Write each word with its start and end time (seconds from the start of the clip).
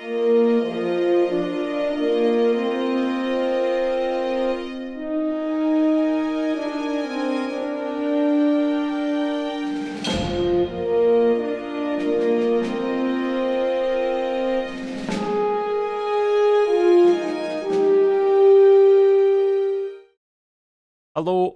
Hello 0.00 0.08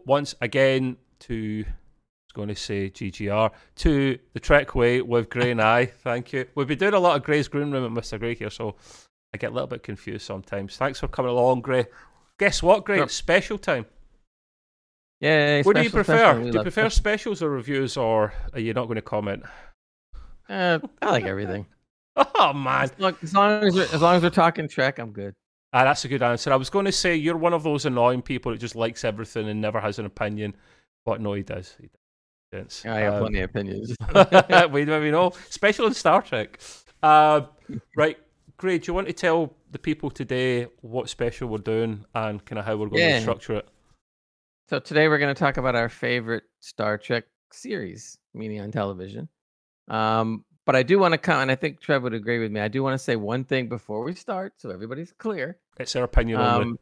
once 0.05 0.35
again 0.43 0.99
to 1.21 1.65
going 2.35 2.48
to 2.48 2.55
say 2.55 2.91
GGR 2.91 3.51
to 3.77 4.19
the 4.34 4.41
Trekway 4.41 5.01
with 5.03 5.30
Gray 5.30 5.51
and 5.53 5.62
I. 5.62 5.87
Thank 5.87 6.33
you. 6.33 6.46
We've 6.55 6.66
been 6.66 6.79
doing 6.79 6.95
a 6.95 6.98
lot 6.98 7.16
of 7.16 7.23
Gray's 7.23 7.48
Green 7.48 7.71
Room 7.71 7.84
at 7.97 8.02
Mr. 8.05 8.19
Gray 8.19 8.34
here, 8.34 8.51
so 8.51 8.77
I 9.33 9.38
get 9.38 9.51
a 9.51 9.55
little 9.55 9.66
bit 9.69 9.83
confused 9.83 10.27
sometimes. 10.27 10.77
Thanks 10.77 11.01
for 11.01 11.09
coming 11.09 11.30
along, 11.30 11.62
Gray. 11.62 11.87
Guess 12.38 12.62
what, 12.62 12.84
Gray? 12.84 12.98
Sure. 12.98 13.09
Special 13.09 13.57
time. 13.59 13.87
Yeah. 15.20 15.62
what 15.62 15.77
do 15.77 15.83
you 15.83 15.91
prefer? 15.91 16.38
Do 16.41 16.47
you 16.47 16.52
prefer 16.52 16.91
special. 16.91 16.91
specials 16.91 17.43
or 17.43 17.48
reviews, 17.51 17.97
or 17.97 18.35
are 18.52 18.60
you 18.60 18.74
not 18.74 18.85
going 18.85 18.96
to 18.96 19.02
comment? 19.02 19.45
Uh, 20.48 20.79
I 21.01 21.10
like 21.10 21.24
everything. 21.24 21.66
Oh 22.37 22.52
man, 22.52 22.85
As 22.85 22.93
long, 22.98 23.16
as 23.24 23.35
long 23.35 23.65
as 23.65 23.74
we're, 23.74 23.88
as 23.93 24.01
long 24.01 24.15
as 24.15 24.23
we're 24.23 24.30
talking 24.30 24.69
Trek, 24.69 25.01
I'm 25.01 25.10
good. 25.10 25.35
ah, 25.73 25.82
that's 25.82 26.05
a 26.05 26.09
good 26.09 26.23
answer. 26.23 26.52
I 26.52 26.57
was 26.57 26.71
going 26.71 26.85
to 26.85 26.93
say 26.93 27.16
you're 27.16 27.37
one 27.37 27.52
of 27.52 27.65
those 27.65 27.87
annoying 27.87 28.23
people 28.23 28.52
that 28.52 28.59
just 28.59 28.77
likes 28.77 29.02
everything 29.02 29.48
and 29.48 29.60
never 29.60 29.80
has 29.80 29.98
an 29.98 30.07
opinion, 30.07 30.55
but 31.05 31.21
no, 31.21 31.32
he 31.32 31.43
does. 31.43 31.74
He 31.80 31.88
does. 31.88 31.98
I 32.85 32.99
have 33.01 33.15
Um, 33.15 33.21
plenty 33.21 33.41
of 33.41 33.51
opinions. 33.51 33.97
we 34.73 34.85
we 34.85 35.11
know. 35.11 35.33
Special 35.51 35.87
in 35.87 35.95
Star 35.95 36.23
Trek. 36.23 36.59
Uh, 37.03 37.43
right, 37.97 38.19
great. 38.57 38.83
Do 38.83 38.91
you 38.91 38.95
want 38.95 39.07
to 39.09 39.13
tell 39.13 39.55
the 39.73 39.79
people 39.79 40.11
today 40.11 40.69
what 40.80 41.09
special 41.09 41.49
we're 41.49 41.59
doing 41.59 42.05
and 42.15 42.45
kind 42.45 42.59
of 42.59 42.65
how 42.65 42.77
we're 42.77 42.88
going 42.88 43.02
Yeah. 43.02 43.16
to 43.16 43.23
structure 43.23 43.55
it? 43.57 43.69
so 44.71 44.79
today 44.79 45.09
we're 45.09 45.19
going 45.19 45.35
to 45.35 45.38
talk 45.38 45.59
about 45.59 45.74
our 45.74 45.88
favorite 45.91 46.45
Star 46.61 46.96
Trek 46.96 47.24
series, 47.52 48.19
meaning 48.33 48.61
on 48.63 48.71
television. 48.71 49.29
Um, 49.89 50.45
but 50.65 50.74
I 50.74 50.83
do 50.83 50.99
want 50.99 51.13
to 51.13 51.18
come, 51.18 51.43
and 51.43 51.51
I 51.51 51.55
think 51.57 51.80
Trev 51.80 52.02
would 52.05 52.15
agree 52.15 52.39
with 52.39 52.51
me. 52.51 52.61
I 52.61 52.68
do 52.68 52.83
want 52.83 52.95
to 52.95 52.99
say 52.99 53.16
one 53.16 53.45
thing 53.45 53.68
before 53.68 54.02
we 54.02 54.15
start, 54.15 54.55
so 54.57 54.71
everybody's 54.71 55.13
clear. 55.13 55.59
It's 55.79 55.95
our 55.96 56.05
opinion 56.05 56.41
only. 56.41 56.79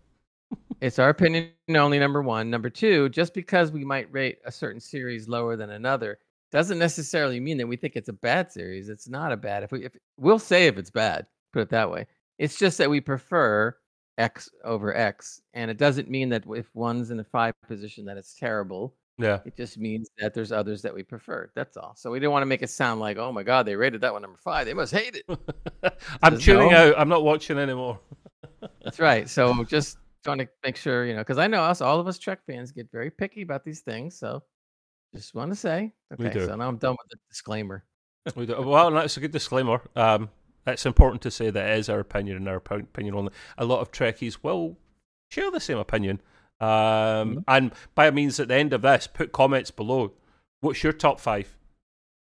It's 0.83 0.99
our 0.99 1.11
opinion 1.11 1.51
only. 1.71 2.01
Number 2.01 2.23
one. 2.23 2.51
Number 2.51 2.69
two. 2.69 3.09
Just 3.09 3.35
because 3.35 3.71
we 3.71 3.85
might 3.85 4.13
rate 4.13 4.39
a 4.45 4.51
certain 4.51 4.81
series 4.81 5.29
lower 5.29 5.57
than 5.57 5.71
another 5.71 6.19
doesn't 6.51 6.79
necessarily 6.79 7.39
mean 7.39 7.57
that 7.59 7.69
we 7.69 7.77
think 7.77 7.95
it's 7.95 8.09
a 8.09 8.13
bad 8.13 8.51
series. 8.51 8.89
It's 8.89 9.09
not 9.09 9.31
a 9.31 9.37
bad. 9.37 9.63
If 9.63 9.71
we, 9.71 9.85
if 9.85 9.97
we'll 10.19 10.41
say 10.41 10.67
if 10.67 10.79
it's 10.79 10.91
bad, 10.91 11.27
put 11.53 11.63
it 11.63 11.71
that 11.71 11.89
way. 11.89 12.09
It's 12.39 12.59
just 12.59 12.79
that 12.79 12.91
we 12.91 13.01
prefer 13.01 13.77
X 14.19 14.51
over 14.65 14.95
X, 14.95 15.41
and 15.55 15.71
it 15.71 15.79
doesn't 15.79 16.11
mean 16.11 16.29
that 16.31 16.43
if 16.49 16.67
one's 16.75 17.13
in 17.13 17.21
a 17.21 17.25
five 17.25 17.55
position 17.69 18.05
that 18.07 18.17
it's 18.17 18.35
terrible. 18.35 18.97
Yeah. 19.19 19.39
It 19.45 19.57
just 19.57 19.79
means 19.79 20.11
that 20.19 20.35
there's 20.35 20.51
others 20.51 20.83
that 20.83 20.93
we 20.93 21.05
prefer. 21.05 21.49
That's 21.55 21.77
all. 21.77 21.95
So 21.97 22.11
we 22.11 22.19
don't 22.19 22.33
want 22.33 22.43
to 22.43 22.47
make 22.47 22.63
it 22.63 22.71
sound 22.71 22.99
like, 22.99 23.19
oh 23.19 23.31
my 23.31 23.45
god, 23.45 23.67
they 23.67 23.77
rated 23.77 24.01
that 24.01 24.13
one 24.13 24.23
number 24.23 24.39
five. 24.39 24.67
They 24.67 24.75
must 24.75 24.93
hate 24.93 25.23
it. 25.29 25.95
I'm 26.23 26.39
tuning 26.39 26.73
no. 26.73 26.91
out. 26.91 26.95
I'm 26.99 27.09
not 27.09 27.23
watching 27.23 27.57
anymore. 27.57 28.01
That's 28.83 28.99
right. 28.99 29.29
So 29.29 29.63
just 29.65 29.99
trying 30.25 30.39
to 30.39 30.49
make 30.65 30.77
sure, 30.77 31.05
you 31.05 31.15
know, 31.15 31.21
because 31.21 31.39
I 31.39 31.47
know 31.47 31.63
us, 31.63 31.81
all 31.81 32.01
of 32.01 32.07
us 32.07 32.19
Trek 32.19 32.41
fans 32.47 32.73
get 32.73 32.91
very 32.93 33.11
picky 33.11 33.43
about 33.43 33.65
these 33.65 33.81
things. 33.81 34.19
So 34.19 34.43
just 35.15 35.35
want 35.35 35.51
to 35.51 35.57
say, 35.57 35.93
We 36.19 36.27
okay, 36.27 36.39
do. 36.41 36.47
so 36.47 36.57
now 36.57 36.69
I'm 36.69 36.77
done 36.79 36.93
with 36.93 37.11
the 37.11 37.17
disclaimer. 37.31 37.85
We 38.37 38.47
do- 38.47 38.63
well, 38.63 38.91
that's 38.93 39.17
a 39.17 39.21
good 39.21 39.33
disclaimer. 39.33 39.81
Um, 39.97 40.31
it's 40.67 40.87
important 40.87 41.23
to 41.23 41.31
say 41.31 41.51
that 41.51 41.71
it 41.71 41.79
is 41.81 41.89
our 41.89 41.99
opinion 41.99 42.37
and 42.37 42.49
our 42.49 42.57
opinion 42.57 43.15
only. 43.17 43.33
A 43.59 43.65
lot 43.65 43.81
of 43.81 43.91
Trekkies 43.91 44.39
will 44.45 44.79
share 45.31 45.51
the 45.51 45.61
same 45.61 45.79
opinion. 45.79 46.21
Um, 46.61 46.69
Mm-hmm. 46.69 47.39
And 47.49 47.73
by 47.97 48.11
means, 48.13 48.39
at 48.39 48.47
the 48.49 48.55
end 48.55 48.73
of 48.73 48.83
this, 48.83 49.09
put 49.09 49.33
comments 49.33 49.73
below. 49.73 50.13
What's 50.61 50.85
your 50.85 50.93
top 50.93 51.19
five? 51.19 51.57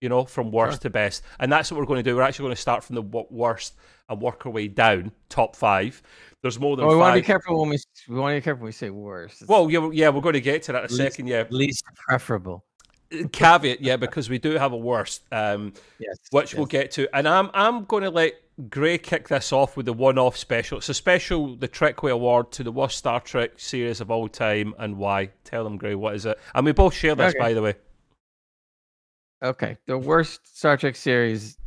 You 0.02 0.08
know, 0.10 0.24
from 0.24 0.50
worst 0.50 0.82
to 0.82 0.90
best. 0.90 1.22
And 1.38 1.50
that's 1.50 1.70
what 1.70 1.78
we're 1.80 1.86
going 1.86 2.02
to 2.02 2.10
do. 2.10 2.16
We're 2.16 2.22
actually 2.22 2.44
going 2.44 2.56
to 2.56 2.60
start 2.60 2.82
from 2.84 2.96
the 2.96 3.02
worst 3.02 3.74
and 4.08 4.20
work 4.20 4.44
our 4.44 4.52
way 4.52 4.66
down, 4.68 5.12
top 5.30 5.54
five. 5.56 6.02
There's 6.42 6.58
more 6.58 6.76
than 6.76 6.84
Well, 6.86 6.96
we 6.96 7.00
want 7.00 7.14
to 7.14 7.20
be 7.22 7.24
careful 7.26 7.60
when 7.60 7.70
we 7.70 7.78
we 8.08 8.16
want 8.18 8.32
to 8.34 8.40
be 8.40 8.42
careful 8.44 8.62
when 8.62 8.66
we 8.68 8.72
say 8.72 8.90
worst. 8.90 9.42
It's 9.42 9.48
well, 9.48 9.70
yeah, 9.70 9.88
yeah, 9.92 10.08
we're 10.08 10.20
going 10.20 10.32
to 10.34 10.40
get 10.40 10.64
to 10.64 10.72
that 10.72 10.84
in 10.84 10.90
a 10.90 10.92
Least- 10.92 10.96
second. 11.14 11.28
Yeah, 11.28 11.44
least 11.50 11.84
preferable. 12.08 12.64
caveat, 13.32 13.80
yeah, 13.80 13.96
because 13.96 14.28
we 14.28 14.38
do 14.38 14.52
have 14.52 14.72
a 14.72 14.76
worst. 14.76 15.22
Um, 15.30 15.72
Yes. 15.98 16.16
which 16.30 16.54
we'll 16.54 16.66
get 16.66 16.90
to. 16.92 17.08
And 17.16 17.28
I'm 17.28 17.48
I'm 17.54 17.84
going 17.84 18.02
to 18.02 18.10
let 18.10 18.32
Gray 18.68 18.98
kick 18.98 19.28
this 19.28 19.52
off 19.52 19.76
with 19.76 19.86
the 19.86 19.92
one-off 19.92 20.36
special. 20.36 20.78
It's 20.78 20.88
a 20.88 20.94
special, 20.94 21.54
the 21.56 21.68
Trekway 21.68 22.10
Award 22.10 22.50
to 22.52 22.64
the 22.64 22.72
worst 22.72 22.98
Star 22.98 23.20
Trek 23.20 23.52
series 23.56 24.00
of 24.00 24.10
all 24.10 24.28
time, 24.28 24.74
and 24.78 24.96
why? 24.98 25.30
Tell 25.44 25.62
them, 25.64 25.76
Gray, 25.78 25.94
what 25.94 26.14
is 26.16 26.26
it? 26.26 26.38
And 26.54 26.66
we 26.66 26.72
both 26.72 26.92
share 26.94 27.14
this, 27.14 27.30
Okay. 27.30 27.38
by 27.38 27.52
the 27.54 27.62
way. 27.62 27.74
Okay, 29.42 29.76
the 29.86 29.98
worst 29.98 30.56
Star 30.56 30.76
Trek 30.76 30.94
series 30.94 31.58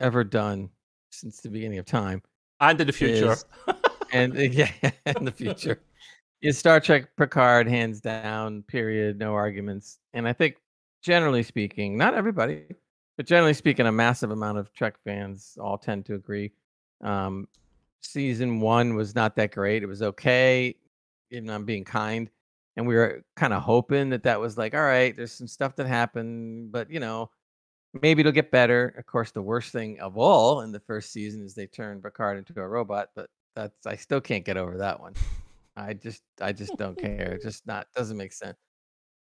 ever 0.00 0.24
done 0.24 0.68
since 1.10 1.40
the 1.40 1.48
beginning 1.48 1.78
of 1.78 1.86
time. 1.86 2.22
And 2.60 2.80
in 2.80 2.86
the 2.88 2.92
future, 2.92 3.32
is- 3.32 3.44
and 4.12 4.36
uh, 4.36 4.40
yeah, 4.40 4.70
in 5.06 5.24
the 5.24 5.30
future 5.30 5.80
is 6.40 6.58
Star 6.58 6.80
Trek 6.80 7.08
Picard, 7.16 7.68
hands 7.68 8.00
down. 8.00 8.62
Period. 8.64 9.18
No 9.18 9.32
arguments. 9.34 9.98
And 10.12 10.26
I 10.26 10.32
think, 10.32 10.56
generally 11.02 11.44
speaking, 11.44 11.96
not 11.96 12.14
everybody, 12.14 12.64
but 13.16 13.26
generally 13.26 13.54
speaking, 13.54 13.86
a 13.86 13.92
massive 13.92 14.32
amount 14.32 14.58
of 14.58 14.72
Trek 14.72 14.96
fans 15.04 15.56
all 15.60 15.78
tend 15.78 16.04
to 16.06 16.14
agree. 16.14 16.50
Um, 17.00 17.46
season 18.00 18.58
one 18.60 18.94
was 18.94 19.14
not 19.14 19.36
that 19.36 19.52
great. 19.52 19.84
It 19.84 19.86
was 19.86 20.02
okay, 20.02 20.74
even 21.30 21.48
I'm 21.48 21.64
being 21.64 21.84
kind. 21.84 22.28
And 22.76 22.86
we 22.86 22.94
were 22.94 23.22
kind 23.36 23.52
of 23.52 23.62
hoping 23.62 24.10
that 24.10 24.22
that 24.22 24.40
was 24.40 24.56
like, 24.56 24.74
all 24.74 24.82
right, 24.82 25.14
there's 25.14 25.32
some 25.32 25.48
stuff 25.48 25.76
that 25.76 25.86
happened, 25.86 26.72
but 26.72 26.90
you 26.90 27.00
know, 27.00 27.30
maybe 28.00 28.20
it'll 28.20 28.32
get 28.32 28.50
better. 28.50 28.94
Of 28.96 29.06
course, 29.06 29.30
the 29.30 29.42
worst 29.42 29.72
thing 29.72 30.00
of 30.00 30.16
all 30.16 30.62
in 30.62 30.72
the 30.72 30.80
first 30.80 31.12
season 31.12 31.44
is 31.44 31.54
they 31.54 31.66
turned 31.66 32.02
Picard 32.02 32.38
into 32.38 32.58
a 32.60 32.66
robot, 32.66 33.10
but 33.14 33.28
that's 33.54 33.86
I 33.86 33.96
still 33.96 34.20
can't 34.20 34.44
get 34.44 34.56
over 34.56 34.78
that 34.78 35.00
one. 35.00 35.14
I 35.76 35.94
just 35.94 36.22
I 36.40 36.52
just 36.52 36.76
don't 36.76 36.98
care. 36.98 37.34
It 37.34 37.42
just 37.42 37.66
not 37.66 37.86
doesn't 37.94 38.16
make 38.16 38.32
sense. 38.32 38.56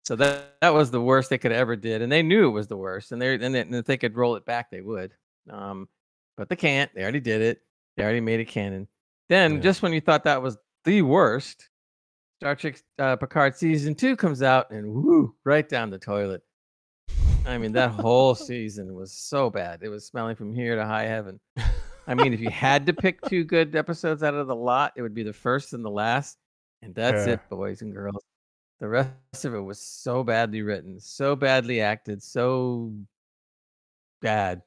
So 0.04 0.16
that 0.16 0.56
that 0.60 0.75
was 0.75 0.91
the 0.91 1.00
worst 1.00 1.30
they 1.30 1.38
could 1.38 1.53
ever 1.53 1.76
did, 1.76 2.03
and 2.03 2.10
they 2.10 2.22
knew 2.22 2.48
it 2.48 2.53
was 2.53 2.66
the 2.66 2.76
worst. 2.76 3.12
And 3.12 3.20
they 3.20 3.34
and, 3.34 3.54
they, 3.54 3.60
and 3.60 3.75
if 3.75 3.86
they 3.86 3.97
could 3.97 4.16
roll 4.16 4.36
it 4.36 4.44
back, 4.44 4.70
they 4.70 4.80
would. 4.80 5.12
Um, 5.50 5.88
but 6.36 6.48
they 6.48 6.56
can't. 6.56 6.91
They 6.94 7.03
already 7.03 7.20
did 7.20 7.42
it. 7.42 7.62
They 7.97 8.04
already 8.04 8.20
made 8.20 8.41
it 8.41 8.47
canon. 8.47 8.88
Then 9.28 9.56
Yeah. 9.56 9.60
just 9.60 9.82
when 9.82 9.92
you 9.92 10.00
thought 10.00 10.25
that 10.25 10.41
was 10.42 10.56
the 10.84 11.03
worst, 11.03 11.69
Star 12.41 12.54
Trek 12.54 12.81
uh, 13.00 13.16
Picard 13.16 13.56
season 13.56 13.97
two 13.97 14.15
comes 14.15 14.43
out, 14.43 14.71
and 14.71 14.87
woo, 14.87 15.34
right 15.44 15.69
down 15.69 15.91
the 15.91 15.99
toilet. 15.99 16.43
I 17.44 17.59
mean, 17.59 17.72
that 17.72 17.91
whole 17.91 18.34
season 18.37 18.94
was 18.94 19.12
so 19.12 19.50
bad. 19.50 19.81
It 19.82 19.88
was 19.88 20.06
smelling 20.06 20.37
from 20.37 20.54
here 20.54 20.77
to 20.77 20.87
high 20.87 21.04
heaven. 21.04 21.41
I 22.06 22.15
mean, 22.15 22.32
if 22.32 22.38
you 22.38 22.50
had 22.53 22.87
to 22.87 22.93
pick 22.93 23.21
two 23.22 23.43
good 23.43 23.75
episodes 23.75 24.22
out 24.22 24.34
of 24.34 24.47
the 24.47 24.54
lot, 24.54 24.93
it 24.97 25.03
would 25.03 25.15
be 25.15 25.25
the 25.25 25.32
first 25.32 25.72
and 25.72 25.84
the 25.84 25.91
last. 25.91 26.38
And 26.82 26.94
that's 26.94 27.27
Yeah. 27.27 27.34
it, 27.34 27.41
boys 27.50 27.82
and 27.82 27.93
girls. 27.93 28.22
The 28.78 28.88
rest 28.88 29.44
of 29.44 29.54
it 29.54 29.60
was 29.60 29.81
so 29.81 30.22
badly 30.22 30.62
written, 30.62 31.00
so 31.00 31.34
badly 31.34 31.81
acted, 31.81 32.22
so 32.22 32.93
bad. 34.22 34.62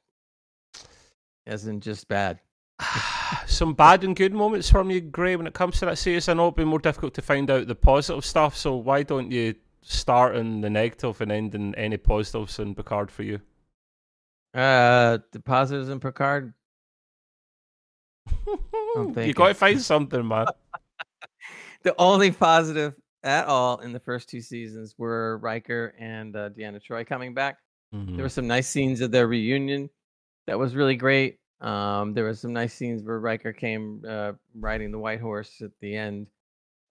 As 1.46 1.66
in 1.66 1.80
just 1.80 2.06
bad. 2.06 2.38
some 3.46 3.74
bad 3.74 4.04
and 4.04 4.16
good 4.16 4.32
moments 4.32 4.70
from 4.70 4.90
you, 4.90 5.00
Gray, 5.00 5.36
when 5.36 5.46
it 5.46 5.54
comes 5.54 5.78
to 5.78 5.86
that 5.86 5.98
series. 5.98 6.28
I 6.28 6.34
know 6.34 6.44
it'd 6.44 6.56
be 6.56 6.64
more 6.64 6.78
difficult 6.78 7.14
to 7.14 7.22
find 7.22 7.50
out 7.50 7.66
the 7.66 7.74
positive 7.74 8.24
stuff, 8.24 8.56
so 8.56 8.76
why 8.76 9.02
don't 9.02 9.30
you 9.30 9.54
start 9.82 10.36
in 10.36 10.60
the 10.60 10.70
negative 10.70 11.20
and 11.20 11.32
end 11.32 11.54
in 11.54 11.74
any 11.74 11.96
positives 11.96 12.58
in 12.58 12.74
Picard 12.74 13.10
for 13.10 13.22
you? 13.22 13.40
Uh 14.54 15.18
the 15.32 15.40
positives 15.40 15.88
in 15.88 15.98
Picard. 15.98 16.52
you 18.46 19.32
got 19.32 19.48
to 19.48 19.54
find 19.54 19.80
something, 19.80 20.26
man. 20.26 20.46
The 21.82 21.94
only 21.98 22.30
positive 22.30 22.94
at 23.24 23.46
all 23.46 23.78
in 23.78 23.92
the 23.92 23.98
first 23.98 24.28
two 24.28 24.40
seasons 24.40 24.94
were 24.96 25.38
Riker 25.38 25.94
and 25.98 26.36
uh, 26.36 26.50
Deanna 26.50 26.80
Troi 26.80 27.04
coming 27.04 27.34
back. 27.34 27.58
Mhm. 27.92 28.14
There 28.14 28.24
were 28.24 28.28
some 28.28 28.46
nice 28.46 28.68
scenes 28.68 29.00
of 29.00 29.10
their 29.10 29.26
reunion 29.26 29.90
that 30.46 30.58
was 30.58 30.76
really 30.76 30.94
great. 30.94 31.38
Um, 31.62 32.12
there 32.12 32.24
were 32.24 32.34
some 32.34 32.52
nice 32.52 32.74
scenes 32.74 33.02
where 33.02 33.18
Riker 33.20 33.52
came 33.52 34.04
uh, 34.06 34.32
riding 34.54 34.90
the 34.90 34.98
white 34.98 35.20
horse 35.20 35.62
at 35.62 35.70
the 35.80 35.94
end 35.96 36.26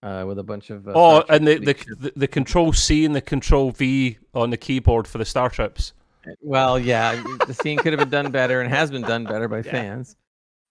uh, 0.02 0.24
with 0.26 0.38
a 0.38 0.42
bunch 0.42 0.70
of. 0.70 0.88
Uh, 0.88 0.92
Oh, 0.94 1.24
and 1.28 1.46
the, 1.46 1.58
the 1.58 1.74
the 1.98 2.12
the 2.16 2.26
Control 2.28 2.72
C 2.72 3.04
and 3.04 3.14
the 3.14 3.20
Control 3.20 3.70
V 3.70 4.18
on 4.34 4.50
the 4.50 4.56
keyboard 4.56 5.06
for 5.06 5.18
the 5.18 5.24
starships. 5.26 5.92
well, 6.40 6.78
yeah, 6.78 7.22
the 7.46 7.52
scene 7.54 7.78
could 7.78 7.92
have 7.92 7.98
been 8.00 8.08
done 8.08 8.30
better 8.32 8.60
and 8.62 8.72
has 8.72 8.90
been 8.90 9.02
done 9.02 9.24
better 9.24 9.46
by 9.48 9.58
Yeah. 9.64 9.70
fans, 9.72 10.16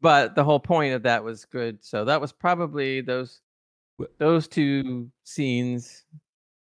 but 0.01 0.33
the 0.35 0.43
whole 0.43 0.59
point 0.59 0.93
of 0.95 1.03
that 1.03 1.23
was 1.23 1.45
good. 1.45 1.83
So 1.83 2.05
that 2.05 2.19
was 2.19 2.31
probably 2.31 3.01
those 3.01 3.41
those 4.17 4.47
two 4.47 5.11
scenes 5.25 6.05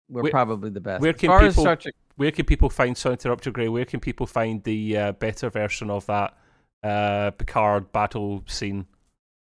were 0.08 0.23
Where- 0.23 0.32
probably 0.32 0.70
the 0.70 0.81
best. 0.81 1.02
where 1.02 1.12
can 1.12 1.31
people- 1.38 1.62
Star 1.62 1.76
Trek 1.76 1.94
Where 2.17 2.32
can 2.32 2.46
people 2.46 2.69
find? 2.70 2.96
Sorry 2.96 3.17
to 3.17 3.29
interrupt 3.29 3.46
you, 3.46 3.52
Gray. 3.52 3.69
Where 3.69 3.84
can 3.84 4.00
people 4.00 4.26
find 4.26 4.64
the 4.64 4.96
uh, 4.96 5.12
better 5.12 5.50
version 5.50 5.88
of 5.91 6.05
that 6.06 6.37
uh, 6.82 7.30
Picard 7.32 7.92
battle 7.92 8.44
scene? 8.46 8.86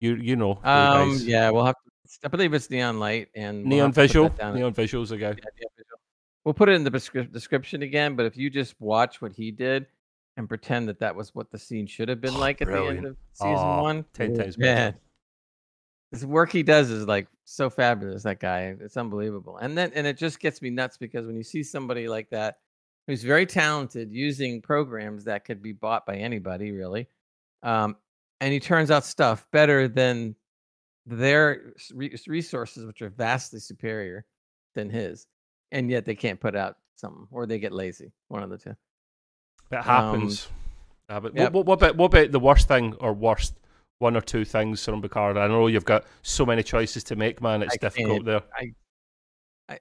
You 0.00 0.16
you 0.16 0.36
know, 0.36 0.58
Um, 0.64 1.16
yeah, 1.22 1.50
we'll 1.50 1.64
have. 1.64 1.74
To, 1.76 1.90
I 2.24 2.28
believe 2.28 2.52
it's 2.54 2.70
neon 2.70 2.98
light 2.98 3.28
and 3.34 3.58
we'll 3.60 3.68
neon 3.68 3.88
have 3.88 3.94
visual, 3.94 4.30
neon 4.38 4.74
visuals 4.74 5.10
again. 5.10 5.34
yeah, 5.38 5.50
neon 5.58 5.70
visual. 5.76 5.98
We'll 6.44 6.54
put 6.54 6.68
it 6.68 6.72
in 6.72 6.84
the 6.84 6.90
descri- 6.90 7.32
description 7.32 7.82
again. 7.82 8.14
But 8.16 8.26
if 8.26 8.36
you 8.36 8.50
just 8.50 8.78
watch 8.80 9.22
what 9.22 9.32
he 9.32 9.50
did 9.50 9.86
and 10.36 10.46
pretend 10.48 10.88
that 10.88 10.98
that 11.00 11.16
was 11.16 11.34
what 11.34 11.50
the 11.50 11.58
scene 11.58 11.86
should 11.86 12.08
have 12.08 12.20
been 12.20 12.34
Oh, 12.34 12.38
like 12.40 12.60
at 12.60 12.68
the 12.68 12.84
end 12.84 13.06
of 13.06 13.16
season 13.32 13.54
Oh, 13.56 13.82
one, 13.82 14.04
10 14.12 14.34
times 14.36 14.56
better. 14.56 14.74
man, 14.74 14.94
this 16.12 16.24
work 16.24 16.52
he 16.52 16.62
does 16.62 16.90
is 16.90 17.06
like 17.06 17.28
so 17.44 17.70
fabulous. 17.70 18.22
That 18.24 18.40
guy, 18.40 18.74
it's 18.80 18.96
unbelievable. 18.98 19.56
And 19.56 19.76
then 19.78 19.90
and 19.94 20.06
it 20.06 20.18
just 20.18 20.38
gets 20.40 20.60
me 20.60 20.68
nuts 20.70 20.98
because 20.98 21.24
when 21.26 21.36
you 21.36 21.42
see 21.44 21.62
somebody 21.62 22.08
like 22.08 22.28
that 22.30 22.58
who's 23.06 23.22
very 23.22 23.46
talented 23.46 24.12
using 24.12 24.60
programs 24.60 25.24
that 25.24 25.44
could 25.44 25.62
be 25.62 25.72
bought 25.72 26.06
by 26.06 26.16
anybody 26.16 26.72
really, 26.72 27.06
um, 27.62 27.96
and 28.40 28.52
he 28.52 28.60
turns 28.60 28.90
out 28.90 29.04
stuff 29.04 29.46
better 29.52 29.88
than 29.88 30.34
their 31.06 31.74
re- 31.92 32.16
resources, 32.26 32.84
which 32.86 33.02
are 33.02 33.10
vastly 33.10 33.60
superior 33.60 34.24
than 34.74 34.90
his, 34.90 35.26
and 35.72 35.90
yet 35.90 36.04
they 36.04 36.14
can't 36.14 36.40
put 36.40 36.56
out 36.56 36.76
something 36.96 37.26
or 37.30 37.46
they 37.46 37.58
get 37.58 37.72
lazy. 37.72 38.12
One 38.28 38.42
of 38.42 38.50
the 38.50 38.58
two. 38.58 38.74
It 39.70 39.82
happens. 39.82 40.48
Uh, 41.08 41.20
but 41.20 41.32
Um, 41.32 41.36
yep. 41.36 41.52
what, 41.52 41.66
what, 41.66 41.74
about, 41.74 41.96
what 41.96 42.06
about 42.06 42.32
the 42.32 42.40
worst 42.40 42.66
thing 42.66 42.94
or 42.94 43.12
worst 43.12 43.54
one 43.98 44.16
or 44.16 44.22
two 44.22 44.44
things 44.44 44.82
from 44.84 45.02
Picard? 45.02 45.36
I 45.36 45.46
know 45.48 45.66
you've 45.66 45.84
got 45.84 46.04
so 46.22 46.46
many 46.46 46.62
choices 46.62 47.04
to 47.04 47.16
make, 47.16 47.42
man. 47.42 47.62
It's 47.62 47.74
I 47.74 47.76
difficult 47.76 48.24
there. 48.24 48.40
I, 48.56 48.72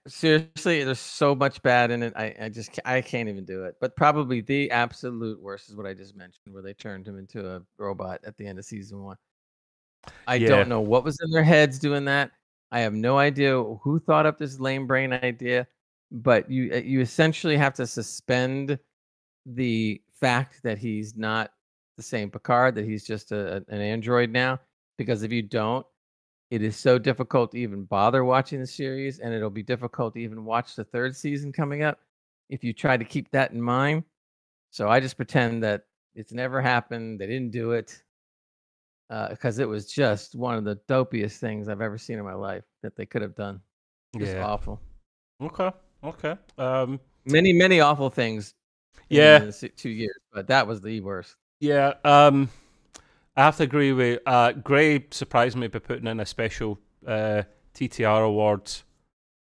seriously, 0.08 0.84
there's 0.84 1.00
so 1.00 1.36
much 1.36 1.62
bad 1.62 1.92
in 1.92 2.04
it. 2.04 2.14
I, 2.16 2.36
I 2.42 2.50
just 2.50 2.80
I 2.86 3.02
can't 3.02 3.30
even 3.30 3.46
do 3.46 3.66
it. 3.66 3.76
But 3.82 3.96
probably 3.96 4.42
the 4.42 4.72
absolute 4.72 5.42
worst 5.42 5.70
is 5.70 5.76
what 5.76 5.86
I 5.86 5.94
just 5.94 6.16
mentioned, 6.16 6.54
where 6.54 6.64
they 6.64 6.74
turned 6.74 7.08
him 7.08 7.18
into 7.18 7.48
a 7.48 7.62
robot 7.78 8.22
at 8.24 8.38
the 8.38 8.48
end 8.48 8.60
of 8.60 8.66
season 8.66 9.02
one. 9.04 9.18
I 10.28 10.36
Yeah. 10.36 10.50
don't 10.50 10.70
know 10.70 10.82
what 10.82 11.04
was 11.04 11.18
in 11.22 11.32
their 11.32 11.44
heads 11.44 11.80
doing 11.80 12.06
that. 12.06 12.32
I 12.72 12.80
have 12.80 12.94
no 12.94 13.18
idea 13.18 13.62
who 13.62 14.00
thought 14.00 14.26
up 14.26 14.38
this 14.38 14.60
lame 14.60 14.88
brain 14.88 15.14
idea. 15.14 15.68
But 16.12 16.50
you 16.50 16.72
uh, 16.74 16.78
you 16.78 17.02
essentially 17.02 17.58
have 17.58 17.74
to 17.76 17.88
suspend 17.88 18.78
the 19.46 20.02
fact 20.20 20.62
that 20.64 20.78
he's 20.78 21.16
not 21.18 21.52
the 21.98 22.04
same 22.04 22.30
Picard, 22.30 22.76
that 22.76 22.86
he's 22.86 23.04
just 23.04 23.32
a- 23.32 23.66
an 23.68 23.82
android 23.82 24.30
now. 24.30 24.60
Because 24.98 25.24
if 25.24 25.32
you 25.32 25.42
don't, 25.42 25.86
it 26.54 26.62
is 26.62 26.78
so 26.78 27.00
difficult 27.00 27.52
to 27.52 27.58
even 27.58 27.84
bother 27.84 28.24
watching 28.24 28.60
the 28.60 28.68
series, 28.68 29.18
and 29.18 29.34
it'll 29.34 29.50
be 29.50 29.64
difficult 29.64 30.14
to 30.14 30.20
even 30.20 30.46
watch 30.46 30.76
the 30.76 30.84
third 30.84 31.16
season 31.16 31.52
coming 31.52 31.82
up 31.82 31.98
if 32.48 32.64
you 32.64 32.74
try 32.74 32.96
to 32.96 33.04
keep 33.04 33.32
that 33.32 33.50
in 33.54 33.60
mind. 33.60 34.04
So 34.70 34.88
I 34.88 35.00
just 35.00 35.18
pretend 35.18 35.64
that 35.64 35.86
it's 36.14 36.32
never 36.32 36.62
happened. 36.62 37.20
They 37.20 37.26
didn't 37.26 37.50
do 37.50 37.72
it 37.72 38.04
because 39.32 39.58
it 39.58 39.68
was 39.68 39.92
just 39.92 40.36
one 40.36 40.54
of 40.54 40.64
the 40.64 40.76
dopiest 40.88 41.40
things 41.40 41.68
I've 41.68 41.82
ever 41.82 41.98
seen 41.98 42.20
in 42.20 42.24
my 42.24 42.36
life 42.36 42.66
that 42.84 42.96
they 42.96 43.08
could 43.08 43.24
have 43.24 43.36
done. 43.36 43.60
Just 44.16 44.36
Yeah. 44.36 44.46
awful. 44.46 44.80
Okay. 45.42 45.72
Okay. 46.04 46.38
Um, 46.60 47.00
Many, 47.26 47.52
many 47.52 47.80
awful 47.80 48.12
things. 48.12 48.54
in 49.10 49.18
Yeah. 49.18 49.52
two 49.76 49.90
years, 49.90 50.20
but 50.32 50.46
that 50.48 50.68
was 50.68 50.82
the 50.82 51.02
worst. 51.02 51.36
yeah. 51.62 51.94
Um, 52.04 52.48
I 53.36 53.46
have 53.46 53.58
to 53.58 53.64
agree 53.64 53.92
with 53.92 54.22
uh, 54.26 54.52
Gray. 54.52 55.06
Surprised 55.10 55.58
me 55.58 55.68
by 55.68 55.80
putting 55.80 56.08
in 56.08 56.20
a 56.20 56.26
special 56.26 56.80
uh, 57.06 57.44
TTR 57.74 58.26
awards 58.26 58.84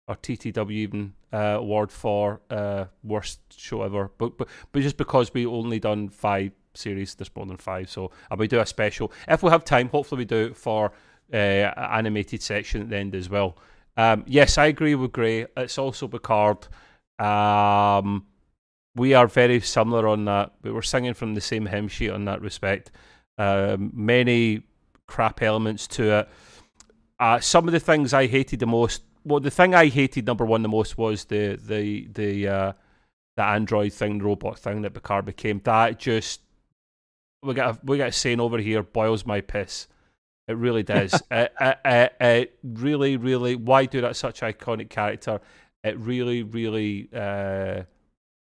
or 0.07 0.17
TTW 0.17 0.71
even 0.71 1.15
uh, 1.33 1.57
award 1.59 1.91
for 1.91 2.41
uh, 2.51 2.85
worst 3.03 3.41
show 3.57 3.83
ever. 3.83 4.11
But, 4.19 4.39
but 4.39 4.49
but 4.73 4.83
just 4.83 4.97
because 4.97 5.33
we 5.35 5.45
only 5.47 5.81
done 5.81 6.09
five 6.09 6.53
series, 6.75 7.15
there's 7.15 7.35
more 7.35 7.47
than 7.47 7.57
five, 7.57 7.91
so 7.91 8.13
I 8.31 8.35
will 8.35 8.43
be 8.43 8.49
do 8.49 8.61
a 8.61 8.67
special 8.67 9.13
if 9.29 9.43
we 9.43 9.51
have 9.51 9.65
time. 9.65 9.89
Hopefully, 9.89 10.21
we 10.21 10.25
do 10.25 10.47
it 10.47 10.57
for 10.57 10.93
uh, 11.33 11.37
animated 11.37 12.43
section 12.43 12.83
at 12.83 12.91
the 12.91 12.97
end 12.97 13.15
as 13.15 13.29
well. 13.29 13.57
Um, 13.97 14.25
yes, 14.27 14.57
I 14.57 14.67
agree 14.67 14.95
with 14.95 15.13
Gray. 15.13 15.47
It's 15.57 15.79
also 15.79 16.07
Picard. 16.07 16.69
Um, 17.19 18.27
we 18.95 19.15
are 19.15 19.27
very 19.27 19.61
similar 19.61 20.09
on 20.09 20.25
that. 20.25 20.53
We 20.63 20.71
were 20.71 20.83
singing 20.83 21.15
from 21.15 21.35
the 21.35 21.41
same 21.41 21.67
hymn 21.67 21.89
sheet 21.89 22.11
on 22.11 22.25
that 22.25 22.41
respect. 22.41 22.91
Um, 23.41 23.91
many 23.95 24.65
crap 25.07 25.41
elements 25.41 25.87
to 25.87 26.19
it. 26.19 26.29
Uh, 27.19 27.41
some 27.41 27.67
of 27.67 27.73
the 27.73 27.81
things 27.81 28.13
I 28.13 28.27
hated 28.27 28.61
the 28.61 28.67
most. 28.67 29.03
Well, 29.25 29.41
the 29.41 29.51
thing 29.51 29.75
I 29.75 29.87
hated 29.87 30.27
number 30.27 30.45
one 30.45 30.61
the 30.61 30.69
most 30.69 30.99
was 30.99 31.25
the 31.25 31.57
the 31.57 32.07
the 32.13 32.49
uh, 32.49 32.73
the 33.39 33.43
android 33.43 33.95
thing, 33.95 34.19
the 34.19 34.25
robot 34.25 34.59
thing 34.59 34.83
that 34.83 34.93
Picard 34.93 35.25
became. 35.25 35.63
That 35.65 35.99
just 35.99 36.43
we 37.43 37.55
got 37.55 37.77
a, 37.77 37.79
we 37.83 37.97
got 37.97 38.09
a 38.09 38.13
saying 38.13 38.41
over 38.41 38.59
here 38.59 38.83
boils 38.83 39.25
my 39.25 39.41
piss. 39.41 39.89
It 40.47 40.59
really 40.59 40.83
does. 40.83 41.15
it, 41.31 41.53
it, 41.59 41.79
it, 41.83 42.13
it 42.21 42.59
really, 42.63 43.17
really. 43.17 43.57
Why 43.57 43.87
do 43.87 44.03
that 44.03 44.17
such 44.17 44.43
iconic 44.43 44.91
character? 44.91 45.41
It 45.83 45.99
really, 45.99 46.43
really 46.43 47.09
uh, 47.15 47.85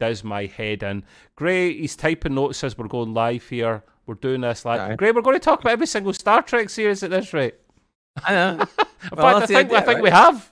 does 0.01 0.25
my 0.25 0.47
head 0.47 0.83
in. 0.83 1.05
Gray, 1.37 1.73
he's 1.79 1.95
typing 1.95 2.35
notes 2.35 2.65
as 2.65 2.77
we're 2.77 2.89
going 2.89 3.15
live 3.15 3.49
here. 3.49 3.85
We're 4.09 4.15
doing 4.15 4.41
this 4.41 4.65
live. 4.65 4.81
Aye. 4.81 4.97
Gray, 4.97 5.13
we're 5.13 5.21
going 5.21 5.37
to 5.37 5.41
talk 5.41 5.61
about 5.61 5.73
every 5.73 5.87
single 5.87 6.15
Star 6.15 6.41
Trek 6.41 6.71
series 6.71 7.03
at 7.03 7.11
this 7.11 7.35
rate. 7.35 7.57
I 8.25 8.33
know. 8.33 8.51
In 8.53 8.59
Well, 9.13 9.41
fact, 9.41 9.43
I 9.43 9.47
think, 9.47 9.73
I 9.73 9.81
think 9.83 9.97
right? 9.97 10.03
we 10.03 10.11
have. 10.11 10.51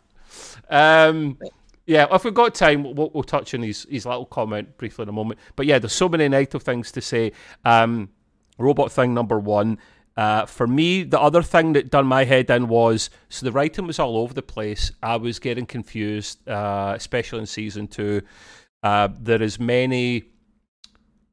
Um, 0.68 1.38
yeah, 1.86 2.06
if 2.14 2.22
we've 2.22 2.34
got 2.34 2.54
time, 2.54 2.82
we'll, 2.94 3.10
we'll 3.14 3.22
touch 3.24 3.54
on 3.54 3.62
his, 3.62 3.86
his 3.88 4.04
little 4.04 4.26
comment 4.26 4.76
briefly 4.76 5.04
in 5.04 5.08
a 5.08 5.12
moment. 5.12 5.40
But 5.56 5.64
yeah, 5.64 5.78
there's 5.78 5.94
so 5.94 6.06
many 6.06 6.28
negative 6.28 6.62
things 6.64 6.92
to 6.92 7.00
say. 7.00 7.32
Um, 7.64 8.10
robot 8.58 8.92
thing 8.92 9.14
number 9.14 9.38
one. 9.38 9.78
Uh, 10.18 10.44
for 10.44 10.66
me, 10.66 11.02
the 11.02 11.18
other 11.18 11.42
thing 11.42 11.72
that 11.72 11.90
done 11.90 12.06
my 12.06 12.24
head 12.24 12.50
in 12.50 12.68
was 12.68 13.08
so 13.30 13.46
the 13.46 13.52
writing 13.52 13.86
was 13.86 13.98
all 13.98 14.18
over 14.18 14.34
the 14.34 14.42
place. 14.42 14.92
I 15.02 15.16
was 15.16 15.38
getting 15.38 15.64
confused, 15.64 16.46
uh, 16.46 16.92
especially 16.94 17.40
in 17.40 17.46
season 17.46 17.88
two. 17.88 18.20
Uh, 18.82 19.08
there 19.18 19.42
is 19.42 19.58
many 19.58 20.24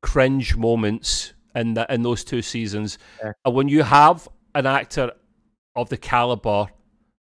cringe 0.02 0.56
moments 0.56 1.34
in 1.56 1.74
the, 1.74 1.86
in 1.94 2.02
those 2.04 2.24
two 2.24 2.42
seasons. 2.42 2.98
Yeah. 3.24 3.32
Uh, 3.46 3.52
when 3.52 3.68
you 3.68 3.84
have 3.84 4.28
an 4.56 4.66
actor 4.66 5.12
of 5.76 5.90
the 5.90 5.98
caliber 5.98 6.68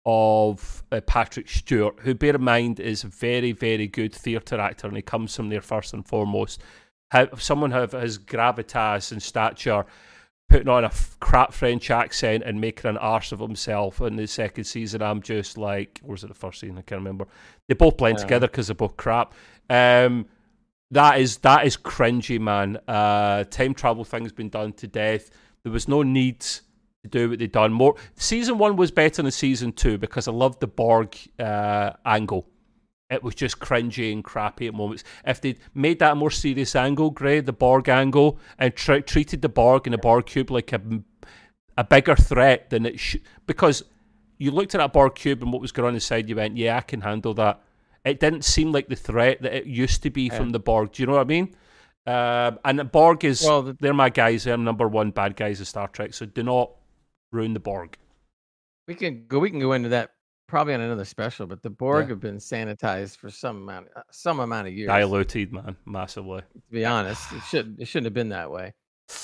of 0.05 0.83
uh, 0.91 1.01
Patrick 1.01 1.49
Stewart, 1.49 1.99
who, 1.99 2.13
bear 2.13 2.35
in 2.35 2.43
mind, 2.43 2.79
is 2.79 3.03
a 3.03 3.07
very, 3.07 3.51
very 3.51 3.87
good 3.87 4.13
theatre 4.13 4.59
actor, 4.59 4.87
and 4.87 4.95
he 4.95 5.01
comes 5.01 5.35
from 5.35 5.49
there 5.49 5.61
first 5.61 5.93
and 5.93 6.07
foremost. 6.07 6.61
How, 7.11 7.27
someone 7.37 7.71
have 7.71 7.91
his 7.91 8.17
gravitas 8.17 9.11
and 9.11 9.21
stature, 9.21 9.85
putting 10.49 10.69
on 10.69 10.85
a 10.85 10.87
f- 10.87 11.17
crap 11.19 11.51
French 11.51 11.91
accent 11.91 12.43
and 12.45 12.61
making 12.61 12.89
an 12.89 12.97
arse 12.97 13.33
of 13.33 13.39
himself 13.39 13.99
in 13.99 14.15
the 14.15 14.27
second 14.27 14.63
season, 14.63 15.01
I'm 15.01 15.21
just 15.21 15.57
like, 15.57 15.99
or 16.03 16.11
was 16.11 16.23
it 16.23 16.27
the 16.27 16.33
first 16.33 16.61
season? 16.61 16.77
I 16.77 16.83
can't 16.83 16.99
remember. 17.01 17.27
They 17.67 17.73
both 17.73 17.97
blend 17.97 18.17
Yeah. 18.19 18.23
together 18.23 18.47
because 18.47 18.67
they're 18.67 18.75
both 18.75 18.95
crap. 18.95 19.33
Um, 19.69 20.25
that 20.91 21.19
is 21.19 21.37
that 21.37 21.65
is 21.65 21.77
cringy, 21.77 22.39
man. 22.39 22.77
Uh, 22.87 23.43
time 23.45 23.73
travel 23.73 24.03
thing's 24.03 24.31
been 24.31 24.49
done 24.49 24.73
to 24.73 24.87
death. 24.87 25.29
There 25.63 25.71
was 25.71 25.87
no 25.87 26.03
need 26.03 26.39
to 26.39 26.61
do 27.09 27.29
what 27.29 27.39
they 27.39 27.47
done. 27.47 27.73
More 27.73 27.95
season 28.15 28.57
one 28.57 28.75
was 28.75 28.91
better 28.91 29.21
than 29.21 29.31
season 29.31 29.73
two 29.73 29.97
because 29.97 30.27
I 30.27 30.31
loved 30.31 30.59
the 30.59 30.67
Borg 30.67 31.17
uh, 31.39 31.91
angle. 32.05 32.47
It 33.09 33.23
was 33.23 33.35
just 33.35 33.59
cringy 33.59 34.11
and 34.11 34.23
crappy 34.23 34.67
at 34.67 34.73
moments. 34.73 35.03
If 35.25 35.39
they'd 35.39 35.59
made 35.73 35.99
that 35.99 36.11
a 36.11 36.15
more 36.15 36.31
serious 36.31 36.75
angle, 36.75 37.09
Gray, 37.09 37.39
the 37.39 37.53
Borg 37.53 37.87
angle, 37.87 38.37
and 38.59 38.75
tr- 38.75 38.99
treated 38.99 39.41
the 39.41 39.49
Borg 39.49 39.87
and 39.87 39.93
the 39.93 39.97
Borg 39.97 40.25
cube 40.25 40.51
like 40.51 40.73
a, 40.73 40.81
a 41.77 41.85
bigger 41.85 42.17
threat 42.17 42.69
than 42.69 42.85
it 42.85 42.99
should, 42.99 43.21
because 43.45 43.83
you 44.37 44.51
looked 44.51 44.75
at 44.75 44.79
that 44.79 44.91
Borg 44.91 45.15
cube 45.15 45.41
and 45.41 45.53
what 45.53 45.61
was 45.61 45.71
going 45.71 45.87
on 45.87 45.93
inside, 45.93 46.27
you 46.27 46.35
went, 46.35 46.57
"Yeah, 46.57 46.77
I 46.77 46.81
can 46.81 47.01
handle 47.01 47.33
that." 47.35 47.61
It 48.07 48.19
didn't 48.19 48.43
seem 48.45 48.71
like 48.71 48.87
the 48.87 48.95
threat 48.95 49.41
that 49.41 49.53
it 49.53 49.65
used 49.65 50.03
to 50.03 50.09
be 50.09 50.23
Yeah. 50.23 50.37
from 50.37 50.49
the 50.51 50.59
Borg. 50.59 50.91
Do 50.93 51.03
you 51.03 51.07
know 51.07 51.13
what 51.13 51.21
I 51.21 51.25
mean? 51.25 51.55
Um, 52.05 52.59
and 52.63 52.79
the 52.79 52.85
Borg 52.85 53.25
is 53.25 53.43
Well, 53.43 53.61
the- 53.63 53.73
they're 53.79 53.93
my 53.93 54.09
guys. 54.09 54.45
They're 54.45 54.57
number 54.57 54.87
one 54.87 55.11
bad 55.11 55.35
guys 55.35 55.59
of 55.59 55.67
Star 55.67 55.87
Trek. 55.89 56.13
So 56.13 56.25
do 56.25 56.41
not 56.43 56.71
ruin 57.31 57.53
the 57.53 57.59
Borg. 57.59 57.97
We 58.87 58.95
can 58.95 59.25
go. 59.27 59.39
We 59.39 59.49
can 59.49 59.59
go 59.59 59.73
into 59.73 59.89
that 59.89 60.11
probably 60.47 60.73
on 60.73 60.79
another 60.79 61.03
special. 61.03 61.45
But 61.47 61.61
the 61.61 61.69
Borg 61.69 62.05
Yeah. 62.05 62.09
have 62.11 62.21
been 62.21 62.37
sanitized 62.37 63.17
for 63.17 63.29
some 63.29 63.57
amount, 63.63 63.87
uh, 63.95 64.03
some 64.11 64.39
amount 64.39 64.67
of 64.67 64.73
years. 64.73 64.87
Diluted, 64.87 65.51
man, 65.51 65.75
massively. 65.85 66.39
To 66.41 66.61
be 66.71 66.85
honest, 66.85 67.33
it 67.33 67.41
should 67.49 67.75
it 67.79 67.85
shouldn't 67.89 68.05
have 68.05 68.13
been 68.13 68.29
that 68.29 68.49
way. 68.49 68.73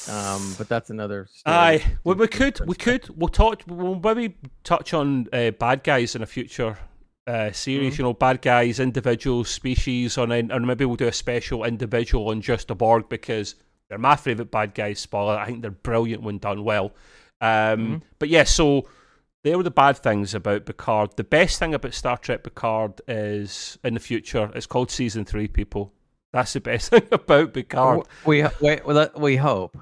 Um, 0.09 0.55
but 0.57 0.67
that's 0.67 0.89
another. 0.89 1.27
Story 1.31 1.55
Aye, 1.55 1.83
well, 2.03 2.15
we 2.15 2.27
could, 2.27 2.59
we 2.65 2.75
could, 2.75 3.07
we'll 3.17 3.27
talk. 3.29 3.63
We'll 3.67 3.99
maybe 3.99 4.35
touch 4.63 4.93
on 4.93 5.27
uh, 5.33 5.51
bad 5.51 5.83
guys 5.83 6.15
in 6.15 6.21
a 6.21 6.25
future 6.25 6.77
uh, 7.27 7.51
series. 7.51 7.95
Mhm. 7.95 7.97
You 7.99 8.03
know, 8.05 8.13
bad 8.13 8.41
guys, 8.41 8.79
individual 8.79 9.43
species, 9.43 10.17
on, 10.17 10.31
and 10.31 10.67
maybe 10.67 10.85
we'll 10.85 10.95
do 10.97 11.07
a 11.07 11.13
special 11.13 11.63
individual 11.63 12.29
on 12.29 12.41
just 12.41 12.67
the 12.67 12.75
Borg 12.75 13.09
because 13.09 13.55
they're 13.89 13.97
my 13.97 14.15
favorite 14.15 14.51
bad 14.51 14.73
guys. 14.73 14.99
Spoiler, 14.99 15.37
I 15.37 15.45
think 15.45 15.61
they're 15.61 15.71
brilliant 15.71 16.23
when 16.23 16.37
done 16.37 16.63
well. 16.63 16.93
Um, 17.41 17.99
Mhm. 17.99 18.01
But 18.19 18.29
yeah, 18.29 18.43
so 18.43 18.87
there 19.43 19.57
were 19.57 19.63
the 19.63 19.71
bad 19.71 19.97
things 19.97 20.33
about 20.33 20.65
Picard. 20.65 21.11
The 21.17 21.23
best 21.23 21.59
thing 21.59 21.73
about 21.73 21.93
Star 21.93 22.17
Trek 22.17 22.43
Picard 22.43 23.01
is 23.07 23.77
in 23.83 23.93
the 23.93 23.99
future. 23.99 24.49
It's 24.55 24.65
called 24.65 24.89
season 24.91 25.25
three. 25.25 25.47
People, 25.47 25.93
that's 26.31 26.53
the 26.53 26.61
best 26.61 26.89
thing 26.91 27.07
about 27.11 27.53
Picard. 27.53 28.01
We 28.25 28.43
we 28.61 28.79
we, 28.85 29.05
we 29.17 29.35
hope. 29.37 29.77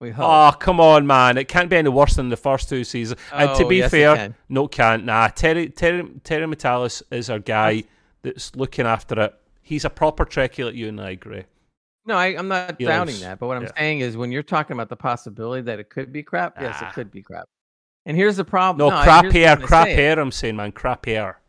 We 0.00 0.10
hope. 0.10 0.24
Oh, 0.26 0.56
come 0.58 0.78
on, 0.80 1.06
man. 1.06 1.38
It 1.38 1.48
can't 1.48 1.70
be 1.70 1.76
any 1.76 1.88
worse 1.88 2.14
than 2.14 2.28
the 2.28 2.36
first 2.36 2.68
two 2.68 2.84
seasons. 2.84 3.18
and 3.32 3.48
to 3.56 3.64
Oh, 3.64 3.68
be 3.68 3.76
yes, 3.76 3.86
it 3.88 3.90
fair, 3.96 4.16
can. 4.16 4.34
no, 4.48 4.66
it 4.66 4.70
can't. 4.72 5.04
Nah, 5.06 5.28
Terry, 5.28 5.70
Terry, 5.70 6.04
Terry 6.22 6.46
Matalas 6.46 7.02
is 7.10 7.30
our 7.30 7.38
guy 7.38 7.84
that's 8.22 8.54
looking 8.56 8.84
after 8.86 9.18
it. 9.20 9.34
He's 9.62 9.84
a 9.84 9.90
proper 9.90 10.24
Trekkie 10.26 10.64
like 10.66 10.74
you 10.74 10.88
and 10.88 11.00
I, 11.00 11.10
agree. 11.10 11.44
No, 12.04 12.14
I, 12.14 12.26
I'm 12.36 12.46
not 12.48 12.76
He 12.78 12.84
doubting 12.84 13.14
lives- 13.14 13.20
that. 13.22 13.38
But 13.38 13.46
what 13.48 13.56
I'm 13.56 13.64
yeah. 13.64 13.72
saying 13.76 14.00
is, 14.00 14.16
when 14.16 14.30
you're 14.30 14.42
talking 14.42 14.74
about 14.74 14.88
the 14.90 14.96
possibility 14.96 15.62
that 15.62 15.80
it 15.80 15.88
could 15.90 16.12
be 16.12 16.22
crap, 16.22 16.60
yes, 16.60 16.76
Ah. 16.80 16.88
it 16.90 16.94
could 16.94 17.10
be 17.10 17.22
crap. 17.22 17.46
And 18.04 18.16
here's 18.16 18.36
the 18.36 18.44
problem. 18.44 18.88
No, 18.88 18.94
I- 18.94 19.02
crap 19.02 19.34
air, 19.34 19.56
crap 19.56 19.88
air, 19.88 20.18
I'm 20.20 20.30
saying, 20.30 20.56
man. 20.56 20.72
Crap 20.72 21.08
air. 21.08 21.40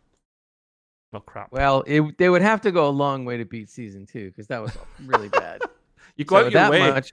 Not 1.13 1.25
crap. 1.25 1.51
Well, 1.51 1.83
it, 1.85 2.17
they 2.17 2.29
would 2.29 2.41
have 2.41 2.61
to 2.61 2.71
go 2.71 2.87
a 2.87 2.89
long 2.89 3.23
way 3.25 3.37
to 3.37 3.45
beat 3.45 3.69
season 3.69 4.05
two 4.05 4.29
because 4.29 4.47
that 4.47 4.61
was 4.61 4.71
really 5.05 5.29
bad. 5.29 5.61
you 6.15 6.25
go 6.25 6.35
so 6.37 6.45
out 6.47 6.51
your 6.51 6.61
that 6.61 6.71
way. 6.71 6.79
much, 6.91 7.11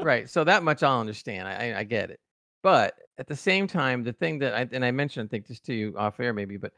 right? 0.00 0.28
So 0.28 0.44
that 0.44 0.62
much 0.62 0.82
I'll 0.82 1.00
understand. 1.00 1.48
I, 1.48 1.78
I, 1.78 1.84
get 1.84 2.10
it. 2.10 2.20
But 2.62 2.94
at 3.18 3.26
the 3.26 3.36
same 3.36 3.66
time, 3.66 4.02
the 4.02 4.12
thing 4.12 4.38
that 4.40 4.54
I 4.54 4.68
and 4.72 4.84
I 4.84 4.90
mentioned, 4.90 5.28
I 5.28 5.30
think 5.30 5.46
just 5.46 5.64
to 5.66 5.74
you 5.74 5.94
off 5.96 6.20
air 6.20 6.32
maybe, 6.32 6.56
but 6.56 6.72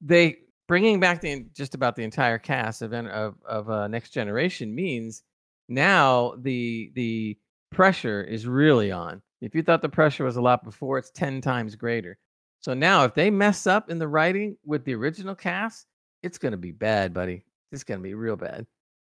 they 0.00 0.38
bringing 0.66 1.00
back 1.00 1.20
the 1.20 1.46
just 1.54 1.74
about 1.74 1.96
the 1.96 2.04
entire 2.04 2.38
cast 2.38 2.82
of 2.82 2.92
of 2.92 3.34
of 3.44 3.70
uh, 3.70 3.88
Next 3.88 4.10
Generation 4.10 4.74
means 4.74 5.22
now 5.68 6.34
the 6.38 6.92
the 6.94 7.38
pressure 7.70 8.22
is 8.22 8.46
really 8.46 8.92
on. 8.92 9.22
If 9.40 9.54
you 9.54 9.62
thought 9.62 9.82
the 9.82 9.88
pressure 9.88 10.24
was 10.24 10.36
a 10.36 10.42
lot 10.42 10.64
before, 10.64 10.98
it's 10.98 11.10
ten 11.10 11.40
times 11.40 11.74
greater. 11.74 12.18
So 12.60 12.74
now, 12.74 13.04
if 13.04 13.14
they 13.14 13.30
mess 13.30 13.66
up 13.66 13.88
in 13.88 13.98
the 13.98 14.08
writing 14.08 14.56
with 14.64 14.84
the 14.84 14.94
original 14.94 15.34
cast, 15.34 15.86
it's 16.22 16.38
going 16.38 16.52
to 16.52 16.58
be 16.58 16.72
bad, 16.72 17.14
buddy. 17.14 17.44
It's 17.70 17.84
going 17.84 18.00
to 18.00 18.02
be 18.02 18.14
real 18.14 18.36
bad 18.36 18.66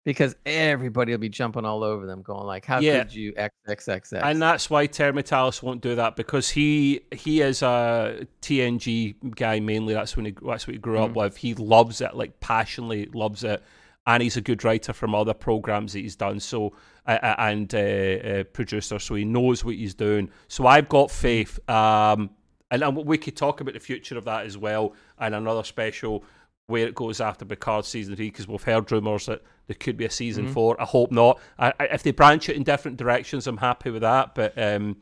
because 0.07 0.37
everybody 0.47 1.11
will 1.11 1.19
be 1.19 1.29
jumping 1.29 1.65
all 1.65 1.83
over 1.83 2.07
them, 2.07 2.23
going 2.23 2.47
like, 2.47 2.65
"How 2.65 2.79
Yeah. 2.79 3.03
could 3.03 3.13
you 3.13 3.33
XXXX?" 3.33 4.23
And 4.23 4.41
that's 4.41 4.71
why 4.71 4.87
Terry 4.87 5.13
Matalas 5.13 5.65
won't 5.65 5.81
do 5.83 5.97
that 5.97 6.15
because 6.15 6.49
he 6.49 7.01
he 7.13 7.41
is 7.41 7.61
a 7.61 8.25
TNG 8.41 9.17
guy 9.35 9.59
mainly. 9.59 9.95
That's 9.95 10.17
when 10.17 10.27
he 10.27 10.35
that's 10.47 10.67
what 10.69 10.75
he 10.75 10.79
grew 10.79 11.01
up 11.01 11.11
Mhm. 11.11 11.15
with. 11.17 11.37
He 11.39 11.55
loves 11.55 12.01
it, 12.01 12.15
like 12.15 12.39
passionately 12.39 13.07
loves 13.13 13.43
it, 13.43 13.63
and 14.07 14.23
he's 14.23 14.37
a 14.37 14.41
good 14.41 14.63
writer 14.63 14.93
from 14.93 15.13
other 15.13 15.35
programs 15.35 15.93
that 15.95 15.99
he's 16.01 16.15
done. 16.17 16.39
So 16.39 16.73
uh, 17.09 17.19
uh, 17.23 17.35
and 17.39 17.75
uh, 17.75 17.79
uh, 17.79 18.45
producer, 18.45 19.01
so 19.01 19.17
he 19.17 19.25
knows 19.25 19.65
what 19.65 19.75
he's 19.75 19.95
doing. 19.95 20.31
So 20.49 20.67
I've 20.69 20.89
got 20.89 21.11
faith. 21.11 21.59
Um, 21.69 22.31
and, 22.71 22.83
and 22.83 22.97
we 22.97 23.19
could 23.19 23.37
talk 23.37 23.61
about 23.61 23.75
the 23.75 23.81
future 23.81 24.17
of 24.19 24.25
that 24.25 24.47
as 24.47 24.57
well, 24.57 24.95
and 25.19 25.35
another 25.35 25.63
special 25.65 26.25
where 26.69 26.87
it 26.87 26.95
goes 26.95 27.21
after 27.21 27.45
Picard 27.45 27.85
season 27.85 28.17
three 28.17 28.31
because 28.31 28.49
we've 28.49 28.63
heard 28.63 28.91
rumours 28.91 29.27
that 29.27 29.43
there 29.69 29.77
could 29.79 29.97
be 29.97 30.05
a 30.05 30.11
season 30.11 30.47
Mhm. 30.47 30.53
four. 30.53 30.81
I 30.81 30.85
hope 30.85 31.13
not. 31.13 31.39
I, 31.59 31.73
I, 31.79 31.85
if 31.87 32.03
they 32.03 32.11
branch 32.11 32.49
it 32.49 32.57
in 32.57 32.65
different 32.65 32.97
directions, 32.97 33.47
I'm 33.47 33.57
happy 33.57 33.91
with 33.91 34.03
that. 34.03 34.35
But 34.35 34.57
um, 34.61 34.97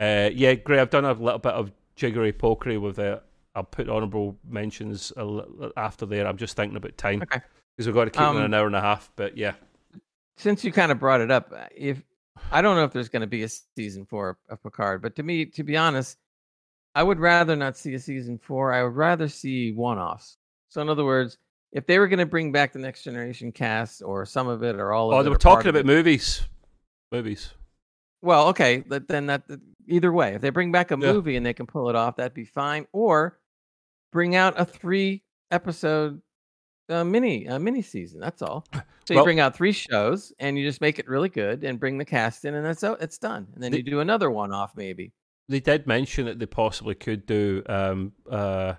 uh, 0.00 0.30
yeah, 0.32 0.54
Gray, 0.54 0.78
I've 0.80 0.90
done 0.90 1.04
a 1.04 1.12
little 1.12 1.38
bit 1.40 1.52
of 1.54 1.72
jiggery 1.96 2.32
pokery 2.32 2.80
with 2.80 2.98
it. 2.98 3.22
I'll 3.54 3.64
put 3.64 3.88
honourable 3.88 4.38
mentions 4.48 5.12
a 5.16 5.42
after 5.76 6.06
there. 6.06 6.26
I'm 6.26 6.36
just 6.38 6.56
thinking 6.56 6.76
about 6.76 6.96
time 6.96 7.22
Okay. 7.22 7.40
because 7.76 7.86
we've 7.86 7.94
got 7.94 8.04
to 8.04 8.10
keep 8.10 8.20
it 8.22 8.30
in 8.30 8.36
Um, 8.36 8.44
an 8.44 8.54
hour 8.54 8.66
and 8.66 8.76
a 8.76 8.80
half. 8.80 9.10
But 9.16 9.36
yeah, 9.36 9.54
since 10.36 10.64
you 10.64 10.72
kind 10.72 10.90
of 10.92 10.98
brought 10.98 11.20
it 11.20 11.30
up, 11.30 11.52
if 11.76 12.02
I 12.50 12.62
don't 12.62 12.76
know 12.76 12.84
if 12.84 12.92
there's 12.92 13.08
going 13.10 13.20
to 13.20 13.26
be 13.26 13.42
a 13.42 13.48
season 13.48 14.06
four 14.06 14.38
of 14.48 14.62
Picard, 14.62 15.02
but 15.02 15.16
to 15.16 15.22
me, 15.22 15.44
to 15.46 15.62
be 15.64 15.76
honest, 15.76 16.16
I 16.94 17.02
would 17.02 17.18
rather 17.18 17.56
not 17.56 17.76
see 17.76 17.92
a 17.94 17.98
season 17.98 18.38
four. 18.38 18.72
I 18.72 18.82
would 18.84 18.96
rather 18.96 19.28
see 19.28 19.72
one-offs. 19.72 20.38
So 20.72 20.80
in 20.80 20.88
other 20.88 21.04
words, 21.04 21.36
if 21.72 21.86
they 21.86 21.98
were 21.98 22.08
going 22.08 22.18
to 22.18 22.24
bring 22.26 22.50
back 22.50 22.72
the 22.72 22.78
Next 22.78 23.02
Generation 23.04 23.52
cast 23.52 24.02
or 24.02 24.24
some 24.24 24.48
of 24.48 24.62
it 24.62 24.76
or 24.76 24.92
all 24.92 25.10
of 25.10 25.16
oh, 25.16 25.20
it, 25.20 25.24
they 25.24 25.28
were 25.28 25.36
talking 25.36 25.68
about 25.68 25.80
it- 25.80 25.86
movies, 25.86 26.42
movies. 27.10 27.52
Well, 28.22 28.48
okay, 28.48 28.78
but 28.86 29.06
then 29.08 29.26
that 29.26 29.42
either 29.86 30.12
way, 30.12 30.34
if 30.34 30.40
they 30.40 30.48
bring 30.50 30.72
back 30.72 30.90
a 30.90 30.94
Yeah. 30.98 31.12
movie 31.12 31.36
and 31.36 31.44
they 31.44 31.52
can 31.52 31.66
pull 31.66 31.90
it 31.90 31.96
off, 31.96 32.16
that'd 32.16 32.32
be 32.32 32.44
fine. 32.46 32.86
Or 32.92 33.38
bring 34.12 34.34
out 34.34 34.58
a 34.58 34.64
three 34.64 35.22
episode 35.50 36.22
uh, 36.88 37.04
mini 37.04 37.46
a 37.46 37.58
mini 37.58 37.82
season. 37.82 38.20
That's 38.20 38.42
all. 38.42 38.64
So 39.04 39.14
you 39.14 39.18
Well- 39.18 39.24
bring 39.24 39.40
out 39.40 39.56
three 39.56 39.72
shows 39.72 40.32
and 40.38 40.56
you 40.56 40.64
just 40.64 40.80
make 40.80 41.00
it 41.00 41.08
really 41.08 41.28
good 41.28 41.64
and 41.64 41.80
bring 41.80 41.98
the 41.98 42.04
cast 42.04 42.44
in, 42.44 42.54
and 42.54 42.64
that's 42.64 42.84
out. 42.84 43.02
It's 43.02 43.18
done. 43.18 43.48
And 43.54 43.60
then 43.62 43.72
The- 43.72 43.78
you 43.78 43.82
do 43.82 43.98
another 43.98 44.30
one 44.30 44.52
off 44.52 44.76
maybe. 44.76 45.12
they 45.48 45.58
did 45.58 45.88
mention 45.88 46.26
that 46.26 46.38
they 46.38 46.46
possibly 46.46 46.94
could 46.94 47.26
do 47.26 47.64
um, 47.68 48.12
uh, 48.30 48.74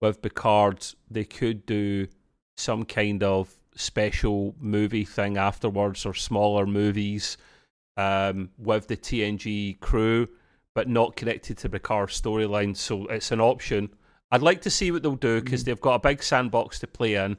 with 0.00 0.22
Picard. 0.22 0.86
They 1.10 1.24
could 1.24 1.66
do 1.66 2.08
some 2.56 2.84
kind 2.84 3.22
of 3.22 3.54
special 3.74 4.54
movie 4.60 5.04
thing 5.04 5.36
afterwards, 5.36 6.06
or 6.06 6.14
smaller 6.14 6.66
movies 6.66 7.36
um, 7.96 8.50
with 8.58 8.88
the 8.88 8.96
TNG 8.96 9.78
crew, 9.80 10.28
but 10.74 10.88
not 10.88 11.16
connected 11.16 11.58
to 11.58 11.68
Picard's 11.68 12.20
storyline. 12.20 12.76
So 12.76 13.06
it's 13.06 13.32
an 13.32 13.40
option. 13.40 13.90
I'd 14.30 14.42
like 14.42 14.62
to 14.62 14.70
see 14.70 14.90
what 14.90 15.02
they'll 15.02 15.14
do 15.14 15.40
because 15.40 15.64
they've 15.64 15.80
got 15.80 15.94
a 15.94 16.08
big 16.08 16.22
sandbox 16.22 16.78
to 16.80 16.86
play 16.86 17.14
in. 17.14 17.38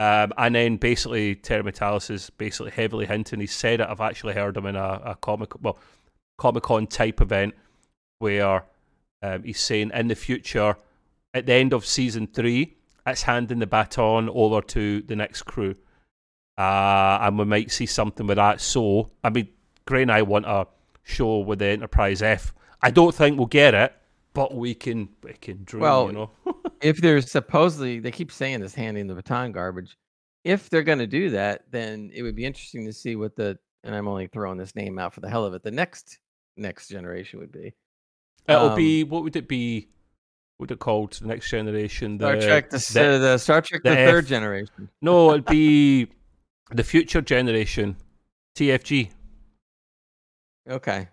Um, 0.00 0.32
and 0.38 0.54
then 0.54 0.76
basically, 0.76 1.34
Terry 1.34 1.64
Matalas 1.64 2.10
is 2.10 2.30
basically 2.30 2.70
heavily 2.70 3.06
hinting. 3.06 3.40
He 3.40 3.46
said 3.46 3.80
it. 3.80 3.88
I've 3.88 4.00
actually 4.00 4.34
heard 4.34 4.56
him 4.56 4.66
in 4.66 4.76
a, 4.76 5.00
a 5.04 5.16
comic, 5.20 5.60
well, 5.60 5.78
Comic 6.36 6.62
Con 6.62 6.86
type 6.86 7.20
event 7.20 7.54
where 8.20 8.64
um, 9.22 9.42
he's 9.42 9.60
saying 9.60 9.90
in 9.92 10.08
the 10.08 10.14
future, 10.14 10.76
at 11.34 11.46
the 11.46 11.54
end 11.54 11.72
of 11.72 11.84
season 11.86 12.26
three, 12.26 12.76
it's 13.06 13.22
handing 13.22 13.58
the 13.58 13.66
baton 13.66 14.28
over 14.28 14.60
to 14.60 15.02
the 15.02 15.16
next 15.16 15.42
crew. 15.42 15.74
Uh, 16.56 17.18
and 17.22 17.38
we 17.38 17.44
might 17.44 17.70
see 17.70 17.86
something 17.86 18.26
with 18.26 18.36
that. 18.36 18.60
So, 18.60 19.10
I 19.22 19.30
mean, 19.30 19.48
Gray 19.86 20.02
and 20.02 20.12
I 20.12 20.22
want 20.22 20.46
a 20.46 20.66
show 21.04 21.38
with 21.38 21.60
the 21.60 21.66
Enterprise 21.66 22.20
F. 22.20 22.52
I 22.82 22.90
don't 22.90 23.14
think 23.14 23.38
we'll 23.38 23.46
get 23.46 23.74
it, 23.74 23.94
but 24.34 24.54
we 24.54 24.74
can 24.74 25.08
we 25.22 25.32
can 25.34 25.64
dream, 25.64 25.82
Well, 25.82 26.06
you 26.06 26.12
know. 26.12 26.30
if 26.80 27.00
there's 27.00 27.30
supposedly 27.30 28.00
they 28.00 28.10
keep 28.10 28.30
saying 28.30 28.60
this 28.60 28.74
handing 28.74 29.06
the 29.06 29.14
baton 29.14 29.52
garbage. 29.52 29.96
If 30.44 30.70
they're 30.70 30.82
going 30.82 30.98
to 30.98 31.06
do 31.06 31.30
that, 31.30 31.64
then 31.70 32.10
it 32.14 32.22
would 32.22 32.36
be 32.36 32.44
interesting 32.44 32.86
to 32.86 32.92
see 32.92 33.16
what 33.16 33.36
the 33.36 33.58
and 33.84 33.94
I'm 33.94 34.08
only 34.08 34.26
throwing 34.26 34.58
this 34.58 34.74
name 34.74 34.98
out 34.98 35.14
for 35.14 35.20
the 35.20 35.28
hell 35.28 35.44
of 35.44 35.54
it. 35.54 35.62
The 35.62 35.70
next 35.70 36.18
next 36.56 36.88
generation 36.88 37.40
would 37.40 37.52
be. 37.52 37.74
It'll 38.48 38.70
um, 38.70 38.76
be 38.76 39.04
what 39.04 39.22
would 39.22 39.36
it 39.36 39.48
be? 39.48 39.88
What 40.58 40.70
would 40.70 40.74
it 40.74 40.80
called? 40.80 41.12
The 41.12 41.28
next 41.28 41.48
generation. 41.50 42.18
Star 42.18 42.40
Trek, 42.40 42.70
the, 42.70 42.78
the- 42.78 43.18
the, 43.18 43.38
Star 43.38 43.62
Trek, 43.62 43.82
the 43.84 43.90
the, 43.90 43.94
third 43.96 44.24
F- 44.24 44.28
generation. 44.28 44.88
no, 45.00 45.30
it'd 45.30 45.44
be 45.44 46.08
the 46.72 46.82
future 46.82 47.20
generation. 47.20 47.96
TFG. 48.56 49.10
Okay, 50.68 51.06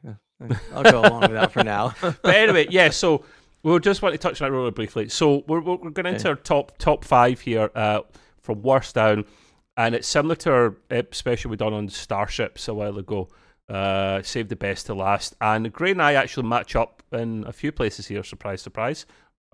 I'll 0.74 0.84
go 0.84 1.02
along 1.02 1.22
with 1.22 1.32
that 1.34 1.52
for 1.52 1.64
now. 1.64 1.94
but 2.02 2.36
anyway, 2.36 2.66
yeah. 2.72 2.90
So 2.90 3.24
we'll 3.62 3.78
just 3.78 4.02
want 4.02 4.14
to 4.14 4.18
touch 4.18 4.42
on 4.42 4.48
that 4.50 4.52
really 4.52 4.72
briefly. 4.72 5.10
So 5.10 5.44
we're 5.48 5.62
we're, 5.62 5.76
we're 5.76 5.90
going 5.92 6.08
into 6.08 6.28
our 6.30 6.36
top 6.36 6.76
top 6.80 7.06
five 7.06 7.40
here, 7.40 7.70
uh, 7.76 8.02
from 8.42 8.64
worst 8.64 8.96
down, 8.96 9.26
and 9.78 9.94
it's 9.94 10.08
similar 10.08 10.36
to 10.38 10.52
our 10.52 10.76
special 11.12 11.52
we 11.52 11.58
done 11.58 11.74
on 11.74 11.88
starships 11.90 12.68
a 12.68 12.74
while 12.74 12.98
ago. 12.98 13.30
Uh, 13.70 14.22
save 14.24 14.50
the 14.50 14.56
best 14.56 14.88
to 14.88 14.96
last, 14.96 15.36
and 15.40 15.72
Gray 15.72 15.92
and 15.92 16.02
I 16.02 16.14
actually 16.14 16.48
match 16.48 16.76
up 16.76 17.04
in 17.12 17.44
a 17.48 17.54
few 17.54 17.72
places 17.72 18.08
here. 18.08 18.24
Surprise, 18.24 18.62
surprise, 18.62 19.06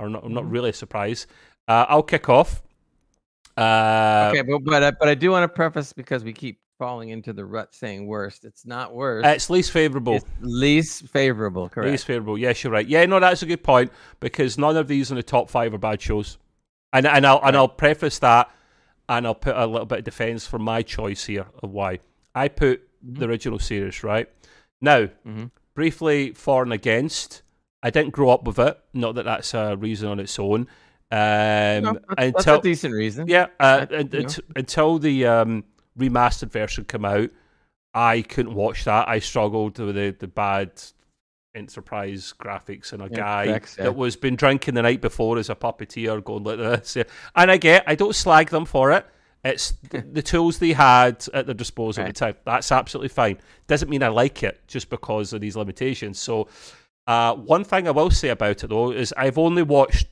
or 0.01 0.09
not? 0.09 0.23
I'm 0.23 0.33
not 0.33 0.43
Mhm. 0.45 0.51
really 0.51 0.69
a 0.71 0.73
surprise. 0.73 1.27
Uh, 1.67 1.85
I'll 1.87 2.03
kick 2.03 2.27
off. 2.29 2.61
Uh, 3.57 4.31
okay, 4.33 4.41
but 4.41 4.59
but 4.63 4.83
I, 4.83 4.91
but 4.91 5.07
I 5.07 5.15
do 5.15 5.31
want 5.31 5.43
to 5.43 5.53
preface 5.53 5.93
because 5.93 6.23
we 6.23 6.33
keep 6.33 6.59
falling 6.79 7.09
into 7.09 7.31
the 7.33 7.45
rut 7.45 7.73
saying 7.75 8.07
worst. 8.07 8.43
It's 8.45 8.65
not 8.65 8.93
worst. 8.95 9.27
It's 9.27 9.49
least 9.49 9.71
favourable. 9.71 10.15
it's 10.15 10.25
least 10.39 11.07
favorable. 11.09 11.69
Correct. 11.69 11.91
Least 11.91 12.05
favourable. 12.05 12.37
Yes, 12.37 12.63
you're 12.63 12.73
right. 12.73 12.87
Yeah, 12.87 13.05
no, 13.05 13.19
that's 13.19 13.43
a 13.43 13.45
good 13.45 13.63
point 13.63 13.91
because 14.19 14.57
none 14.57 14.77
of 14.77 14.87
these 14.87 15.11
in 15.11 15.17
the 15.17 15.23
top 15.23 15.49
five 15.49 15.73
are 15.73 15.77
bad 15.77 16.01
shows, 16.01 16.37
and 16.93 17.05
and 17.05 17.25
I'll 17.25 17.41
and 17.43 17.55
I'll 17.55 17.67
preface 17.67 18.19
that, 18.19 18.49
and 19.09 19.27
I'll 19.27 19.35
put 19.35 19.55
a 19.55 19.65
little 19.67 19.85
bit 19.85 19.99
of 19.99 20.05
defence 20.05 20.47
for 20.47 20.57
my 20.57 20.81
choice 20.81 21.25
here 21.25 21.45
of 21.61 21.71
why 21.71 21.99
I 22.33 22.47
put 22.47 22.81
Mhm. 23.05 23.19
the 23.19 23.27
original 23.27 23.59
series 23.59 24.03
right 24.03 24.27
now. 24.79 25.09
Mhm. 25.27 25.51
Briefly, 25.75 26.31
for 26.33 26.63
and 26.63 26.73
against. 26.73 27.43
I 27.83 27.89
didn't 27.89 28.11
grow 28.11 28.29
up 28.29 28.43
with 28.43 28.59
it. 28.59 28.79
Not 28.93 29.15
that 29.15 29.25
that's 29.25 29.53
a 29.53 29.75
reason 29.77 30.07
on 30.09 30.19
its 30.19 30.37
own. 30.39 30.67
Um, 31.11 31.17
No, 31.83 31.93
that's, 31.93 32.05
that's 32.09 32.37
until 32.37 32.55
a 32.59 32.61
decent 32.61 32.93
reason. 32.93 33.27
yeah, 33.27 33.47
uh, 33.59 33.85
I- 33.89 33.93
and- 33.95 34.39
until 34.55 34.99
the 34.99 35.25
um, 35.25 35.63
remastered 35.97 36.51
version 36.51 36.85
came 36.85 37.05
out, 37.05 37.29
I 37.93 38.21
couldn't 38.21 38.53
watch 38.53 38.85
that. 38.85 39.09
I 39.09 39.19
struggled 39.19 39.77
with 39.79 39.95
the, 39.95 40.15
the 40.17 40.27
bad 40.27 40.71
Enterprise 41.53 42.33
graphics 42.39 42.93
and 42.93 43.01
a 43.01 43.09
Yeah, 43.11 43.17
guy 43.17 43.43
yeah. 43.43 43.59
that 43.77 43.95
was 43.95 44.15
been 44.15 44.37
drinking 44.37 44.75
the 44.75 44.81
night 44.83 45.01
before 45.01 45.37
as 45.37 45.49
a 45.49 45.55
puppeteer 45.55 46.23
going 46.23 46.43
like 46.45 46.57
this. 46.59 46.95
Yeah. 46.95 47.03
And 47.35 47.51
I 47.51 47.57
get, 47.57 47.83
I 47.87 47.95
don't 47.95 48.15
slag 48.15 48.49
them 48.49 48.63
for 48.63 48.93
it. 48.93 49.05
It's 49.43 49.73
th- 49.89 50.05
the 50.13 50.21
tools 50.21 50.59
they 50.59 50.71
had 50.71 51.25
at 51.33 51.47
their 51.47 51.55
disposal 51.55 52.03
at 52.03 52.07
the 52.07 52.13
time. 52.13 52.35
That's 52.45 52.71
absolutely 52.71 53.09
fine. 53.09 53.37
Doesn't 53.67 53.89
mean 53.89 54.01
I 54.01 54.07
like 54.07 54.43
it 54.43 54.61
just 54.67 54.89
because 54.89 55.33
of 55.33 55.41
these 55.41 55.57
limitations. 55.57 56.19
So, 56.19 56.47
uh, 57.11 57.35
one 57.35 57.65
thing 57.65 57.87
I 57.89 57.91
will 57.91 58.09
say 58.09 58.29
about 58.29 58.63
it 58.63 58.67
though 58.67 58.91
is 58.91 59.13
I've 59.17 59.37
only 59.37 59.63
watched 59.63 60.07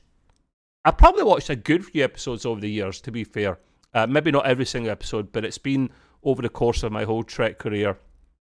I 0.84 0.90
probably 0.90 1.24
watched 1.24 1.48
a 1.48 1.56
good 1.56 1.84
few 1.84 2.04
episodes 2.04 2.44
over 2.44 2.60
the 2.60 2.70
years, 2.70 3.00
to 3.02 3.10
be 3.10 3.24
fair. 3.24 3.58
Uh, 3.94 4.06
maybe 4.06 4.30
not 4.30 4.46
every 4.46 4.66
single 4.66 4.90
episode, 4.90 5.32
but 5.32 5.44
it's 5.44 5.58
been 5.58 5.90
over 6.22 6.42
the 6.42 6.48
course 6.48 6.82
of 6.82 6.92
my 6.92 7.04
whole 7.04 7.22
Trek 7.22 7.58
career. 7.58 7.98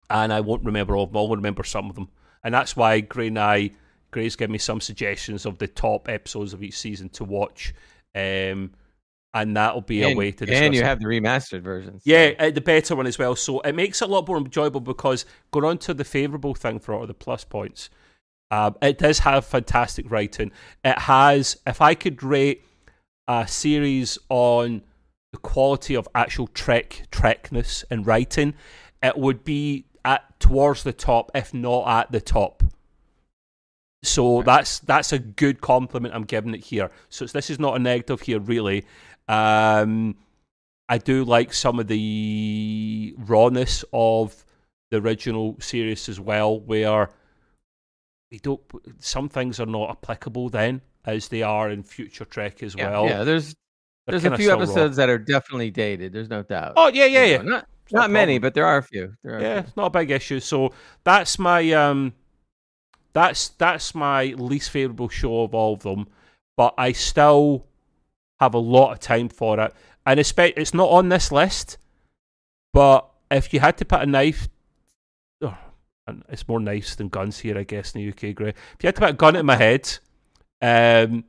and 0.10 0.32
I 0.32 0.42
won't 0.42 0.64
remember 0.64 0.96
all 0.96 1.06
of 1.06 1.12
them. 1.12 1.18
I'll 1.18 1.36
remember 1.36 1.64
some 1.64 1.90
of 1.90 1.96
them, 1.96 2.10
and 2.44 2.54
that's 2.54 2.76
why 2.76 3.00
Gray 3.00 3.28
and 3.28 3.40
I, 3.40 3.72
Gray's 4.12 4.36
given 4.36 4.52
me 4.52 4.60
some 4.60 4.80
suggestions 4.80 5.46
of 5.48 5.58
the 5.58 5.68
top 5.68 6.08
episodes 6.08 6.54
of 6.54 6.62
each 6.62 6.78
season 6.78 7.10
to 7.10 7.24
watch, 7.24 7.74
um, 8.14 8.72
and 9.34 9.58
that'll 9.58 9.82
be 9.82 10.04
and, 10.04 10.14
a 10.14 10.16
way 10.16 10.32
to 10.32 10.46
discuss. 10.46 10.62
And 10.62 10.76
you 10.76 10.82
it. 10.82 10.86
have 10.86 11.00
the 11.00 11.06
remastered 11.06 11.62
versions. 11.62 12.04
Yeah, 12.06 12.34
uh, 12.38 12.52
the 12.52 12.62
better 12.62 12.96
one 12.96 13.08
as 13.08 13.18
well. 13.18 13.36
So 13.36 13.60
it 13.62 13.74
makes 13.74 14.02
it 14.04 14.10
a 14.10 14.12
lot 14.12 14.28
more 14.28 14.38
enjoyable 14.38 14.82
because 14.82 15.26
going 15.52 15.66
on 15.66 15.80
to 15.80 15.96
the 15.96 16.06
favourable 16.06 16.54
thing 16.54 16.80
for 16.80 16.94
all 16.94 17.08
the 17.08 17.16
plus 17.16 17.44
points, 17.44 17.90
um, 18.52 18.76
it 18.82 18.98
does 18.98 19.20
have 19.20 19.46
fantastic 19.46 20.10
writing. 20.10 20.52
It 20.84 21.00
has, 21.00 21.58
if 21.66 21.82
I 21.82 21.96
could 21.96 22.22
rate 22.24 22.64
a 23.28 23.48
series 23.48 24.18
on 24.30 24.84
the 25.34 25.40
quality 25.40 25.96
of 25.96 26.08
actual 26.14 26.48
Trek 26.48 27.08
Trekness 27.12 27.84
and 27.90 28.06
writing, 28.06 28.54
it 29.02 29.18
would 29.18 29.44
be 29.44 29.86
at 30.04 30.40
towards 30.40 30.84
the 30.84 30.94
top, 30.94 31.32
if 31.34 31.54
not 31.54 31.88
at 31.88 32.12
the 32.12 32.22
top. 32.22 32.64
So 34.04 34.38
Right. 34.38 34.46
that's 34.46 34.80
that's 34.80 35.12
a 35.12 35.20
good 35.20 35.62
compliment 35.62 36.14
I'm 36.14 36.26
giving 36.26 36.54
it 36.54 36.64
here. 36.64 36.92
So 37.10 37.24
it's, 37.24 37.34
this 37.34 37.50
is 37.50 37.60
not 37.60 37.76
a 37.76 37.80
negative 37.80 38.22
here, 38.22 38.40
really. 38.40 38.86
Um, 39.28 40.16
I 40.88 41.00
do 41.00 41.24
like 41.24 41.52
some 41.52 41.80
of 41.80 41.88
the 41.88 43.16
rawness 43.18 43.84
of 43.92 44.46
the 44.92 44.98
original 44.98 45.56
series 45.60 46.08
as 46.08 46.20
well, 46.20 46.60
where 46.60 47.10
we 48.36 48.40
don't. 48.40 48.62
Some 49.00 49.30
things 49.30 49.60
are 49.62 49.66
not 49.66 49.90
applicable 49.92 50.50
then 50.50 50.82
as 51.06 51.30
they 51.30 51.42
are 51.42 51.70
in 51.70 51.84
future 51.84 52.26
Trek 52.26 52.62
as 52.64 52.76
yeah, 52.76 52.90
well. 52.92 53.06
yeah. 53.06 53.24
There's 53.24 53.56
They're 54.06 54.20
there's 54.20 54.26
a 54.26 54.36
few 54.36 54.48
still 54.48 54.58
raw. 54.58 54.64
episodes 54.64 54.98
that 54.98 55.10
are 55.10 55.18
definitely 55.18 55.72
dated. 55.72 56.12
There's 56.12 56.30
no 56.30 56.44
doubt. 56.44 56.74
Oh 56.76 56.90
yeah, 56.90 57.06
yeah, 57.06 57.24
You 57.26 57.32
yeah. 57.32 57.38
know, 57.38 57.44
Not 57.44 57.68
not 57.92 58.02
not 58.02 58.12
many, 58.12 58.38
but 58.40 58.54
there 58.54 58.66
are 58.66 58.78
a 58.78 58.84
few. 58.84 59.14
There 59.24 59.36
are 59.36 59.38
a 59.38 59.42
Yeah, 59.42 59.54
few. 59.62 59.68
it's 59.70 59.78
not 59.78 59.86
a 59.86 59.90
big 59.92 60.12
issue. 60.12 60.42
So 60.42 60.74
that's 61.06 61.40
my 61.40 61.72
um, 61.72 62.14
that's 63.14 63.50
that's 63.50 63.96
my 63.96 64.26
least 64.38 64.70
favorable 64.70 65.08
show 65.08 65.44
of 65.44 65.56
all 65.56 65.74
of 65.76 65.84
them. 65.84 66.08
But 66.58 66.74
I 66.78 66.92
still 66.92 67.66
have 68.42 68.54
a 68.54 68.58
lot 68.60 68.92
of 68.92 69.00
time 69.00 69.30
for 69.30 69.58
it, 69.62 69.74
and 70.06 70.20
expect 70.20 70.58
it's 70.58 70.74
not 70.74 70.90
on 70.90 71.08
this 71.08 71.32
list. 71.32 71.78
But 72.74 73.10
if 73.32 73.54
you 73.54 73.62
had 73.62 73.78
to 73.78 73.86
put 73.86 74.02
a 74.02 74.06
knife, 74.06 74.42
and 74.44 74.55
it's 76.30 76.48
more 76.48 76.60
knives 76.60 76.96
than 76.96 77.10
guns 77.10 77.40
here, 77.40 77.58
I 77.58 77.64
guess, 77.64 77.96
in 77.96 78.02
the 78.02 78.10
UK. 78.10 78.36
Gray. 78.36 78.50
If 78.50 78.78
you 78.82 78.88
had 78.88 78.96
to 78.96 79.02
put 79.02 79.10
a 79.10 79.14
gun 79.14 79.36
in 79.36 79.46
my 79.46 79.56
head, 79.56 79.98
um, 80.62 81.26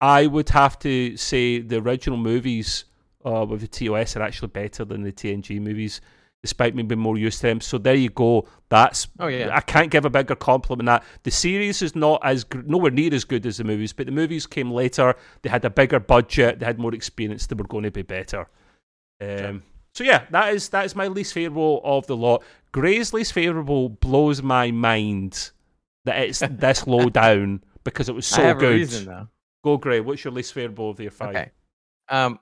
I 0.00 0.26
would 0.26 0.48
have 0.50 0.78
to 0.80 1.16
say 1.16 1.60
the 1.60 1.78
original 1.78 2.18
movies 2.18 2.84
uh, 3.24 3.46
with 3.48 3.60
the 3.60 3.68
TOS 3.68 4.16
are 4.16 4.22
actually 4.22 4.48
better 4.48 4.84
than 4.84 5.02
the 5.02 5.12
TNG 5.12 5.60
movies, 5.60 6.00
despite 6.42 6.74
me 6.74 6.82
being 6.82 7.00
more 7.00 7.16
used 7.16 7.40
to 7.40 7.46
them. 7.46 7.60
So 7.60 7.78
there 7.78 7.94
you 7.94 8.10
go. 8.10 8.46
That's 8.68 9.08
Oh 9.18 9.28
yeah. 9.28 9.54
I 9.54 9.60
can't 9.60 9.90
give 9.90 10.04
a 10.04 10.10
bigger 10.10 10.34
compliment 10.34 10.78
than 10.78 10.86
that. 10.86 11.04
The 11.22 11.30
series 11.30 11.82
is 11.82 11.94
not 11.94 12.20
as 12.24 12.44
nowhere 12.66 12.90
near 12.90 13.14
as 13.14 13.24
good 13.24 13.46
as 13.46 13.58
the 13.58 13.64
movies, 13.64 13.92
but 13.92 14.06
the 14.06 14.12
movies 14.12 14.46
came 14.46 14.70
later. 14.70 15.14
They 15.42 15.50
had 15.50 15.64
a 15.64 15.70
bigger 15.70 16.00
budget. 16.00 16.58
They 16.58 16.66
had 16.66 16.78
more 16.78 16.94
experience. 16.94 17.46
They 17.46 17.54
were 17.54 17.64
going 17.64 17.84
to 17.84 17.90
be 17.90 18.02
better. 18.02 18.48
Um, 19.20 19.62
So 19.94 20.04
yeah, 20.04 20.24
that 20.30 20.54
is 20.54 20.70
that 20.70 20.84
is 20.84 20.96
my 20.96 21.08
least 21.08 21.34
favorable 21.34 21.80
of 21.84 22.06
the 22.06 22.16
lot. 22.16 22.42
Gray's 22.72 23.12
least 23.12 23.32
favorable 23.32 23.90
blows 23.90 24.42
my 24.42 24.70
mind 24.70 25.50
that 26.04 26.18
it's 26.22 26.38
this 26.50 26.86
low 26.86 27.08
down 27.10 27.62
because 27.84 28.08
it 28.08 28.14
was 28.14 28.26
so 28.26 28.54
good. 28.54 28.72
reason. 28.72 29.28
Go 29.62 29.76
Gray. 29.76 30.00
What's 30.00 30.24
your 30.24 30.32
least 30.32 30.54
favorable 30.54 30.90
of 30.90 30.96
the 30.96 31.08
five? 31.08 31.28
Okay. 31.30 31.50
Um, 32.08 32.40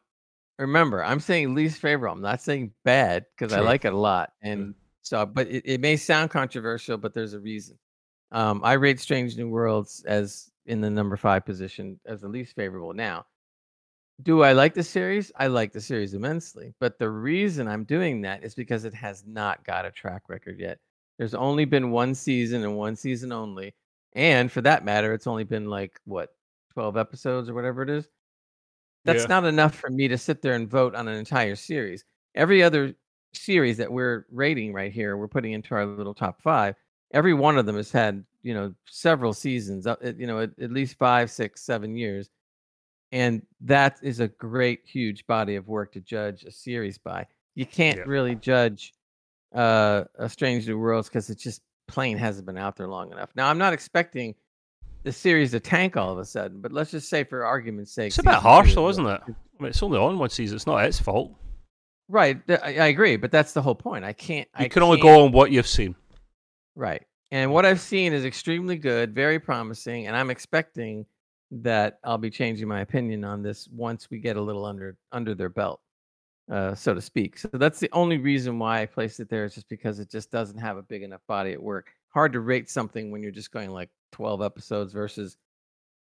remember, 0.58 1.04
I'm 1.04 1.20
saying 1.20 1.54
least 1.54 1.80
favorite. 1.80 2.12
I'm 2.12 2.22
not 2.22 2.40
saying 2.40 2.72
bad 2.84 3.26
because 3.36 3.52
I 3.52 3.60
like 3.60 3.84
it 3.84 3.92
a 3.92 3.98
lot. 3.98 4.32
And 4.42 4.74
so, 5.02 5.26
but 5.26 5.48
it, 5.48 5.62
it 5.66 5.80
may 5.80 5.96
sound 5.96 6.30
controversial, 6.30 6.96
but 6.96 7.12
there's 7.14 7.34
a 7.34 7.40
reason. 7.40 7.78
Um, 8.32 8.60
I 8.64 8.74
rate 8.74 9.00
Strange 9.00 9.36
New 9.36 9.48
Worlds 9.48 10.04
as 10.06 10.50
in 10.66 10.80
the 10.80 10.90
number 10.90 11.16
five 11.16 11.44
position 11.44 11.98
as 12.06 12.20
the 12.20 12.28
least 12.28 12.54
favorable. 12.54 12.94
Now, 12.94 13.26
do 14.22 14.42
I 14.42 14.52
like 14.52 14.74
the 14.74 14.82
series? 14.82 15.32
I 15.36 15.46
like 15.48 15.72
the 15.72 15.80
series 15.80 16.14
immensely. 16.14 16.74
But 16.80 16.98
the 16.98 17.10
reason 17.10 17.68
I'm 17.68 17.84
doing 17.84 18.20
that 18.22 18.44
is 18.44 18.54
because 18.54 18.84
it 18.84 18.94
has 18.94 19.24
not 19.26 19.64
got 19.64 19.86
a 19.86 19.90
track 19.90 20.28
record 20.28 20.58
yet. 20.58 20.78
There's 21.18 21.34
only 21.34 21.64
been 21.64 21.90
one 21.90 22.14
season 22.14 22.62
and 22.64 22.76
one 22.76 22.96
season 22.96 23.32
only. 23.32 23.74
And 24.14 24.50
for 24.50 24.60
that 24.62 24.84
matter, 24.84 25.12
it's 25.14 25.26
only 25.26 25.44
been 25.44 25.66
like 25.66 26.00
what 26.04 26.34
12 26.72 26.96
episodes 26.96 27.48
or 27.48 27.54
whatever 27.54 27.82
it 27.82 27.90
is. 27.90 28.08
That's 29.04 29.24
Yeah. 29.24 29.28
not 29.28 29.44
enough 29.44 29.74
for 29.74 29.90
me 29.90 30.08
to 30.08 30.18
sit 30.18 30.42
there 30.42 30.54
and 30.54 30.68
vote 30.68 30.94
on 30.94 31.08
an 31.08 31.16
entire 31.16 31.56
series. 31.56 32.04
Every 32.34 32.62
other 32.62 32.94
series 33.32 33.76
that 33.78 33.90
we're 33.92 34.26
rating 34.30 34.72
right 34.72 34.92
here, 34.92 35.16
we're 35.16 35.28
putting 35.28 35.52
into 35.52 35.74
our 35.74 35.86
little 35.86 36.14
top 36.14 36.42
five. 36.42 36.76
Every 37.12 37.34
one 37.34 37.58
of 37.58 37.66
them 37.66 37.76
has 37.76 37.90
had, 37.92 38.24
you 38.42 38.54
know, 38.54 38.74
several 38.86 39.32
seasons, 39.34 39.86
uh, 39.86 39.96
you 40.16 40.26
know, 40.26 40.40
at, 40.40 40.58
at 40.60 40.70
least 40.72 40.96
five, 40.98 41.30
six, 41.30 41.62
seven 41.62 41.96
years. 41.96 42.28
And 43.12 43.42
that 43.62 43.98
is 44.02 44.20
a 44.20 44.28
great, 44.28 44.80
huge 44.84 45.26
body 45.26 45.56
of 45.56 45.66
work 45.68 45.92
to 45.92 46.00
judge 46.00 46.44
a 46.44 46.50
series 46.52 46.96
by. 46.98 47.26
You 47.54 47.66
can't 47.66 47.98
Yeah. 47.98 48.04
really 48.06 48.34
judge 48.36 48.94
uh, 49.52 50.04
a 50.16 50.28
Strange 50.28 50.68
New 50.68 50.78
Worlds 50.78 51.08
because 51.08 51.28
it 51.28 51.38
just 51.38 51.62
plain 51.88 52.16
hasn't 52.16 52.46
been 52.46 52.56
out 52.56 52.76
there 52.76 52.86
long 52.86 53.10
enough. 53.10 53.30
Now, 53.34 53.48
I'm 53.50 53.58
not 53.58 53.72
expecting 53.72 54.36
the 55.02 55.10
series 55.10 55.50
to 55.50 55.58
tank 55.60 55.96
all 55.96 56.12
of 56.12 56.18
a 56.18 56.24
sudden, 56.24 56.60
but 56.60 56.72
let's 56.72 56.92
just 56.92 57.08
say, 57.08 57.24
for 57.24 57.44
argument's 57.44 57.92
sake, 57.92 58.08
It's 58.08 58.18
a 58.18 58.22
bit 58.22 58.34
harsh 58.34 58.74
though, 58.76 58.88
isn't 58.88 59.04
it? 59.06 59.20
I 59.26 59.26
mean, 59.58 59.70
it's 59.70 59.82
only 59.82 59.98
on 59.98 60.18
one 60.18 60.30
season. 60.30 60.54
It's 60.54 60.66
not 60.68 60.84
its 60.84 61.00
fault. 61.00 61.34
Right, 62.08 62.40
I, 62.48 62.54
I 62.78 62.86
agree, 62.86 63.16
but 63.16 63.30
that's 63.32 63.52
the 63.52 63.62
whole 63.62 63.74
point. 63.74 64.04
I 64.04 64.12
can't. 64.12 64.48
You 64.58 64.66
I 64.66 64.68
can 64.68 64.82
only 64.84 65.00
go 65.00 65.24
on 65.24 65.32
what 65.32 65.50
you've 65.50 65.66
seen. 65.66 65.94
right, 66.76 67.02
and 67.32 67.52
what 67.52 67.64
I've 67.66 67.80
seen 67.80 68.12
is 68.12 68.24
extremely 68.24 68.76
good, 68.76 69.14
very 69.14 69.38
promising, 69.40 70.06
and 70.06 70.16
I'm 70.16 70.30
expecting 70.30 71.06
that 71.50 71.98
I'll 72.04 72.18
be 72.18 72.30
changing 72.30 72.68
my 72.68 72.80
opinion 72.80 73.24
on 73.24 73.42
this 73.42 73.68
once 73.68 74.08
we 74.10 74.18
get 74.18 74.36
a 74.36 74.40
little 74.40 74.64
under 74.64 74.96
under 75.12 75.34
their 75.34 75.48
belt, 75.48 75.80
uh, 76.50 76.74
so 76.74 76.94
to 76.94 77.00
speak. 77.00 77.38
So 77.38 77.48
that's 77.52 77.80
the 77.80 77.90
only 77.92 78.18
reason 78.18 78.58
why 78.58 78.82
I 78.82 78.86
placed 78.86 79.20
it 79.20 79.28
there 79.28 79.44
is 79.44 79.54
just 79.54 79.68
because 79.68 79.98
it 79.98 80.10
just 80.10 80.30
doesn't 80.30 80.58
have 80.58 80.76
a 80.76 80.82
big 80.82 81.02
enough 81.02 81.22
body 81.26 81.52
at 81.52 81.62
work. 81.62 81.90
Hard 82.10 82.32
to 82.34 82.40
rate 82.40 82.68
something 82.70 83.10
when 83.10 83.22
you're 83.22 83.32
just 83.32 83.52
going 83.52 83.70
like 83.70 83.90
12 84.12 84.42
episodes 84.42 84.92
versus, 84.92 85.36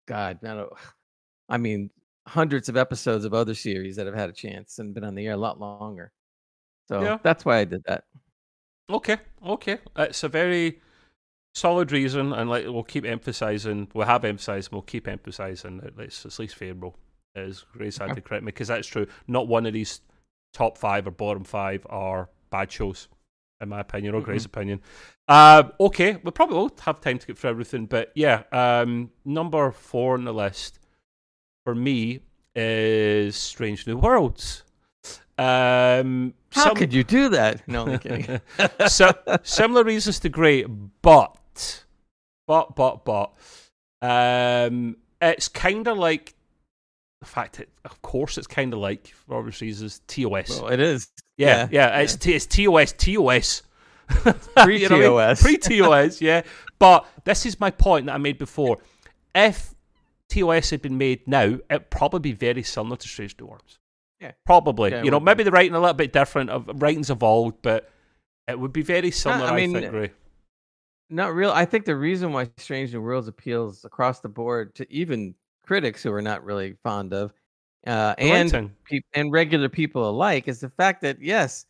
God, 0.08 0.40
I 0.44 0.54
don't. 0.56 0.74
I 1.50 1.58
mean, 1.58 1.92
hundreds 2.28 2.68
of 2.68 2.76
episodes 2.76 3.24
of 3.24 3.34
other 3.34 3.54
series 3.54 3.96
that 3.96 4.06
have 4.06 4.16
had 4.16 4.30
a 4.30 4.34
chance 4.34 4.80
and 4.80 4.94
been 4.94 5.06
on 5.06 5.16
the 5.16 5.26
air 5.26 5.34
a 5.34 5.38
lot 5.38 5.60
longer. 5.62 6.12
So 6.90 7.02
Yeah. 7.02 7.18
that's 7.24 7.46
why 7.46 7.60
I 7.60 7.64
did 7.64 7.84
that. 7.88 8.04
Okay, 8.90 9.18
okay. 9.46 9.78
It's 9.98 10.24
a 10.24 10.30
very 10.30 10.82
solid 11.58 11.92
reason, 11.92 12.34
and 12.34 12.50
like 12.50 12.66
we'll 12.66 12.84
keep 12.84 13.06
emphasising. 13.06 13.90
We 13.94 14.06
have 14.06 14.24
emphasised. 14.24 14.72
We'll 14.72 14.82
keep 14.84 15.08
emphasising 15.08 15.78
that 15.78 16.00
it's, 16.00 16.26
it's 16.26 16.40
least 16.40 16.56
favourable. 16.56 16.96
As 17.36 17.64
Grace 17.72 17.98
had 18.00 18.16
to 18.16 18.22
correct 18.22 18.44
me 18.44 18.48
because 18.48 18.70
that's 18.70 18.88
true. 18.88 19.06
Not 19.28 19.48
one 19.48 19.68
of 19.68 19.74
these 19.74 20.02
top 20.54 20.76
five 20.78 21.06
or 21.06 21.12
bottom 21.12 21.44
five 21.44 21.86
are 21.88 22.30
bad 22.50 22.72
shows, 22.72 23.10
in 23.62 23.70
my 23.70 23.80
opinion, 23.82 24.16
or 24.16 24.22
Grace's 24.22 24.46
opinion. 24.46 24.82
Um, 25.28 25.72
okay, 25.80 26.18
we 26.24 26.32
probably 26.32 26.58
won't 26.58 26.80
have 26.80 27.00
time 27.00 27.20
to 27.20 27.28
get 27.28 27.38
through 27.38 27.52
everything, 27.52 27.86
but 27.86 28.12
yeah, 28.16 28.44
um, 28.52 29.12
number 29.24 29.72
four 29.72 30.16
on 30.16 30.24
the 30.24 30.34
list 30.34 30.80
for 31.64 31.76
me 31.76 32.22
is 32.56 33.36
Strange 33.36 33.86
New 33.86 33.98
Worlds. 33.98 34.64
Um, 35.38 36.34
How 36.52 36.64
some- 36.64 36.76
could 36.76 36.94
you 36.94 37.04
do 37.04 37.30
that? 37.30 37.68
No, 37.68 37.86
I'm 37.86 38.00
kidding. 38.00 38.42
so, 38.88 39.12
similar 39.44 39.84
reasons 39.84 40.20
to 40.22 40.30
great, 40.30 40.66
but, 41.02 41.37
but, 42.48 42.76
but, 42.76 43.06
but, 43.06 43.34
um, 44.02 44.98
it's 45.22 45.48
kind 45.48 45.88
of 45.88 45.98
like 45.98 46.36
the 47.22 47.28
fact 47.28 47.58
that, 47.58 47.70
of 47.86 48.02
course, 48.02 48.38
it's 48.38 48.48
kind 48.48 48.74
of 48.74 48.80
like 48.80 49.08
for 49.08 49.38
obvious 49.38 49.62
reasons 49.62 50.02
TOS. 50.08 50.62
well, 50.62 50.72
it 50.72 50.80
is. 50.80 51.08
yeah, 51.38 51.68
yeah, 51.72 51.90
yeah. 51.90 52.00
it's 52.00 52.16
T- 52.16 52.34
it's 52.34 52.46
TOS, 52.46 52.94
TOS. 52.94 53.64
Pre-TOS. 54.56 55.42
Pre 55.42 55.58
TOS, 55.58 56.22
yeah. 56.22 56.44
But 56.80 57.06
this 57.26 57.46
is 57.46 57.60
my 57.60 57.72
point 57.72 58.06
that 58.06 58.16
I 58.16 58.18
made 58.18 58.38
before. 58.38 58.78
If 59.36 59.74
TOS 60.30 60.70
had 60.70 60.82
been 60.82 60.98
made 60.98 61.28
now, 61.28 61.58
it'd 61.70 61.90
probably 61.90 62.20
be 62.20 62.34
very 62.34 62.64
similar 62.64 62.96
to 62.98 63.08
Strange 63.08 63.36
New 63.40 63.48
Worlds. 63.48 63.80
Yeah. 64.20 64.32
Probably. 64.46 64.92
Yeah, 64.92 65.04
you 65.04 65.12
know, 65.12 65.18
would 65.18 65.26
be. 65.26 65.26
maybe 65.26 65.44
the 65.44 65.52
writing 65.52 65.76
a 65.76 65.80
little 65.80 65.94
bit 65.94 66.14
different, 66.14 66.50
of 66.50 66.70
writing's 66.82 67.10
evolved, 67.10 67.58
but 67.62 67.90
it 68.48 68.60
would 68.60 68.74
be 68.74 68.82
very 68.82 69.12
similar, 69.12 69.46
I, 69.46 69.50
I 69.50 69.56
mean, 69.56 69.74
think, 69.74 69.90
Gray. 69.92 70.12
Not 71.10 71.34
real. 71.34 71.52
I 71.52 71.66
think 71.66 71.86
the 71.86 71.96
reason 71.96 72.34
why 72.34 72.50
Strange 72.58 72.94
New 72.94 73.02
Worlds 73.02 73.28
appeals 73.28 73.86
across 73.86 74.20
the 74.20 74.30
board 74.30 74.76
to 74.76 74.92
even 74.92 75.36
critics 75.66 76.04
who 76.04 76.12
are 76.12 76.22
not 76.22 76.44
really 76.44 76.74
fond 76.84 77.14
of, 77.14 77.34
uh, 77.86 78.16
and 78.18 78.72
peop 78.84 79.06
and 79.14 79.32
regular 79.32 79.70
people 79.70 80.10
alike, 80.10 80.48
is 80.48 80.60
the 80.60 80.70
fact 80.70 81.02
that 81.02 81.22
yes, 81.22 81.66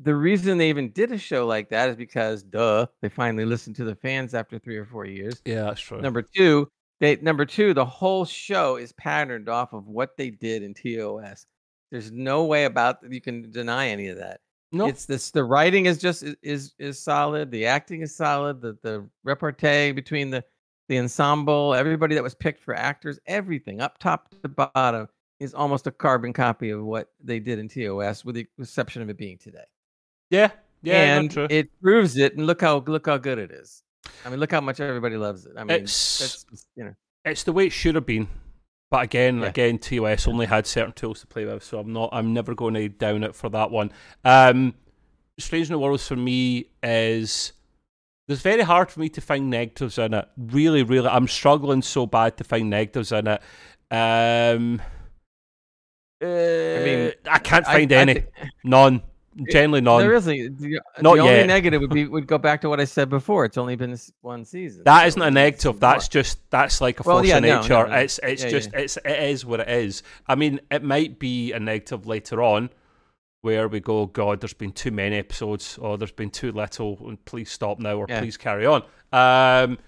the 0.00 0.14
reason 0.14 0.58
they 0.58 0.68
even 0.68 0.90
did 0.90 1.12
a 1.12 1.18
show 1.18 1.46
like 1.46 1.70
that 1.70 1.88
is 1.88 1.96
because, 1.96 2.42
duh, 2.42 2.86
they 3.00 3.08
finally 3.08 3.46
listened 3.46 3.76
to 3.76 3.84
the 3.84 3.94
fans 3.94 4.34
after 4.34 4.58
three 4.58 4.76
or 4.76 4.84
four 4.84 5.06
years. 5.06 5.40
Yeah, 5.46 5.64
that's 5.64 5.80
true. 5.80 6.00
Number 6.00 6.22
two, 6.22 6.68
they 7.00 7.16
number 7.16 7.46
two, 7.46 7.72
the 7.72 7.84
whole 7.86 8.26
show 8.26 8.76
is 8.76 8.92
patterned 8.92 9.48
off 9.48 9.72
of 9.72 9.86
what 9.86 10.16
they 10.18 10.30
did 10.30 10.62
in 10.62 10.74
TOS. 10.74 11.46
There's 11.90 12.10
no 12.10 12.44
way 12.44 12.64
about 12.64 12.98
you 13.10 13.20
can 13.20 13.50
deny 13.50 13.88
any 13.88 14.08
of 14.08 14.18
that. 14.18 14.40
No, 14.74 14.86
It's 14.88 15.06
this. 15.06 15.30
The 15.30 15.44
writing 15.44 15.86
is 15.86 15.98
just 15.98 16.24
is 16.42 16.74
is 16.78 16.98
solid. 17.00 17.50
The 17.50 17.66
acting 17.66 18.02
is 18.02 18.14
solid. 18.14 18.60
The 18.60 18.76
the 18.82 19.08
repartee 19.22 19.92
between 19.92 20.30
the 20.30 20.44
the 20.88 20.98
ensemble, 20.98 21.74
everybody 21.74 22.14
that 22.14 22.22
was 22.22 22.34
picked 22.34 22.62
for 22.62 22.74
actors, 22.74 23.18
everything 23.26 23.80
up 23.80 23.98
top 23.98 24.28
to 24.42 24.48
bottom 24.48 25.08
is 25.40 25.54
almost 25.54 25.86
a 25.86 25.90
carbon 25.90 26.32
copy 26.32 26.70
of 26.70 26.84
what 26.84 27.10
they 27.22 27.40
did 27.40 27.58
in 27.58 27.68
TOS, 27.68 28.24
with 28.24 28.34
the 28.34 28.46
exception 28.58 29.00
of 29.00 29.08
it 29.08 29.16
being 29.16 29.38
today. 29.38 29.64
yeah, 30.30 30.50
yeah, 30.82 31.16
and 31.18 31.30
true. 31.30 31.46
it 31.50 31.68
proves 31.80 32.16
it. 32.18 32.36
And 32.36 32.46
look 32.46 32.60
how 32.60 32.78
look 32.86 33.06
how 33.06 33.16
good 33.16 33.38
it 33.38 33.50
is. 33.50 33.82
I 34.26 34.28
mean, 34.30 34.40
look 34.40 34.50
how 34.52 34.60
much 34.60 34.80
everybody 34.80 35.16
loves 35.16 35.46
it. 35.46 35.52
I 35.56 35.64
mean, 35.64 35.70
It's- 35.76 36.44
you 36.76 36.84
know. 36.84 36.94
it's 37.24 37.44
the 37.44 37.52
way 37.52 37.66
it 37.66 37.72
should 37.72 37.94
have 37.94 38.04
been. 38.06 38.28
But 38.94 39.02
again, 39.02 39.40
Yeah. 39.40 39.46
again, 39.48 39.78
TOS 39.78 40.28
only 40.28 40.46
had 40.46 40.68
certain 40.68 40.92
tools 40.92 41.18
to 41.22 41.26
play 41.26 41.44
with, 41.44 41.64
so 41.64 41.80
I'm 41.80 41.92
not. 41.92 42.10
I'm 42.12 42.32
never 42.32 42.54
going 42.54 42.74
to 42.74 42.88
down 42.88 43.24
it 43.24 43.34
for 43.34 43.48
that 43.48 43.72
one. 43.72 43.90
Um, 44.24 44.72
Strange 45.36 45.68
New 45.68 45.80
Worlds 45.80 46.06
for 46.06 46.14
me 46.14 46.66
is. 46.80 47.54
It's 48.28 48.40
very 48.40 48.62
hard 48.62 48.92
for 48.92 49.00
me 49.00 49.08
to 49.08 49.20
find 49.20 49.50
negatives 49.50 49.98
in 49.98 50.14
it. 50.14 50.28
Really, 50.36 50.84
really, 50.84 51.08
I'm 51.08 51.26
struggling 51.26 51.82
so 51.82 52.06
bad 52.06 52.36
to 52.36 52.44
find 52.44 52.70
negatives 52.70 53.10
in 53.10 53.26
it. 53.26 53.42
Um, 53.90 54.80
I 56.22 56.24
mean, 56.84 57.12
I 57.28 57.38
can't 57.40 57.66
find 57.66 57.92
I 57.92 57.96
any. 57.96 58.14
thi- 58.14 58.26
None. 58.62 59.02
Generally, 59.50 59.80
none. 59.80 60.00
There 60.00 60.14
is 60.14 60.28
a, 60.28 60.48
the, 60.48 60.80
Not 61.00 61.14
the 61.16 61.20
only 61.22 61.34
yet. 61.34 61.46
negative 61.46 61.80
would 61.80 61.90
be 61.90 62.06
would 62.06 62.26
go 62.26 62.38
back 62.38 62.60
to 62.60 62.68
what 62.68 62.78
I 62.80 62.84
said 62.84 63.08
before. 63.08 63.44
It's 63.44 63.58
only 63.58 63.74
been 63.74 63.90
this 63.90 64.12
one 64.20 64.44
season. 64.44 64.84
That 64.84 65.00
so 65.02 65.06
isn't 65.08 65.22
a 65.22 65.30
negative. 65.30 65.80
That's 65.80 66.06
just 66.08 66.38
that's 66.50 66.80
like 66.80 67.00
a 67.00 67.02
Well, 67.02 67.16
force 67.18 67.28
yeah, 67.28 67.38
of 67.38 67.42
no, 67.42 67.60
nature. 67.60 67.68
no, 67.74 67.86
no. 67.86 67.94
It's 67.96 68.20
it's 68.22 68.44
Yeah, 68.44 68.50
just 68.50 68.70
it's 68.74 68.96
it 69.04 69.20
is 69.30 69.44
what 69.44 69.60
it 69.60 69.68
is. 69.68 70.02
I 70.28 70.36
mean, 70.36 70.60
it 70.70 70.84
might 70.84 71.18
be 71.18 71.52
a 71.52 71.58
negative 71.58 72.06
later 72.06 72.42
on, 72.42 72.70
where 73.40 73.66
we 73.66 73.80
go, 73.80 74.06
God, 74.06 74.40
there's 74.40 74.52
been 74.54 74.72
too 74.72 74.92
many 74.92 75.16
episodes, 75.16 75.78
or 75.78 75.98
there's 75.98 76.12
been 76.12 76.30
too 76.30 76.52
little, 76.52 76.98
and 77.08 77.22
please 77.24 77.50
stop 77.50 77.80
now, 77.80 77.96
or 77.96 78.06
Yeah. 78.08 78.20
please 78.20 78.36
carry 78.36 78.66
on. 78.66 78.84
Um, 79.12 79.78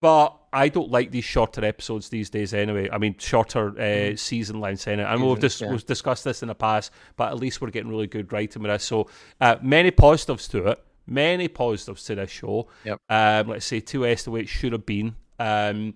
but 0.00 0.36
I 0.52 0.68
don't 0.68 0.90
like 0.90 1.10
these 1.10 1.24
shorter 1.24 1.64
episodes 1.64 2.10
these 2.10 2.28
days 2.28 2.52
anyway. 2.52 2.88
I 2.90 2.98
mean, 2.98 3.16
shorter 3.18 3.78
uh, 3.80 4.16
season 4.16 4.60
lengths 4.60 4.86
anyway. 4.86 5.08
I 5.08 5.16
know 5.16 5.30
we've, 5.30 5.40
dis- 5.40 5.60
yeah. 5.60 5.70
we've 5.70 5.86
discussed 5.86 6.24
this 6.24 6.42
in 6.42 6.48
the 6.48 6.54
past, 6.54 6.92
but 7.16 7.32
at 7.32 7.38
least 7.38 7.60
we're 7.60 7.70
getting 7.70 7.90
really 7.90 8.06
good 8.06 8.32
writing 8.32 8.62
with 8.62 8.70
this. 8.70 8.84
So, 8.84 9.08
uh, 9.40 9.56
many 9.62 9.90
positives 9.90 10.48
to 10.48 10.68
it. 10.68 10.84
Many 11.06 11.48
positives 11.48 12.04
to 12.04 12.16
this 12.16 12.30
show. 12.30 12.68
Yep. 12.84 12.98
Um, 13.08 13.48
let's 13.48 13.66
say 13.66 13.80
TOS 13.80 14.24
the 14.24 14.30
way 14.30 14.40
it 14.40 14.48
should 14.48 14.72
have 14.72 14.86
been. 14.86 15.16
Um, 15.38 15.94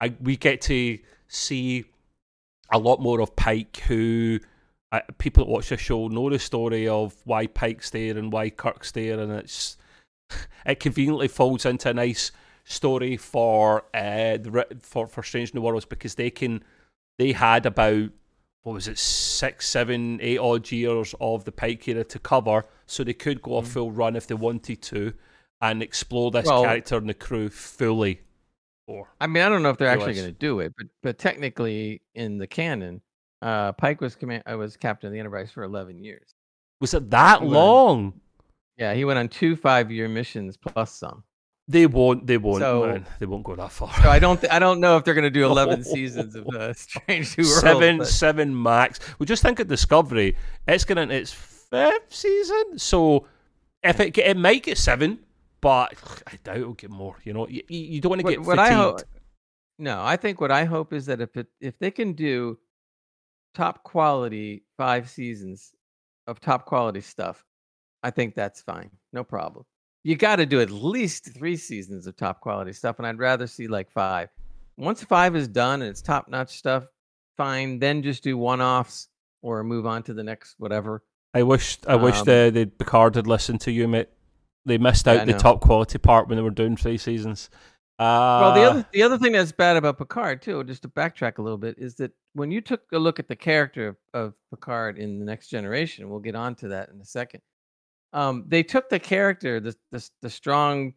I, 0.00 0.14
we 0.20 0.36
get 0.36 0.60
to 0.62 0.98
see 1.26 1.84
a 2.70 2.78
lot 2.78 3.00
more 3.00 3.20
of 3.20 3.34
Pike, 3.36 3.76
who 3.86 4.38
uh, 4.92 5.00
people 5.18 5.44
that 5.44 5.50
watch 5.50 5.68
the 5.68 5.76
show 5.76 6.08
know 6.08 6.30
the 6.30 6.38
story 6.38 6.86
of 6.86 7.14
why 7.24 7.48
Pike's 7.48 7.90
there 7.90 8.16
and 8.16 8.32
why 8.32 8.50
Kirk's 8.50 8.92
there, 8.92 9.18
and 9.18 9.32
it's 9.32 9.76
it 10.66 10.78
conveniently 10.78 11.28
folds 11.28 11.66
into 11.66 11.90
a 11.90 11.94
nice 11.94 12.30
story 12.64 13.16
for 13.16 13.84
uh 13.94 14.36
the, 14.38 14.66
for 14.80 15.06
for 15.06 15.22
Strange 15.22 15.52
New 15.54 15.60
Worlds 15.60 15.84
because 15.84 16.14
they 16.14 16.30
can 16.30 16.62
they 17.18 17.32
had 17.32 17.66
about 17.66 18.10
what 18.62 18.72
was 18.72 18.88
it 18.88 18.98
six 18.98 19.68
seven 19.68 20.18
eight 20.22 20.38
odd 20.38 20.70
years 20.72 21.14
of 21.20 21.44
the 21.44 21.52
Pike 21.52 21.86
era 21.88 22.04
to 22.04 22.18
cover, 22.18 22.64
so 22.86 23.04
they 23.04 23.12
could 23.12 23.42
go 23.42 23.58
a 23.58 23.62
Mhm. 23.62 23.66
full 23.66 23.90
run 23.92 24.16
if 24.16 24.26
they 24.26 24.34
wanted 24.34 24.80
to 24.82 25.12
and 25.60 25.82
explore 25.82 26.30
this 26.30 26.46
Well- 26.46 26.64
character 26.64 26.96
and 26.96 27.08
the 27.08 27.14
crew 27.14 27.48
fully. 27.50 28.20
Or 28.86 29.08
I 29.20 29.26
mean, 29.26 29.42
I 29.42 29.48
don't 29.48 29.62
know 29.62 29.70
if 29.70 29.78
they're 29.78 29.88
actually 29.88 30.14
going 30.14 30.26
to 30.26 30.32
do 30.32 30.60
it, 30.60 30.72
but 30.76 30.86
but 31.02 31.18
technically 31.18 32.02
in 32.14 32.36
the 32.38 32.46
canon, 32.46 33.00
uh, 33.42 33.72
Pike 33.72 34.00
was 34.02 34.14
command 34.14 34.42
uh, 34.50 34.56
was 34.58 34.76
captain 34.76 35.06
of 35.08 35.12
the 35.12 35.18
Enterprise 35.18 35.50
for 35.50 35.62
eleven 35.62 36.02
years. 36.02 36.34
was 36.80 36.92
it 36.94 37.08
that 37.10 37.40
He 37.40 37.46
long? 37.48 38.20
Yeah, 38.76 38.92
he 38.94 39.04
went 39.04 39.18
on 39.18 39.28
two 39.28 39.56
five 39.56 39.90
year 39.90 40.08
missions 40.08 40.56
plus 40.58 40.92
some. 40.92 41.22
They 41.66 41.86
won't. 41.86 42.26
They 42.26 42.36
won't. 42.36 42.60
So- 42.60 42.86
man. 42.86 43.06
They 43.18 43.26
won't 43.26 43.44
go 43.44 43.56
that 43.56 43.72
far. 43.72 43.92
So 44.02 44.10
I 44.10 44.18
don't 44.18 44.40
th- 44.40 44.52
I 44.52 44.58
don't 44.58 44.80
know 44.80 44.96
if 44.96 45.04
they're 45.04 45.14
going 45.14 45.24
to 45.24 45.30
do 45.30 45.44
eleven 45.50 45.82
seasons 45.82 46.34
of 46.34 46.46
uh, 46.48 46.72
Strange 46.74 47.38
New 47.38 47.44
Worlds. 47.44 47.60
seven, 47.60 47.98
but- 47.98 48.06
seven 48.06 48.62
max. 48.62 49.00
We 49.18 49.26
just 49.26 49.42
think 49.42 49.60
of 49.60 49.68
Discovery. 49.68 50.36
It's 50.68 50.84
going 50.84 50.98
into 50.98 51.14
its 51.14 51.32
fifth 51.32 52.14
season, 52.14 52.78
so 52.78 53.26
if 53.82 53.98
it 54.00 54.10
get, 54.10 54.26
it 54.26 54.36
might 54.36 54.62
get 54.62 54.76
seven, 54.78 55.20
but 55.60 55.94
I 56.26 56.38
doubt 56.44 56.58
it'll 56.58 56.74
get 56.74 56.90
more. 56.90 57.16
You 57.24 57.32
know, 57.32 57.48
you, 57.48 57.62
you 57.68 58.00
don't 58.00 58.10
want 58.10 58.20
to 58.20 58.24
what, 58.24 58.30
get 58.30 58.40
what 58.42 58.58
I 58.58 58.72
hope. 58.72 59.00
No, 59.78 60.02
I 60.02 60.16
think 60.16 60.40
what 60.40 60.50
I 60.50 60.64
hope 60.64 60.92
is 60.92 61.06
that 61.06 61.20
if 61.20 61.36
it 61.36 61.46
if 61.60 61.78
they 61.78 61.90
can 61.90 62.12
do 62.12 62.58
top 63.54 63.82
quality 63.84 64.64
five 64.76 65.08
seasons 65.08 65.74
of 66.26 66.40
top 66.40 66.66
quality 66.66 67.00
stuff, 67.00 67.44
I 68.02 68.10
think 68.10 68.34
that's 68.34 68.60
fine. 68.60 68.90
No 69.12 69.24
problem. 69.24 69.64
You 70.04 70.16
got 70.16 70.36
to 70.36 70.46
do 70.46 70.60
at 70.60 70.70
least 70.70 71.34
three 71.34 71.56
seasons 71.56 72.06
of 72.06 72.16
top 72.16 72.40
quality 72.40 72.72
stuff, 72.72 72.98
and 72.98 73.06
I'd 73.06 73.18
rather 73.18 73.46
see 73.46 73.66
like 73.66 73.90
five. 73.90 74.28
Once 74.76 75.02
five 75.02 75.34
is 75.34 75.48
done 75.48 75.82
and 75.82 75.90
it's 75.90 76.02
top 76.02 76.28
notch 76.28 76.56
stuff, 76.56 76.84
fine. 77.36 77.78
Then 77.78 78.02
just 78.02 78.22
do 78.22 78.36
one 78.36 78.60
offs 78.60 79.08
or 79.42 79.64
move 79.64 79.86
on 79.86 80.02
to 80.04 80.14
the 80.14 80.22
next 80.22 80.56
whatever. 80.58 81.02
I 81.32 81.42
wish. 81.42 81.78
I 81.86 81.96
wish 81.96 82.18
Um, 82.18 82.24
the 82.26 82.50
the 82.52 82.66
Picard 82.66 83.16
had 83.16 83.26
listened 83.26 83.60
to 83.62 83.72
you, 83.72 83.88
mate. 83.88 84.08
They 84.66 84.78
missed 84.78 85.08
out 85.08 85.16
Yeah, 85.16 85.24
the 85.24 85.32
top 85.34 85.60
quality 85.60 85.98
part 85.98 86.28
when 86.28 86.36
they 86.36 86.42
were 86.42 86.50
doing 86.50 86.76
three 86.76 86.98
seasons. 86.98 87.50
Uh, 87.98 88.38
Well, 88.40 88.54
the 88.54 88.62
other 88.64 88.86
the 88.92 89.02
other 89.02 89.18
thing 89.18 89.32
that's 89.32 89.52
bad 89.52 89.76
about 89.76 89.98
Picard 89.98 90.42
too, 90.42 90.62
just 90.64 90.82
to 90.82 90.88
backtrack 90.88 91.38
a 91.38 91.42
little 91.42 91.58
bit, 91.58 91.76
is 91.78 91.94
that 91.96 92.12
when 92.34 92.50
you 92.50 92.60
took 92.60 92.82
a 92.92 92.98
look 92.98 93.18
at 93.18 93.28
the 93.28 93.36
character 93.36 93.88
of, 93.88 93.96
of 94.12 94.34
Picard 94.50 94.98
in 94.98 95.18
the 95.18 95.24
Next 95.24 95.48
Generation, 95.48 96.10
we'll 96.10 96.18
get 96.20 96.34
on 96.34 96.54
to 96.56 96.68
that 96.68 96.90
in 96.90 97.00
a 97.00 97.04
second. 97.04 97.40
Um, 98.14 98.44
they 98.48 98.62
took 98.62 98.88
the 98.88 98.98
character, 98.98 99.60
the 99.60 99.76
the, 99.90 100.08
the 100.22 100.30
strong, 100.30 100.94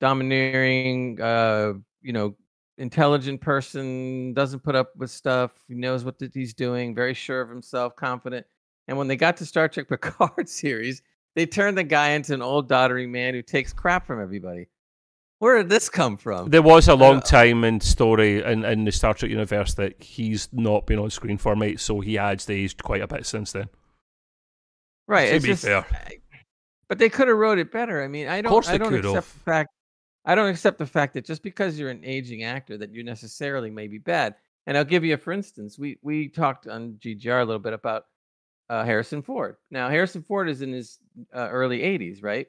domineering, 0.00 1.20
uh, 1.20 1.74
you 2.02 2.12
know, 2.12 2.34
intelligent 2.78 3.40
person, 3.40 4.34
doesn't 4.34 4.60
put 4.60 4.74
up 4.74 4.90
with 4.96 5.10
stuff, 5.10 5.52
he 5.68 5.74
knows 5.74 6.04
what 6.04 6.18
that 6.18 6.34
he's 6.34 6.54
doing, 6.54 6.94
very 6.94 7.14
sure 7.14 7.40
of 7.40 7.48
himself, 7.48 7.94
confident. 7.94 8.46
And 8.88 8.98
when 8.98 9.08
they 9.08 9.16
got 9.16 9.36
to 9.38 9.46
Star 9.46 9.68
Trek 9.68 9.88
Picard 9.90 10.48
series, 10.48 11.02
they 11.36 11.46
turned 11.46 11.78
the 11.78 11.84
guy 11.84 12.10
into 12.10 12.34
an 12.34 12.42
old 12.42 12.68
doddering 12.68 13.12
man 13.12 13.34
who 13.34 13.42
takes 13.42 13.72
crap 13.72 14.06
from 14.06 14.20
everybody. 14.20 14.68
Where 15.40 15.58
did 15.58 15.68
this 15.68 15.88
come 15.90 16.16
from? 16.16 16.50
There 16.50 16.62
was 16.62 16.88
a 16.88 16.94
long 16.94 17.16
know. 17.16 17.20
time 17.20 17.64
in 17.64 17.80
story 17.80 18.42
in, 18.42 18.64
in 18.64 18.84
the 18.84 18.92
Star 18.92 19.14
Trek 19.14 19.30
universe 19.30 19.74
that 19.74 20.02
he's 20.02 20.48
not 20.52 20.86
been 20.86 20.98
on 20.98 21.10
screen 21.10 21.38
for, 21.38 21.54
mate. 21.54 21.80
So 21.80 22.00
he 22.00 22.14
has 22.14 22.48
aged 22.48 22.82
quite 22.82 23.02
a 23.02 23.06
bit 23.06 23.26
since 23.26 23.52
then. 23.52 23.68
Right. 25.06 25.28
To 25.28 25.34
it's 25.36 25.44
be 25.44 25.50
just, 25.50 25.64
fair. 25.64 25.84
But 26.88 26.98
they 26.98 27.08
could 27.08 27.28
have 27.28 27.36
wrote 27.36 27.58
it 27.58 27.72
better. 27.72 28.02
I 28.02 28.08
mean, 28.08 28.28
I 28.28 28.42
don't. 28.42 28.50
course 28.50 28.68
I 28.68 28.78
don't 28.78 28.94
accept 28.94 29.14
have. 29.14 29.32
the 29.32 29.40
fact. 29.40 29.70
I 30.24 30.34
don't 30.34 30.48
accept 30.48 30.78
the 30.78 30.86
fact 30.86 31.14
that 31.14 31.24
just 31.24 31.42
because 31.42 31.78
you're 31.78 31.90
an 31.90 32.04
aging 32.04 32.44
actor 32.44 32.78
that 32.78 32.94
you 32.94 33.04
necessarily 33.04 33.70
may 33.70 33.88
be 33.88 33.98
bad. 33.98 34.34
And 34.66 34.76
I'll 34.78 34.84
give 34.84 35.04
you 35.04 35.14
a 35.14 35.18
for 35.18 35.32
instance. 35.32 35.78
We 35.78 35.98
we 36.02 36.28
talked 36.28 36.66
on 36.66 36.94
GGR 36.94 37.42
a 37.42 37.44
little 37.44 37.58
bit 37.58 37.74
about 37.74 38.04
uh, 38.70 38.84
Harrison 38.84 39.22
Ford. 39.22 39.56
Now 39.70 39.88
Harrison 39.90 40.22
Ford 40.22 40.48
is 40.48 40.62
in 40.62 40.72
his 40.72 40.98
uh, 41.34 41.48
early 41.50 41.80
80s, 41.80 42.22
right? 42.22 42.46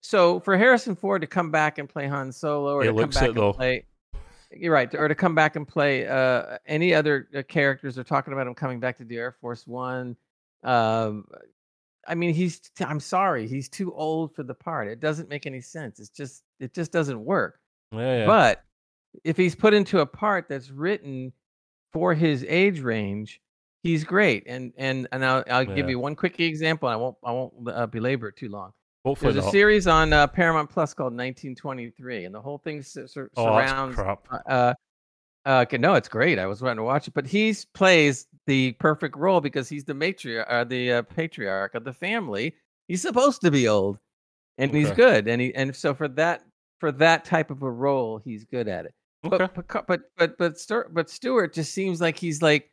So 0.00 0.40
for 0.40 0.58
Harrison 0.58 0.96
Ford 0.96 1.20
to 1.20 1.28
come 1.28 1.50
back 1.50 1.78
and 1.78 1.88
play 1.88 2.08
Han 2.08 2.32
Solo, 2.32 2.74
or 2.74 2.82
He 2.82 2.88
to 2.88 2.94
come 2.94 3.10
back 3.10 3.22
it, 3.22 3.28
and 3.28 3.36
though. 3.36 3.52
play, 3.52 3.86
you're 4.50 4.72
right, 4.72 4.92
or 4.94 5.06
to 5.06 5.14
come 5.14 5.34
back 5.36 5.54
and 5.54 5.66
play 5.66 6.08
uh, 6.08 6.58
any 6.66 6.92
other 6.92 7.28
uh, 7.36 7.42
characters. 7.42 7.94
They're 7.94 8.04
talking 8.04 8.32
about 8.32 8.48
him 8.48 8.54
coming 8.54 8.80
back 8.80 8.98
to 8.98 9.04
the 9.04 9.16
Air 9.16 9.36
Force 9.40 9.64
One. 9.64 10.16
Um, 10.64 11.26
I 12.06 12.14
mean, 12.14 12.34
he's. 12.34 12.60
I'm 12.80 13.00
sorry, 13.00 13.46
he's 13.46 13.68
too 13.68 13.92
old 13.94 14.34
for 14.34 14.42
the 14.42 14.54
part. 14.54 14.88
It 14.88 15.00
doesn't 15.00 15.28
make 15.28 15.46
any 15.46 15.60
sense. 15.60 15.98
It's 16.00 16.10
just. 16.10 16.42
It 16.60 16.74
just 16.74 16.92
doesn't 16.92 17.22
work. 17.22 17.58
Yeah, 17.92 18.18
yeah. 18.18 18.26
But 18.26 18.64
if 19.24 19.36
he's 19.36 19.54
put 19.54 19.74
into 19.74 20.00
a 20.00 20.06
part 20.06 20.46
that's 20.48 20.70
written 20.70 21.32
for 21.92 22.14
his 22.14 22.44
age 22.48 22.80
range, 22.80 23.40
he's 23.82 24.04
great. 24.04 24.44
And 24.46 24.72
and 24.76 25.08
and 25.12 25.24
I'll 25.24 25.44
I'll 25.50 25.64
give 25.64 25.88
you 25.88 25.98
one 25.98 26.16
quick 26.16 26.40
example. 26.40 26.88
I 26.88 26.96
won't 26.96 27.16
I 27.24 27.32
won't 27.32 27.52
uh, 27.68 27.86
belabor 27.86 28.28
it 28.28 28.36
too 28.36 28.48
long. 28.48 28.72
Hopefully 29.04 29.32
There's 29.32 29.46
a 29.46 29.50
series 29.50 29.88
on 29.88 30.12
uh, 30.12 30.28
Paramount 30.28 30.70
Plus 30.70 30.94
called 30.94 31.12
1923, 31.12 32.24
and 32.24 32.32
the 32.32 32.40
whole 32.40 32.58
thing 32.58 32.82
sur- 32.82 33.08
sur- 33.08 33.30
oh, 33.36 33.46
surrounds. 33.46 33.96
crap. 33.96 34.28
Uh, 34.46 34.74
uh, 35.44 35.64
okay, 35.66 35.76
no, 35.76 35.94
it's 35.94 36.08
great. 36.08 36.38
I 36.38 36.46
was 36.46 36.62
wanting 36.62 36.76
to 36.76 36.84
watch 36.84 37.08
it, 37.08 37.14
but 37.14 37.26
he 37.26 37.52
plays 37.74 38.28
the 38.46 38.72
perfect 38.72 39.16
role 39.16 39.40
because 39.40 39.68
he's 39.68 39.84
the 39.84 39.94
matriarch, 39.94 40.46
uh, 40.48 40.64
the 40.64 40.92
uh, 40.92 41.02
patriarch 41.02 41.74
of 41.74 41.84
the 41.84 41.92
family. 41.92 42.54
He's 42.88 43.02
supposed 43.02 43.40
to 43.42 43.50
be 43.50 43.68
old, 43.68 43.98
and 44.58 44.74
he's 44.74 44.90
good. 44.90 45.28
And 45.28 45.40
he 45.40 45.54
and 45.54 45.74
so 45.74 45.94
for 45.94 46.08
that 46.08 46.42
for 46.80 46.92
that 46.92 47.24
type 47.24 47.50
of 47.50 47.62
a 47.62 47.70
role, 47.70 48.20
he's 48.24 48.44
good 48.44 48.68
at 48.68 48.86
it. 48.86 48.94
Okay. 49.24 49.48
But 49.54 49.86
but 49.86 50.02
but 50.16 50.36
but 50.38 50.94
but 50.94 51.10
Stewart 51.10 51.54
just 51.54 51.72
seems 51.72 52.00
like 52.00 52.18
he's 52.18 52.42
like, 52.42 52.70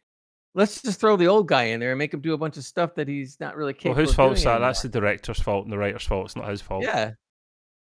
let's 0.56 0.82
just 0.82 1.00
throw 1.00 1.16
the 1.16 1.28
old 1.28 1.48
guy 1.48 1.66
in 1.66 1.80
there 1.80 1.92
and 1.92 2.00
make 2.00 2.14
him 2.14 2.22
do 2.22 2.34
a 2.34 2.38
bunch 2.38 2.58
of 2.58 2.64
stuff 2.64 2.96
that 2.96 3.08
he's 3.08 3.40
not 3.40 3.56
really 3.56 3.74
capable. 3.74 3.96
Well, 3.96 4.06
whose 4.06 4.16
fault's 4.16 4.44
that? 4.46 4.60
That's 4.60 4.82
the 4.82 4.90
director's 4.90 5.40
fault 5.40 5.66
and 5.66 5.72
the 5.72 5.78
writer's 5.78 6.06
fault. 6.06 6.26
It's 6.26 6.36
not 6.36 6.50
his 6.50 6.62
fault. 6.62 6.84
yeah. 6.84 7.12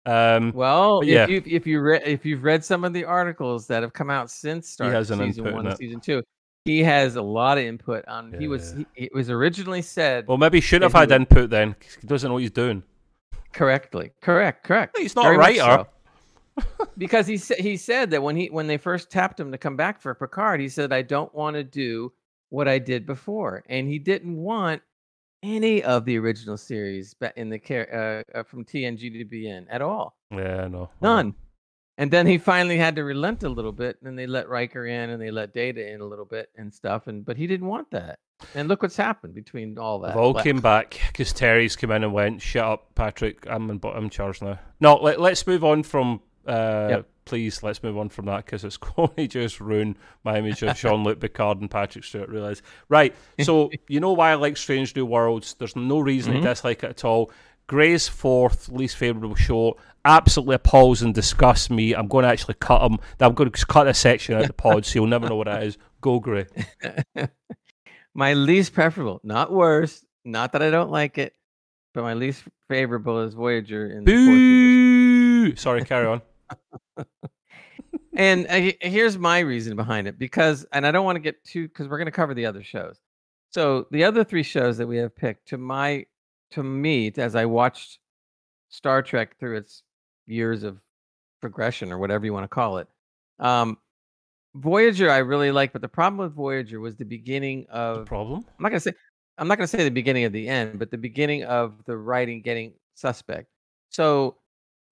Um, 0.06 0.52
Well, 0.54 1.00
But 1.02 1.10
if 1.10 1.14
yeah. 1.14 1.28
you 1.28 1.44
if 1.46 1.68
you 1.68 1.82
read 1.82 2.04
if 2.06 2.26
you've 2.26 2.44
read 2.44 2.64
some 2.64 2.84
of 2.84 2.94
the 2.94 3.04
articles 3.06 3.68
that 3.68 3.82
have 3.84 3.92
come 3.94 4.10
out 4.10 4.30
since 4.30 4.70
Star 4.70 5.04
season 5.04 5.54
one 5.54 5.68
and 5.68 5.78
season 5.78 6.00
two, 6.00 6.24
he 6.66 6.84
has 6.84 7.16
a 7.16 7.22
lot 7.22 7.58
of 7.58 7.64
input 7.64 8.04
on. 8.08 8.34
He 8.38 8.48
was 8.48 8.74
he, 8.74 8.86
it 8.96 9.14
was 9.14 9.30
originally 9.30 9.82
said 9.84 10.28
Well, 10.28 10.38
maybe 10.38 10.58
he 10.58 10.62
shouldn't 10.62 10.92
have 10.92 11.00
had 11.00 11.12
input 11.16 11.50
then. 11.52 11.76
'cause 11.80 11.98
He 12.02 12.08
doesn't 12.08 12.28
know 12.28 12.34
what 12.34 12.42
he's 12.42 12.52
doing. 12.52 12.84
correctly. 13.54 14.12
Correct. 14.22 14.64
Correct. 14.66 14.98
He's 14.98 15.16
not 15.16 15.26
a 15.26 15.30
Very 15.30 15.38
much 15.38 15.60
writer. 15.60 15.86
so. 16.58 16.88
because 16.98 17.28
he 17.28 17.38
said 17.38 17.60
he 17.60 17.78
said 17.78 18.12
that 18.12 18.24
when 18.24 18.36
he 18.36 18.48
when 18.48 18.66
they 18.68 18.78
first 18.78 19.10
tapped 19.12 19.40
him 19.40 19.52
to 19.52 19.58
come 19.58 19.76
back 19.76 20.02
for 20.02 20.14
Picard, 20.16 20.60
he 20.60 20.70
said, 20.70 20.92
"I 20.94 21.02
don't 21.02 21.34
want 21.36 21.56
to 21.56 21.64
do 21.64 22.12
what 22.50 22.68
I 22.68 22.80
did 22.80 23.06
before," 23.06 23.64
and 23.68 23.88
he 23.90 24.00
didn't 24.00 24.36
want 24.38 24.82
any 25.44 25.84
of 25.84 26.06
the 26.06 26.18
original 26.18 26.56
series 26.58 27.14
in 27.36 27.50
the 27.50 27.60
care 27.60 28.24
uh, 28.34 28.40
uh, 28.40 28.44
from 28.44 28.64
TNG 28.64 29.20
to 29.20 29.26
be 29.26 29.50
in 29.50 29.68
at 29.68 29.82
all. 29.82 30.16
Yeah, 30.32 30.68
no. 30.68 30.90
None. 31.02 31.36
And 31.98 32.12
then 32.12 32.28
he 32.28 32.38
finally 32.38 32.78
had 32.78 32.96
to 32.98 33.04
relent 33.06 33.44
a 33.44 33.50
little 33.50 33.72
bit, 33.72 33.98
and 34.04 34.20
they 34.20 34.28
let 34.28 34.50
Riker 34.50 34.86
in, 34.86 35.12
and 35.12 35.22
they 35.22 35.32
let 35.32 35.54
Data 35.54 35.90
in 35.94 36.02
a 36.02 36.06
little 36.06 36.26
bit 36.26 36.50
and 36.58 36.74
stuff. 36.74 37.08
And 37.08 37.26
but 37.26 37.38
he 37.38 37.48
didn't 37.48 37.68
want 37.68 37.90
that. 37.92 38.20
And 38.54 38.68
look 38.68 38.82
what's 38.82 38.98
happened 38.98 39.34
between 39.34 39.78
all 39.78 40.00
that. 40.00 40.10
They've 40.10 40.18
all 40.18 40.34
came 40.34 40.60
back 40.60 41.00
because 41.08 41.32
Terry's 41.32 41.78
come 41.78 41.92
in 41.92 42.04
and 42.04 42.12
went, 42.12 42.42
"Shut 42.42 42.66
up, 42.66 42.96
Patrick. 42.96 43.48
I'm 43.50 43.70
in, 43.70 43.80
I'm 43.84 44.04
in 44.06 44.10
charge 44.10 44.42
now." 44.42 44.60
No, 44.82 44.96
let, 44.98 45.22
let's 45.22 45.48
move 45.48 45.64
on 45.64 45.84
from. 45.84 46.22
Uh, 46.46 46.88
Yep. 46.90 47.08
Please, 47.26 47.64
let's 47.64 47.82
move 47.82 47.98
on 47.98 48.10
from 48.10 48.26
that 48.26 48.46
because 48.46 48.64
it's 48.64 48.78
going 48.96 49.10
to 49.16 49.28
just 49.28 49.60
ruin 49.60 49.98
my 50.24 50.38
image 50.38 50.62
of 50.62 50.78
Jean-Luc 50.78 51.20
Picard 51.20 51.60
and 51.60 51.72
Patrick 51.72 52.04
Stewart. 52.04 52.30
Realize, 52.30 52.62
right? 52.88 53.16
So 53.42 53.72
you 53.88 54.00
know 54.00 54.14
why 54.14 54.30
I 54.32 54.36
like 54.36 54.58
Strange 54.58 54.96
New 54.96 55.08
Worlds. 55.08 55.56
There's 55.58 55.76
no 55.76 55.98
reason 56.00 56.34
Mhm. 56.34 56.42
to 56.44 56.48
dislike 56.50 56.84
it 56.84 56.90
at 56.92 57.04
all. 57.04 57.32
Gray's 57.68 58.08
fourth 58.08 58.70
least 58.70 58.98
favorable 58.98 59.36
show 59.36 59.78
absolutely 60.04 60.56
appalls 60.56 61.02
and 61.02 61.14
disgusts 61.14 61.70
me. 61.70 61.94
I'm 61.94 62.08
going 62.08 62.24
to 62.24 62.30
actually 62.30 62.56
cut 62.56 62.82
him. 62.82 63.00
I'm 63.20 63.34
going 63.34 63.52
to 63.52 63.66
cut 63.66 63.88
a 63.88 63.94
section 63.94 64.36
out 64.36 64.42
of 64.42 64.48
the 64.48 64.54
pod, 64.54 64.86
so 64.86 65.00
you'll 65.00 65.08
never 65.08 65.28
know 65.28 65.36
what 65.36 65.48
it 65.48 65.64
is. 65.64 65.78
Go 66.02 66.20
Gray. 66.20 66.46
my 68.14 68.34
least 68.34 68.74
preferable, 68.74 69.20
not 69.24 69.52
worse. 69.52 70.06
Not 70.24 70.54
that 70.54 70.62
I 70.62 70.70
don't 70.70 70.92
like 70.92 71.18
it, 71.18 71.34
but 71.94 72.04
my 72.04 72.14
least 72.14 72.44
favorable 72.68 73.22
is 73.22 73.34
Voyager 73.34 73.88
in. 73.88 74.04
Boo! 74.04 75.56
Sorry, 75.56 75.84
carry 75.84 76.08
on. 76.08 76.22
And 78.16 78.48
uh, 78.48 78.72
here's 78.82 79.18
my 79.18 79.40
reason 79.40 79.76
behind 79.76 80.08
it 80.08 80.18
because, 80.18 80.66
and 80.72 80.88
I 80.88 80.92
don't 80.92 81.04
want 81.04 81.18
to 81.18 81.22
get 81.22 81.44
too 81.44 81.68
because 81.68 81.88
we're 81.88 81.98
going 81.98 82.06
to 82.06 82.12
cover 82.12 82.34
the 82.34 82.46
other 82.46 82.64
shows. 82.64 82.98
So 83.52 83.88
the 83.92 84.06
other 84.06 84.24
three 84.24 84.44
shows 84.44 84.78
that 84.78 84.88
we 84.88 84.98
have 84.98 85.16
picked, 85.16 85.50
to 85.50 85.58
my, 85.58 86.06
to 86.52 86.64
me, 86.64 87.12
as 87.18 87.36
I 87.36 87.46
watched 87.46 88.00
Star 88.70 89.02
Trek 89.02 89.38
through 89.40 89.58
its 89.58 89.84
years 90.28 90.64
of 90.64 90.80
progression 91.42 91.92
or 91.92 91.98
whatever 91.98 92.26
you 92.26 92.34
want 92.34 92.44
to 92.44 92.50
call 92.50 92.78
it, 92.78 92.88
um, 93.40 93.78
Voyager 94.56 95.12
I 95.12 95.18
really 95.18 95.52
like, 95.52 95.74
but 95.74 95.82
the 95.82 95.90
problem 95.90 96.18
with 96.18 96.34
Voyager 96.34 96.80
was 96.80 96.96
the 96.96 97.06
beginning 97.06 97.66
The 97.70 97.76
of 97.76 98.06
problem? 98.06 98.46
I'm 98.58 98.64
not 98.64 98.70
gonna 98.70 98.80
say 98.80 98.94
I'm 99.38 99.50
not 99.50 99.58
gonna 99.58 99.68
say 99.68 99.84
the 99.84 99.90
beginning 99.90 100.24
of 100.24 100.32
the 100.32 100.48
end, 100.48 100.80
but 100.80 100.92
the 100.92 100.98
beginning 100.98 101.44
of 101.44 101.84
the 101.86 101.98
writing 101.98 102.42
getting 102.42 102.74
suspect. 102.94 103.50
So 103.90 104.38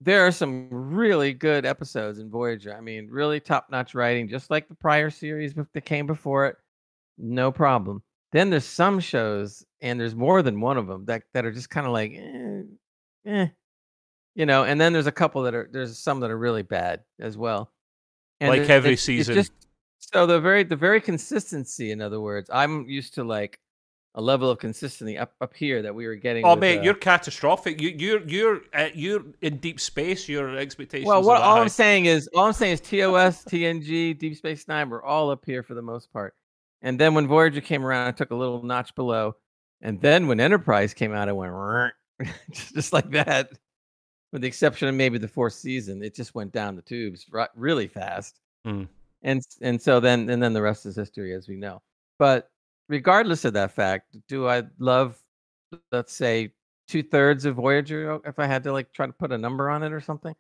there 0.02 0.28
are 0.28 0.32
some 0.32 0.68
really 0.70 1.34
good 1.34 1.66
episodes 1.66 2.20
in 2.20 2.30
Voyager. 2.30 2.76
I 2.76 2.82
mean, 2.82 3.08
really 3.10 3.40
top 3.40 3.68
notch 3.72 3.96
writing, 3.96 4.28
just 4.28 4.50
like 4.50 4.68
the 4.68 4.76
prior 4.76 5.10
series 5.10 5.54
that 5.54 5.86
came 5.86 6.08
before 6.08 6.48
it. 6.48 6.58
No 7.18 7.52
problem. 7.52 8.04
Then 8.34 8.50
there's 8.50 8.66
some 8.66 9.00
shows, 9.00 9.64
and 9.82 10.00
there's 10.00 10.16
more 10.16 10.42
than 10.42 10.60
one 10.60 10.78
of 10.78 10.88
them 10.88 11.06
that 11.06 11.24
that 11.34 11.46
are 11.46 11.52
just 11.52 11.70
kind 11.70 11.86
of 11.88 11.94
like, 11.94 12.12
eh, 12.14 12.62
eh, 13.26 13.48
you 14.36 14.46
know. 14.46 14.64
And 14.66 14.82
then 14.82 14.92
there's 14.92 15.08
a 15.08 15.12
couple 15.12 15.44
that 15.44 15.54
are 15.56 15.70
there's 15.72 15.98
some 15.98 16.20
that 16.22 16.32
are 16.32 16.38
really 16.38 16.64
bad 16.64 17.02
as 17.20 17.38
well. 17.38 17.72
And 18.42 18.50
Like 18.50 18.62
it- 18.64 18.70
every 18.70 18.94
it's- 18.94 19.00
it's 19.00 19.06
season. 19.06 19.36
just- 19.36 19.52
so 20.00 20.26
the 20.26 20.40
very 20.42 20.64
the 20.64 20.76
very 20.76 21.00
consistency, 21.00 21.92
in 21.92 22.02
other 22.02 22.20
words, 22.20 22.50
I'm 22.52 22.90
used 22.90 23.14
to 23.16 23.24
like 23.24 23.60
a 24.16 24.22
level 24.22 24.50
of 24.50 24.60
consistency 24.60 25.18
up 25.18 25.34
up 25.42 25.56
here 25.56 25.82
that 25.82 25.96
we 25.96 26.06
were 26.06 26.16
getting. 26.16 26.46
Oh, 26.46 26.52
with, 26.52 26.60
mate, 26.60 26.80
uh, 26.80 26.84
you're 26.84 26.94
catastrophic. 26.94 27.82
You, 27.82 27.90
you're 27.90 28.22
you're 28.28 28.62
uh, 28.74 28.90
you're 28.94 29.24
in 29.42 29.58
deep 29.58 29.80
space. 29.80 30.28
Your 30.28 30.56
expectations. 30.58 31.08
well. 31.08 31.24
What 31.24 31.42
all 31.42 31.56
high. 31.56 31.62
I'm 31.62 31.70
saying 31.70 32.06
is, 32.06 32.28
all 32.36 32.46
I'm 32.46 32.54
saying 32.54 32.74
is 32.74 32.82
TOS, 32.82 33.44
TNG, 33.46 34.18
Deep 34.18 34.36
Space 34.38 34.68
Nine 34.68 34.90
were 34.90 35.04
all 35.04 35.30
up 35.32 35.46
here 35.46 35.64
for 35.64 35.74
the 35.74 35.82
most 35.82 36.12
part. 36.12 36.36
And 36.84 37.00
then 37.00 37.16
when 37.16 37.28
Voyager 37.28 37.62
came 37.62 37.86
around, 37.86 38.08
I 38.08 38.12
took 38.12 38.32
a 38.32 38.36
little 38.36 38.62
notch 38.62 38.94
below. 38.94 39.38
And 39.82 40.00
then 40.02 40.28
when 40.28 40.40
Enterprise 40.40 40.94
came 40.94 41.14
out, 41.14 41.30
I 41.30 41.32
went 41.32 41.94
just 42.52 42.94
like 42.94 43.10
that. 43.12 43.50
With 44.32 44.42
the 44.42 44.48
exception 44.48 44.88
of 44.88 44.96
maybe 44.96 45.18
the 45.18 45.28
fourth 45.28 45.54
season, 45.54 46.04
it 46.04 46.16
just 46.16 46.36
went 46.36 46.52
down 46.52 46.76
the 46.76 46.82
tubes 46.82 47.26
really 47.56 47.88
fast. 47.88 48.40
Hmm. 48.66 48.84
And 49.22 49.42
and 49.62 49.82
so 49.82 50.00
then 50.00 50.30
and 50.30 50.44
then 50.44 50.54
the 50.54 50.62
rest 50.62 50.86
is 50.86 50.96
history, 50.96 51.34
as 51.34 51.48
we 51.48 51.56
know. 51.56 51.82
But 52.20 52.50
regardless 52.90 53.46
of 53.46 53.54
that 53.54 53.72
fact, 53.72 54.18
do 54.28 54.48
I 54.48 54.64
love, 54.80 55.18
let's 55.92 56.14
say, 56.14 56.54
two 56.88 57.04
thirds 57.04 57.46
of 57.46 57.56
Voyager? 57.56 58.12
oh, 58.12 58.22
If 58.26 58.40
I 58.40 58.48
had 58.48 58.64
to 58.64 58.74
like 58.74 58.92
try 58.92 59.06
to 59.06 59.14
put 59.14 59.32
a 59.32 59.38
number 59.38 59.70
on 59.70 59.84
it 59.84 59.94
or 59.94 60.02
something, 60.02 60.36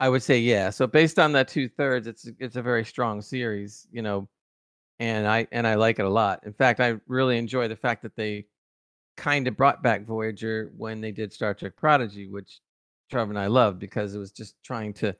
I 0.00 0.08
would 0.08 0.22
say 0.22 0.38
yeah. 0.38 0.70
So 0.70 0.86
based 0.86 1.18
on 1.18 1.32
that 1.32 1.46
two 1.46 1.68
thirds, 1.68 2.06
it's 2.06 2.28
it's 2.38 2.56
a 2.56 2.62
very 2.62 2.84
strong 2.84 3.20
series, 3.20 3.86
you 3.92 4.02
know, 4.02 4.28
and 5.00 5.26
I 5.26 5.48
and 5.50 5.66
I 5.66 5.74
like 5.74 5.98
it 5.98 6.04
a 6.04 6.08
lot. 6.10 6.40
In 6.46 6.52
fact, 6.52 6.78
I 6.78 6.94
really 7.08 7.36
enjoy 7.38 7.66
the 7.66 7.74
fact 7.76 8.02
that 8.02 8.14
they 8.14 8.46
kind 9.16 9.48
of 9.48 9.56
brought 9.56 9.82
back 9.82 10.06
Voyager 10.06 10.70
when 10.76 11.00
they 11.00 11.10
did 11.10 11.32
Star 11.32 11.52
Trek 11.54 11.74
Prodigy, 11.76 12.28
which 12.28 12.60
Trevor 13.10 13.32
and 13.32 13.38
I 13.38 13.48
loved 13.48 13.80
because 13.80 14.14
it 14.14 14.18
was 14.18 14.30
just 14.30 14.54
trying 14.62 14.92
to 14.94 15.16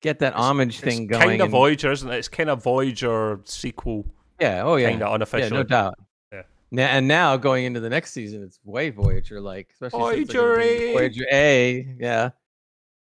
get 0.00 0.20
that 0.20 0.34
homage 0.34 0.76
It's 0.76 0.84
thing 0.84 1.06
going. 1.08 1.22
kind 1.22 1.40
of 1.40 1.46
and- 1.46 1.50
Voyager, 1.50 1.90
isn't 1.90 2.08
it? 2.08 2.16
It's 2.16 2.28
kind 2.28 2.48
of 2.50 2.62
Voyager 2.62 3.40
sequel, 3.44 4.06
yeah, 4.40 4.62
oh 4.64 4.76
yeah, 4.76 4.90
kind 4.90 5.02
of 5.02 5.32
yeah, 5.34 5.48
no 5.48 5.62
doubt. 5.64 5.94
Yeah. 6.32 6.42
Now, 6.70 6.86
and 6.86 7.08
now 7.08 7.36
going 7.36 7.64
into 7.64 7.80
the 7.80 7.90
next 7.90 8.12
season, 8.12 8.42
it's 8.44 8.60
way 8.64 8.90
Voyager 8.90 9.40
like, 9.40 9.68
especially 9.72 9.98
Voyager 10.24 10.60
A. 10.60 10.92
Voyager 10.92 11.24
A, 11.32 11.96
yeah. 11.98 12.30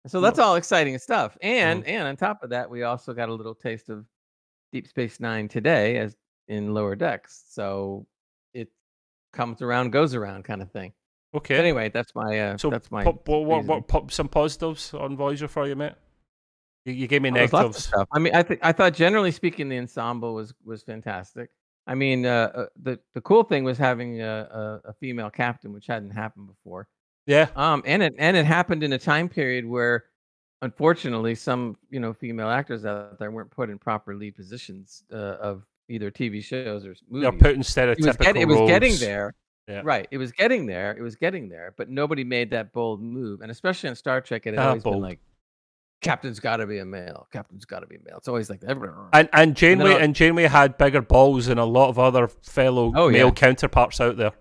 So 0.08 0.22
that's 0.22 0.40
all 0.40 0.56
exciting 0.56 0.98
stuff, 0.98 1.38
and 1.42 1.82
Mm-hmm. 1.84 1.90
and 1.92 2.08
on 2.08 2.16
top 2.16 2.42
of 2.42 2.50
that, 2.52 2.70
we 2.70 2.84
also 2.84 3.14
got 3.14 3.28
a 3.30 3.34
little 3.34 3.54
taste 3.54 3.90
of 3.90 4.06
Deep 4.72 4.88
Space 4.88 5.20
Nine 5.20 5.48
today, 5.48 5.98
as 5.98 6.16
in 6.48 6.74
Lower 6.74 6.96
Decks. 6.96 7.44
So 7.50 8.06
it 8.54 8.70
comes 9.34 9.62
around, 9.62 9.92
goes 9.92 10.16
around, 10.16 10.44
kind 10.44 10.62
of 10.62 10.72
thing. 10.72 10.94
Okay. 11.36 11.56
But 11.56 11.62
anyway, 11.62 11.90
that's 11.90 12.16
my 12.16 12.40
uh, 12.40 12.58
so 12.58 12.70
that's 12.70 12.90
my. 12.90 13.04
pop, 13.04 13.28
what, 13.28 13.46
what, 13.46 13.66
what, 13.66 13.88
pop 13.88 14.12
some 14.12 14.28
positives 14.28 14.94
on 14.94 15.16
Voyager 15.16 15.48
for 15.48 15.68
you, 15.68 15.76
mate? 15.76 15.94
You, 16.86 16.94
you 16.94 17.08
gave 17.08 17.22
me 17.22 17.30
Oh, 17.30 17.34
there's 17.34 17.54
lots 17.54 17.66
of 17.66 17.68
negatives. 17.68 17.86
stuff. 17.86 18.08
I 18.12 18.20
mean, 18.20 18.36
I 18.36 18.44
think 18.44 18.60
I 18.64 18.72
thought 18.72 18.94
generally 18.94 19.32
speaking, 19.32 19.70
the 19.70 19.78
ensemble 19.78 20.34
was 20.34 20.54
was 20.64 20.82
fantastic. 20.82 21.50
I 21.86 21.96
mean, 21.96 22.26
uh, 22.26 22.52
uh, 22.54 22.66
the 22.82 23.00
the 23.14 23.22
cool 23.22 23.44
thing 23.44 23.64
was 23.64 23.78
having 23.78 24.22
a, 24.22 24.82
a, 24.86 24.90
a 24.90 24.94
female 24.94 25.30
captain, 25.30 25.72
which 25.74 25.88
hadn't 25.88 26.12
happened 26.12 26.48
before. 26.48 26.88
Yeah. 27.28 27.50
Um, 27.56 27.84
and 27.86 28.02
it 28.02 28.14
and 28.18 28.36
it 28.36 28.46
happened 28.46 28.82
in 28.82 28.94
a 28.94 28.98
time 28.98 29.30
period 29.30 29.66
where, 29.66 30.06
unfortunately, 30.62 31.36
some 31.36 31.78
you 31.90 32.00
know 32.00 32.14
female 32.14 32.50
actors 32.50 32.86
out 32.86 33.20
there 33.20 33.32
weren't 33.32 33.52
put 33.52 33.70
in 33.70 33.78
proper 33.78 34.16
lead 34.16 34.36
positions 34.36 35.04
uh, 35.12 35.16
of 35.16 35.66
either 35.88 36.12
TV 36.12 36.44
shows 36.44 36.86
or 36.86 36.96
movies. 37.10 37.24
They're 37.24 37.32
putting 37.32 37.56
it 37.56 37.58
was, 37.60 37.68
stereotypical 37.76 38.20
get, 38.20 38.38
it 38.38 38.48
was 38.48 38.70
getting 38.70 38.96
there. 38.98 39.34
Yeah. 39.68 39.82
Right. 39.84 40.08
It 40.10 40.18
was 40.18 40.32
getting 40.32 40.66
there. 40.66 40.96
It 40.98 41.02
was 41.04 41.16
getting 41.16 41.48
there, 41.48 41.76
but 41.78 41.90
nobody 41.90 42.24
made 42.24 42.50
that 42.52 42.74
bold 42.74 43.02
move. 43.04 43.42
And 43.42 43.52
especially 43.52 43.90
on 43.90 43.96
Star 43.96 44.20
Trek, 44.20 44.48
it 44.48 44.56
had 44.56 44.60
Ah, 44.64 44.68
always 44.70 44.84
been 44.84 45.00
like, 45.00 45.20
Captain's 46.02 46.40
got 46.40 46.58
to 46.58 46.66
be 46.66 46.80
a 46.80 46.86
male. 46.86 47.28
Captain's 47.32 47.66
got 47.66 47.82
to 47.82 47.86
be 47.88 47.98
a 47.98 48.00
male. 48.00 48.18
It's 48.18 48.28
always 48.28 48.50
like 48.50 48.62
that. 48.62 48.78
And 49.14 49.30
and 49.34 49.56
Janeway 49.56 49.96
I- 49.96 50.00
and 50.00 50.16
Janeway 50.16 50.44
had 50.46 50.78
bigger 50.78 51.02
balls 51.02 51.48
than 51.48 51.58
a 51.60 51.66
lot 51.66 51.90
of 51.90 52.00
other 52.00 52.28
fellow 52.28 52.92
Oh, 52.96 53.10
male 53.12 53.28
yeah. 53.28 53.32
counterparts 53.32 54.00
out 54.02 54.18
there. 54.18 54.32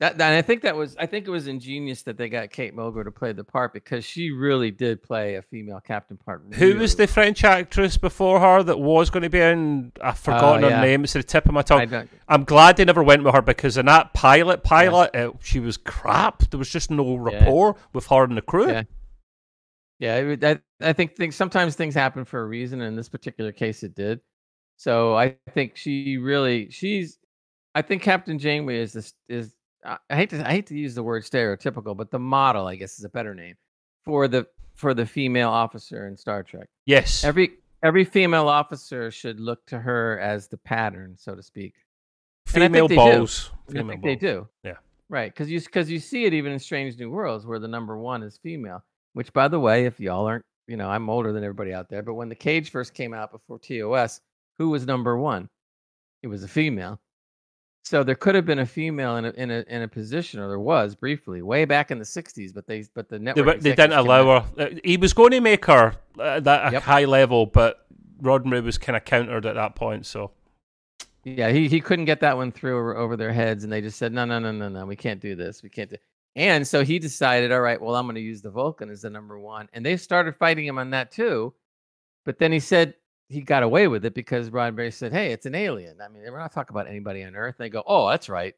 That, 0.00 0.18
that- 0.18 0.28
and 0.28 0.36
I 0.36 0.42
think 0.42 0.62
that 0.62 0.74
was 0.74 0.96
I 0.98 1.06
think 1.06 1.26
it 1.26 1.30
was 1.30 1.46
ingenious 1.46 2.02
that 2.02 2.16
they 2.16 2.28
got 2.28 2.50
Kate 2.50 2.74
Mulgrew 2.74 3.04
to 3.04 3.10
play 3.10 3.32
the 3.32 3.44
part 3.44 3.72
because 3.72 4.04
she 4.04 4.30
really 4.30 4.70
did 4.70 5.02
play 5.02 5.36
a 5.36 5.42
female 5.42 5.80
captain 5.80 6.16
part. 6.16 6.42
Who 6.54 6.76
was 6.76 6.96
the 6.96 7.06
French 7.06 7.44
actress 7.44 7.96
before 7.96 8.40
her 8.40 8.62
that 8.62 8.78
was 8.80 9.10
going 9.10 9.22
to 9.22 9.30
be 9.30 9.40
in? 9.40 9.92
I've 10.00 10.14
oh, 10.14 10.16
forgotten 10.16 10.62
yeah. 10.62 10.80
her 10.80 10.82
name. 10.86 11.04
It's 11.04 11.14
at 11.14 11.22
the 11.22 11.28
tip 11.28 11.46
of 11.46 11.52
my 11.52 11.62
tongue. 11.62 12.08
I'm 12.28 12.44
glad 12.44 12.76
they 12.76 12.84
never 12.84 13.02
went 13.02 13.22
with 13.22 13.34
her 13.34 13.42
because 13.42 13.76
in 13.76 13.86
that 13.86 14.14
pilot, 14.14 14.64
pilot, 14.64 15.10
it, 15.14 15.32
she 15.42 15.60
was 15.60 15.76
crap. 15.76 16.48
There 16.50 16.58
was 16.58 16.70
just 16.70 16.90
no 16.90 17.16
rapport 17.16 17.76
with 17.92 18.06
her 18.06 18.24
and 18.24 18.36
the 18.36 18.42
crew. 18.42 18.68
Yeah. 18.68 18.82
Yeah, 20.00 20.34
I, 20.42 20.60
I 20.80 20.94
think 20.94 21.14
things 21.14 21.36
sometimes 21.36 21.76
things 21.76 21.94
happen 21.94 22.24
for 22.24 22.40
a 22.40 22.46
reason. 22.46 22.80
and 22.80 22.88
In 22.88 22.96
this 22.96 23.10
particular 23.10 23.52
case, 23.52 23.82
it 23.82 23.94
did. 23.94 24.20
So 24.78 25.14
I 25.14 25.36
think 25.50 25.76
she 25.76 26.16
really 26.16 26.70
she's. 26.70 27.18
I 27.74 27.82
think 27.82 28.02
Captain 28.02 28.38
Janeway 28.38 28.78
is 28.78 28.94
this 28.94 29.12
is. 29.28 29.54
I 29.84 29.98
hate 30.10 30.30
to 30.30 30.46
I 30.46 30.52
hate 30.52 30.66
to 30.66 30.76
use 30.76 30.94
the 30.94 31.02
word 31.02 31.24
stereotypical, 31.24 31.96
but 31.96 32.10
the 32.10 32.18
model 32.18 32.66
I 32.66 32.76
guess 32.76 32.98
is 32.98 33.04
a 33.04 33.08
better 33.08 33.34
name 33.34 33.56
for 34.04 34.28
the 34.28 34.46
for 34.74 34.94
the 34.94 35.06
female 35.06 35.50
officer 35.50 36.06
in 36.06 36.16
Star 36.16 36.42
Trek. 36.42 36.68
Yes. 36.86 37.24
Every 37.24 37.52
every 37.82 38.04
female 38.04 38.48
officer 38.48 39.10
should 39.10 39.40
look 39.40 39.64
to 39.66 39.78
her 39.78 40.18
as 40.20 40.48
the 40.48 40.58
pattern, 40.58 41.16
so 41.18 41.34
to 41.34 41.42
speak. 41.42 41.74
and 42.54 42.64
I 42.64 42.68
think 42.68 42.88
Female 42.88 42.88
balls. 42.88 43.50
And 43.68 43.78
I 43.78 43.80
Female 43.80 43.92
think 43.92 44.04
they 44.04 44.16
do. 44.16 44.48
Yeah. 44.64 44.76
Right, 45.08 45.32
because 45.32 45.50
you 45.50 45.60
because 45.60 45.90
you 45.90 45.98
see 45.98 46.24
it 46.24 46.34
even 46.34 46.52
in 46.52 46.58
Strange 46.58 46.96
New 46.98 47.10
Worlds 47.10 47.46
where 47.46 47.58
the 47.58 47.68
number 47.68 47.98
one 47.98 48.22
is 48.22 48.38
female. 48.42 48.84
Which, 49.12 49.32
by 49.32 49.48
the 49.48 49.58
way, 49.58 49.86
if 49.86 49.98
y'all 49.98 50.26
aren't, 50.26 50.44
you 50.68 50.76
know, 50.76 50.88
I'm 50.88 51.10
older 51.10 51.32
than 51.32 51.42
everybody 51.42 51.74
out 51.74 51.88
there, 51.88 52.02
but 52.02 52.14
when 52.14 52.28
the 52.28 52.36
Cage 52.36 52.70
first 52.70 52.94
came 52.94 53.12
out 53.12 53.32
before 53.32 53.58
TOS, 53.58 54.20
who 54.56 54.70
was 54.70 54.86
number 54.86 55.16
one? 55.18 55.48
it 56.22 56.28
was 56.28 56.42
a 56.42 56.48
female. 56.48 57.00
So 57.82 58.04
there 58.04 58.14
could 58.14 58.34
have 58.34 58.44
been 58.46 58.58
a 58.60 58.66
female 58.66 59.16
in 59.16 59.24
a 59.24 59.30
in 59.30 59.50
a 59.50 59.64
in 59.68 59.82
a 59.82 59.88
position, 59.88 60.38
or 60.38 60.48
there 60.48 60.58
was 60.60 60.94
briefly 60.94 61.42
way 61.42 61.64
back 61.64 61.90
in 61.90 61.98
the 61.98 62.04
'60s, 62.04 62.52
but 62.52 62.66
they 62.66 62.84
but 62.94 63.08
the 63.08 63.18
network 63.18 63.46
were- 63.46 63.54
they 63.54 63.74
didn't 63.74 63.92
allow 63.98 64.40
her. 64.40 64.62
uh, 64.62 64.68
He 64.84 64.96
was 64.96 65.12
going 65.12 65.30
to 65.32 65.40
make 65.40 65.64
her 65.66 65.94
uh, 66.18 66.40
that 66.40 66.68
a 66.68 66.72
Yep. 66.72 66.82
high 66.82 67.04
level, 67.06 67.46
but 67.46 67.86
Roddenberry 68.22 68.62
was 68.62 68.76
kind 68.78 68.96
of 68.96 69.04
countered 69.04 69.46
at 69.46 69.54
that 69.54 69.74
point. 69.76 70.04
So 70.06 70.30
Yeah, 71.24 71.50
he 71.50 71.68
he 71.68 71.80
couldn't 71.80 72.04
get 72.04 72.20
that 72.20 72.36
one 72.36 72.52
through 72.52 72.78
over, 72.78 72.96
over 72.96 73.16
their 73.16 73.32
heads, 73.32 73.64
and 73.64 73.72
they 73.72 73.80
just 73.80 73.98
said, 73.98 74.12
no, 74.12 74.24
no, 74.26 74.38
no, 74.38 74.52
no, 74.52 74.68
no, 74.68 74.84
we 74.86 74.96
can't 74.96 75.20
do 75.20 75.34
this, 75.34 75.62
we 75.62 75.70
can't 75.70 75.90
do. 75.90 75.96
And 76.36 76.66
so 76.66 76.84
he 76.84 76.98
decided, 76.98 77.50
all 77.50 77.60
right, 77.60 77.80
well, 77.80 77.96
I'm 77.96 78.06
going 78.06 78.14
to 78.14 78.20
use 78.20 78.40
the 78.40 78.50
Vulcan 78.50 78.88
as 78.90 79.02
the 79.02 79.10
number 79.10 79.38
one, 79.38 79.68
and 79.72 79.84
they 79.84 79.96
started 79.96 80.36
fighting 80.36 80.64
him 80.66 80.78
on 80.78 80.90
that 80.90 81.10
too. 81.10 81.54
But 82.24 82.38
then 82.38 82.52
he 82.52 82.60
said 82.60 82.94
he 83.30 83.40
got 83.40 83.62
away 83.62 83.86
with 83.88 84.04
it 84.04 84.12
because 84.12 84.50
Roddenberry 84.50 84.92
said, 84.92 85.12
hey, 85.12 85.32
it's 85.32 85.46
an 85.46 85.54
alien. 85.54 86.00
I 86.00 86.08
mean, 86.08 86.24
we're 86.24 86.38
not 86.38 86.52
talking 86.52 86.74
about 86.74 86.88
anybody 86.88 87.22
on 87.22 87.36
Earth. 87.36 87.54
They 87.58 87.70
go, 87.70 87.82
oh, 87.86 88.10
that's 88.10 88.28
right. 88.28 88.54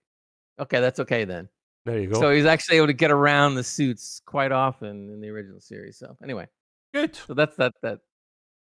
Okay, 0.59 0.81
that's 0.81 0.99
okay 1.01 1.25
then. 1.25 1.49
there 1.85 2.01
you 2.01 2.09
go. 2.09 2.19
So 2.19 2.33
he's 2.33 2.47
actually 2.47 2.79
able 2.79 2.87
to 2.87 2.95
get 2.95 3.11
around 3.11 3.55
the 3.55 3.65
suits 3.65 4.23
quite 4.25 4.51
often 4.51 5.11
in 5.13 5.21
the 5.21 5.29
original 5.29 5.61
series. 5.61 5.99
So 5.99 6.17
anyway, 6.23 6.47
Good. 6.95 7.15
so 7.15 7.35
that's 7.35 7.55
that 7.57 7.75
that 7.83 7.99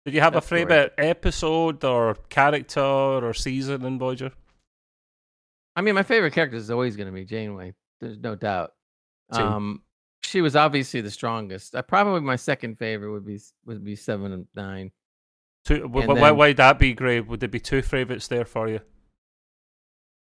Did 0.04 0.14
you 0.14 0.20
have 0.20 0.36
a 0.36 0.40
favorite 0.40 0.94
episode 0.98 1.82
or 1.84 2.14
character 2.28 2.80
or 2.80 3.34
season 3.34 3.84
in 3.84 3.98
Voyager? 3.98 4.30
I 5.74 5.80
mean, 5.80 5.94
my 5.94 6.02
favorite 6.04 6.32
character 6.32 6.56
is 6.56 6.70
always 6.70 6.96
going 6.96 7.06
to 7.06 7.12
be 7.12 7.24
Janeway. 7.24 7.74
There's 8.00 8.18
no 8.18 8.34
doubt. 8.36 8.72
Same. 9.32 9.46
Um, 9.46 9.82
she 10.22 10.40
was 10.42 10.54
obviously 10.56 11.00
the 11.00 11.10
strongest. 11.10 11.74
Uh, 11.74 11.82
probably 11.82 12.20
my 12.20 12.36
second 12.36 12.78
favorite 12.78 13.10
would 13.10 13.26
be 13.26 13.40
would 13.66 13.84
be 13.84 13.96
Seven 13.96 14.32
of 14.32 14.46
Nine. 14.54 14.92
Two, 15.68 15.84
And 15.84 16.18
wh- 16.18 16.36
why'd 16.36 16.56
that 16.56 16.78
be 16.78 16.94
great? 16.94 17.26
Would 17.28 17.40
there 17.40 17.48
be 17.48 17.60
two 17.60 17.82
favorites 17.82 18.26
there 18.28 18.46
for 18.46 18.68
you? 18.68 18.80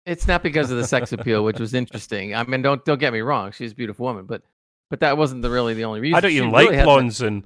It's 0.05 0.27
not 0.27 0.43
because 0.43 0.71
of 0.71 0.77
the 0.77 0.85
sex 0.85 1.13
appeal, 1.13 1.43
which 1.43 1.59
was 1.59 1.73
interesting. 1.73 2.35
I 2.35 2.43
mean, 2.43 2.61
don't 2.61 2.83
don't 2.83 2.99
get 2.99 3.13
me 3.13 3.21
wrong. 3.21 3.51
She's 3.51 3.71
a 3.71 3.75
beautiful 3.75 4.05
woman, 4.05 4.25
but 4.25 4.41
but 4.89 4.99
that 4.99 5.17
wasn't 5.17 5.41
the 5.41 5.49
really 5.49 5.73
the 5.73 5.85
only 5.85 6.01
reason. 6.01 6.15
I 6.15 6.19
don't 6.19 6.31
even 6.31 6.51
really 6.51 6.75
like 6.75 6.83
blondes 6.83 7.21
and 7.21 7.43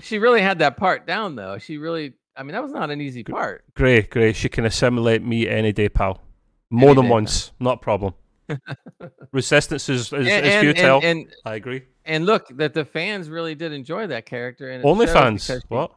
she 0.00 0.18
really 0.18 0.40
had 0.40 0.60
that 0.60 0.76
part 0.76 1.06
down, 1.06 1.34
though. 1.34 1.58
She 1.58 1.78
really. 1.78 2.14
I 2.36 2.44
mean, 2.44 2.52
that 2.52 2.62
was 2.62 2.72
not 2.72 2.90
an 2.90 3.00
easy 3.00 3.24
part. 3.24 3.64
grey, 3.74 4.02
grey. 4.02 4.32
She 4.32 4.48
can 4.48 4.64
assimilate 4.64 5.24
me 5.24 5.48
any 5.48 5.72
day, 5.72 5.88
pal. 5.88 6.22
More 6.70 6.90
Any 6.90 6.94
than 6.96 7.04
day, 7.06 7.10
once, 7.10 7.52
not 7.58 7.74
a 7.78 7.80
problem. 7.80 8.14
Resistance 9.32 9.88
is, 9.88 10.12
is, 10.12 10.12
and, 10.12 10.46
is 10.46 10.60
futile. 10.60 11.00
and, 11.02 11.04
and 11.22 11.34
I 11.44 11.56
agree. 11.56 11.82
and 12.04 12.26
look, 12.26 12.46
that 12.58 12.74
the 12.74 12.84
fans 12.84 13.28
really 13.28 13.56
did 13.56 13.72
enjoy 13.72 14.06
that 14.06 14.24
character. 14.24 14.70
And 14.70 14.84
Only 14.84 15.08
fans. 15.08 15.50
What? 15.68 15.92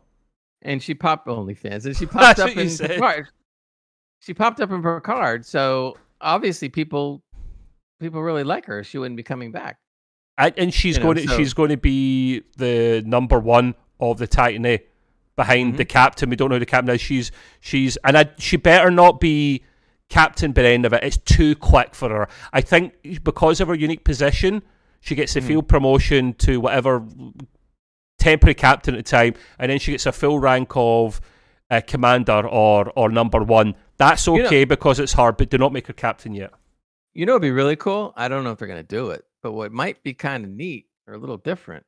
And 0.61 0.81
she 0.81 0.93
popped 0.93 1.27
OnlyFans, 1.27 1.85
and 1.85 1.95
she 1.97 2.05
popped 2.07 2.39
up 2.39 2.55
in 2.55 2.69
said. 2.69 2.91
Picard. 2.91 3.27
She 4.19 4.33
popped 4.33 4.59
up 4.61 4.71
in 4.71 4.81
Picard, 4.83 5.45
so 5.45 5.97
obviously 6.19 6.69
people 6.69 7.23
people 7.99 8.21
really 8.21 8.43
like 8.43 8.65
her. 8.65 8.83
She 8.83 8.97
wouldn't 8.97 9.17
be 9.17 9.23
coming 9.23 9.51
back. 9.51 9.77
I, 10.37 10.53
and 10.57 10.73
she's 10.73 10.97
You 10.97 11.03
know, 11.03 11.13
going 11.13 11.17
to 11.25 11.27
so- 11.31 11.37
she's 11.37 11.53
going 11.53 11.69
to 11.69 11.77
be 11.77 12.43
the 12.57 13.03
number 13.05 13.39
one 13.39 13.75
of 13.99 14.17
the 14.17 14.27
Titan 14.27 14.65
A 14.65 14.83
behind 15.35 15.73
Mhm. 15.73 15.77
the 15.77 15.85
captain. 15.85 16.29
We 16.29 16.35
don't 16.35 16.49
know 16.49 16.55
who 16.55 16.59
the 16.59 16.65
captain 16.65 16.93
is. 16.95 17.01
She's 17.01 17.31
she's 17.59 17.97
and 18.03 18.17
I, 18.17 18.29
she 18.37 18.57
better 18.57 18.89
not 18.91 19.19
be 19.19 19.63
captain 20.09 20.51
by 20.51 20.63
the 20.63 20.67
end 20.69 20.85
of 20.85 20.93
it. 20.93 21.03
It's 21.03 21.17
too 21.17 21.55
quick 21.55 21.93
for 21.95 22.09
her. 22.09 22.27
I 22.53 22.61
think 22.61 22.93
because 23.23 23.61
of 23.61 23.67
her 23.67 23.75
unique 23.75 24.03
position, 24.03 24.61
she 24.99 25.15
gets 25.15 25.35
a 25.35 25.41
Mhm. 25.41 25.47
field 25.47 25.67
promotion 25.67 26.33
to 26.35 26.59
whatever 26.59 27.05
temporary 28.21 28.53
captain 28.55 28.95
at 28.95 29.05
the 29.05 29.09
time, 29.09 29.33
and 29.59 29.69
then 29.71 29.79
she 29.79 29.91
gets 29.91 30.05
a 30.05 30.11
full 30.11 30.39
rank 30.39 30.71
of 30.75 31.19
uh, 31.69 31.81
commander 31.85 32.47
or 32.47 32.91
or 32.95 33.09
number 33.09 33.41
one. 33.43 33.75
That's 33.97 34.25
You 34.27 34.37
know- 34.39 34.45
okay 34.45 34.63
because 34.65 34.99
it's 34.99 35.13
hard, 35.13 35.37
but 35.37 35.49
do 35.49 35.57
not 35.57 35.73
make 35.73 35.87
her 35.87 35.93
captain 35.93 36.33
yet. 36.33 36.51
You 37.13 37.25
know, 37.25 37.33
it'd 37.33 37.41
be 37.41 37.51
really 37.51 37.75
cool. 37.75 38.13
I 38.15 38.27
don't 38.29 38.43
know 38.43 38.51
if 38.51 38.59
they're 38.59 38.67
going 38.67 38.79
to 38.87 38.95
do 38.95 39.09
it, 39.09 39.25
but 39.43 39.51
what 39.51 39.71
might 39.71 40.01
be 40.03 40.13
kind 40.13 40.45
of 40.45 40.51
neat 40.51 40.85
or 41.07 41.13
a 41.13 41.17
little 41.17 41.37
different 41.37 41.85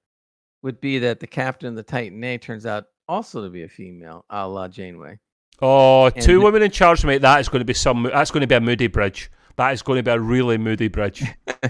would 0.62 0.82
be 0.82 1.00
that 1.00 1.19
the 1.19 1.28
captain 1.28 1.69
of 1.69 1.76
the 1.76 1.84
Titan 1.84 2.22
A 2.24 2.38
turns 2.38 2.65
out 2.65 2.86
also 3.08 3.41
to 3.43 3.50
be 3.50 3.63
a 3.63 3.67
female, 3.69 4.26
a 4.30 4.48
la 4.48 4.67
Janeway. 4.67 5.19
Oh, 5.62 6.06
And 6.08 6.22
two 6.22 6.41
women 6.41 6.62
in 6.62 6.72
charge, 6.72 7.06
mate. 7.06 7.22
That 7.22 7.39
is 7.39 7.48
going 7.48 7.62
to 7.62 7.65
be 7.65 7.74
some. 7.74 8.04
That's 8.04 8.32
going 8.32 8.41
to 8.41 8.48
be 8.48 8.56
a 8.56 8.60
moody 8.62 8.88
bridge. 8.88 9.32
That 9.56 9.72
is 9.74 9.82
going 9.82 9.98
to 9.98 10.04
be 10.04 10.12
a 10.12 10.19
really 10.19 10.58
moody 10.58 10.88
bridge. 10.89 11.24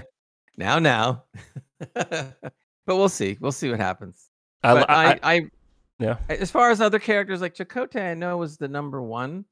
Now, 0.56 0.78
now, 0.78 1.24
but 1.94 2.34
we'll 2.86 3.08
see. 3.08 3.36
We'll 3.40 3.50
see 3.50 3.70
what 3.70 3.80
happens. 3.80 4.30
I, 4.64 4.72
I, 4.72 5.10
I, 5.12 5.18
I, 5.22 5.50
yeah. 5.98 6.16
As 6.28 6.50
far 6.50 6.70
as 6.70 6.80
other 6.80 6.98
characters, 6.98 7.40
like 7.40 7.54
Chakotay, 7.54 8.10
I 8.10 8.14
know 8.14 8.36
was 8.38 8.56
the 8.56 8.68
number 8.68 9.00
one, 9.00 9.44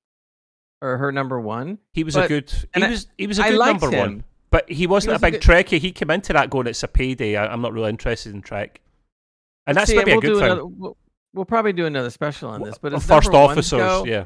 or 0.81 0.99
her 0.99 1.13
number 1.13 1.41
one. 1.41 1.79
he 1.93 2.05
was 2.05 2.17
a 2.17 2.27
good. 2.27 2.53
He 2.75 2.83
was. 2.83 3.07
He 3.17 3.27
was 3.27 3.39
a 3.39 3.43
good 3.45 3.59
number 3.59 3.91
him. 3.91 3.99
one, 3.99 4.25
but 4.51 4.71
he 4.71 4.87
wasn't 4.87 5.13
was 5.13 5.23
a 5.23 5.27
big 5.27 5.35
good- 5.35 5.43
Trekkie. 5.43 5.79
He 5.79 5.93
came 5.93 6.11
into 6.11 6.33
that 6.33 6.51
going, 6.51 6.67
"It's 6.67 6.83
a 6.83 6.89
payday. 6.89 7.37
I, 7.37 7.47
I'm 7.47 7.61
not 7.63 7.73
really 7.73 7.91
interested 7.91 8.35
in 8.35 8.43
Trek," 8.43 8.81
and 9.67 9.77
that's 9.77 9.91
See, 9.91 9.97
maybe 9.97 10.13
we'll 10.13 10.19
a 10.19 10.23
good 10.23 10.35
thing. 10.37 10.45
Another, 10.45 10.67
we'll, 10.67 10.97
we'll 11.33 11.45
probably 11.45 11.73
do 11.73 11.87
another 11.87 12.11
special 12.11 12.51
on 12.51 12.63
this. 12.63 12.79
But 12.79 12.95
as 12.95 13.07
first 13.07 13.31
officers, 13.31 13.71
go, 13.71 14.05
yeah. 14.05 14.25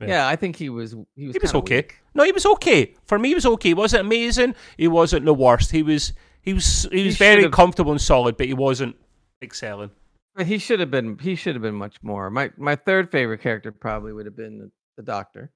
yeah. 0.00 0.06
yeah, 0.06 0.28
I 0.28 0.36
think 0.36 0.56
he 0.56 0.70
was. 0.70 0.92
He 1.14 1.26
was. 1.26 1.36
He 1.36 1.38
was 1.40 1.54
okay. 1.54 1.76
weak. 1.76 2.00
No, 2.14 2.24
he 2.24 2.32
was 2.32 2.46
okay. 2.46 2.94
For 3.06 3.18
me, 3.18 3.28
he 3.28 3.34
was 3.34 3.46
okay. 3.46 3.70
He 3.70 3.74
wasn't 3.74 4.00
amazing. 4.06 4.54
He 4.78 4.88
wasn't 4.88 5.26
the 5.26 5.34
worst. 5.34 5.70
He 5.72 5.82
was. 5.82 6.14
He 6.40 6.54
was. 6.54 6.88
He 6.90 7.04
was 7.04 7.18
very 7.18 7.42
should've- 7.42 7.54
comfortable 7.54 7.92
and 7.92 8.00
solid, 8.00 8.38
but 8.38 8.46
he 8.46 8.54
wasn't 8.54 8.96
excelling. 9.42 9.90
But 10.36 10.46
he 10.46 10.58
should 10.58 10.80
have 10.80 10.90
been. 10.90 11.18
He 11.18 11.36
should 11.36 11.54
have 11.54 11.62
been 11.62 11.74
much 11.74 11.96
more. 12.02 12.28
My 12.30 12.50
my 12.56 12.74
third 12.76 13.10
favorite 13.10 13.40
character 13.40 13.70
probably 13.72 14.12
would 14.12 14.26
have 14.26 14.36
been 14.36 14.58
the, 14.58 14.70
the 14.96 15.02
Doctor. 15.02 15.52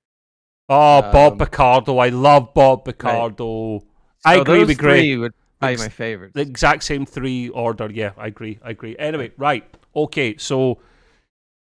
Oh, 0.68 1.00
Bob 1.02 1.32
Um, 1.32 1.38
Picardo. 1.38 1.98
I 1.98 2.10
love 2.10 2.52
Bob 2.54 2.84
Picardo. 2.84 3.82
I 4.24 4.36
So 4.36 4.40
agree 4.42 4.58
those 4.58 4.68
with 4.68 4.78
three 4.80 5.16
Would 5.16 5.32
probably 5.58 5.72
Ex- 5.74 5.82
my 5.82 5.88
favorites. 5.88 6.34
the 6.34 6.42
exact 6.42 6.84
same 6.84 7.06
three 7.06 7.48
order. 7.48 7.90
Yeah, 7.90 8.12
I 8.18 8.26
agree. 8.28 8.58
I 8.62 8.70
agree. 8.70 8.94
Anyway, 8.98 9.32
right. 9.38 9.64
Okay, 9.96 10.36
so 10.36 10.78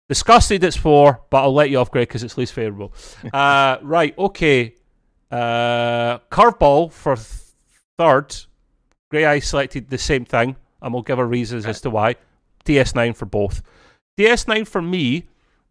disgusted 0.09 0.62
it's 0.64 0.76
four, 0.76 1.22
but 1.31 1.42
I'll 1.42 1.55
let 1.55 1.70
you 1.70 1.79
off, 1.79 1.90
Greg, 1.90 2.09
because 2.09 2.22
it's 2.22 2.37
least 2.37 2.52
favourable. 2.52 2.92
uh, 3.33 3.79
right. 3.83 4.16
Okay. 4.18 4.74
Uh, 5.31 6.18
curveball 6.31 6.92
for 6.92 7.16
th- 7.16 7.26
third. 7.98 8.35
Gray 9.11 9.24
I 9.24 9.38
selected 9.38 9.88
the 9.88 9.98
same 9.98 10.24
thing, 10.24 10.57
and 10.83 10.92
we'll 10.92 11.02
give 11.02 11.18
our 11.18 11.26
reasons 11.26 11.64
as 11.66 11.81
to 11.83 11.90
why. 11.90 12.16
DS9 12.66 13.16
for 13.16 13.26
both. 13.26 13.62
DS9 14.18 14.66
for 14.66 14.83
me, 14.83 15.24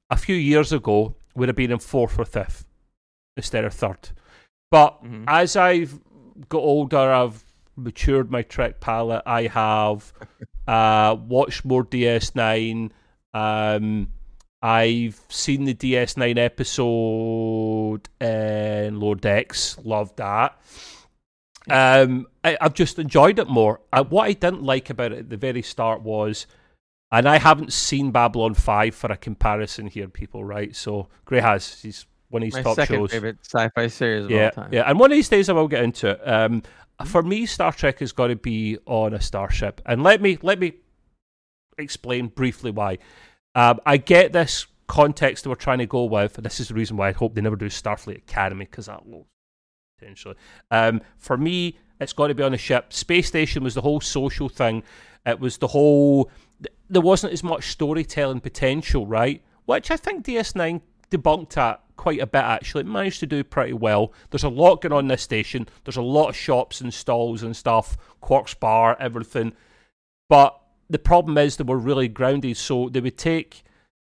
a 0.10 0.18
few 0.18 0.36
years 0.36 0.72
ago, 0.72 1.16
would 1.36 1.50
have 1.50 1.56
been 1.56 1.72
in 1.72 1.80
fourth 1.80 2.18
or 2.18 2.26
fifth 2.26 2.66
instead 3.38 3.66
of 3.66 3.74
third. 3.74 4.10
But 4.72 5.04
Mhm. 5.04 5.26
as 5.28 5.56
I've 5.56 6.00
got 6.50 6.60
older, 6.60 6.98
I've 7.14 7.44
matured 7.76 8.32
my 8.32 8.42
Trek 8.42 8.80
palette. 8.80 9.24
I 9.26 9.48
have 9.48 10.14
uh, 10.68 11.16
watched 11.28 11.66
more 11.66 11.84
DS9. 11.84 12.92
Um, 13.34 14.12
I've 14.62 15.20
seen 15.30 15.66
the 15.66 15.74
DS9 15.76 16.38
episode 16.38 18.08
in 18.22 19.00
Lower 19.00 19.16
Decks. 19.16 19.78
Loved 19.84 20.18
that. 20.18 20.60
Um, 21.70 22.28
I, 22.44 22.58
I've 22.62 22.74
just 22.74 23.00
enjoyed 23.00 23.40
it 23.40 23.48
more. 23.50 23.82
Uh, 23.92 24.04
what 24.04 24.24
I 24.28 24.34
didn't 24.34 24.64
like 24.64 24.90
about 24.90 25.12
it 25.12 25.20
at 25.20 25.30
the 25.30 25.38
very 25.38 25.62
start 25.62 26.02
was, 26.02 26.46
and 27.18 27.28
I 27.30 27.38
haven't 27.38 27.72
seen 27.74 28.12
Babylon 28.12 28.54
5 28.54 28.94
for 28.96 29.12
a 29.12 29.18
comparison 29.18 29.88
here, 29.88 30.08
people, 30.08 30.44
right? 30.44 30.76
So 30.76 31.08
Gray 31.26 31.40
has. 31.40 31.82
He's 31.82 32.06
one 32.30 32.42
of 32.42 32.48
his 32.48 32.56
my 32.56 32.62
top 32.64 32.76
second 32.76 32.96
shows. 32.98 33.12
favorite 33.12 33.38
sci-fi 33.44 33.88
series 33.88 34.26
of 34.26 34.32
Yeah, 34.32 34.46
all 34.46 34.52
time. 34.52 34.70
yeah. 34.74 34.90
And 34.90 35.00
one 35.00 35.12
of 35.12 35.16
these 35.16 35.30
days 35.30 35.48
I 35.50 35.54
will 35.54 35.68
get 35.68 35.84
into 35.84 36.10
it. 36.12 36.28
Um, 36.28 36.64
for 37.06 37.22
me, 37.24 37.46
Star 37.46 37.72
Trek 37.72 38.00
has 38.00 38.12
got 38.12 38.28
to 38.28 38.36
be 38.36 38.78
on 38.86 39.14
a 39.14 39.22
starship, 39.22 39.82
and 39.86 40.02
let 40.04 40.22
me 40.22 40.38
let 40.42 40.60
me 40.60 40.74
explain 41.78 42.28
briefly 42.28 42.72
why. 42.72 42.98
Um, 43.54 43.80
I 43.86 43.98
get 43.98 44.34
this 44.34 44.66
context 44.88 45.44
that 45.44 45.50
we're 45.50 45.56
trying 45.56 45.80
to 45.80 45.86
go 45.86 46.06
with, 46.06 46.38
and 46.38 46.46
this 46.46 46.60
is 46.60 46.68
the 46.70 46.74
reason 46.74 46.98
why 46.98 47.10
I 47.10 47.12
hope 47.12 47.36
they 47.36 47.42
never 47.42 47.56
do 47.56 47.68
Starfleet 47.68 48.18
Academy 48.18 48.66
because 48.66 48.86
that 48.88 49.06
will 49.06 49.28
potentially. 50.00 50.36
Um, 50.72 51.02
for 51.18 51.38
me, 51.38 51.78
it's 52.00 52.14
got 52.14 52.28
to 52.28 52.36
be 52.36 52.44
on 52.44 52.54
a 52.54 52.58
ship. 52.58 52.92
Space 52.94 53.28
station 53.28 53.64
was 53.64 53.74
the 53.76 53.82
whole 53.82 54.02
social 54.02 54.50
thing. 54.50 54.84
It 55.26 55.40
was 55.40 55.58
the 55.58 55.68
whole. 55.68 56.30
Th- 56.88 56.94
There 56.94 57.02
wasn't 57.02 57.34
as 57.34 57.44
much 57.44 57.72
storytelling 57.72 58.42
potential, 58.42 59.06
right? 59.08 59.42
Which 59.66 59.92
I 59.92 59.98
think 59.98 60.26
DS9 60.26 60.82
debunked 61.10 61.54
that 61.54 61.82
quite 61.98 62.20
a 62.20 62.28
bit. 62.28 62.44
Actually, 62.44 62.82
it 62.82 62.88
managed 62.88 63.20
to 63.22 63.28
do 63.28 63.44
pretty 63.44 63.74
well. 63.74 64.14
There's 64.30 64.44
a 64.44 64.50
lot 64.50 64.82
going 64.82 64.94
on 64.94 65.06
in 65.06 65.08
this 65.08 65.22
station. 65.22 65.68
There's 65.84 65.98
a 65.98 66.02
lot 66.02 66.30
of 66.30 66.36
shops 66.36 66.82
and 66.82 66.94
stalls 66.94 67.44
and 67.44 67.56
stuff. 67.56 67.98
Quark's 68.22 68.54
bar, 68.54 68.98
everything. 69.00 69.54
But 70.30 70.60
the 70.90 71.00
problem 71.00 71.38
is 71.38 71.58
they 71.58 71.64
were 71.64 71.78
really 71.78 72.08
grounded, 72.08 72.58
so 72.58 72.90
they 72.90 73.00
would 73.00 73.18
take 73.18 73.64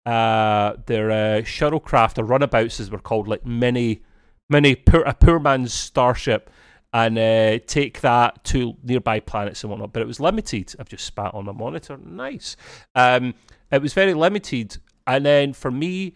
uh, 0.05 0.73
their 0.85 1.11
uh, 1.11 1.41
shuttlecraft 1.41 2.17
or 2.17 2.23
runabouts, 2.23 2.79
as 2.79 2.91
we're 2.91 2.99
called, 2.99 3.27
like 3.27 3.45
mini, 3.45 4.03
mini 4.49 4.75
poor, 4.75 5.01
a 5.01 5.13
poor 5.13 5.39
man's 5.39 5.73
starship, 5.73 6.49
and 6.97 7.15
uh, 7.19 7.59
take 7.67 8.01
that 8.01 8.43
to 8.43 8.75
nearby 8.83 9.19
planets 9.19 9.63
and 9.63 9.69
whatnot. 9.69 9.93
But 9.93 10.01
it 10.01 10.07
was 10.07 10.19
limited. 10.19 10.73
I've 10.79 10.89
just 10.89 11.05
spat 11.05 11.31
on 11.35 11.45
my 11.45 11.51
monitor. 11.51 11.95
Nice. 11.97 12.57
Um, 12.95 13.35
it 13.71 13.83
was 13.83 13.93
very 13.93 14.15
limited, 14.15 14.77
and 15.05 15.23
then 15.23 15.53
for 15.53 15.69
me, 15.69 16.15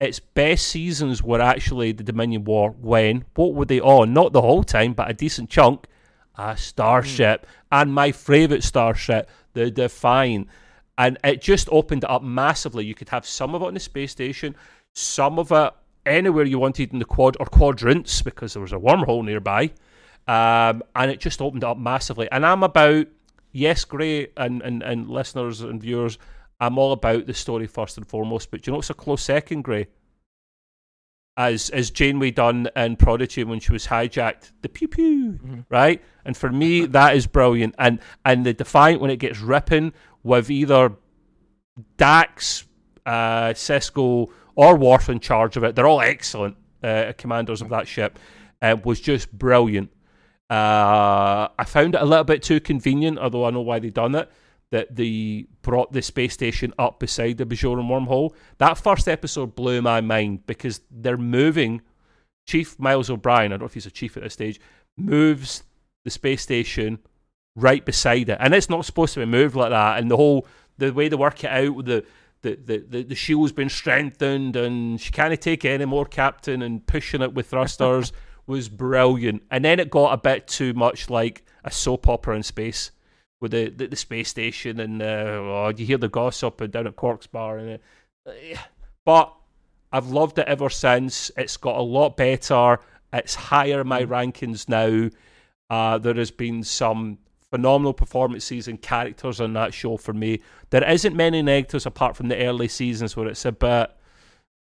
its 0.00 0.20
best 0.20 0.68
seasons 0.68 1.20
were 1.20 1.40
actually 1.40 1.90
the 1.90 2.04
Dominion 2.04 2.44
War. 2.44 2.70
When 2.70 3.24
what 3.34 3.54
were 3.54 3.64
they 3.64 3.80
on? 3.80 4.12
Not 4.12 4.32
the 4.32 4.40
whole 4.40 4.62
time, 4.62 4.92
but 4.92 5.10
a 5.10 5.14
decent 5.14 5.50
chunk. 5.50 5.86
A 6.38 6.56
starship, 6.56 7.42
mm. 7.44 7.48
and 7.72 7.92
my 7.92 8.12
favorite 8.12 8.62
starship, 8.62 9.28
the 9.52 9.68
Defiant, 9.68 10.46
and 10.96 11.18
it 11.24 11.42
just 11.42 11.68
opened 11.72 12.04
it 12.04 12.10
up 12.10 12.22
massively. 12.22 12.84
You 12.84 12.94
could 12.94 13.08
have 13.08 13.26
some 13.26 13.54
of 13.56 13.62
it 13.62 13.66
on 13.66 13.74
the 13.74 13.80
space 13.80 14.12
station, 14.12 14.54
some 14.94 15.40
of 15.40 15.50
it 15.50 15.72
anywhere 16.06 16.44
you 16.44 16.60
wanted 16.60 16.92
in 16.92 17.00
the 17.00 17.04
quad 17.04 17.36
or 17.40 17.46
quadrants 17.46 18.22
because 18.22 18.54
there 18.54 18.62
was 18.62 18.72
a 18.72 18.76
wormhole 18.76 19.24
nearby, 19.24 19.72
um, 20.30 20.82
and 20.94 21.10
it 21.10 21.20
just 21.20 21.40
opened 21.42 21.64
up 21.64 21.78
massively. 21.78 22.28
And 22.30 22.46
I'm 22.46 22.62
about 22.62 23.06
yes, 23.52 23.84
great, 23.84 24.32
and, 24.36 24.62
and 24.62 24.82
and 24.82 25.08
listeners 25.08 25.60
and 25.60 25.80
viewers 25.80 26.18
I'm 26.60 26.78
all 26.78 26.92
about 26.92 27.26
the 27.26 27.34
story 27.34 27.66
first 27.66 27.96
and 27.96 28.06
foremost, 28.06 28.50
but 28.50 28.62
do 28.62 28.68
you 28.68 28.72
know 28.72 28.78
what's 28.78 28.90
a 28.90 28.94
close 28.94 29.22
second, 29.22 29.62
Gray? 29.62 29.88
As 31.36 31.70
as 31.70 31.90
Janeway 31.90 32.32
done 32.32 32.68
in 32.76 32.96
Prodigy 32.96 33.44
when 33.44 33.60
she 33.60 33.72
was 33.72 33.86
hijacked, 33.86 34.52
the 34.60 34.68
pew 34.68 34.88
pew, 34.88 35.32
mm-hmm. 35.32 35.60
right? 35.70 36.02
And 36.24 36.36
for 36.36 36.50
me, 36.50 36.84
that 36.86 37.16
is 37.16 37.26
brilliant. 37.26 37.74
And 37.78 37.98
and 38.24 38.44
the 38.44 38.52
Defiant 38.52 39.00
when 39.00 39.10
it 39.10 39.16
gets 39.16 39.40
ripping 39.40 39.94
with 40.22 40.50
either 40.50 40.92
Dax, 41.96 42.66
uh, 43.06 43.50
Sisko, 43.54 44.30
or 44.54 44.76
Worf 44.76 45.08
in 45.08 45.20
charge 45.20 45.56
of 45.56 45.64
it, 45.64 45.74
they're 45.74 45.86
all 45.86 46.02
excellent 46.02 46.56
uh, 46.82 47.14
commanders 47.16 47.62
of 47.62 47.70
that 47.70 47.88
ship. 47.88 48.18
Uh, 48.60 48.76
was 48.84 49.00
just 49.00 49.32
brilliant. 49.32 49.90
Uh, 50.50 51.48
I 51.56 51.64
found 51.64 51.94
it 51.94 52.00
a 52.00 52.04
little 52.04 52.24
bit 52.24 52.42
too 52.42 52.60
convenient, 52.60 53.18
although 53.18 53.44
I 53.44 53.50
know 53.50 53.60
why 53.60 53.78
they 53.78 53.90
done 53.90 54.16
it 54.16 54.30
that 54.70 54.94
they 54.94 55.46
brought 55.62 55.92
the 55.92 56.02
space 56.02 56.32
station 56.32 56.72
up 56.78 57.00
beside 57.00 57.38
the 57.38 57.46
Bajoran 57.46 57.88
wormhole. 57.88 58.34
That 58.58 58.78
first 58.78 59.08
episode 59.08 59.54
blew 59.54 59.82
my 59.82 60.00
mind 60.00 60.46
because 60.46 60.80
they're 60.90 61.16
moving. 61.16 61.82
Chief 62.46 62.78
Miles 62.78 63.10
O'Brien, 63.10 63.46
I 63.46 63.54
don't 63.54 63.60
know 63.60 63.66
if 63.66 63.74
he's 63.74 63.86
a 63.86 63.90
chief 63.90 64.16
at 64.16 64.22
this 64.22 64.32
stage, 64.32 64.60
moves 64.96 65.64
the 66.04 66.10
space 66.10 66.42
station 66.42 66.98
right 67.56 67.84
beside 67.84 68.28
it, 68.28 68.38
and 68.40 68.54
it's 68.54 68.70
not 68.70 68.84
supposed 68.84 69.14
to 69.14 69.20
be 69.20 69.26
moved 69.26 69.56
like 69.56 69.70
that. 69.70 69.98
And 69.98 70.10
the 70.10 70.16
whole 70.16 70.46
the 70.78 70.92
way 70.92 71.08
they 71.08 71.16
work 71.16 71.44
it 71.44 71.50
out 71.50 71.84
the 71.84 72.04
the, 72.42 72.58
the, 72.64 72.78
the, 72.88 73.02
the 73.02 73.14
shield's 73.14 73.52
been 73.52 73.68
strengthened 73.68 74.56
and 74.56 74.98
she 74.98 75.12
can't 75.12 75.38
take 75.42 75.66
any 75.66 75.84
more, 75.84 76.06
Captain, 76.06 76.62
and 76.62 76.86
pushing 76.86 77.20
it 77.20 77.34
with 77.34 77.50
thrusters 77.50 78.12
was 78.50 78.68
brilliant. 78.68 79.42
And 79.50 79.64
then 79.64 79.80
it 79.80 79.90
got 79.90 80.12
a 80.12 80.16
bit 80.16 80.46
too 80.46 80.74
much 80.74 81.08
like 81.08 81.44
a 81.64 81.70
soap 81.70 82.08
opera 82.08 82.36
in 82.36 82.42
space 82.42 82.90
with 83.40 83.52
the, 83.52 83.70
the, 83.70 83.86
the 83.86 83.96
space 83.96 84.28
station 84.28 84.80
and 84.80 85.00
uh, 85.00 85.04
oh, 85.04 85.72
you 85.74 85.86
hear 85.86 85.98
the 85.98 86.08
gossip 86.08 86.60
and 86.60 86.72
down 86.72 86.86
at 86.86 86.96
Quark's 86.96 87.26
bar 87.26 87.58
and 87.58 87.78
uh, 88.26 88.32
but 89.04 89.34
I've 89.92 90.08
loved 90.08 90.38
it 90.38 90.46
ever 90.46 90.68
since. 90.68 91.30
It's 91.36 91.56
got 91.56 91.76
a 91.76 91.82
lot 91.82 92.16
better. 92.16 92.78
It's 93.12 93.34
higher 93.34 93.80
in 93.80 93.88
my 93.88 94.02
mm. 94.02 94.08
rankings 94.08 94.68
now. 94.68 95.10
Uh, 95.68 95.98
there 95.98 96.14
has 96.14 96.30
been 96.30 96.62
some 96.62 97.18
phenomenal 97.50 97.92
performances 97.92 98.68
and 98.68 98.80
characters 98.80 99.40
on 99.40 99.52
that 99.54 99.74
show 99.74 99.96
for 99.96 100.12
me. 100.12 100.40
There 100.70 100.88
isn't 100.88 101.16
many 101.16 101.42
negatives 101.42 101.86
apart 101.86 102.16
from 102.16 102.28
the 102.28 102.44
early 102.44 102.68
seasons 102.68 103.16
where 103.16 103.26
it's 103.26 103.44
a 103.44 103.52
bit. 103.52 103.90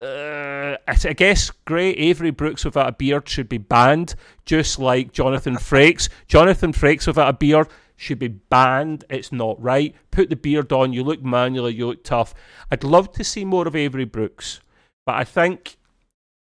Uh, 0.03 0.77
I 0.87 0.95
guess 1.13 1.51
Gray 1.67 1.91
Avery 1.91 2.31
Brooks 2.31 2.65
without 2.65 2.89
a 2.89 2.93
beard 2.93 3.29
should 3.29 3.51
be 3.51 3.59
banned, 3.59 4.15
just 4.47 4.79
like 4.79 5.13
Jonathan 5.13 5.57
Frakes. 5.57 6.09
Jonathan 6.27 6.73
Frakes 6.73 7.07
without 7.07 7.29
a 7.29 7.35
beard 7.35 7.69
should 7.97 8.19
be 8.19 8.29
banned. 8.29 9.05
It's 9.11 9.31
not 9.31 9.61
right. 9.63 9.95
Put 10.11 10.31
the 10.31 10.37
beard 10.37 10.73
on. 10.73 10.95
You 10.95 11.05
look 11.05 11.23
manly. 11.23 11.75
You 11.75 11.89
look 11.89 12.03
tough. 12.03 12.33
I'd 12.71 12.83
love 12.83 13.13
to 13.13 13.25
see 13.25 13.45
more 13.45 13.69
of 13.69 13.77
Avery 13.77 14.07
Brooks, 14.07 14.61
but 15.05 15.17
I 15.17 15.25
think 15.25 15.77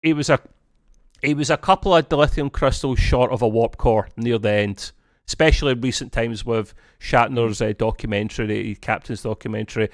it 0.03 0.14
was 0.14 0.28
a 0.28 0.40
he 1.22 1.34
was 1.34 1.51
a 1.51 1.57
couple 1.57 1.94
of 1.94 2.09
dilithium 2.09 2.53
crystals 2.53 2.99
short 2.99 3.30
of 3.30 3.42
a 3.42 3.49
warp 3.49 3.76
core 3.76 4.09
near 4.16 4.38
the 4.38 4.51
end, 4.51 4.92
especially 5.28 5.72
in 5.72 5.80
recent 5.80 6.12
times 6.12 6.44
with 6.44 6.74
Shatner's 7.01 7.62
uh, 7.62 7.72
documentary, 7.78 8.74
Captain's 8.74 9.22
documentary. 9.22 9.88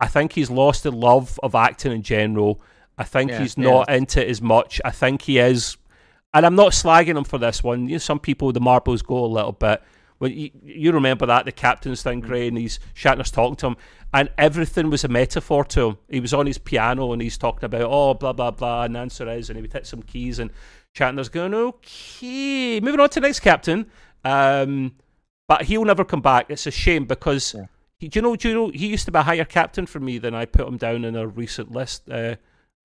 I 0.00 0.08
think 0.08 0.32
he's 0.32 0.50
lost 0.50 0.82
the 0.82 0.90
love 0.90 1.38
of 1.42 1.54
acting 1.54 1.92
in 1.92 2.02
general. 2.02 2.60
I 2.98 3.04
think 3.04 3.30
yeah, 3.30 3.40
he's 3.40 3.58
not 3.58 3.86
yeah. 3.88 3.96
into 3.96 4.24
it 4.24 4.30
as 4.30 4.40
much. 4.40 4.80
I 4.84 4.90
think 4.90 5.22
he 5.22 5.38
is, 5.38 5.76
and 6.32 6.46
I'm 6.46 6.54
not 6.54 6.72
slagging 6.72 7.16
him 7.16 7.24
for 7.24 7.38
this 7.38 7.62
one. 7.62 7.88
You 7.88 7.92
know, 7.92 7.98
some 7.98 8.18
people 8.18 8.52
the 8.52 8.60
marbles 8.60 9.02
go 9.02 9.24
a 9.24 9.26
little 9.26 9.52
bit 9.52 9.82
when 10.18 10.32
you, 10.32 10.50
you 10.62 10.92
remember 10.92 11.26
that 11.26 11.44
the 11.44 11.52
captain's 11.52 12.02
thing, 12.02 12.22
mm. 12.22 12.26
Gray, 12.26 12.48
and 12.48 12.56
he's 12.56 12.78
Shatner's 12.94 13.30
talking 13.30 13.56
to 13.56 13.66
him, 13.68 13.76
and 14.14 14.30
everything 14.38 14.90
was 14.90 15.04
a 15.04 15.08
metaphor 15.08 15.64
to 15.66 15.88
him. 15.88 15.98
He 16.08 16.20
was 16.20 16.32
on 16.32 16.46
his 16.46 16.58
piano 16.58 17.12
and 17.12 17.20
he's 17.20 17.36
talking 17.36 17.64
about 17.64 17.82
oh 17.82 18.14
blah 18.14 18.32
blah 18.32 18.50
blah, 18.50 18.84
and 18.84 18.94
the 18.94 19.00
answer 19.00 19.28
is, 19.28 19.50
and 19.50 19.56
he 19.56 19.62
would 19.62 19.72
hit 19.72 19.86
some 19.86 20.02
keys, 20.02 20.38
and 20.38 20.50
Shatner's 20.94 21.28
going 21.28 21.54
okay, 21.54 22.80
moving 22.80 23.00
on 23.00 23.10
to 23.10 23.20
the 23.20 23.26
next 23.26 23.40
captain. 23.40 23.90
Um, 24.24 24.96
but 25.48 25.62
he'll 25.62 25.84
never 25.84 26.04
come 26.04 26.22
back. 26.22 26.46
It's 26.48 26.66
a 26.66 26.72
shame 26.72 27.04
because 27.04 27.54
yeah. 27.54 27.66
he, 27.98 28.08
do 28.08 28.18
you 28.18 28.22
know? 28.22 28.36
Do 28.36 28.48
you 28.48 28.54
know? 28.54 28.68
He 28.70 28.88
used 28.88 29.04
to 29.04 29.12
be 29.12 29.18
a 29.18 29.22
higher 29.22 29.44
captain 29.44 29.86
for 29.86 30.00
me 30.00 30.18
than 30.18 30.34
I 30.34 30.46
put 30.46 30.66
him 30.66 30.76
down 30.76 31.04
in 31.04 31.14
a 31.14 31.26
recent 31.26 31.70
list. 31.70 32.08
Uh, 32.10 32.36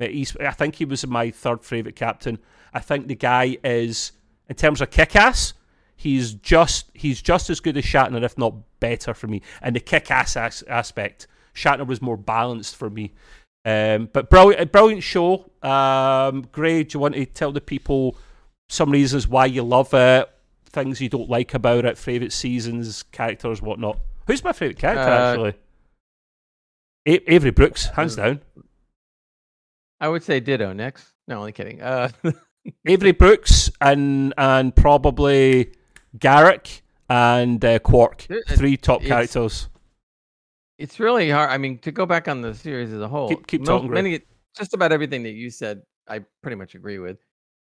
he's, 0.10 0.36
I 0.38 0.52
think 0.52 0.76
he 0.76 0.86
was 0.86 1.06
my 1.06 1.30
third 1.32 1.64
favorite 1.64 1.96
captain. 1.96 2.40
I 2.74 2.80
think 2.80 3.08
the 3.08 3.16
guy 3.16 3.58
is, 3.64 4.14
in 4.50 4.56
terms 4.56 4.82
of 4.82 4.90
kick 4.90 5.16
ass, 5.16 5.54
he's 5.96 6.34
just 6.34 6.90
he's 6.96 7.22
just 7.22 7.50
as 7.50 7.60
good 7.60 7.78
as 7.78 7.86
Shatner, 7.86 8.24
if 8.24 8.38
not 8.38 8.56
better 8.80 9.14
for 9.14 9.28
me. 9.28 9.42
And 9.62 9.76
the 9.76 9.80
kick-ass 9.80 10.36
as- 10.36 10.64
aspect, 10.68 11.28
Shatner 11.54 11.86
was 11.86 12.02
more 12.02 12.18
balanced 12.18 12.76
for 12.76 12.90
me. 12.90 13.14
Um, 13.64 14.10
but 14.12 14.30
brilliant, 14.30 14.72
brilliant 14.72 15.04
show. 15.04 15.52
Um, 15.62 16.48
Gray, 16.52 16.84
do 16.84 16.96
you 16.96 17.00
want 17.00 17.14
to 17.14 17.26
tell 17.26 17.52
the 17.52 17.62
people 17.62 18.18
some 18.70 18.90
reasons 18.90 19.28
why 19.28 19.46
you 19.46 19.62
love 19.62 19.94
it, 19.94 20.30
things 20.66 21.00
you 21.00 21.10
don't 21.10 21.30
like 21.30 21.54
about 21.54 21.86
it, 21.86 21.98
favorite 21.98 22.34
seasons, 22.34 23.04
characters, 23.04 23.62
whatnot? 23.62 24.00
Who's 24.26 24.44
my 24.44 24.54
favorite 24.54 24.80
character 24.80 25.04
uh, 25.04 25.32
actually? 25.32 25.54
A- 27.06 27.34
Avery 27.34 27.52
Brooks, 27.52 27.88
hands 27.88 28.16
down. 28.16 28.42
I 30.02 30.10
would 30.10 30.24
say 30.24 30.40
Ditto 30.40 30.74
next. 30.74 31.14
No, 31.28 31.38
only 31.40 31.52
kidding. 31.52 31.82
Uh, 31.82 32.10
Avery 32.86 33.12
Brooks 33.12 33.72
and 33.80 34.34
and 34.38 34.76
probably 34.76 35.72
Garak 36.18 36.82
and 37.08 37.64
uh, 37.64 37.80
Quark, 37.80 38.28
three 38.50 38.78
top 38.78 39.04
characters. 39.04 39.70
It's 40.78 41.00
really 41.00 41.30
hard. 41.30 41.52
I 41.52 41.58
mean, 41.60 41.78
to 41.80 41.92
go 41.92 42.08
back 42.08 42.28
on 42.28 42.42
the 42.42 42.56
series 42.56 42.92
as 42.92 43.02
a 43.02 43.08
whole, 43.08 43.30
keep, 43.30 43.46
keep 43.46 43.64
talking. 43.64 43.92
Many, 43.92 44.22
just 44.58 44.74
about 44.74 44.92
everything 44.92 45.22
that 45.24 45.34
you 45.34 45.52
said, 45.52 45.84
I 46.08 46.22
pretty 46.42 46.56
much 46.56 46.74
agree 46.74 46.98
with. 46.98 47.20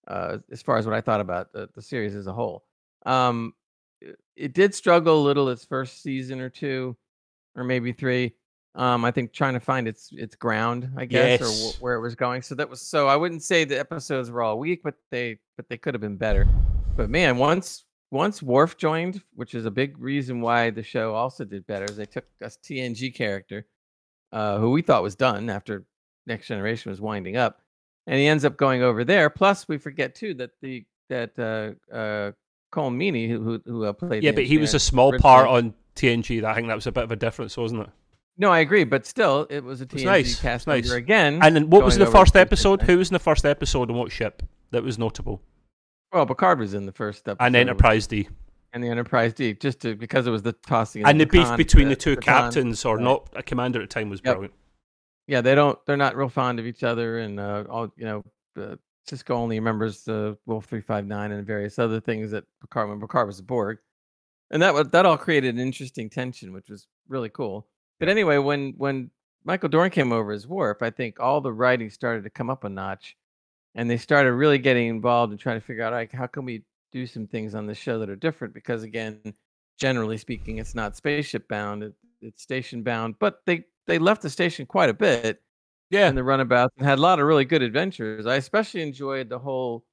Uh, 0.08 0.38
as 0.50 0.60
far 0.60 0.76
as 0.76 0.84
what 0.84 0.94
I 0.94 1.00
thought 1.00 1.20
about 1.20 1.52
the, 1.52 1.68
the 1.74 1.80
series 1.80 2.16
as 2.16 2.26
a 2.26 2.32
whole, 2.32 2.64
um, 3.06 3.54
it 4.36 4.52
did 4.52 4.74
struggle 4.74 5.22
a 5.22 5.24
little 5.24 5.48
its 5.48 5.64
first 5.64 6.02
season 6.02 6.40
or 6.40 6.50
two, 6.50 6.96
or 7.54 7.62
maybe 7.62 7.92
three. 7.92 8.34
Um, 8.76 9.04
I 9.04 9.12
think 9.12 9.32
trying 9.32 9.54
to 9.54 9.60
find 9.60 9.86
its 9.86 10.10
its 10.12 10.34
ground, 10.34 10.90
I 10.96 11.04
guess, 11.04 11.40
yes. 11.40 11.42
or 11.42 11.44
w- 11.44 11.72
where 11.80 11.94
it 11.94 12.00
was 12.00 12.16
going. 12.16 12.42
So 12.42 12.54
that 12.56 12.68
was 12.68 12.80
so. 12.80 13.06
I 13.06 13.16
wouldn't 13.16 13.42
say 13.42 13.64
the 13.64 13.78
episodes 13.78 14.30
were 14.30 14.42
all 14.42 14.58
weak, 14.58 14.82
but 14.82 14.94
they 15.10 15.38
but 15.56 15.68
they 15.68 15.78
could 15.78 15.94
have 15.94 16.00
been 16.00 16.16
better. 16.16 16.46
But 16.96 17.08
man, 17.08 17.36
once 17.36 17.84
once 18.10 18.42
Worf 18.42 18.76
joined, 18.76 19.22
which 19.34 19.54
is 19.54 19.64
a 19.64 19.70
big 19.70 19.98
reason 19.98 20.40
why 20.40 20.70
the 20.70 20.82
show 20.82 21.14
also 21.14 21.44
did 21.44 21.66
better, 21.66 21.84
is 21.84 21.96
they 21.96 22.06
took 22.06 22.24
a 22.40 22.46
TNG 22.46 23.14
character 23.14 23.66
uh, 24.32 24.58
who 24.58 24.72
we 24.72 24.82
thought 24.82 25.02
was 25.02 25.14
done 25.14 25.48
after 25.50 25.84
Next 26.26 26.48
Generation 26.48 26.90
was 26.90 27.00
winding 27.00 27.36
up, 27.36 27.60
and 28.06 28.18
he 28.18 28.26
ends 28.26 28.44
up 28.44 28.56
going 28.56 28.82
over 28.82 29.04
there. 29.04 29.30
Plus, 29.30 29.68
we 29.68 29.78
forget 29.78 30.14
too 30.14 30.34
that 30.34 30.50
the 30.62 30.84
that 31.10 31.38
uh, 31.38 31.94
uh, 31.94 32.32
Colm 32.72 32.96
Meaney, 32.96 33.28
who 33.28 33.40
who, 33.42 33.62
who 33.64 33.84
uh, 33.84 33.92
played 33.92 34.22
yeah, 34.22 34.32
but 34.32 34.44
he 34.44 34.58
was 34.58 34.74
a 34.74 34.80
small 34.80 35.16
part 35.18 35.46
on 35.46 35.74
TNG. 35.94 36.40
That 36.40 36.50
I 36.50 36.54
think 36.54 36.66
that 36.68 36.74
was 36.74 36.86
a 36.88 36.92
bit 36.92 37.04
of 37.04 37.12
a 37.12 37.16
difference, 37.16 37.56
wasn't 37.56 37.82
it? 37.82 37.90
No, 38.36 38.50
I 38.50 38.60
agree, 38.60 38.84
but 38.84 39.06
still, 39.06 39.46
it 39.48 39.62
was 39.62 39.80
a 39.80 39.86
TNG 39.86 40.04
nice. 40.04 40.40
cast 40.40 40.66
nice. 40.66 40.84
member 40.84 40.96
again. 40.96 41.38
And 41.40 41.54
then 41.54 41.70
what 41.70 41.84
was 41.84 41.98
the 41.98 42.06
first 42.06 42.34
episode? 42.36 42.82
Who 42.82 42.98
was 42.98 43.10
in 43.10 43.14
the 43.14 43.20
first 43.20 43.44
episode 43.44 43.88
and 43.88 43.98
what 43.98 44.10
ship 44.10 44.42
that 44.72 44.82
was 44.82 44.98
notable? 44.98 45.40
Well, 46.12 46.26
Picard 46.26 46.58
was 46.58 46.74
in 46.74 46.86
the 46.86 46.92
first 46.92 47.28
episode. 47.28 47.44
And 47.44 47.56
Enterprise 47.56 48.06
D. 48.06 48.28
And 48.72 48.82
the 48.82 48.88
Enterprise 48.88 49.34
D, 49.34 49.54
just 49.54 49.80
to 49.80 49.94
because 49.94 50.26
it 50.26 50.30
was 50.30 50.42
the 50.42 50.52
tossing. 50.52 51.04
And 51.04 51.20
the 51.20 51.26
beef 51.26 51.56
between 51.56 51.88
the 51.88 51.96
two 51.96 52.16
captains, 52.16 52.84
or 52.84 52.98
not 52.98 53.28
a 53.34 53.42
commander 53.42 53.80
at 53.80 53.88
the 53.88 53.94
time, 53.94 54.10
was 54.10 54.20
yep. 54.24 54.34
brilliant. 54.34 54.54
Yeah, 55.28 55.40
they 55.40 55.54
don't. 55.54 55.78
They're 55.86 55.96
not 55.96 56.16
real 56.16 56.28
fond 56.28 56.58
of 56.58 56.66
each 56.66 56.82
other, 56.82 57.18
and 57.18 57.38
uh, 57.38 57.64
all 57.70 57.92
you 57.96 58.04
know, 58.04 58.24
uh, 58.60 58.76
Sisko 59.08 59.30
only 59.30 59.58
remembers 59.58 60.02
the 60.02 60.36
Wolf 60.46 60.66
three 60.66 60.80
five 60.80 61.06
nine 61.06 61.30
and 61.30 61.46
various 61.46 61.78
other 61.78 62.00
things 62.00 62.32
that 62.32 62.44
Picard 62.60 62.88
when 62.88 63.00
Picard 63.00 63.28
was 63.28 63.38
a 63.38 63.42
Borg, 63.42 63.78
and 64.50 64.60
that 64.60 64.92
that 64.92 65.06
all 65.06 65.16
created 65.16 65.54
an 65.54 65.60
interesting 65.60 66.10
tension, 66.10 66.52
which 66.52 66.68
was 66.68 66.88
really 67.08 67.28
cool. 67.28 67.66
But 68.00 68.08
anyway, 68.08 68.38
when 68.38 68.74
when 68.76 69.10
Michael 69.44 69.68
Dorn 69.68 69.90
came 69.90 70.12
over 70.12 70.32
as 70.32 70.46
Worf, 70.46 70.82
I 70.82 70.90
think 70.90 71.20
all 71.20 71.40
the 71.40 71.52
writing 71.52 71.90
started 71.90 72.24
to 72.24 72.30
come 72.30 72.50
up 72.50 72.64
a 72.64 72.68
notch 72.68 73.16
and 73.74 73.90
they 73.90 73.96
started 73.98 74.32
really 74.34 74.58
getting 74.58 74.88
involved 74.88 75.32
and 75.32 75.40
trying 75.40 75.60
to 75.60 75.66
figure 75.66 75.84
out 75.84 75.92
like 75.92 76.12
how 76.12 76.26
can 76.26 76.44
we 76.44 76.64
do 76.92 77.06
some 77.06 77.26
things 77.26 77.54
on 77.54 77.66
the 77.66 77.74
show 77.74 77.98
that 77.98 78.10
are 78.10 78.16
different 78.16 78.54
because 78.54 78.82
again 78.82 79.20
generally 79.78 80.16
speaking 80.18 80.58
it's 80.58 80.74
not 80.74 80.96
spaceship 80.96 81.48
bound 81.48 81.82
it, 81.82 81.94
it's 82.22 82.42
station 82.42 82.82
bound 82.82 83.16
but 83.18 83.40
they 83.46 83.64
they 83.86 83.98
left 83.98 84.22
the 84.22 84.30
station 84.30 84.66
quite 84.66 84.90
a 84.90 84.94
bit 84.94 85.42
Yeah, 85.90 86.08
and 86.08 86.16
the 86.18 86.24
runabouts 86.24 86.74
and 86.78 86.86
had 86.86 86.98
a 86.98 87.02
lot 87.02 87.20
of 87.20 87.26
really 87.26 87.44
good 87.44 87.62
adventures. 87.62 88.26
I 88.26 88.36
especially 88.36 88.82
enjoyed 88.82 89.28
the 89.28 89.38
whole 89.38 89.84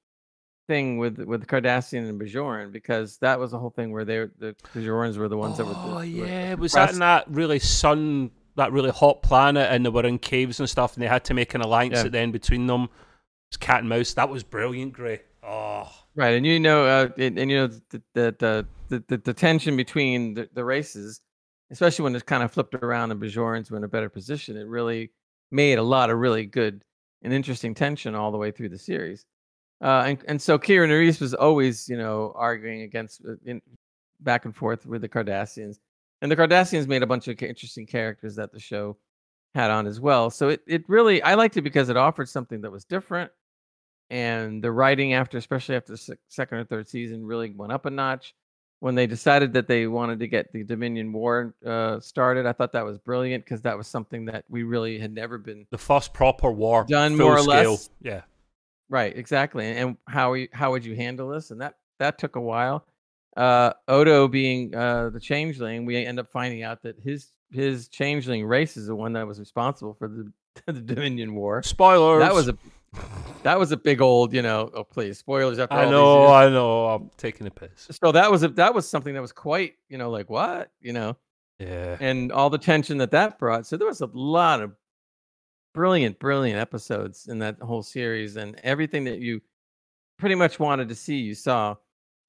thing 0.72 0.98
with 0.98 1.18
with 1.18 1.46
Cardassian 1.46 2.08
and 2.08 2.20
Bajoran 2.20 2.72
because 2.72 3.18
that 3.18 3.38
was 3.38 3.50
the 3.50 3.58
whole 3.58 3.70
thing 3.70 3.92
where 3.92 4.04
they 4.04 4.18
the 4.38 4.54
Bajorans 4.74 5.16
were 5.18 5.28
the 5.28 5.36
ones 5.36 5.58
that 5.58 5.66
were. 5.66 5.74
Oh 5.76 6.00
yeah, 6.00 6.54
were 6.54 6.62
was 6.62 6.72
that 6.72 6.92
in 6.92 6.98
that 7.00 7.24
really 7.28 7.58
sun, 7.58 8.30
that 8.56 8.72
really 8.72 8.90
hot 8.90 9.22
planet, 9.22 9.68
and 9.70 9.84
they 9.84 9.90
were 9.90 10.06
in 10.06 10.18
caves 10.18 10.60
and 10.60 10.68
stuff, 10.68 10.94
and 10.94 11.02
they 11.02 11.08
had 11.08 11.24
to 11.24 11.34
make 11.34 11.54
an 11.54 11.60
alliance 11.60 11.98
Yeah. 11.98 12.06
at 12.06 12.12
the 12.12 12.18
end 12.18 12.32
between 12.32 12.66
them. 12.66 12.88
It's 13.50 13.56
cat 13.58 13.80
and 13.80 13.88
mouse. 13.88 14.14
That 14.14 14.30
was 14.30 14.42
brilliant, 14.42 14.94
Gray. 14.94 15.20
Oh, 15.42 15.90
Right, 16.14 16.34
and 16.34 16.46
you 16.46 16.58
know, 16.60 16.84
uh, 16.86 17.08
and, 17.18 17.38
and 17.38 17.50
you 17.50 17.56
know 17.58 17.66
the 17.66 18.02
the 18.14 18.36
the, 18.38 18.66
the, 18.88 19.04
the, 19.08 19.16
the 19.18 19.34
tension 19.34 19.76
between 19.76 20.34
the, 20.34 20.48
the 20.54 20.64
races, 20.64 21.20
especially 21.70 22.04
when 22.04 22.14
it's 22.14 22.22
kind 22.24 22.42
of 22.42 22.50
flipped 22.52 22.74
around 22.74 23.10
and 23.10 23.20
Bajorans 23.20 23.70
were 23.70 23.76
in 23.76 23.84
a 23.84 23.88
better 23.88 24.08
position, 24.08 24.56
it 24.56 24.66
really 24.66 25.10
made 25.50 25.78
a 25.78 25.82
lot 25.82 26.08
of 26.10 26.18
really 26.18 26.46
good 26.46 26.82
and 27.22 27.32
interesting 27.32 27.74
tension 27.74 28.14
all 28.14 28.30
the 28.30 28.38
way 28.38 28.50
through 28.50 28.68
the 28.70 28.78
series. 28.78 29.24
Uh, 29.82 30.04
and 30.06 30.24
and 30.28 30.40
so 30.40 30.58
Kira 30.58 30.88
Nerys 30.88 31.20
was 31.20 31.34
always, 31.34 31.88
you 31.88 31.96
know, 31.96 32.32
arguing 32.36 32.82
against 32.82 33.22
uh, 33.28 33.32
in, 33.44 33.60
back 34.20 34.44
and 34.44 34.54
forth 34.54 34.86
with 34.86 35.02
the 35.02 35.08
Cardassians, 35.08 35.78
and 36.20 36.30
the 36.30 36.36
Cardassians 36.36 36.86
made 36.86 37.02
a 37.02 37.06
bunch 37.06 37.26
of 37.28 37.42
interesting 37.42 37.86
characters 37.86 38.36
that 38.36 38.52
the 38.52 38.60
show 38.60 38.96
had 39.54 39.70
on 39.70 39.86
as 39.86 40.00
well. 40.00 40.30
So 40.30 40.48
it 40.50 40.60
it 40.66 40.84
really 40.88 41.22
I 41.22 41.34
liked 41.34 41.56
it 41.56 41.62
because 41.62 41.88
it 41.88 41.96
offered 41.96 42.28
something 42.28 42.60
that 42.60 42.70
was 42.70 42.84
different 42.84 43.30
and 44.12 44.62
the 44.62 44.70
writing 44.70 45.14
after 45.14 45.38
especially 45.38 45.74
after 45.74 45.92
the 45.92 46.16
second 46.28 46.58
or 46.58 46.64
third 46.64 46.86
season 46.86 47.24
really 47.24 47.50
went 47.50 47.72
up 47.72 47.86
a 47.86 47.90
notch 47.90 48.34
when 48.80 48.94
they 48.94 49.06
decided 49.06 49.54
that 49.54 49.66
they 49.66 49.86
wanted 49.86 50.18
to 50.18 50.28
get 50.28 50.52
the 50.52 50.62
dominion 50.62 51.12
war 51.12 51.54
uh, 51.64 51.98
started 51.98 52.44
i 52.44 52.52
thought 52.52 52.72
that 52.72 52.84
was 52.84 52.98
brilliant 52.98 53.42
because 53.42 53.62
that 53.62 53.76
was 53.76 53.86
something 53.86 54.26
that 54.26 54.44
we 54.50 54.64
really 54.64 54.98
had 54.98 55.14
never 55.14 55.38
been 55.38 55.66
the 55.70 55.78
first 55.78 56.12
proper 56.12 56.52
war 56.52 56.84
Done 56.86 57.16
more 57.16 57.38
or 57.38 57.42
scale. 57.42 57.70
less. 57.72 57.90
Yeah, 58.02 58.20
right 58.92 59.16
exactly 59.16 59.66
and 59.66 59.96
how 60.06 60.32
we, 60.32 60.48
how 60.52 60.70
would 60.70 60.84
you 60.84 60.94
handle 60.94 61.30
this 61.30 61.50
and 61.50 61.60
that 61.60 61.76
that 61.98 62.18
took 62.18 62.36
a 62.36 62.40
while 62.40 62.84
uh 63.38 63.72
odo 63.88 64.28
being 64.28 64.74
uh 64.74 65.08
the 65.08 65.18
changeling 65.18 65.86
we 65.86 65.96
end 66.04 66.20
up 66.20 66.30
finding 66.30 66.62
out 66.62 66.82
that 66.82 66.94
his 67.02 67.32
his 67.50 67.88
changeling 67.88 68.44
race 68.44 68.76
is 68.76 68.86
the 68.86 68.94
one 68.94 69.14
that 69.14 69.26
was 69.26 69.40
responsible 69.40 69.94
for 69.94 70.06
the 70.08 70.30
the 70.66 70.80
dominion 70.80 71.34
war 71.34 71.62
spoilers. 71.62 72.20
that 72.20 72.34
was 72.34 72.48
a 72.48 72.56
that 73.42 73.58
was 73.58 73.72
a 73.72 73.76
big 73.78 74.02
old 74.02 74.34
you 74.34 74.42
know 74.42 74.70
oh 74.74 74.84
please 74.84 75.16
spoilers 75.18 75.58
after 75.58 75.74
I 75.74 75.88
know. 75.88 76.26
I 76.26 76.50
know. 76.50 76.88
I'm 76.88 77.10
taking 77.16 77.46
a 77.46 77.50
piss. 77.50 77.88
so 78.02 78.12
that 78.12 78.30
was 78.30 78.42
a, 78.42 78.48
that 78.48 78.74
was 78.74 78.86
something 78.86 79.14
that 79.14 79.22
was 79.22 79.32
quite 79.32 79.76
you 79.88 79.96
know 79.96 80.10
like 80.10 80.28
what 80.28 80.70
you 80.82 80.92
know 80.92 81.16
Yeah, 81.58 81.96
and 82.00 82.30
all 82.30 82.50
the 82.50 82.58
tension 82.58 82.98
that 82.98 83.12
that 83.12 83.38
brought 83.38 83.66
so 83.66 83.78
there 83.78 83.88
was 83.88 84.02
a 84.02 84.10
lot 84.12 84.60
of 84.60 84.72
brilliant 85.74 86.18
brilliant 86.18 86.58
episodes 86.60 87.28
in 87.28 87.38
that 87.38 87.58
whole 87.60 87.82
series 87.82 88.36
and 88.36 88.58
everything 88.62 89.04
that 89.04 89.18
you 89.20 89.40
pretty 90.18 90.34
much 90.34 90.58
wanted 90.58 90.88
to 90.88 90.94
see 90.94 91.16
you 91.16 91.34
saw 91.34 91.74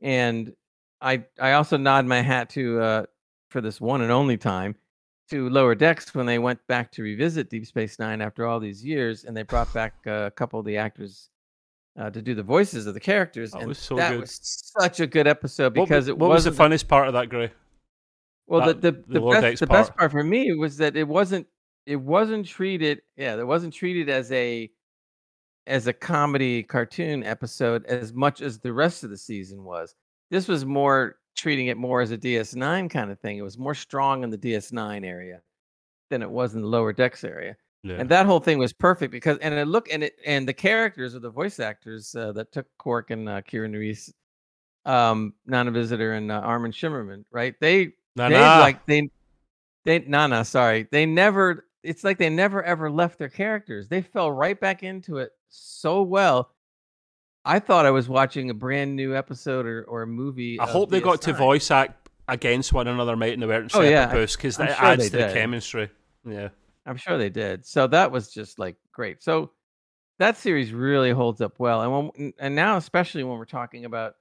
and 0.02 0.54
i 1.02 1.22
i 1.40 1.52
also 1.54 1.76
nod 1.78 2.06
my 2.06 2.22
hat 2.22 2.50
to 2.50 2.80
uh 2.82 3.06
for 3.50 3.60
this 3.62 3.82
one 3.82 4.02
and 4.02 4.12
only 4.12 4.38
time 4.38 4.76
to 5.30 5.50
lower 5.50 5.76
decks 5.76 6.14
when 6.16 6.26
they 6.26 6.40
went 6.40 6.60
back 6.68 6.92
to 6.92 7.04
revisit 7.04 7.50
deep 7.50 7.66
space 7.66 8.00
nine 8.00 8.22
after 8.22 8.46
all 8.48 8.60
these 8.60 8.84
years 8.84 9.26
and 9.26 9.36
they 9.36 9.44
brought 9.44 9.72
back 9.74 9.94
uh, 10.08 10.12
a 10.28 10.32
couple 10.32 10.60
of 10.60 10.66
the 10.66 10.78
actors 10.78 11.30
uh, 12.00 12.10
to 12.10 12.22
do 12.22 12.34
the 12.34 12.42
voices 12.44 12.88
of 12.88 12.94
the 12.94 13.00
characters 13.00 13.52
That 13.52 13.60
and 13.60 13.68
was 13.68 13.78
so 13.78 13.96
that 13.98 14.12
good. 14.12 14.22
was 14.22 14.40
such 14.80 15.00
a 15.00 15.06
good 15.08 15.28
episode 15.28 15.76
What- 15.78 15.88
because 15.88 16.08
it 16.08 16.18
what 16.18 16.30
was 16.30 16.46
the 16.46 16.50
wasn't 16.50 16.72
funnest 16.74 16.88
part 16.88 17.08
of 17.08 17.14
that, 17.14 17.30
Gray? 17.30 17.52
well, 18.48 18.66
That- 18.66 18.82
the 18.82 18.92
the, 18.94 19.20
the 19.20 19.30
best, 19.42 19.60
the 19.60 19.68
best 19.68 19.96
part 19.96 20.12
for 20.12 20.24
me 20.24 20.54
was 20.56 20.78
that 20.78 20.96
it 20.96 21.08
wasn't 21.08 21.46
it 21.86 21.98
wasn't 21.98 22.46
treated 22.46 23.02
yeah 23.18 23.36
it 23.36 23.46
wasn't 23.46 23.74
treated 23.74 24.10
as 24.10 24.32
a 24.32 24.70
as 25.68 25.88
a 25.88 25.94
comedy 25.94 26.64
cartoon 26.64 27.24
episode 27.24 27.86
as 27.86 28.14
much 28.14 28.42
as 28.42 28.60
the 28.60 28.74
rest 28.74 29.04
of 29.04 29.10
the 29.10 29.18
season 29.18 29.64
was. 29.64 29.96
This 30.30 30.48
was 30.48 30.66
more 30.66 31.18
treating 31.36 31.68
it 31.68 31.78
more 31.78 32.02
as 32.02 32.12
a 32.12 32.18
DS9 32.18 32.90
kind 32.90 33.12
of 33.12 33.20
thing. 33.20 33.38
It 33.38 33.44
was 33.44 33.58
more 33.58 33.76
strong 33.76 34.24
in 34.24 34.30
the 34.30 34.38
DS9 34.38 35.06
area 35.06 35.42
than 36.10 36.22
it 36.22 36.30
was 36.30 36.56
in 36.56 36.62
the 36.62 36.68
lower 36.68 36.94
decks 36.94 37.24
area. 37.24 37.56
Yeah. 37.84 37.96
And 37.96 38.10
that 38.10 38.26
whole 38.26 38.40
thing 38.40 38.60
was 38.60 38.72
perfect 38.72 39.12
because 39.12 39.38
and 39.40 39.54
it 39.54 39.68
look 39.68 39.92
and 39.92 40.04
it 40.04 40.14
and 40.26 40.48
the 40.48 40.54
characters 40.54 41.16
or 41.16 41.20
the 41.20 41.30
voice 41.30 41.60
actors 41.60 42.16
uh, 42.16 42.32
that 42.32 42.52
took 42.52 42.66
Quark 42.78 43.12
and 43.12 43.28
uh, 43.28 43.42
Kira 43.42 43.70
Nerys, 43.70 44.10
um, 44.86 45.34
Nana 45.46 45.72
Visitor 45.72 46.14
and 46.14 46.32
uh, 46.32 46.36
Armin 46.36 46.72
Shimerman, 46.72 47.26
right? 47.32 47.56
They 47.60 47.94
Nah, 48.16 48.30
they 48.30 48.40
like 48.40 48.86
they 48.86 49.10
they 49.84 50.00
Nana, 50.00 50.46
sorry. 50.46 50.88
They 50.92 51.06
never 51.06 51.66
it's 51.84 52.04
like 52.04 52.18
they 52.18 52.30
never 52.30 52.64
ever 52.64 52.90
left 52.90 53.20
their 53.20 53.30
characters. 53.30 53.88
They 53.88 54.02
fell 54.02 54.32
right 54.32 54.60
back 54.60 54.84
into 54.84 55.18
it 55.18 55.32
so 55.50 56.02
well. 56.02 56.52
I 57.46 57.60
thought 57.60 57.86
I 57.86 57.92
was 57.92 58.08
watching 58.08 58.50
a 58.50 58.54
brand 58.54 58.96
new 58.96 59.16
episode 59.16 59.66
or, 59.66 59.84
or 59.84 60.04
a 60.04 60.08
movie. 60.08 60.60
I 60.60 60.66
hope 60.66 60.90
they 60.90 61.02
got 61.02 61.22
to 61.24 61.34
voice 61.34 61.70
act 61.72 62.10
against 62.28 62.72
one 62.72 62.88
another, 62.88 63.18
mate, 63.18 63.34
and 63.34 63.44
oh, 63.44 63.48
they 63.48 63.54
weren't 63.54 63.76
Oh, 63.76 63.82
yeah, 63.82 64.12
booths 64.12 64.36
because 64.36 64.58
that 64.58 64.78
sure 64.78 64.86
adds 64.86 65.10
to 65.10 65.18
the 65.18 65.32
chemistry. 65.34 65.90
Yeah. 66.26 66.50
I'm 66.86 66.98
sure 66.98 67.18
they 67.18 67.30
did. 67.30 67.66
So 67.66 67.88
that 67.88 68.12
was 68.12 68.30
just 68.30 68.60
like 68.60 68.76
great. 68.92 69.24
So 69.24 69.52
that 70.20 70.38
series 70.38 70.72
really 70.72 71.12
holds 71.12 71.42
up 71.42 71.60
well. 71.60 71.82
And 71.82 72.12
when 72.16 72.34
and 72.40 72.56
now 72.56 72.78
especially 72.78 73.24
when 73.24 73.38
we're 73.38 73.46
talking 73.46 73.86
about 73.86 74.16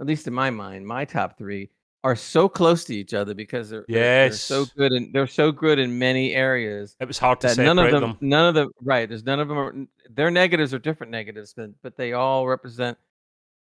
at 0.00 0.06
least 0.06 0.26
in 0.26 0.34
my 0.34 0.50
mind, 0.50 0.86
my 0.86 1.04
top 1.04 1.38
3 1.38 1.70
are 2.04 2.16
so 2.16 2.48
close 2.48 2.84
to 2.84 2.94
each 2.94 3.14
other 3.14 3.32
because 3.34 3.70
they're, 3.70 3.84
they're- 3.88 4.02
they're 4.30 4.32
so 4.32 4.64
good 4.76 4.92
and 4.92 5.12
they're 5.14 5.26
so 5.26 5.52
good 5.52 5.78
in 5.78 5.98
many 5.98 6.34
areas 6.34 6.96
It 7.00 7.06
was 7.06 7.18
hard 7.18 7.40
to 7.42 7.48
separate 7.50 7.64
none 7.66 7.78
of 7.78 7.90
them, 7.92 8.00
them. 8.00 8.16
none 8.20 8.46
of 8.48 8.54
them 8.54 8.70
right, 8.82 9.08
there's 9.08 9.24
none 9.24 9.38
of 9.40 9.48
them 9.48 9.58
are 9.58 9.74
their 10.10 10.30
negatives 10.30 10.74
are 10.74 10.78
different 10.78 11.12
negatives 11.12 11.54
but, 11.56 11.70
but 11.82 11.96
they 11.96 12.12
all 12.12 12.46
represent 12.46 12.98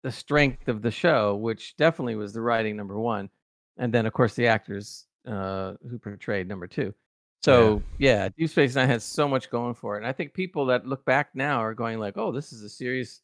the 0.04 0.12
strength 0.12 0.70
of 0.70 0.82
the 0.82 0.92
show, 0.92 1.36
which 1.36 1.76
definitely 1.76 2.16
was 2.16 2.32
the 2.32 2.42
writing 2.42 2.78
number 2.78 2.98
1 2.98 3.30
and 3.78 3.94
then 3.94 4.06
of 4.06 4.14
course 4.14 4.34
the 4.36 4.48
actors 4.48 5.06
uh 5.28 5.74
who 5.90 6.00
portrayed 6.00 6.48
number 6.48 6.68
2. 6.68 6.94
So 7.42 7.82
yeah, 7.98 8.30
Deep 8.38 8.50
Space 8.50 8.76
Nine 8.76 8.88
has 8.90 9.04
so 9.04 9.28
much 9.28 9.50
going 9.50 9.74
for 9.74 9.96
it, 9.96 10.00
and 10.00 10.08
I 10.08 10.12
think 10.14 10.34
people 10.34 10.66
that 10.68 10.86
look 10.86 11.06
back 11.06 11.30
now 11.34 11.60
are 11.64 11.74
going 11.74 11.98
like, 11.98 12.18
"Oh, 12.18 12.34
this 12.34 12.52
is 12.52 12.64
a 12.64 12.70
series 12.70 13.22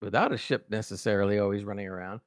without 0.00 0.32
a 0.32 0.36
ship 0.36 0.66
necessarily 0.70 1.40
always 1.40 1.64
running 1.64 1.88
around. 1.88 2.20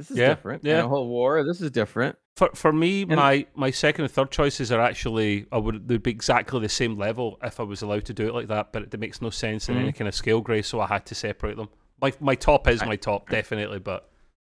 This 0.00 0.10
is 0.10 0.16
Yeah, 0.18 0.28
different. 0.28 0.64
yeah. 0.64 0.78
And 0.78 0.86
a 0.86 0.88
whole 0.88 1.08
war. 1.08 1.44
This 1.44 1.60
is 1.60 1.70
different." 1.70 2.16
For 2.36 2.48
for 2.54 2.72
me, 2.72 3.02
And- 3.02 3.16
my 3.16 3.46
my 3.54 3.70
second 3.70 4.04
and 4.04 4.12
third 4.12 4.30
choices 4.30 4.72
are 4.72 4.80
actually 4.80 5.46
I 5.52 5.58
would 5.58 5.86
they'd 5.88 6.02
be 6.02 6.10
exactly 6.10 6.58
the 6.60 6.68
same 6.68 6.96
level 6.96 7.38
if 7.42 7.60
I 7.60 7.64
was 7.64 7.82
allowed 7.82 8.04
to 8.06 8.14
do 8.14 8.26
it 8.28 8.34
like 8.34 8.48
that, 8.48 8.72
but 8.72 8.82
it, 8.82 8.98
makes 8.98 9.20
no 9.20 9.30
sense 9.30 9.68
in 9.68 9.74
Mhm. 9.76 9.80
any 9.80 9.92
kind 9.92 10.08
of 10.08 10.14
scale, 10.14 10.40
Gray. 10.40 10.62
So 10.62 10.80
I 10.80 10.86
had 10.86 11.04
to 11.06 11.14
separate 11.14 11.56
them. 11.56 11.68
My 12.00 12.12
my 12.20 12.34
top 12.34 12.66
is 12.68 12.84
my 12.84 12.96
top, 12.96 13.28
definitely. 13.28 13.78
But 13.78 14.08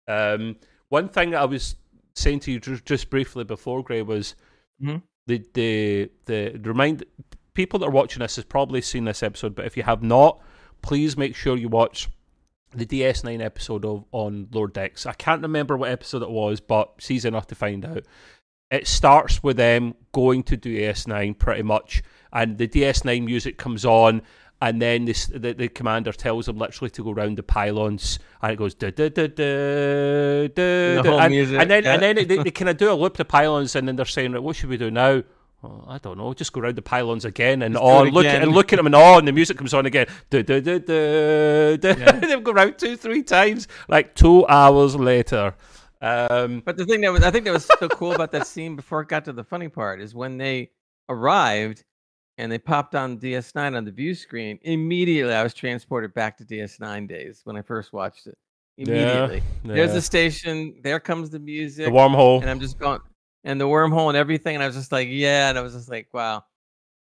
um, 0.07 0.57
one 0.91 1.09
thing 1.09 1.35
I 1.35 1.45
was 1.47 1.77
saying 2.15 2.41
to 2.41 2.53
you 2.53 2.59
just, 2.61 3.11
briefly 3.11 3.45
before, 3.45 3.83
Gray, 3.83 4.03
was 4.03 4.35
Mhm. 4.83 5.03
the 5.27 5.45
the 5.55 6.11
the 6.27 6.61
remind 6.63 7.05
people 7.55 7.79
that 7.81 7.87
are 7.87 7.91
watching 8.01 8.21
this 8.21 8.37
has 8.37 8.45
probably 8.45 8.81
seen 8.83 9.05
this 9.05 9.23
episode, 9.23 9.55
but 9.55 9.65
if 9.65 9.77
you 9.77 9.83
have 9.83 10.03
not, 10.03 10.41
please 10.83 11.17
make 11.17 11.35
sure 11.35 11.57
you 11.57 11.69
watch 11.69 12.09
the 12.75 12.87
DS9 12.87 13.41
episode 13.41 13.85
of 13.85 14.05
on 14.13 14.49
Lower 14.53 14.69
Decks. 14.69 15.07
I 15.07 15.13
can't 15.13 15.43
remember 15.43 15.77
what 15.77 15.91
episode 15.91 16.23
it 16.23 16.31
was, 16.31 16.61
but 16.61 16.93
it's 16.99 17.11
easy 17.11 17.29
enough 17.29 17.47
to 17.49 17.55
find 17.55 17.85
out. 17.85 18.05
It 18.71 18.87
starts 18.87 19.43
with 19.43 19.57
them 19.57 19.95
going 20.13 20.43
to 20.45 20.57
DS9 20.57 21.39
pretty 21.39 21.63
much, 21.63 22.03
and 22.33 22.59
the 22.59 22.69
DS9 22.69 23.25
music 23.25 23.57
comes 23.57 23.85
on, 23.87 24.21
and 24.61 24.83
then 24.83 25.05
this, 25.07 25.27
the, 25.27 25.55
the 25.55 25.69
commander 25.69 26.13
tells 26.13 26.47
them 26.47 26.59
literally 26.59 26.91
to 26.91 27.05
go 27.05 27.13
round 27.13 27.39
the 27.39 27.43
pylons, 27.43 28.19
and 28.43 28.53
it 28.53 28.57
goes 28.57 28.75
da 28.75 28.91
da 28.91 29.09
da 29.09 29.29
da 29.29 30.49
da, 30.49 30.49
The 30.49 31.01
da 31.03 31.11
whole 31.11 31.21
and, 31.21 31.31
music, 31.33 31.61
and 31.61 31.71
then 31.71 31.85
yeah. 31.85 31.95
and 31.95 32.03
then 32.03 32.17
they, 32.17 32.25
they 32.25 32.51
kind 32.51 32.69
of 32.69 32.77
do 32.77 32.91
a 32.91 32.95
loop 32.95 33.17
the 33.17 33.25
pylons, 33.25 33.75
and 33.75 33.89
then 33.89 33.97
they're 33.97 34.05
saying, 34.05 34.33
right, 34.33 34.43
what 34.43 34.57
should 34.57 34.69
we 34.69 34.77
do 34.77 34.91
now? 34.91 35.23
Oh, 35.63 35.85
I 35.89 35.99
don't 35.99 36.19
know. 36.19 36.33
Just 36.35 36.53
go 36.53 36.61
round 36.61 36.77
the 36.77 36.83
pylons 36.83 37.25
again 37.25 37.63
and 37.63 37.77
on. 37.77 38.11
Look 38.11 38.25
again. 38.25 38.43
and 38.43 38.53
look 38.53 38.73
at 38.73 38.77
them 38.77 38.87
and 38.87 38.95
on. 38.95 39.25
The 39.25 39.33
music 39.33 39.57
comes 39.57 39.75
on 39.75 39.87
again. 39.87 40.07
Da, 40.31 40.43
da, 40.43 40.61
da, 40.61 40.79
da, 40.79 41.77
da. 41.77 41.89
Yeah. 41.99 42.13
They've 42.21 42.45
gone 42.45 42.55
round 42.55 42.79
two, 42.79 42.97
three 42.97 43.25
times. 43.25 43.67
Like 43.89 44.15
two 44.15 44.47
hours 44.47 44.95
later. 44.95 45.55
Um, 46.01 46.63
But 46.65 46.77
the 46.77 46.87
thing 46.87 47.01
that 47.01 47.13
was, 47.13 47.25
I 47.25 47.33
think 47.33 47.45
that 47.47 47.53
was 47.53 47.65
so 47.65 47.89
cool 47.89 48.13
about 48.13 48.31
that 48.33 48.47
scene 48.47 48.77
before 48.77 49.01
it 49.01 49.09
got 49.09 49.25
to 49.25 49.33
the 49.33 49.43
funny 49.43 49.69
part 49.69 50.01
is 50.01 50.15
when 50.15 50.39
they 50.39 50.71
arrived 51.09 51.83
and 52.37 52.53
they 52.53 52.59
popped 52.59 52.95
on 52.95 53.19
DS9 53.19 53.77
on 53.77 53.85
the 53.85 53.91
view 53.91 54.15
screen. 54.15 54.61
Immediately, 54.63 55.35
I 55.35 55.43
was 55.43 55.55
transported 55.55 56.15
back 56.15 56.39
to 56.39 56.45
DS9 56.45 57.09
days 57.09 57.41
when 57.43 57.57
I 57.57 57.63
first 57.63 57.93
watched 57.93 58.29
it. 58.29 58.39
Immediately, 58.77 59.43
there's 59.65 59.89
yeah. 59.89 59.95
the 59.95 60.01
station. 60.03 60.77
There 60.85 61.01
comes 61.01 61.31
the 61.31 61.41
music. 61.41 61.87
the 61.87 61.91
wormhole. 61.91 62.43
and 62.43 62.49
I'm 62.49 62.61
just 62.61 62.79
going 62.79 63.01
and 63.45 63.61
the 63.61 63.67
wormhole 63.67 64.09
and 64.09 64.17
everything, 64.17 64.55
and 64.57 64.63
I 64.63 64.67
was 64.67 64.77
just 64.77 64.93
like, 64.93 65.09
yeah, 65.11 65.49
and 65.49 65.59
I 65.59 65.63
was 65.63 65.75
just 65.75 65.89
like, 65.89 66.09
wow. 66.13 66.45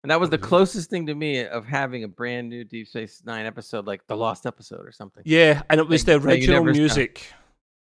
And 0.03 0.11
that 0.11 0.19
was 0.19 0.29
the 0.29 0.37
Mhm. 0.37 0.43
closest 0.43 0.89
thing 0.89 1.07
to 1.07 1.15
me 1.15 1.43
of 1.45 1.65
having 1.65 2.03
a 2.03 2.07
brand 2.07 2.49
new 2.49 2.63
Deep 2.63 2.87
Space 2.87 3.21
Nine 3.25 3.45
episode, 3.45 3.87
like 3.87 4.05
the 4.07 4.15
Lost 4.15 4.45
episode 4.45 4.85
or 4.85 4.91
something. 4.91 5.23
Yeah, 5.25 5.63
and 5.69 5.79
it 5.79 5.87
was 5.87 6.07
Like, 6.07 6.21
the 6.21 6.27
original 6.27 6.63
music 6.63 7.25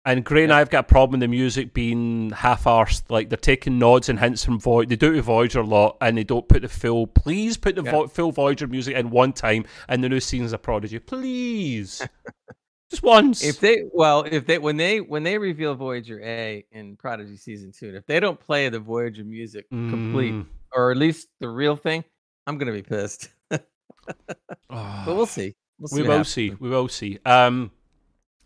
And 0.07 0.23
Gray 0.23 0.45
and 0.45 0.53
I 0.53 0.59
have 0.59 0.69
got 0.69 0.81
a 0.81 0.83
problem 0.87 1.19
with 1.21 1.31
the 1.31 1.35
music 1.35 1.73
being 1.73 2.29
half-arsed. 2.29 3.05
Like 3.11 3.31
they're 3.31 3.39
taking 3.39 3.79
nods 3.79 4.11
and 4.11 4.21
hints 4.21 4.45
from 4.45 4.61
Voyager. 4.61 4.91
They 4.91 4.97
do 4.97 5.13
it 5.13 5.17
with 5.17 5.25
Voyager 5.25 5.61
a 5.61 5.65
lot, 5.65 5.97
and 6.03 6.19
they 6.19 6.25
don't 6.25 6.47
put 6.47 6.61
the 6.61 6.69
full. 6.69 7.07
Please 7.07 7.57
put 7.57 7.75
the 7.75 7.83
Yeah. 7.83 7.91
vo- 7.91 8.09
full 8.09 8.31
Voyager 8.31 8.67
music 8.67 8.95
in 8.97 9.09
one 9.09 9.33
time, 9.33 9.65
and 9.89 10.05
the 10.05 10.11
new 10.11 10.21
seasons 10.21 10.53
of 10.53 10.61
Prodigy. 10.61 10.99
Please, 10.99 12.03
just 12.95 13.03
once. 13.03 13.43
If 13.45 13.61
they 13.61 13.85
well, 13.93 14.25
if 14.31 14.47
they 14.47 14.59
when 14.59 14.77
they 14.77 15.01
when 15.01 15.23
they 15.23 15.39
reveal 15.39 15.75
Voyager 15.75 16.21
A 16.23 16.65
in 16.73 16.97
Prodigy 16.97 17.37
season 17.37 17.73
two, 17.73 17.89
and 17.89 17.97
if 17.97 18.07
they 18.07 18.21
don't 18.21 18.39
play 18.39 18.69
the 18.69 18.79
Voyager 18.81 19.25
music 19.25 19.69
complete, 19.71 20.33
Mm. 20.35 20.47
or 20.73 20.91
at 20.91 20.97
least 20.97 21.29
the 21.41 21.49
real 21.49 21.77
thing, 21.77 22.05
I'm 22.47 22.59
gonna 22.59 22.73
be 22.73 22.83
pissed. 22.83 23.29
But 24.69 25.07
we'll 25.07 25.27
see. 25.39 25.55
We'll 25.79 25.89
see 25.89 25.97
we 25.97 26.03
will 26.03 26.11
happens. 26.13 26.29
see. 26.29 26.51
We 26.51 26.69
will 26.69 26.89
see. 26.89 27.19
Um, 27.25 27.71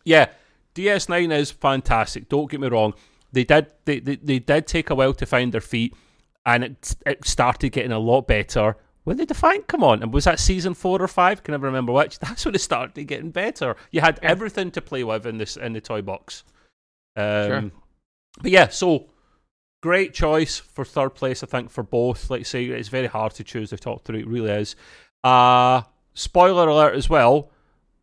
yeah, 0.04 0.26
DS9 0.74 1.32
is 1.32 1.50
fantastic. 1.50 2.28
Don't 2.28 2.50
get 2.50 2.60
me 2.60 2.68
wrong. 2.68 2.94
They 3.32 3.44
did 3.44 3.66
they, 3.84 4.00
they, 4.00 4.16
they 4.16 4.38
did 4.38 4.66
take 4.66 4.90
a 4.90 4.94
while 4.94 5.12
to 5.14 5.26
find 5.26 5.52
their 5.52 5.60
feet, 5.60 5.94
and 6.46 6.64
it 6.64 6.96
it 7.06 7.26
started 7.26 7.70
getting 7.70 7.92
a 7.92 7.98
lot 7.98 8.26
better. 8.26 8.76
When 9.08 9.16
did 9.16 9.34
find? 9.34 9.66
Come 9.66 9.82
on, 9.82 10.02
and 10.02 10.12
was 10.12 10.24
that 10.24 10.38
season 10.38 10.74
four 10.74 11.00
or 11.00 11.08
five? 11.08 11.42
Can 11.42 11.52
never 11.52 11.66
remember 11.66 11.92
which. 11.92 12.18
That's 12.20 12.44
when 12.44 12.54
it 12.54 12.60
started 12.60 13.02
getting 13.06 13.30
better. 13.30 13.74
You 13.90 14.02
had 14.02 14.18
Yeah. 14.22 14.28
everything 14.30 14.70
to 14.72 14.82
play 14.82 15.02
with 15.02 15.24
in 15.24 15.38
this 15.38 15.56
in 15.56 15.72
the 15.72 15.80
toy 15.80 16.02
box. 16.02 16.44
Um, 17.16 17.46
Sure. 17.48 17.70
But 18.42 18.50
yeah, 18.50 18.68
so 18.68 19.06
great 19.82 20.12
choice 20.12 20.58
for 20.58 20.84
third 20.84 21.14
place. 21.14 21.42
I 21.42 21.46
think 21.46 21.70
for 21.70 21.82
both. 21.82 22.28
Like 22.28 22.40
I 22.40 22.42
say, 22.42 22.66
it's 22.66 22.90
very 22.90 23.06
hard 23.06 23.32
to 23.36 23.44
choose 23.44 23.70
the 23.70 23.78
top 23.78 24.04
three. 24.04 24.20
It 24.20 24.28
really 24.28 24.50
is. 24.50 24.76
Uh 25.24 25.82
spoiler 26.12 26.68
alert 26.68 26.94
as 26.94 27.08
well. 27.08 27.50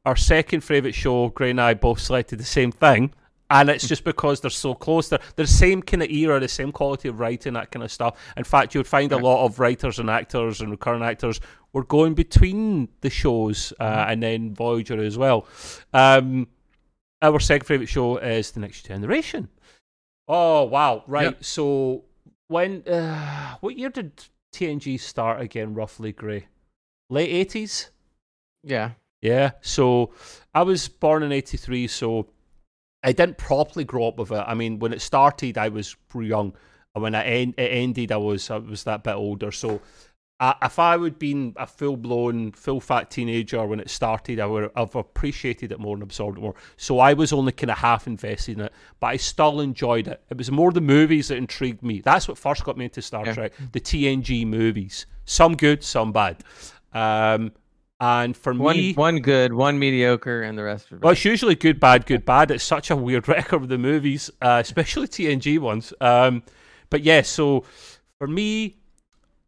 Our 0.05 0.15
second 0.15 0.61
favourite 0.61 0.95
show, 0.95 1.29
Gray 1.29 1.51
and 1.51 1.61
I 1.61 1.75
both 1.75 1.99
selected 1.99 2.39
the 2.39 2.45
same 2.45 2.71
thing. 2.71 3.13
And 3.49 3.69
it's 3.69 3.87
just 3.87 4.03
because 4.03 4.41
they're 4.41 4.49
so 4.49 4.73
close. 4.73 5.09
They're, 5.09 5.19
they're 5.35 5.45
the 5.45 5.51
same 5.51 5.81
kind 5.83 6.01
of 6.01 6.09
era, 6.09 6.39
the 6.39 6.47
same 6.47 6.71
quality 6.71 7.09
of 7.09 7.19
writing, 7.19 7.53
that 7.53 7.69
kind 7.71 7.83
of 7.83 7.91
stuff. 7.91 8.17
In 8.35 8.43
fact, 8.43 8.73
you 8.73 8.79
would 8.79 8.87
find 8.87 9.11
a 9.11 9.17
lot 9.17 9.45
of 9.45 9.59
writers 9.59 9.99
and 9.99 10.09
actors 10.09 10.61
and 10.61 10.71
recurring 10.71 11.03
actors 11.03 11.39
were 11.71 11.83
going 11.83 12.15
between 12.15 12.89
the 13.01 13.09
shows 13.11 13.71
uh, 13.79 13.83
Mhm. 14.05 14.11
and 14.11 14.23
then 14.23 14.53
Voyager 14.55 14.99
as 15.03 15.15
well. 15.17 15.45
Um, 15.93 16.47
our 17.21 17.39
second 17.39 17.65
favourite 17.67 17.89
show 17.89 18.17
is 18.17 18.51
The 18.51 18.61
Next 18.61 18.87
Generation. 18.87 19.49
Oh, 20.27 20.63
wow. 20.63 21.03
Right. 21.05 21.25
Yep. 21.25 21.43
So, 21.43 22.03
when, 22.47 22.81
uh, 22.87 23.57
what 23.59 23.77
year 23.77 23.89
did 23.89 24.23
TNG 24.53 24.97
start 24.99 25.39
again, 25.39 25.75
roughly, 25.75 26.11
Gray? 26.11 26.47
Late 27.11 27.29
80s? 27.49 27.89
Yeah. 28.63 28.91
Yeah. 29.21 29.51
So 29.61 30.13
I 30.53 30.63
was 30.63 30.87
born 30.87 31.23
in 31.23 31.31
'83, 31.31 31.87
so 31.87 32.27
I 33.05 33.11
didn't 33.13 33.37
properly 33.37 33.85
grow 33.85 34.07
up 34.07 34.17
with 34.17 34.31
it. 34.31 34.43
I 34.45 34.53
mean, 34.55 34.79
when 34.79 34.91
it 34.91 35.01
started, 35.01 35.57
I 35.57 35.69
was 35.69 35.95
young, 36.13 36.53
and 36.93 37.03
when 37.03 37.15
it, 37.15 37.23
en- 37.23 37.55
it 37.57 37.69
ended, 37.71 38.11
I 38.11 38.17
was 38.17 38.49
I 38.49 38.57
was 38.57 38.83
that 38.83 39.03
bit 39.03 39.15
older. 39.15 39.51
So 39.51 39.79
uh, 40.39 40.53
if 40.61 40.79
I 40.79 40.97
would 40.97 41.17
been 41.17 41.53
a 41.55 41.65
full 41.67 41.95
blown, 41.95 42.51
full 42.51 42.81
fat 42.81 43.09
teenager 43.09 43.65
when 43.65 43.79
it 43.79 43.89
started, 43.89 44.39
I 44.39 44.45
would 44.47 44.69
have 44.75 44.95
appreciated 44.95 45.71
it 45.71 45.79
more 45.79 45.95
and 45.95 46.03
absorbed 46.03 46.37
it 46.37 46.41
more. 46.41 46.55
So 46.75 46.99
I 46.99 47.13
was 47.13 47.31
only 47.31 47.53
kind 47.53 47.71
of 47.71 47.77
half 47.77 48.05
invested 48.07 48.57
in 48.57 48.65
it, 48.65 48.73
but 48.99 49.07
I 49.07 49.17
still 49.17 49.61
enjoyed 49.61 50.07
it. 50.09 50.21
It 50.29 50.37
was 50.37 50.51
more 50.51 50.71
the 50.73 50.81
movies 50.81 51.29
that 51.29 51.37
intrigued 51.37 51.83
me. 51.83 52.01
That's 52.01 52.27
what 52.27 52.37
first 52.37 52.65
got 52.65 52.77
me 52.77 52.85
into 52.85 53.01
Star 53.01 53.25
Yeah. 53.25 53.33
Trek, 53.33 53.53
the 53.71 53.79
TNG 53.79 54.45
movies. 54.45 55.05
Some 55.23 55.55
good, 55.55 55.83
some 55.83 56.11
bad. 56.11 56.43
Um, 56.91 57.53
and 57.99 58.35
for 58.35 58.53
One 58.53 58.75
me, 58.75 58.93
one 58.93 59.19
good, 59.19 59.53
one 59.53 59.79
mediocre, 59.79 60.41
and 60.41 60.57
the 60.57 60.63
rest 60.63 60.91
are 60.91 60.97
well, 60.97 61.13
it's 61.13 61.23
usually 61.23 61.55
good, 61.55 61.79
bad, 61.79 62.05
good, 62.05 62.25
bad. 62.25 62.51
It's 62.51 62.63
such 62.63 62.91
a 62.91 62.95
weird 62.95 63.27
record 63.29 63.63
of 63.63 63.69
the 63.69 63.77
movies, 63.77 64.29
uh, 64.41 64.59
especially 64.61 65.07
TNG 65.07 65.59
ones. 65.59 65.93
Um, 66.01 66.43
but 66.89 67.03
yeah, 67.03 67.21
so 67.21 67.63
for 68.17 68.27
me, 68.27 68.75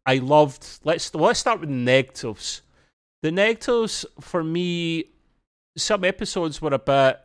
I 0.06 0.16
loved. 0.16 0.66
Let's 0.84 1.12
well, 1.12 1.24
let's 1.24 1.40
start 1.40 1.60
with 1.60 1.68
the 1.68 1.74
negatives. 1.74 2.62
The 3.22 3.32
negatives 3.32 4.06
for 4.20 4.42
me, 4.42 5.04
some 5.76 6.04
episodes 6.04 6.62
were 6.62 6.72
a 6.72 6.78
bit. 6.78 7.20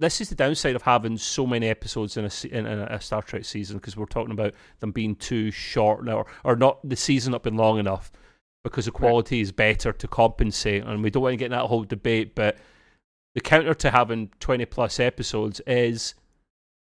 This 0.00 0.20
is 0.20 0.28
the 0.28 0.34
downside 0.34 0.76
of 0.76 0.82
having 0.82 1.16
so 1.16 1.46
many 1.46 1.68
episodes 1.68 2.18
in 2.18 2.26
a 2.26 2.30
in, 2.54 2.66
in 2.66 2.80
a 2.80 3.00
Star 3.00 3.22
Trek 3.22 3.46
season 3.46 3.78
because 3.78 3.96
we're 3.96 4.04
talking 4.04 4.32
about 4.32 4.52
them 4.80 4.92
being 4.92 5.14
too 5.14 5.50
short 5.50 6.04
now, 6.04 6.18
or, 6.18 6.26
or 6.42 6.56
not 6.56 6.86
the 6.86 6.96
season 6.96 7.32
not 7.32 7.42
been 7.42 7.56
long 7.56 7.78
enough 7.78 8.12
because 8.64 8.86
the 8.86 8.90
quality 8.90 9.40
is 9.40 9.52
better 9.52 9.92
to 9.92 10.08
compensate. 10.08 10.82
And 10.82 11.02
we 11.02 11.10
don't 11.10 11.22
want 11.22 11.34
to 11.34 11.36
get 11.36 11.46
in 11.46 11.52
that 11.52 11.66
whole 11.66 11.84
debate, 11.84 12.34
but 12.34 12.56
the 13.36 13.40
counter 13.40 13.74
to 13.74 13.90
having 13.90 14.30
20 14.40 14.64
plus 14.66 14.98
episodes 14.98 15.60
is 15.66 16.14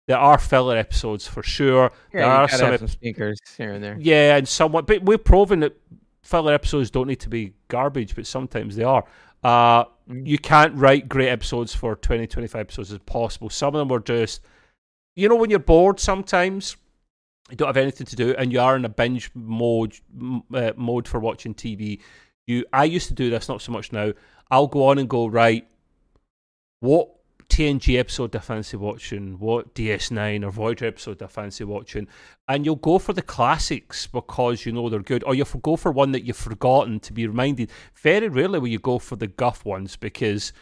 there 0.06 0.18
are 0.18 0.38
filler 0.38 0.76
episodes 0.76 1.26
for 1.26 1.42
sure. 1.42 1.90
yeah, 2.12 2.20
there 2.20 2.30
are 2.30 2.48
some, 2.48 2.78
some 2.78 2.88
sneakers 2.88 3.38
here 3.56 3.72
and 3.72 3.82
there. 3.82 3.96
yeah, 3.98 4.36
and 4.36 4.46
somewhat, 4.46 4.86
but 4.86 5.02
we've 5.02 5.24
proven 5.24 5.60
that 5.60 5.76
filler 6.22 6.52
episodes 6.52 6.90
don't 6.90 7.08
need 7.08 7.20
to 7.20 7.28
be 7.28 7.54
garbage, 7.68 8.14
but 8.14 8.26
sometimes 8.26 8.76
they 8.76 8.84
are. 8.84 9.04
Uh, 9.42 9.84
Mm. 10.06 10.26
you 10.26 10.38
can't 10.38 10.74
write 10.76 11.08
great 11.08 11.30
episodes 11.30 11.74
for 11.74 11.96
20, 11.96 12.26
25 12.26 12.60
episodes 12.60 12.92
as 12.92 12.98
possible. 13.06 13.48
Some 13.48 13.74
of 13.74 13.78
them 13.78 13.88
were 13.88 14.00
just, 14.00 14.42
you 15.16 15.30
know, 15.30 15.34
when 15.34 15.48
you're 15.48 15.58
bored 15.58 15.98
sometimes, 15.98 16.76
you 17.50 17.56
don't 17.56 17.68
have 17.68 17.76
anything 17.76 18.06
to 18.06 18.16
do, 18.16 18.34
and 18.36 18.52
you 18.52 18.60
are 18.60 18.76
in 18.76 18.84
a 18.84 18.88
binge 18.88 19.30
mode 19.34 19.94
uh, 20.54 20.72
mode 20.76 21.06
for 21.06 21.20
watching 21.20 21.54
TV. 21.54 22.00
You, 22.46 22.64
I 22.72 22.84
used 22.84 23.08
to 23.08 23.14
do 23.14 23.30
this, 23.30 23.48
not 23.48 23.62
so 23.62 23.72
much 23.72 23.92
now. 23.92 24.12
I'll 24.50 24.66
go 24.66 24.86
on 24.88 24.98
and 24.98 25.08
go 25.08 25.26
right. 25.26 25.66
What 26.80 27.10
TNG 27.48 27.98
episode 27.98 28.32
do 28.32 28.38
I 28.38 28.40
fancy 28.40 28.76
watching? 28.76 29.38
What 29.38 29.74
DS9 29.74 30.44
or 30.44 30.50
Voyager 30.50 30.86
episode 30.86 31.18
do 31.18 31.26
I 31.26 31.28
fancy 31.28 31.64
watching? 31.64 32.08
And 32.48 32.64
you'll 32.64 32.76
go 32.76 32.98
for 32.98 33.12
the 33.12 33.22
classics 33.22 34.06
because 34.06 34.66
you 34.66 34.72
know 34.72 34.88
they're 34.88 35.00
good, 35.00 35.24
or 35.24 35.34
you'll 35.34 35.46
go 35.62 35.76
for 35.76 35.92
one 35.92 36.12
that 36.12 36.24
you've 36.24 36.36
forgotten 36.36 37.00
to 37.00 37.12
be 37.12 37.26
reminded. 37.26 37.70
Very 37.94 38.28
rarely 38.28 38.58
will 38.58 38.68
you 38.68 38.78
go 38.78 38.98
for 38.98 39.16
the 39.16 39.26
guff 39.26 39.64
ones 39.64 39.96
because, 39.96 40.52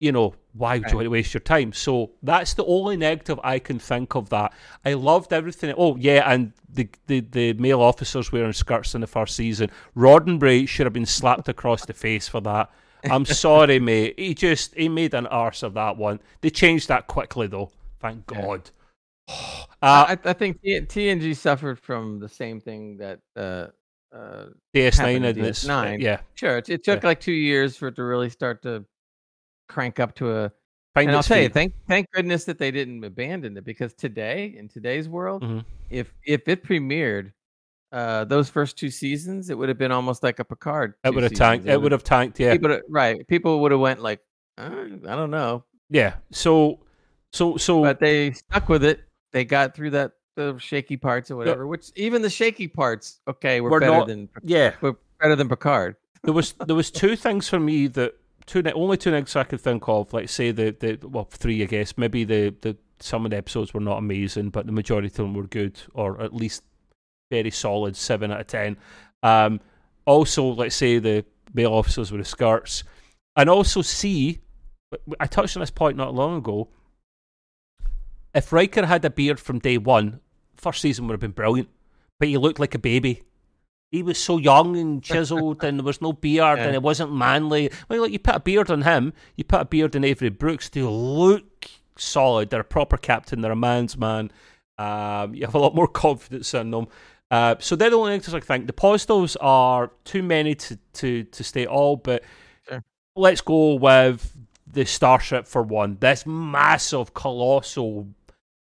you 0.00 0.12
know, 0.12 0.34
why 0.52 0.78
would 0.78 0.90
you 0.90 0.96
want 0.96 1.06
to 1.06 1.10
waste 1.10 1.34
your 1.34 1.40
time? 1.40 1.72
So 1.72 2.12
that's 2.22 2.54
the 2.54 2.64
only 2.64 2.96
negative 2.96 3.38
I 3.42 3.58
can 3.58 3.78
think 3.78 4.14
of. 4.14 4.28
That 4.30 4.52
I 4.84 4.94
loved 4.94 5.32
everything. 5.32 5.74
Oh 5.76 5.96
yeah, 5.96 6.30
and 6.30 6.52
the 6.68 6.88
the, 7.06 7.20
the 7.20 7.52
male 7.54 7.80
officers 7.80 8.30
wearing 8.30 8.52
skirts 8.52 8.94
in 8.94 9.00
the 9.00 9.06
first 9.06 9.34
season. 9.34 9.70
Roddenberry 9.96 10.68
should 10.68 10.86
have 10.86 10.92
been 10.92 11.06
slapped 11.06 11.48
across 11.48 11.84
the 11.84 11.94
face 11.94 12.28
for 12.28 12.40
that. 12.42 12.70
I'm 13.04 13.24
sorry, 13.26 13.78
mate. 13.78 14.14
He 14.18 14.34
just 14.34 14.74
he 14.74 14.88
made 14.88 15.14
an 15.14 15.26
arse 15.26 15.62
of 15.62 15.74
that 15.74 15.96
one. 15.96 16.20
They 16.40 16.50
changed 16.50 16.88
that 16.88 17.06
quickly 17.06 17.46
though. 17.46 17.70
Thank 18.00 18.24
Yeah. 18.32 18.42
God. 18.42 18.70
Uh, 19.80 20.16
I, 20.24 20.30
I 20.30 20.32
think 20.32 20.60
TNG 20.60 21.36
suffered 21.36 21.78
from 21.78 22.18
the 22.18 22.28
same 22.28 22.60
thing 22.60 22.96
that 22.96 23.20
uh, 23.36 23.68
uh, 24.12 24.46
DS9 24.74 24.92
happened 24.96 25.16
in 25.16 25.24
and 25.24 25.54
DS9. 25.54 26.00
yeah. 26.00 26.18
sure 26.34 26.58
it, 26.58 26.68
it 26.68 26.82
took 26.82 27.04
like 27.04 27.20
two 27.20 27.30
years 27.30 27.76
for 27.76 27.86
it 27.86 27.94
to 27.94 28.02
really 28.02 28.28
start 28.28 28.60
to 28.62 28.84
crank 29.68 30.00
up 30.00 30.14
to 30.16 30.30
a. 30.30 30.52
Find 30.94 31.08
and 31.10 31.16
I'll 31.16 31.22
tell 31.22 31.38
you, 31.40 31.48
thank 31.48 31.74
thank 31.86 32.10
goodness 32.12 32.44
that 32.44 32.58
they 32.58 32.70
didn't 32.70 33.04
abandon 33.04 33.56
it 33.56 33.64
because 33.64 33.92
today 33.94 34.54
in 34.58 34.68
today's 34.68 35.08
world, 35.08 35.42
Mhm. 35.42 35.64
if 35.90 36.12
if 36.24 36.48
it 36.48 36.64
premiered 36.64 37.32
uh, 37.92 38.24
those 38.24 38.48
first 38.50 38.76
two 38.76 38.90
seasons, 38.90 39.48
it 39.48 39.56
would 39.56 39.68
have 39.68 39.78
been 39.78 39.92
almost 39.92 40.22
like 40.22 40.38
a 40.40 40.44
Picard. 40.44 40.94
It 41.04 41.14
would 41.14 41.22
have 41.22 41.32
tanked. 41.32 41.66
It 41.66 41.80
would 41.80 41.92
have 41.92 42.04
tanked. 42.04 42.38
Yeah, 42.38 42.52
People, 42.52 42.80
right? 42.90 43.26
People 43.28 43.60
would 43.60 43.70
have 43.72 43.80
went 43.80 44.02
like, 44.02 44.20
uh, 44.58 44.70
I 45.06 45.16
don't 45.16 45.30
know, 45.30 45.64
yeah. 45.88 46.16
So, 46.30 46.80
so, 47.32 47.56
so. 47.56 47.80
but 47.82 47.98
they 48.00 48.32
stuck 48.32 48.68
with 48.68 48.84
it. 48.84 49.00
They 49.32 49.44
got 49.46 49.74
through 49.74 49.90
that 49.90 50.12
the 50.36 50.58
shaky 50.58 50.96
parts 50.98 51.30
or 51.30 51.36
whatever. 51.36 51.66
Which 51.66 51.90
even 51.96 52.20
the 52.22 52.30
shaky 52.30 52.68
parts, 52.68 53.20
okay, 53.28 53.60
were 53.60 53.70
We're 53.70 53.80
better 53.80 53.92
not- 53.92 54.06
than 54.08 54.28
yeah, 54.42 54.74
were 54.82 54.96
better 55.20 55.36
than 55.36 55.48
Picard. 55.48 55.96
there 56.24 56.34
was 56.34 56.54
there 56.66 56.76
was 56.76 56.90
two 56.90 57.14
things 57.16 57.48
for 57.48 57.58
me 57.60 57.86
that 57.88 58.14
two 58.48 58.62
only 58.74 58.96
two 58.96 59.12
things 59.12 59.36
I 59.36 59.44
could 59.44 59.60
think 59.60 59.88
of. 59.88 60.12
Like 60.12 60.28
say 60.28 60.50
the 60.50 60.74
the 60.78 61.06
well 61.06 61.28
three 61.30 61.62
I 61.62 61.66
guess 61.66 61.96
maybe 61.96 62.24
the 62.24 62.54
the 62.60 62.76
some 62.98 63.24
of 63.24 63.30
the 63.30 63.36
episodes 63.36 63.72
were 63.72 63.80
not 63.80 63.98
amazing, 63.98 64.50
but 64.50 64.66
the 64.66 64.72
majority 64.72 65.06
of 65.06 65.14
them 65.14 65.34
were 65.34 65.46
good 65.46 65.80
or 65.94 66.20
at 66.20 66.34
least 66.34 66.64
very 67.30 67.50
solid 67.50 67.94
seven 67.94 68.32
out 68.32 68.40
of 68.40 68.46
ten. 68.48 68.76
Um, 69.22 69.60
also, 70.06 70.44
let's 70.44 70.74
say 70.74 70.98
the 70.98 71.24
male 71.54 71.74
officers 71.74 72.10
with 72.10 72.20
the 72.20 72.24
skirts, 72.24 72.82
and 73.36 73.48
also 73.48 73.82
see. 73.82 74.40
I 75.20 75.26
touched 75.26 75.54
on 75.54 75.60
this 75.60 75.70
point 75.70 75.98
not 75.98 76.14
long 76.14 76.38
ago. 76.38 76.68
If 78.34 78.52
Riker 78.52 78.86
had 78.86 79.04
a 79.04 79.10
beard 79.10 79.38
from 79.38 79.58
day 79.58 79.76
one, 79.76 80.20
first 80.56 80.80
season 80.80 81.06
would 81.06 81.12
have 81.12 81.20
been 81.20 81.32
brilliant, 81.32 81.68
but 82.18 82.28
he 82.28 82.38
looked 82.38 82.58
like 82.58 82.74
a 82.74 82.78
baby. 82.78 83.22
He 83.90 84.02
was 84.02 84.18
so 84.18 84.36
young 84.38 84.76
and 84.76 85.02
chiseled, 85.02 85.64
and 85.64 85.78
there 85.78 85.84
was 85.84 86.02
no 86.02 86.12
beard, 86.12 86.58
Yeah. 86.58 86.64
and 86.66 86.74
it 86.74 86.82
wasn't 86.82 87.12
manly. 87.12 87.70
Well, 87.88 88.02
like 88.02 88.12
you 88.12 88.18
put 88.18 88.34
a 88.36 88.40
beard 88.40 88.70
on 88.70 88.82
him, 88.82 89.12
you 89.36 89.44
put 89.44 89.60
a 89.62 89.64
beard 89.64 89.96
on 89.96 90.04
Avery 90.04 90.28
Brooks, 90.28 90.68
they 90.68 90.82
look 90.82 91.68
solid. 91.96 92.50
They're 92.50 92.60
a 92.60 92.64
proper 92.64 92.96
captain. 92.96 93.40
They're 93.40 93.52
a 93.52 93.56
man's 93.56 93.96
man. 93.96 94.30
Um, 94.78 95.34
you 95.34 95.44
have 95.44 95.54
a 95.54 95.58
lot 95.58 95.74
more 95.74 95.88
confidence 96.06 96.54
in 96.54 96.70
them. 96.70 96.86
Uh, 97.30 97.56
so 97.58 97.76
they're 97.76 97.90
the 97.90 97.96
only 97.96 98.12
negatives 98.12 98.34
I 98.34 98.40
think. 98.40 98.66
The 98.66 98.72
positives 98.72 99.36
are 99.36 99.90
too 100.04 100.22
many 100.22 100.54
to 100.54 100.78
to 100.94 101.24
to 101.24 101.44
state 101.44 101.66
all, 101.68 101.96
but 101.96 102.22
Sure. 102.68 102.82
let's 103.16 103.40
go 103.42 103.74
with 103.74 104.34
the 104.70 104.84
starship 104.86 105.46
for 105.46 105.62
one. 105.62 105.96
This 106.00 106.24
massive, 106.26 107.12
colossal, 107.14 108.06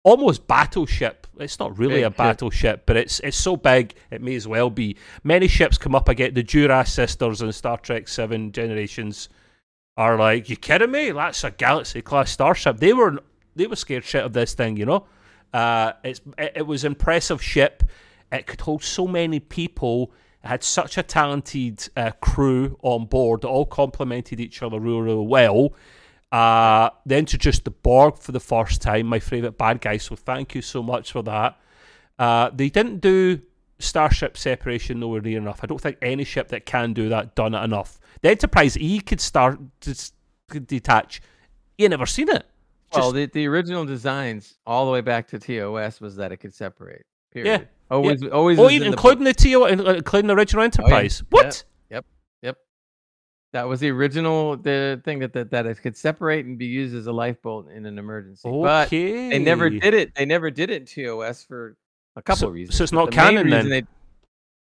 almost 0.02 0.46
battleship. 0.46 1.26
It's 1.38 1.58
not 1.58 1.78
really 1.78 2.02
a 2.02 2.06
ship. 2.06 2.16
battleship, 2.16 2.82
but 2.86 2.96
it's 2.96 3.20
it's 3.20 3.36
so 3.36 3.56
big 3.56 3.94
it 4.10 4.20
may 4.22 4.34
as 4.34 4.46
well 4.46 4.70
be. 4.70 4.96
Many 5.24 5.48
ships 5.48 5.78
come 5.78 5.94
up 5.94 6.08
again. 6.08 6.34
The 6.34 6.42
Duras 6.42 6.92
sisters 6.92 7.42
in 7.42 7.52
Star 7.52 7.78
Trek 7.78 8.08
Seven 8.08 8.52
Generations 8.52 9.28
are 9.96 10.16
like, 10.16 10.48
you 10.48 10.56
kidding 10.56 10.90
me? 10.90 11.10
That's 11.10 11.44
a 11.44 11.50
galaxy 11.50 12.02
class 12.02 12.30
starship. 12.30 12.78
They 12.78 12.92
were 12.92 13.22
they 13.56 13.66
were 13.66 13.76
scared 13.76 14.04
shit 14.04 14.24
of 14.24 14.32
this 14.32 14.54
thing, 14.54 14.76
you 14.76 14.86
know. 14.86 15.06
Uh, 15.52 15.92
it's 16.04 16.20
it, 16.38 16.52
it 16.56 16.66
was 16.66 16.84
impressive 16.84 17.42
ship. 17.42 17.82
It 18.32 18.46
could 18.46 18.60
hold 18.60 18.82
so 18.82 19.06
many 19.06 19.40
people. 19.40 20.12
It 20.44 20.48
had 20.48 20.62
such 20.62 20.96
a 20.96 21.02
talented 21.02 21.88
uh, 21.96 22.12
crew 22.20 22.78
on 22.82 23.06
board 23.06 23.42
that 23.42 23.48
all 23.48 23.66
complemented 23.66 24.40
each 24.40 24.62
other 24.62 24.78
really, 24.78 25.00
really 25.02 25.26
well. 25.26 25.74
Uh, 26.32 26.90
they 27.06 27.18
introduced 27.18 27.64
the 27.64 27.70
Borg 27.70 28.16
for 28.16 28.32
the 28.32 28.40
first 28.40 28.80
time, 28.80 29.06
my 29.06 29.18
favourite 29.18 29.58
bad 29.58 29.80
guy, 29.80 29.96
so 29.96 30.14
thank 30.14 30.54
you 30.54 30.62
so 30.62 30.82
much 30.82 31.12
for 31.12 31.22
that. 31.22 31.58
Uh, 32.18 32.50
they 32.54 32.68
didn't 32.68 33.00
do 33.00 33.40
starship 33.78 34.36
separation 34.36 35.00
nowhere 35.00 35.20
near 35.20 35.38
enough. 35.38 35.60
I 35.62 35.66
don't 35.66 35.80
think 35.80 35.96
any 36.02 36.24
ship 36.24 36.48
that 36.48 36.66
can 36.66 36.92
do 36.92 37.08
that 37.08 37.34
done 37.34 37.54
it 37.54 37.64
enough. 37.64 37.98
The 38.22 38.30
Enterprise 38.30 38.76
E 38.78 39.00
could 39.00 39.20
start 39.20 39.58
to 39.80 40.10
could 40.48 40.66
detach. 40.66 41.22
You 41.78 41.88
never 41.88 42.06
seen 42.06 42.28
it. 42.28 42.46
well, 42.92 43.12
the, 43.12 43.26
the 43.26 43.46
original 43.46 43.84
designs 43.84 44.58
all 44.66 44.84
the 44.84 44.92
way 44.92 45.00
back 45.00 45.28
to 45.28 45.38
TOS 45.38 46.00
was 46.00 46.16
that 46.16 46.30
it 46.32 46.38
could 46.38 46.54
separate. 46.54 47.06
Period. 47.32 47.60
Yeah. 47.60 47.66
Always, 47.90 48.24
always. 48.24 48.58
Oh, 48.58 48.68
even 48.70 48.86
in 48.86 48.90
the 48.90 48.96
including 48.96 49.24
the 49.24 49.34
TO, 49.34 49.64
including 49.64 50.28
the 50.28 50.34
original 50.34 50.62
Enterprise. 50.62 51.22
What? 51.30 51.44
Yep. 51.44 51.54
Yep. 51.54 51.62
That 53.52 53.66
was 53.66 53.80
the 53.80 53.90
original 53.90 54.56
the 54.56 55.00
thing 55.04 55.18
that, 55.20 55.32
that 55.32 55.50
that 55.50 55.66
it 55.66 55.82
could 55.82 55.96
separate 55.96 56.46
and 56.46 56.56
be 56.56 56.66
used 56.66 56.94
as 56.94 57.06
a 57.08 57.12
lifeboat 57.12 57.68
in 57.70 57.84
an 57.84 57.98
emergency. 57.98 58.48
But 58.48 58.90
they 58.90 59.38
never 59.40 59.68
did 59.70 59.92
it. 59.94 60.14
They 60.14 60.24
never 60.24 60.50
did 60.50 60.70
it 60.70 60.88
in 60.96 61.04
TOS 61.04 61.44
for 61.44 61.76
a 62.16 62.22
couple 62.22 62.38
So- 62.40 62.48
of 62.48 62.54
reasons. 62.54 62.76
so 62.78 62.84
it's 62.84 62.92
not 62.92 63.06
the 63.06 63.12
canon 63.16 63.50
then? 63.50 63.68
They, 63.68 63.82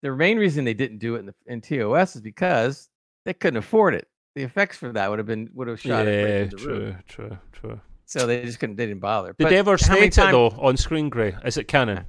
the 0.02 0.14
main 0.14 0.38
reason 0.38 0.64
they 0.64 0.74
didn't 0.74 0.98
do 0.98 1.16
it 1.16 1.20
in, 1.20 1.26
the, 1.26 1.34
in 1.46 1.60
TOS 1.60 2.14
is 2.14 2.22
because 2.22 2.88
they 3.24 3.34
couldn't 3.34 3.56
afford 3.56 3.94
it. 3.94 4.06
The 4.36 4.44
effects 4.44 4.76
for 4.76 4.92
that 4.92 5.10
would 5.10 5.18
have 5.18 5.26
been 5.26 5.50
would 5.54 5.66
have 5.66 5.80
shot 5.80 6.06
it 6.06 6.28
Yeah, 6.28 6.38
right 6.42 6.50
through 6.50 6.58
the 6.60 6.68
roof. 6.84 6.94
true, 7.08 7.28
true, 7.28 7.38
true. 7.52 7.80
So 8.06 8.26
they 8.28 8.42
just 8.44 8.60
couldn't. 8.60 8.76
They 8.76 8.86
didn't 8.86 9.00
bother. 9.00 9.30
Did 9.30 9.38
But 9.42 9.48
they 9.50 9.58
ever 9.58 9.76
state 9.76 10.02
it 10.04 10.12
time- 10.12 10.30
though 10.32 10.46
on 10.50 10.76
screen, 10.76 11.08
Gray? 11.08 11.34
Is 11.44 11.56
it 11.56 11.64
canon? 11.66 12.04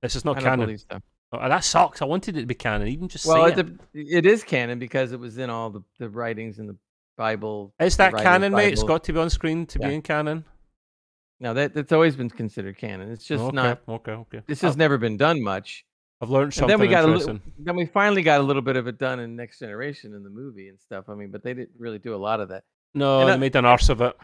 This 0.00 0.16
is 0.16 0.24
not 0.24 0.38
canon. 0.40 0.78
so. 0.78 0.86
Oh, 1.32 1.48
that 1.48 1.64
sucks. 1.64 2.00
I 2.02 2.04
wanted 2.04 2.36
it 2.36 2.40
to 2.42 2.46
be 2.46 2.54
canon. 2.54 2.88
Even 2.88 3.08
just 3.08 3.26
Well, 3.26 3.46
say 3.48 3.54
it, 3.54 3.58
it. 3.58 3.76
it 3.94 4.26
is 4.26 4.44
canon 4.44 4.78
because 4.78 5.12
it 5.12 5.18
was 5.20 5.38
in 5.38 5.50
all 5.50 5.70
the, 5.70 5.80
the 5.98 6.08
writings 6.08 6.58
in 6.58 6.66
the 6.66 6.76
Bible. 7.16 7.74
Is 7.80 7.96
that 7.96 8.14
canon, 8.16 8.52
mate? 8.52 8.72
It's 8.72 8.82
got 8.82 9.02
to 9.04 9.12
be 9.12 9.18
on 9.18 9.28
screen 9.30 9.66
to 9.66 9.78
Yeah. 9.80 9.88
be 9.88 9.94
in 9.96 10.02
canon. 10.02 10.44
No, 11.40 11.52
that 11.52 11.74
that's 11.74 11.92
always 11.92 12.16
been 12.16 12.30
considered 12.30 12.78
canon. 12.78 13.10
It's 13.10 13.24
just 13.26 13.42
okay, 13.42 13.54
not. 13.54 13.82
Okay, 13.88 14.12
okay. 14.12 14.40
This 14.46 14.60
has 14.62 14.72
I've, 14.72 14.78
never 14.78 14.96
been 14.98 15.16
done 15.16 15.42
much. 15.42 15.84
I've 16.22 16.30
learned 16.30 16.44
And 16.46 16.54
something 16.54 16.68
then 16.78 16.80
we 16.80 16.88
got 16.88 17.04
a 17.04 17.08
little. 17.08 17.38
Then 17.58 17.76
we 17.76 17.84
finally 17.84 18.22
got 18.22 18.40
a 18.40 18.42
little 18.42 18.62
bit 18.62 18.76
of 18.76 18.86
it 18.86 18.96
done 18.98 19.20
in 19.20 19.36
Next 19.36 19.58
Generation 19.58 20.14
in 20.14 20.22
the 20.22 20.30
movie 20.30 20.68
and 20.68 20.80
stuff. 20.80 21.06
I 21.10 21.14
mean, 21.14 21.30
but 21.30 21.42
they 21.42 21.52
didn't 21.52 21.72
really 21.78 21.98
do 21.98 22.14
a 22.14 22.16
lot 22.16 22.40
of 22.40 22.48
that. 22.48 22.64
no, 22.94 23.20
and 23.20 23.28
they 23.28 23.34
I- 23.34 23.36
made 23.36 23.54
an 23.56 23.66
arse 23.66 23.88
of 23.90 24.00
it. 24.00 24.16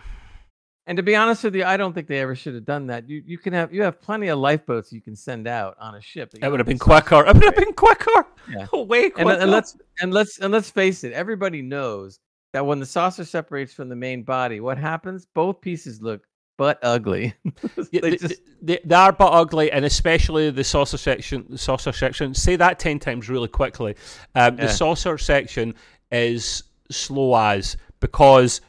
And 0.87 0.97
to 0.97 1.03
be 1.03 1.15
honest 1.15 1.45
with 1.45 1.55
you, 1.55 1.65
I 1.65 1.77
don't 1.77 1.93
think 1.93 2.09
they 2.09 2.19
ever 2.19 2.35
should 2.35 2.55
have 2.55 2.65
done 2.65 2.89
that. 2.89 3.09
You 3.09 3.23
you 3.25 3.39
can 3.39 3.53
have 3.53 3.73
you 3.73 3.83
have 3.83 4.01
plenty 4.01 4.29
of 4.29 4.39
lifeboats 4.39 4.93
you 4.93 5.01
can 5.01 5.15
send 5.15 5.47
out 5.47 5.77
on 5.81 5.95
a 5.95 6.01
ship. 6.01 6.33
that 6.33 6.43
It 6.43 6.51
would 6.51 6.59
have 6.59 6.67
been 6.67 6.79
quicker. 6.79 7.25
It 7.25 7.35
would 7.35 7.45
have 7.45 7.57
been 7.57 7.73
quicker. 7.75 8.27
Yeah. 8.51 8.67
Way 8.73 9.11
quicker. 9.11 9.31
and, 9.31 9.43
and 9.43 9.51
let's 9.51 9.77
and 10.01 10.13
let's 10.13 10.39
and 10.41 10.53
let's 10.53 10.71
face 10.71 11.05
it 11.05 11.13
everybody 11.13 11.63
knows 11.63 12.19
that 12.53 12.67
when 12.67 12.81
the 12.81 12.87
saucer 12.87 13.25
separates 13.25 13.73
from 13.73 13.89
the 13.89 13.97
main 13.97 14.25
body 14.25 14.59
what 14.61 14.77
happens 14.77 15.27
both 15.35 15.61
pieces 15.61 16.03
look 16.03 16.27
butt 16.59 16.79
ugly 16.83 17.33
Yeah, 17.93 18.01
they 18.01 18.11
they, 18.11 18.17
just 18.17 18.41
they, 18.61 18.81
they 18.85 18.95
are 18.95 19.13
butt 19.13 19.33
ugly, 19.33 19.71
and 19.71 19.85
especially 19.85 20.51
the 20.51 20.65
saucer 20.65 20.99
section. 20.99 21.47
The 21.49 21.59
saucer 21.59 21.93
section. 21.93 22.35
Say 22.35 22.57
that 22.57 22.79
ten 22.79 22.99
times 22.99 23.29
really 23.29 23.49
quickly. 23.49 23.95
Um, 24.35 24.57
The 24.57 24.69
saucer 24.69 25.17
section 25.19 25.75
is 26.11 26.65
slow 26.91 27.35
as 27.37 27.77
because 28.01 28.61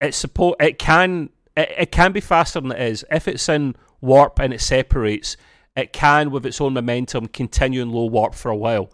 it's 0.00 0.16
supposed 0.16 0.56
it 0.60 0.78
can 0.78 1.30
it, 1.56 1.72
it 1.78 1.92
can 1.92 2.12
be 2.12 2.20
faster 2.20 2.60
than 2.60 2.72
it 2.72 2.80
is 2.80 3.04
if 3.10 3.28
it's 3.28 3.48
in 3.48 3.76
warp 4.00 4.38
and 4.38 4.52
it 4.52 4.60
separates. 4.60 5.36
It 5.76 5.92
can, 5.92 6.32
with 6.32 6.44
its 6.44 6.60
own 6.60 6.74
momentum, 6.74 7.28
continue 7.28 7.82
in 7.82 7.92
low 7.92 8.06
warp 8.06 8.34
for 8.34 8.50
a 8.50 8.56
while. 8.56 8.90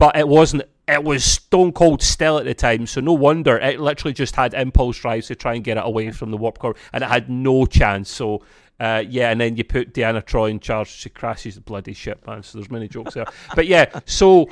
But 0.00 0.16
it 0.16 0.26
wasn't. 0.26 0.64
It 0.88 1.04
was 1.04 1.22
stone 1.22 1.72
cold 1.72 2.02
still 2.02 2.38
at 2.38 2.44
the 2.44 2.54
time, 2.54 2.86
so 2.86 3.00
no 3.00 3.12
wonder 3.12 3.58
it 3.58 3.78
literally 3.78 4.14
just 4.14 4.34
had 4.34 4.54
impulse 4.54 4.98
drives 4.98 5.26
to 5.26 5.36
try 5.36 5.54
and 5.54 5.62
get 5.62 5.76
it 5.76 5.84
away 5.84 6.10
from 6.10 6.30
the 6.30 6.36
warp 6.36 6.58
core, 6.58 6.76
and 6.92 7.04
it 7.04 7.08
had 7.08 7.28
no 7.28 7.66
chance. 7.66 8.10
So, 8.10 8.42
uh, 8.80 9.04
yeah, 9.06 9.30
and 9.30 9.40
then 9.40 9.56
you 9.56 9.64
put 9.64 9.92
Deanna 9.92 10.24
Troi 10.24 10.50
in 10.50 10.60
charge, 10.60 10.88
she 10.88 11.10
crashes 11.10 11.56
the 11.56 11.60
bloody 11.60 11.92
ship, 11.92 12.26
man. 12.26 12.42
So 12.42 12.58
there's 12.58 12.70
many 12.70 12.88
jokes 12.88 13.14
there. 13.14 13.26
But 13.54 13.66
yeah, 13.66 14.00
so 14.06 14.48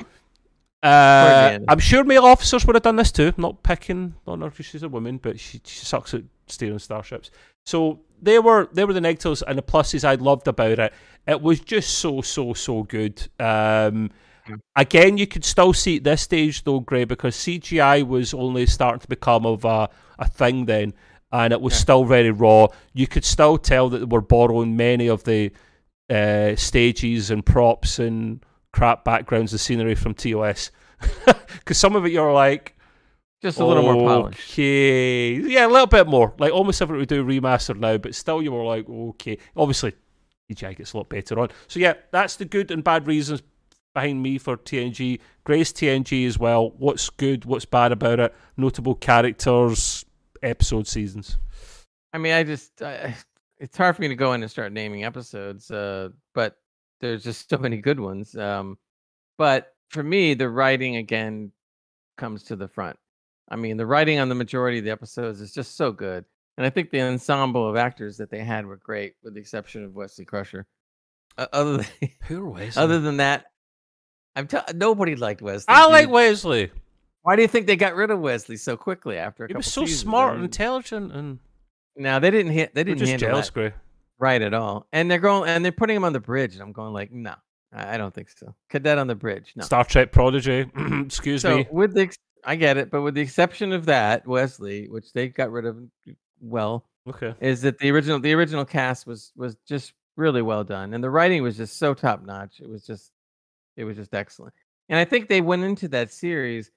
uh, 0.83 1.59
I'm 1.67 1.79
sure 1.79 2.03
male 2.03 2.25
officers 2.25 2.65
would 2.65 2.75
have 2.75 2.83
done 2.83 2.95
this 2.97 3.11
too. 3.11 3.33
Not 3.37 3.63
picking 3.63 4.15
on 4.27 4.41
her 4.41 4.49
because 4.49 4.65
she's 4.67 4.83
a 4.83 4.89
woman, 4.89 5.17
but 5.17 5.39
she, 5.39 5.59
she 5.63 5.85
sucks 5.85 6.13
at 6.13 6.23
steering 6.47 6.79
starships. 6.79 7.31
So 7.65 8.01
they 8.21 8.39
were 8.39 8.69
they 8.71 8.85
were 8.85 8.93
the 8.93 9.01
negatives 9.01 9.41
and 9.41 9.57
the 9.57 9.63
pluses 9.63 10.03
I 10.03 10.15
loved 10.15 10.47
about 10.47 10.79
it. 10.79 10.93
It 11.27 11.41
was 11.41 11.59
just 11.59 11.97
so 11.97 12.21
so 12.21 12.53
so 12.53 12.83
good. 12.83 13.27
Um, 13.39 14.11
again, 14.75 15.17
you 15.17 15.27
could 15.27 15.43
still 15.43 15.73
see 15.73 15.97
at 15.97 16.03
this 16.03 16.21
stage 16.21 16.63
though, 16.63 16.79
Gray, 16.79 17.03
because 17.05 17.35
CGI 17.35 18.07
was 18.07 18.33
only 18.33 18.65
starting 18.65 18.99
to 19.01 19.07
become 19.07 19.45
of 19.45 19.65
a, 19.65 19.89
a 20.19 20.27
thing 20.29 20.65
then, 20.65 20.93
and 21.31 21.51
it 21.51 21.59
was 21.59 21.73
Yeah. 21.73 21.79
still 21.79 22.05
very 22.05 22.31
raw. 22.31 22.67
You 22.93 23.07
could 23.07 23.25
still 23.25 23.57
tell 23.57 23.89
that 23.89 23.99
they 23.99 24.05
were 24.05 24.21
borrowing 24.21 24.77
many 24.77 25.07
of 25.07 25.23
the 25.25 25.51
uh, 26.09 26.55
stages 26.55 27.29
and 27.31 27.45
props 27.45 27.99
and 27.99 28.39
crap 28.77 29.03
backgrounds 29.03 29.51
and 29.53 29.59
scenery 29.59 29.95
from 29.95 30.13
TOS. 30.13 30.69
Because 31.25 31.77
some 31.79 31.95
of 31.95 32.05
it 32.05 32.11
you're 32.11 32.31
like, 32.31 32.75
just 33.41 33.59
a 33.59 33.65
little 33.65 33.83
more 33.83 34.07
polished 34.07 34.51
Okay, 34.51 35.33
yeah, 35.35 35.65
a 35.65 35.69
little 35.69 35.87
bit 35.87 36.05
more. 36.07 36.33
Like 36.37 36.51
almost 36.53 36.81
everything 36.81 36.99
we 36.99 37.05
do 37.05 37.41
remastered 37.41 37.79
now, 37.79 37.97
but 37.97 38.13
still 38.13 38.41
you 38.41 38.51
were 38.51 38.63
like, 38.63 38.87
okay. 38.87 39.39
Obviously, 39.55 39.93
CGI 40.51 40.77
gets 40.77 40.93
a 40.93 40.97
lot 40.97 41.09
better 41.09 41.39
on. 41.39 41.49
So 41.67 41.79
yeah, 41.79 41.93
that's 42.11 42.35
the 42.35 42.45
good 42.45 42.69
and 42.69 42.83
bad 42.83 43.07
reasons 43.07 43.41
behind 43.95 44.21
me 44.21 44.37
for 44.37 44.57
TNG. 44.57 45.19
Grace 45.43 45.71
TNG 45.73 46.27
as 46.27 46.37
well. 46.37 46.71
What's 46.77 47.09
good? 47.09 47.45
What's 47.45 47.65
bad 47.65 47.91
about 47.91 48.19
it? 48.19 48.35
Notable 48.57 48.93
characters, 48.95 50.05
episode 50.43 50.87
seasons. 50.87 51.37
i 52.13 52.17
mean 52.19 52.33
i 52.33 52.43
just 52.43 52.79
I, 52.81 53.15
it's 53.57 53.75
hard 53.75 53.95
for 53.95 54.03
me 54.03 54.07
to 54.09 54.15
go 54.15 54.33
in 54.33 54.41
and 54.43 54.51
start 54.51 54.71
naming 54.71 55.03
episodes 55.03 55.69
uh 55.71 56.09
but 56.33 56.57
there's 57.01 57.23
just 57.23 57.49
so 57.49 57.57
many 57.57 57.77
good 57.77 57.99
ones 57.99 58.35
um 58.37 58.77
but 59.37 59.73
for 59.89 60.03
me 60.03 60.33
the 60.33 60.49
writing 60.49 60.97
again 60.97 61.51
comes 62.17 62.43
to 62.43 62.55
the 62.55 62.67
front 62.67 62.97
i 63.49 63.55
mean 63.55 63.77
the 63.77 63.85
writing 63.85 64.19
on 64.19 64.29
the 64.29 64.35
majority 64.35 64.79
of 64.79 64.83
the 64.83 64.91
episodes 64.91 65.41
is 65.41 65.53
just 65.53 65.75
so 65.77 65.91
good 65.91 66.25
and 66.57 66.65
i 66.65 66.69
think 66.69 66.89
the 66.89 67.01
ensemble 67.01 67.67
of 67.69 67.75
actors 67.75 68.17
that 68.17 68.29
they 68.29 68.43
had 68.43 68.65
were 68.65 68.77
great 68.77 69.13
with 69.23 69.33
the 69.33 69.39
exception 69.39 69.83
of 69.83 69.95
wesley 69.95 70.25
crusher 70.25 70.65
uh, 71.37 71.47
other 71.53 71.77
than 72.01 72.09
Poor 72.21 72.45
Wesley. 72.45 72.81
Other 72.81 72.99
than 72.99 73.17
that, 73.17 73.45
I'm 74.35 74.47
t- 74.47 74.57
nobody 74.75 75.15
liked 75.15 75.41
Wesley. 75.41 75.65
I 75.67 75.85
like 75.87 76.05
dude. 76.05 76.13
Wesley. 76.13 76.71
Why 77.21 77.35
do 77.35 77.41
you 77.41 77.47
think 77.47 77.67
they 77.67 77.75
got 77.75 77.95
rid 77.95 78.11
of 78.11 78.19
Wesley 78.19 78.57
so 78.57 78.77
quickly 78.77 79.17
after 79.17 79.45
a 79.45 79.47
He 79.47 79.53
was 79.53 79.71
so 79.71 79.81
seasons? 79.81 80.01
Smart 80.01 80.35
and 80.35 80.43
intelligent, 80.43 81.11
and 81.11 81.39
now 81.95 82.19
they 82.19 82.31
didn't 82.31 82.53
hit. 82.53 82.73
They 82.73 82.83
didn't 82.83 82.99
just 82.99 83.09
handle 83.11 83.29
jealous, 83.29 83.47
that 83.47 83.53
Gray. 83.53 83.73
Right 84.19 84.41
at 84.41 84.53
all. 84.53 84.87
And 84.91 85.09
they're 85.09 85.19
going 85.19 85.49
and 85.49 85.63
they're 85.63 85.71
putting 85.71 85.95
him 85.95 86.03
on 86.03 86.13
the 86.13 86.19
bridge, 86.19 86.53
and 86.53 86.61
I'm 86.61 86.71
going 86.71 86.93
like, 86.93 87.11
no, 87.11 87.35
I 87.73 87.97
don't 87.97 88.13
think 88.13 88.29
so. 88.29 88.55
Cadet 88.69 88.97
on 88.97 89.07
the 89.07 89.15
bridge, 89.15 89.53
no. 89.55 89.63
Star 89.63 89.83
Trek 89.83 90.11
prodigy. 90.11 90.69
Excuse 91.05 91.41
so 91.41 91.57
me. 91.57 91.67
with 91.71 91.93
the, 91.93 92.01
ex- 92.03 92.17
I 92.43 92.55
get 92.55 92.77
it, 92.77 92.89
but 92.91 93.01
with 93.01 93.13
the 93.15 93.21
exception 93.21 93.73
of 93.73 93.85
that, 93.87 94.25
Wesley, 94.25 94.87
which 94.89 95.11
they 95.13 95.27
got 95.27 95.51
rid 95.51 95.65
of, 95.65 95.77
well, 96.39 96.85
Okay. 97.07 97.33
is 97.39 97.61
that 97.61 97.79
the 97.79 97.89
original 97.91 98.19
the 98.19 98.33
original 98.33 98.65
cast 98.65 99.07
was 99.07 99.31
was 99.37 99.55
just 99.67 99.93
really 100.17 100.41
well 100.41 100.63
done 100.65 100.93
and 100.93 101.01
the 101.01 101.09
writing 101.09 101.41
was 101.41 101.55
just 101.55 101.77
so 101.77 101.93
top 101.93 102.25
notch 102.25 102.59
it 102.59 102.67
was 102.67 102.83
just 102.85 103.11
it 103.77 103.85
was 103.85 103.95
just 103.95 104.13
excellent 104.13 104.53
and 104.89 104.99
i 104.99 105.05
think 105.05 105.29
they 105.29 105.39
went 105.39 105.63
into 105.63 105.87
that 105.87 106.11
series 106.11 106.69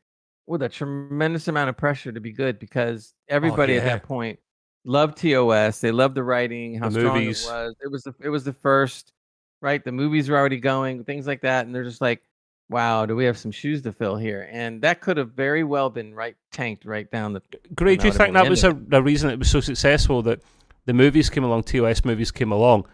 with 0.47 0.63
a 0.63 0.69
tremendous 0.69 1.49
amount 1.49 1.69
of 1.69 1.77
pressure 1.77 2.13
to 2.13 2.21
be 2.21 2.31
good 2.33 2.61
because 2.61 3.13
oh, 3.29 3.35
everybody 3.35 3.77
at 3.77 3.83
Oh, 3.83 3.87
yeah. 3.87 3.93
that 3.95 4.03
point 4.05 4.39
loved 4.85 5.19
tos 5.19 5.81
they 5.81 5.91
love 5.91 6.15
the 6.15 6.23
writing 6.23 6.75
how 6.75 6.89
The 6.89 7.01
strong 7.01 7.19
movies. 7.19 7.47
it 7.47 7.51
was 7.53 7.75
it 7.83 7.91
was 7.91 8.03
the, 8.05 8.15
it 8.21 8.29
was 8.29 8.45
the 8.45 8.53
first 8.53 9.13
right 9.61 9.85
the 9.85 9.93
movies 9.93 10.29
were 10.29 10.39
already 10.39 10.59
going 10.59 11.05
things 11.05 11.27
like 11.27 11.43
that 11.43 11.67
and 11.67 11.75
they're 11.75 11.85
just 11.85 12.01
like 12.01 12.23
wow 12.71 13.05
do 13.05 13.15
we 13.15 13.25
have 13.25 13.37
some 13.37 13.51
shoes 13.51 13.83
to 13.83 13.93
fill 13.93 14.17
here 14.17 14.49
and 14.51 14.81
that 14.83 15.01
could 15.01 15.17
have 15.17 15.33
very 15.33 15.65
well 15.65 15.91
been 15.91 16.15
right 16.15 16.37
tanked 16.51 16.85
right 16.85 17.11
down 17.11 17.33
the 17.33 17.43
Great. 17.75 18.01
Do 18.01 18.07
you 18.07 18.13
think 18.13 18.33
that 18.35 18.49
was 18.49 18.65
a, 18.65 18.71
a 18.93 19.03
reason 19.03 19.31
it 19.31 19.39
was 19.39 19.51
so 19.51 19.61
successful 19.61 20.23
that 20.23 20.41
the 20.87 20.95
movies 20.95 21.29
came 21.29 21.45
along, 21.45 21.65
TOS 21.65 22.05
movies 22.05 22.31
came 22.31 22.53
along, 22.53 22.87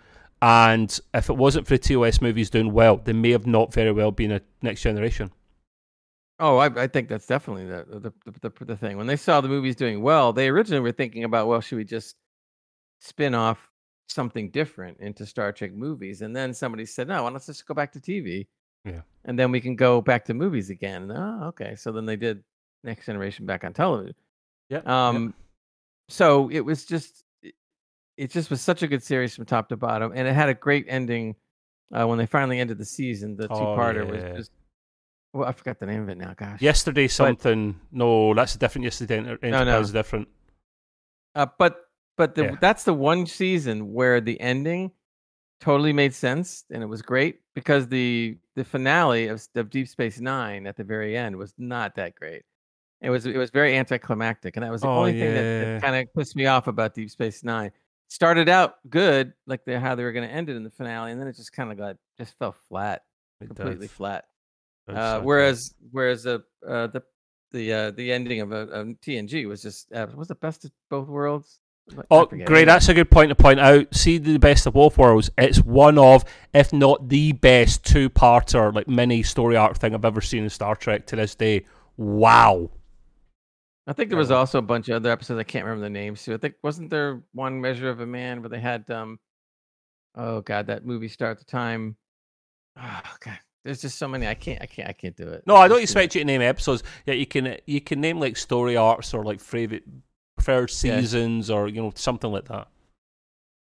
and 0.42 0.98
if 1.14 1.30
it 1.30 1.36
wasn't 1.36 1.66
for 1.66 1.76
the 1.76 1.78
TOS 1.78 2.20
movies 2.20 2.50
doing 2.50 2.72
well, 2.72 2.96
they 2.96 3.12
may 3.12 3.30
have 3.30 3.46
not 3.46 3.72
very 3.72 3.92
well 3.92 4.10
been 4.10 4.32
a 4.32 4.40
next 4.60 4.82
generation. 4.82 5.30
Oh, 6.38 6.58
I, 6.58 6.66
I 6.82 6.86
think 6.86 7.08
that's 7.08 7.26
definitely 7.26 7.66
the 7.66 7.84
the, 7.88 8.12
the 8.30 8.50
the 8.50 8.64
the 8.64 8.76
thing. 8.76 8.96
When 8.96 9.06
they 9.06 9.16
saw 9.16 9.40
the 9.40 9.48
movies 9.48 9.76
doing 9.76 10.02
well, 10.02 10.32
they 10.32 10.48
originally 10.48 10.80
were 10.80 10.92
thinking 10.92 11.24
about, 11.24 11.46
well, 11.46 11.60
should 11.60 11.76
we 11.76 11.84
just 11.84 12.16
spin 13.00 13.34
off 13.34 13.70
something 14.08 14.50
different 14.50 14.98
into 15.00 15.24
Star 15.26 15.52
Trek 15.52 15.72
movies? 15.72 16.22
And 16.22 16.34
then 16.34 16.52
somebody 16.52 16.84
said, 16.86 17.08
no, 17.08 17.22
why 17.22 17.30
don't 17.30 17.44
just 17.44 17.66
go 17.66 17.74
back 17.74 17.92
to 17.92 18.00
TV? 18.00 18.46
Yeah. 18.84 19.00
And 19.24 19.38
then 19.38 19.50
we 19.50 19.60
can 19.60 19.76
go 19.76 20.00
back 20.00 20.24
to 20.26 20.34
movies 20.34 20.70
again. 20.70 21.10
Oh, 21.10 21.48
okay. 21.48 21.74
So 21.74 21.90
then 21.90 22.06
they 22.06 22.16
did 22.16 22.44
Next 22.84 23.06
Generation 23.06 23.46
back 23.46 23.64
on 23.64 23.72
television. 23.72 24.14
Yeah. 24.68 24.82
Um, 24.84 25.34
so 26.08 26.48
it 26.50 26.60
was 26.60 26.84
just, 26.84 27.24
it, 27.42 27.54
it 28.16 28.30
just 28.30 28.50
was 28.50 28.60
such 28.60 28.82
a 28.82 28.86
good 28.86 29.02
series 29.02 29.34
from 29.34 29.44
top 29.44 29.68
to 29.70 29.76
bottom, 29.76 30.12
and 30.14 30.28
it 30.28 30.34
had 30.34 30.48
a 30.48 30.54
great 30.54 30.86
ending 30.88 31.34
uh, 31.92 32.06
when 32.06 32.18
they 32.18 32.26
finally 32.26 32.60
ended 32.60 32.78
the 32.78 32.84
season. 32.84 33.36
The 33.36 33.48
two-parter 33.48 34.06
yeah. 34.06 34.12
was 34.12 34.38
just, 34.38 34.50
well, 35.36 35.48
I 35.48 35.52
forgot 35.52 35.78
the 35.78 35.86
name 35.86 36.02
of 36.02 36.08
it 36.08 36.18
now. 36.18 36.34
Gosh. 36.36 36.60
Yesterday 36.60 37.08
something. 37.08 37.78
no, 37.92 38.34
that's 38.34 38.54
a 38.54 38.58
different 38.58 38.84
yesterday. 38.84 39.18
Enter- 39.18 39.38
no. 39.42 39.48
Enterprise 39.48 39.86
is 39.86 39.92
different. 39.92 40.28
Uh, 41.34 41.46
but 41.58 41.82
but 42.16 42.34
the, 42.34 42.44
Yeah. 42.44 42.56
that's 42.60 42.84
the 42.84 42.94
one 42.94 43.26
season 43.26 43.92
where 43.92 44.20
the 44.20 44.40
ending 44.40 44.92
totally 45.60 45.92
made 45.92 46.14
sense 46.14 46.64
and 46.70 46.82
it 46.82 46.86
was 46.86 47.02
great 47.02 47.40
because 47.54 47.88
the 47.88 48.38
the 48.56 48.64
finale 48.64 49.28
of, 49.28 49.46
of 49.54 49.68
Deep 49.70 49.88
Space 49.88 50.18
Nine 50.20 50.66
at 50.66 50.76
the 50.76 50.84
very 50.84 51.16
end 51.16 51.36
was 51.36 51.52
not 51.58 51.94
that 51.96 52.14
great. 52.14 52.42
It 53.02 53.10
was 53.10 53.26
it 53.26 53.36
was 53.36 53.50
very 53.50 53.76
anticlimactic, 53.76 54.56
and 54.56 54.64
that 54.64 54.72
was 54.72 54.80
the 54.80 54.88
Oh, 54.88 54.98
only 55.00 55.12
thing 55.12 55.34
that, 55.34 55.42
that 55.42 55.82
kind 55.82 55.96
of 55.96 56.14
pissed 56.14 56.34
me 56.34 56.46
off 56.46 56.66
about 56.66 56.94
Deep 56.94 57.10
Space 57.10 57.44
Nine. 57.44 57.70
Started 58.08 58.48
out 58.48 58.76
good, 58.88 59.34
like 59.46 59.64
they, 59.66 59.78
how 59.78 59.94
they 59.94 60.04
were 60.04 60.12
going 60.12 60.26
to 60.26 60.32
end 60.32 60.48
it 60.48 60.56
in 60.56 60.62
the 60.64 60.70
finale, 60.70 61.12
and 61.12 61.20
then 61.20 61.28
it 61.28 61.36
just 61.36 61.52
kind 61.52 61.70
of 61.70 61.76
got 61.76 61.96
just 62.16 62.38
fell 62.38 62.54
flat, 62.70 63.02
It 63.42 63.48
completely 63.48 63.88
does. 63.88 63.96
flat. 63.96 64.24
Uh, 64.88 65.20
whereas 65.20 65.74
whereas 65.90 66.22
the 66.22 66.42
uh, 66.66 66.86
the 66.88 67.02
the 67.52 67.72
uh, 67.72 67.90
the 67.92 68.12
ending 68.12 68.40
of, 68.40 68.52
uh, 68.52 68.68
of 68.68 68.86
TNG 69.04 69.48
was 69.48 69.62
just 69.62 69.92
uh, 69.92 70.06
was 70.14 70.28
the 70.28 70.34
best 70.34 70.64
of 70.64 70.70
both 70.90 71.08
worlds. 71.08 71.58
Oh, 72.10 72.26
great. 72.26 72.64
That's 72.64 72.88
a 72.88 72.94
good 72.94 73.10
point 73.10 73.28
to 73.28 73.36
point 73.36 73.60
out. 73.60 73.94
See 73.94 74.18
the 74.18 74.38
best 74.38 74.66
of 74.66 74.74
both 74.74 74.98
worlds. 74.98 75.30
It's 75.38 75.60
one 75.60 75.98
of, 75.98 76.24
if 76.52 76.72
not 76.72 77.08
the 77.08 77.30
best 77.30 77.84
two-parter, 77.84 78.74
like 78.74 78.88
mini 78.88 79.22
story 79.22 79.56
arc 79.56 79.76
thing 79.76 79.94
I've 79.94 80.04
ever 80.04 80.20
seen 80.20 80.42
in 80.42 80.50
Star 80.50 80.74
Trek 80.74 81.06
to 81.06 81.16
this 81.16 81.36
day. 81.36 81.64
Wow. 81.96 82.70
I 83.86 83.92
think 83.92 84.10
there 84.10 84.18
was 84.18 84.32
also 84.32 84.58
a 84.58 84.62
bunch 84.62 84.88
of 84.88 84.96
other 84.96 85.12
episodes. 85.12 85.38
I 85.38 85.44
can't 85.44 85.64
remember 85.64 85.84
the 85.84 85.90
names 85.90 86.24
too. 86.24 86.34
I 86.34 86.38
think 86.38 86.54
wasn't 86.62 86.90
there 86.90 87.22
one 87.32 87.60
Measure 87.60 87.88
of 87.88 88.00
a 88.00 88.06
Man 88.06 88.42
where 88.42 88.48
they 88.48 88.58
had 88.58 88.90
um, 88.90 89.20
oh 90.16 90.40
god, 90.40 90.66
that 90.66 90.84
movie 90.84 91.08
star 91.08 91.30
at 91.30 91.38
the 91.38 91.44
time. 91.44 91.96
Oh 92.76 93.00
god, 93.20 93.38
there's 93.66 93.82
just 93.82 93.98
so 93.98 94.08
many. 94.08 94.26
I 94.26 94.34
can't, 94.34 94.62
I 94.62 94.66
can't, 94.66 94.88
I 94.88 94.92
can't 94.92 95.16
do 95.16 95.28
it. 95.28 95.42
No, 95.46 95.56
I 95.56 95.68
don't 95.68 95.82
expect 95.82 96.14
you 96.14 96.20
to 96.22 96.24
name 96.24 96.40
episodes. 96.40 96.82
Yeah, 97.04 97.14
you 97.14 97.26
can 97.26 97.58
you 97.66 97.80
can 97.82 98.00
name 98.00 98.18
like 98.18 98.36
story 98.36 98.76
arcs 98.76 99.12
or 99.12 99.22
like 99.24 99.40
favorite 99.40 99.84
preferred 100.36 100.70
Yeah. 100.70 101.00
seasons 101.00 101.50
or 101.50 101.68
you 101.68 101.82
know 101.82 101.92
something 101.94 102.30
like 102.32 102.46
that. 102.48 102.68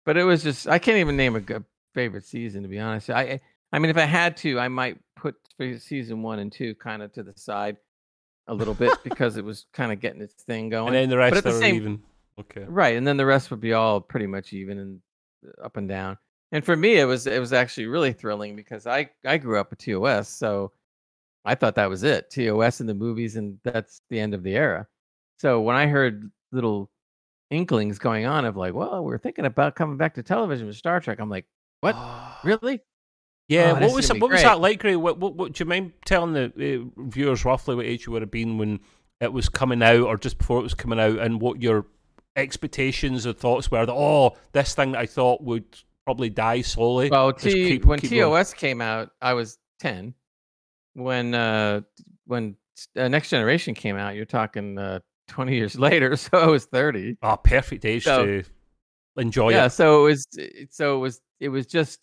but 0.06 0.18
it 0.18 0.24
was 0.24 0.44
just 0.44 0.68
I 0.68 0.80
can't 0.80 0.98
even 0.98 1.18
name 1.18 1.36
a 1.36 1.42
good 1.42 1.66
favorite 1.94 2.26
season 2.26 2.64
to 2.64 2.70
be 2.70 2.80
honest. 2.80 3.10
I 3.10 3.40
I- 3.74 3.80
mean 3.80 3.90
if 3.92 3.98
I 3.98 4.06
had 4.06 4.38
to, 4.38 4.60
I 4.60 4.68
might 4.68 4.98
put 5.16 5.36
season 5.80 6.22
one 6.24 6.40
and 6.40 6.52
two 6.52 6.74
kind 6.76 7.02
of 7.04 7.12
to 7.14 7.24
the 7.24 7.34
side 7.36 7.78
a 8.48 8.54
little 8.54 8.74
bit 8.74 8.98
because 9.04 9.38
it 9.38 9.44
was 9.46 9.66
kind 9.74 9.92
of 9.92 10.00
getting 10.00 10.22
its 10.22 10.44
thing 10.44 10.70
going. 10.70 10.88
And 10.88 10.96
then 10.96 11.10
the 11.10 11.18
rest 11.18 11.36
at 11.38 11.44
the 11.44 11.50
are 11.52 11.60
same- 11.60 11.76
even. 11.76 12.04
Okay. 12.40 12.64
right, 12.70 12.96
and 12.96 13.06
then 13.06 13.18
the 13.18 13.26
rest 13.26 13.52
would 13.52 13.60
be 13.60 13.74
all 13.74 14.00
pretty 14.00 14.26
much 14.26 14.54
even 14.54 14.80
and 14.80 15.02
uh, 15.46 15.66
up 15.66 15.76
and 15.76 15.90
down. 15.90 16.18
And 16.52 16.66
for 16.66 16.76
me, 16.76 16.98
it 16.98 17.06
was 17.06 17.28
it 17.28 17.40
was 17.40 17.54
actually 17.54 17.86
really 17.88 18.14
thrilling 18.14 18.56
because 18.56 18.88
I 18.88 19.10
I 19.26 19.38
grew 19.38 19.60
up 19.60 19.70
with 19.70 19.80
TOS, 19.80 20.30
so 20.30 20.72
I 21.46 21.56
thought 21.56 21.76
that 21.76 21.90
was 21.90 22.04
it. 22.04 22.30
TOS 22.32 22.82
in 22.82 22.88
the 22.88 22.94
movies, 22.94 23.36
and 23.36 23.60
that's 23.64 24.02
the 24.10 24.20
end 24.20 24.34
of 24.34 24.44
the 24.44 24.56
era. 24.56 24.88
So 25.40 25.62
when 25.62 25.76
I 25.76 25.88
heard 25.88 26.30
little 26.52 26.90
inklings 27.50 28.00
going 28.00 28.26
on 28.26 28.46
of 28.46 28.58
like, 28.58 28.74
well, 28.74 29.04
we're 29.04 29.18
thinking 29.18 29.46
about 29.46 29.76
coming 29.76 29.98
back 29.98 30.16
to 30.16 30.24
television 30.24 30.68
with 30.68 30.76
Star 30.76 31.00
Trek, 31.00 31.20
I'm 31.20 31.30
like, 31.30 31.46
what? 31.82 31.96
Really? 32.44 32.80
Yeah, 33.50 33.72
Oh, 33.72 33.82
what 33.88 33.96
was 33.96 34.14
what 34.14 34.32
was 34.32 34.44
that 34.44 34.62
like, 34.62 34.80
Gray? 34.80 34.96
What, 34.96 35.18
what, 35.18 35.36
what 35.36 35.54
do 35.54 35.64
you 35.64 35.68
mind 35.68 35.92
telling 36.06 36.34
the 36.34 36.46
uh, 36.46 37.02
viewers 37.08 37.44
roughly 37.44 37.76
what 37.76 37.86
age 37.86 38.06
you 38.06 38.14
would 38.14 38.22
have 38.22 38.32
been 38.32 38.58
when 38.58 38.80
it 39.20 39.34
was 39.34 39.50
coming 39.50 39.82
out, 39.82 40.02
or 40.04 40.18
just 40.18 40.38
before 40.38 40.60
it 40.60 40.64
was 40.64 40.76
coming 40.76 41.00
out, 41.00 41.18
and 41.18 41.42
what 41.42 41.62
your 41.62 41.86
expectations 42.36 43.26
or 43.26 43.34
thoughts 43.34 43.72
were? 43.72 43.86
That 43.86 43.92
oh, 43.94 44.38
this 44.52 44.76
thing 44.76 44.92
that 44.92 45.00
I 45.00 45.06
thought 45.08 45.44
would 45.44 45.66
probably 46.06 46.30
die 46.30 46.62
slowly. 46.62 47.10
Well, 47.10 47.34
T 47.34 47.52
keep- 47.52 47.86
when 47.86 48.00
keep 48.00 48.12
going. 48.12 48.32
TOS 48.32 48.54
came 48.54 48.82
out, 48.82 49.12
I 49.22 49.34
was 49.34 49.58
ten. 49.80 50.14
When 50.94 51.34
uh 51.34 51.82
when 52.26 52.56
uh, 52.96 53.08
Next 53.08 53.30
Generation 53.30 53.74
came 53.74 53.96
out, 53.98 54.16
you're 54.16 54.26
talking 54.26 54.78
uh, 54.78 55.00
twenty 55.28 55.56
years 55.56 55.78
later, 55.80 56.16
so 56.16 56.38
I 56.38 56.48
was 56.48 56.66
thirty. 56.66 57.18
Ah, 57.22 57.36
perfect 57.36 57.86
age 57.86 58.04
So- 58.06 58.26
to 58.26 58.44
enjoy 59.18 59.50
yeah, 59.52 59.66
it. 59.66 59.72
so 59.72 60.06
it 60.06 60.10
was 60.10 60.28
so 60.70 60.96
it 60.98 61.00
was 61.00 61.22
it 61.40 61.50
was 61.50 61.66
just 61.66 62.00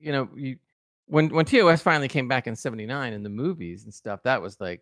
you 0.00 0.10
know 0.12 0.28
you 0.34 0.56
when 1.06 1.28
when 1.28 1.44
TOS 1.44 1.82
finally 1.82 2.08
came 2.08 2.26
back 2.28 2.46
in 2.46 2.56
'79 2.56 3.12
in 3.12 3.22
the 3.22 3.28
movies 3.28 3.84
and 3.84 3.92
stuff, 3.94 4.22
that 4.24 4.40
was 4.42 4.60
like 4.60 4.80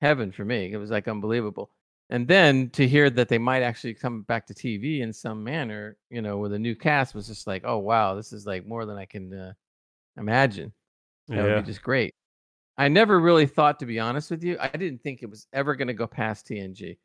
heaven 0.00 0.32
for 0.32 0.44
me. 0.44 0.72
It 0.72 0.76
was 0.78 0.90
like 0.90 1.06
unbelievable. 1.08 1.70
And 2.08 2.28
then 2.28 2.70
to 2.70 2.86
hear 2.86 3.10
that 3.10 3.28
they 3.28 3.38
might 3.38 3.62
actually 3.62 3.94
come 3.94 4.22
back 4.22 4.46
to 4.46 4.54
TV 4.54 5.00
in 5.00 5.12
some 5.12 5.42
manner, 5.42 5.96
you 6.08 6.22
know, 6.22 6.38
with 6.38 6.52
a 6.52 6.58
new 6.58 6.76
cast 6.76 7.14
was 7.14 7.26
just 7.26 7.46
like, 7.46 7.62
oh 7.64 7.78
wow, 7.78 8.14
this 8.14 8.32
is 8.32 8.46
like 8.46 8.66
more 8.66 8.86
than 8.86 8.96
I 8.96 9.06
can 9.06 9.32
uh, 9.34 9.52
imagine. 10.16 10.72
That 11.28 11.42
would 11.42 11.48
Yeah. 11.48 11.60
be 11.60 11.66
just 11.66 11.82
great. 11.82 12.14
I 12.78 12.88
never 12.88 13.18
really 13.18 13.46
thought, 13.46 13.80
to 13.80 13.86
be 13.86 13.98
honest 13.98 14.30
with 14.30 14.44
you, 14.44 14.56
I 14.60 14.68
didn't 14.68 15.02
think 15.02 15.22
it 15.22 15.30
was 15.30 15.46
ever 15.52 15.74
going 15.74 15.88
to 15.88 15.94
go 15.94 16.06
past 16.06 16.46
TNG. 16.46 16.98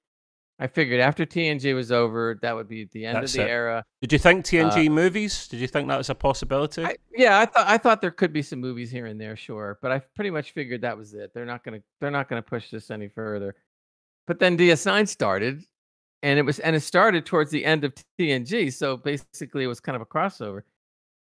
I 0.59 0.67
figured 0.67 0.99
after 0.99 1.25
TNG 1.25 1.73
was 1.73 1.91
over, 1.91 2.37
that 2.43 2.55
would 2.55 2.67
be 2.67 2.87
the 2.91 3.05
end 3.05 3.17
That's 3.17 3.33
of 3.33 3.39
the 3.39 3.47
it. 3.47 3.49
era. 3.49 3.83
Did 4.01 4.13
you 4.13 4.19
think 4.19 4.45
TNG 4.45 4.91
movies? 4.91 5.47
Did 5.47 5.59
you 5.59 5.67
think 5.67 5.87
that 5.87 5.97
was 5.97 6.11
a 6.11 6.15
possibility? 6.15 6.83
Uh, 6.83 6.89
I, 6.89 6.95
yeah, 7.15 7.39
I 7.39 7.45
thought 7.47 7.67
I 7.67 7.77
thought 7.79 8.01
there 8.01 8.11
could 8.11 8.31
be 8.31 8.43
some 8.43 8.59
movies 8.59 8.91
here 8.91 9.07
and 9.07 9.19
there, 9.19 9.35
sure, 9.35 9.79
but 9.81 9.91
I 9.91 9.99
pretty 10.15 10.29
much 10.29 10.51
figured 10.51 10.81
that 10.81 10.95
was 10.95 11.15
it. 11.15 11.33
They're 11.33 11.47
not 11.47 11.63
gonna 11.63 11.79
they're 11.99 12.11
not 12.11 12.29
gonna 12.29 12.43
push 12.43 12.69
this 12.69 12.91
any 12.91 13.07
further. 13.07 13.55
But 14.31 14.39
then 14.39 14.57
DS9 14.57 15.09
started, 15.09 15.61
and 16.23 16.39
it 16.39 16.43
was 16.43 16.59
and 16.59 16.73
it 16.73 16.79
started 16.79 17.25
towards 17.25 17.51
the 17.51 17.65
end 17.65 17.83
of 17.83 17.93
TNG, 18.17 18.71
so 18.71 18.95
basically 18.95 19.65
it 19.65 19.67
was 19.67 19.81
kind 19.81 19.97
of 19.97 20.01
a 20.01 20.05
crossover. 20.05 20.61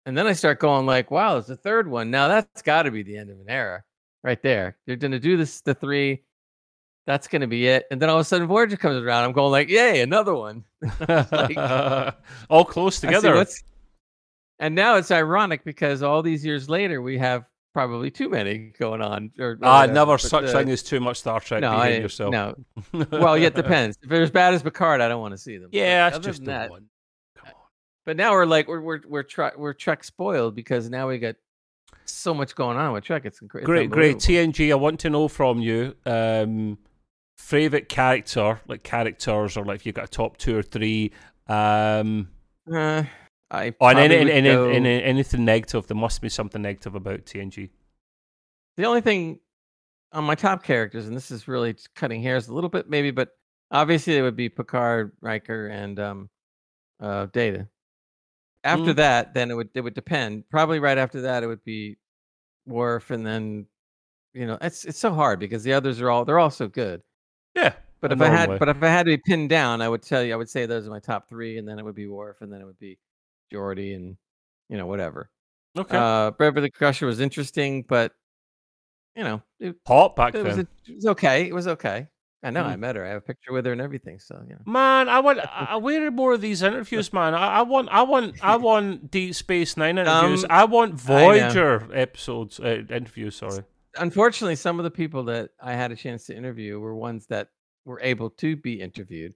And 0.06 0.16
then 0.16 0.28
I 0.28 0.34
start 0.34 0.60
going 0.60 0.86
like, 0.86 1.10
wow, 1.10 1.38
it's 1.38 1.48
the 1.48 1.58
third 1.58 1.88
one. 1.88 2.12
Now 2.12 2.28
that's 2.28 2.62
got 2.62 2.84
to 2.84 2.92
be 2.92 3.02
the 3.02 3.18
end 3.18 3.32
of 3.32 3.40
an 3.40 3.50
era, 3.50 3.84
right 4.24 4.40
there. 4.44 4.78
They're 4.86 4.96
gonna 4.96 5.18
do 5.18 5.38
this 5.38 5.60
the 5.62 5.74
three. 5.74 6.22
That's 7.08 7.28
gonna 7.28 7.48
be 7.48 7.66
it. 7.66 7.88
And 7.90 8.00
then 8.00 8.12
all 8.12 8.18
of 8.18 8.22
a 8.22 8.26
sudden 8.26 8.46
Voyager 8.48 8.78
comes 8.78 9.04
around. 9.04 9.24
I'm 9.24 9.32
going 9.32 9.50
like, 9.50 9.70
yay, 9.70 10.02
another 10.02 10.36
one. 10.36 10.64
like- 11.32 12.14
All 12.48 12.64
close 12.64 13.00
together. 13.00 13.44
And 14.60 14.76
now 14.76 14.98
it's 14.98 15.10
ironic 15.10 15.64
because 15.64 16.04
all 16.04 16.22
these 16.22 16.46
years 16.46 16.70
later, 16.70 17.02
we 17.02 17.18
have 17.18 17.50
probably 17.74 18.12
too 18.12 18.30
many 18.30 18.72
going 18.80 19.02
on. 19.02 19.32
Or, 19.40 19.58
Ah, 19.62 19.86
never 19.86 20.14
but, 20.14 20.22
such 20.22 20.46
uh, 20.46 20.52
thing 20.52 20.70
as 20.70 20.84
too 20.84 21.00
much 21.00 21.18
Star 21.18 21.40
Trek. 21.40 21.62
No, 21.62 21.72
I, 21.72 21.90
yourself. 21.90 22.32
no. 22.32 22.56
Well, 23.12 23.38
yeah, 23.38 23.48
it 23.48 23.56
depends. 23.56 23.98
If 24.02 24.10
they're 24.10 24.22
as 24.24 24.32
bad 24.32 24.54
as 24.54 24.64
Picard, 24.64 25.02
I 25.02 25.08
don't 25.08 25.22
want 25.22 25.34
to 25.34 25.38
see 25.38 25.58
them. 25.58 25.70
Yeah, 25.72 26.10
that's 26.10 26.18
other 26.18 26.30
just 26.30 26.46
that, 26.46 26.70
one. 26.70 26.86
Come 27.38 27.48
on. 27.48 27.54
But 28.06 28.18
now 28.18 28.32
we're 28.32 28.46
like 28.46 28.68
we're 28.68 28.82
we're 28.82 29.02
we're 29.08 29.24
Trek 29.24 29.58
we're 29.58 29.74
Trek 29.74 30.04
spoiled 30.04 30.56
because 30.56 30.90
now 30.90 31.08
we 31.08 31.20
got 31.20 31.36
so 32.06 32.34
much 32.34 32.56
going 32.56 32.78
on 32.78 32.94
with 32.94 33.04
Trek. 33.04 33.24
It's 33.26 33.42
incredible. 33.42 33.72
Great, 33.72 33.90
great. 33.90 34.18
TNG, 34.18 34.72
I 34.72 34.76
want 34.76 35.00
to 35.02 35.10
know 35.10 35.28
from 35.28 35.60
you, 35.60 35.96
um, 36.06 36.78
favorite 37.38 37.88
character, 37.90 38.60
like 38.68 38.84
characters, 38.84 39.58
or 39.58 39.66
like 39.66 39.78
if 39.78 39.86
you've 39.86 39.96
got 39.96 40.06
a 40.06 40.08
top 40.10 40.38
two 40.38 40.58
or 40.58 40.64
three. 40.64 41.12
Um, 41.48 42.30
Uh, 42.72 43.04
I 43.52 43.74
on 43.82 43.98
any, 43.98 44.16
probably 44.16 44.16
any, 44.16 44.32
any, 44.32 44.50
go- 44.50 44.70
any, 44.70 45.04
anything 45.04 45.46
negative, 45.46 45.88
there 45.88 45.98
must 45.98 46.22
be 46.22 46.30
something 46.30 46.62
negative 46.62 46.96
about 46.96 47.26
TNG. 47.26 47.70
The 48.78 48.86
only 48.86 49.02
thing 49.02 49.40
on 50.14 50.24
my 50.24 50.36
top 50.36 50.64
characters, 50.64 51.08
and 51.08 51.16
this 51.16 51.32
is 51.32 51.48
really 51.48 51.76
cutting 51.96 52.22
hairs 52.22 52.48
a 52.48 52.54
little 52.54 52.70
bit, 52.70 52.90
maybe, 52.90 53.12
but 53.12 53.30
obviously 53.72 54.18
it 54.18 54.22
would 54.22 54.36
be 54.36 54.50
Picard, 54.50 55.12
Riker, 55.22 55.68
and 55.68 56.00
um, 56.00 56.30
uh, 57.00 57.26
Data. 57.28 57.68
After 58.64 58.94
Mm. 58.94 58.98
that, 58.98 59.34
then 59.34 59.52
it 59.52 59.56
would 59.56 59.70
it 59.74 59.82
would 59.82 59.94
depend. 59.94 60.44
Probably 60.50 60.80
right 60.80 60.98
after 60.98 61.22
that, 61.22 61.44
it 61.44 61.48
would 61.48 61.64
be 61.64 61.98
Worf, 62.68 63.10
and 63.10 63.26
then 63.26 63.66
you 64.34 64.46
know 64.46 64.58
it's 64.62 64.84
it's 64.86 65.00
so 65.00 65.14
hard 65.14 65.40
because 65.40 65.64
the 65.64 65.74
others 65.74 66.02
are 66.02 66.10
all 66.10 66.26
they're 66.26 66.40
all 66.40 66.50
so 66.52 66.68
good. 66.68 67.02
Yeah, 67.56 67.74
But 68.02 68.12
if 68.12 68.22
I 68.22 68.28
had 68.28 68.50
normally. 68.50 68.60
but 68.60 68.70
if 68.70 68.84
I 68.84 68.88
had 68.90 69.06
to 69.06 69.16
be 69.18 69.22
pinned 69.26 69.50
down, 69.50 69.82
I 69.82 69.88
would 69.90 70.02
tell 70.04 70.22
you 70.22 70.34
I 70.34 70.36
would 70.36 70.50
say 70.50 70.66
those 70.66 70.86
are 70.86 70.90
my 70.92 71.00
top 71.00 71.30
three, 71.30 71.58
and 71.58 71.66
then 71.68 71.80
it 71.80 71.86
would 71.86 71.96
be 71.96 72.08
Worf, 72.08 72.42
and 72.42 72.52
then 72.52 72.60
it 72.62 72.66
would 72.66 72.78
be 72.80 73.00
Geordi, 73.52 73.96
and 73.96 74.18
you 74.70 74.78
know 74.78 74.86
whatever. 74.88 75.30
okay. 75.78 75.98
Uh, 75.98 76.32
Beverly 76.32 76.70
Crusher 76.72 77.06
was 77.06 77.20
interesting, 77.20 77.84
but 77.88 78.14
you 79.16 79.24
know 79.24 79.42
it, 79.60 79.76
Hot 79.88 80.16
back 80.16 80.36
it 80.36 80.44
was, 80.44 80.56
then. 80.58 80.68
it 80.88 80.96
was 80.96 81.06
okay. 81.08 81.48
It 81.48 81.54
was 81.54 81.68
okay. 81.68 82.08
I 82.42 82.52
know. 82.52 82.64
I 82.64 82.76
Mm. 82.76 82.80
met 82.80 82.96
her. 82.96 83.04
I 83.06 83.10
have 83.10 83.18
a 83.18 83.22
picture 83.22 83.52
with 83.52 83.66
her 83.66 83.74
and 83.74 83.82
everything. 83.82 84.18
So 84.20 84.42
you 84.48 84.54
know. 84.56 84.62
Man, 84.66 85.10
I 85.10 85.20
want 85.20 85.40
I 85.44 85.68
I 85.72 85.76
wanted 85.76 86.14
more 86.14 86.34
of 86.34 86.42
these 86.42 86.62
interviews, 86.62 87.12
man. 87.12 87.34
I, 87.36 87.60
I 87.60 87.62
want 87.64 87.90
I 87.92 88.04
want 88.04 88.36
I 88.44 88.56
want 88.68 89.12
Deep 89.12 89.36
Space 89.36 89.76
Nine 89.76 89.98
interviews. 89.98 90.44
Um, 90.46 90.50
I 90.52 90.64
want 90.66 90.94
I. 90.94 90.98
Voyager 90.98 91.88
episodes 91.94 92.60
uh, 92.60 92.84
interviews. 92.90 93.36
Sorry. 93.36 93.64
unfortunately, 93.98 94.56
some 94.56 94.80
of 94.80 94.84
the 94.86 94.92
people 94.92 95.24
that 95.26 95.50
I 95.62 95.74
had 95.74 95.92
a 95.92 95.96
chance 95.98 96.26
to 96.28 96.36
interview 96.38 96.80
were 96.80 96.96
ones 96.96 97.26
that 97.28 97.50
were 97.86 98.00
able 98.02 98.30
to 98.30 98.56
be 98.56 98.80
interviewed. 98.80 99.34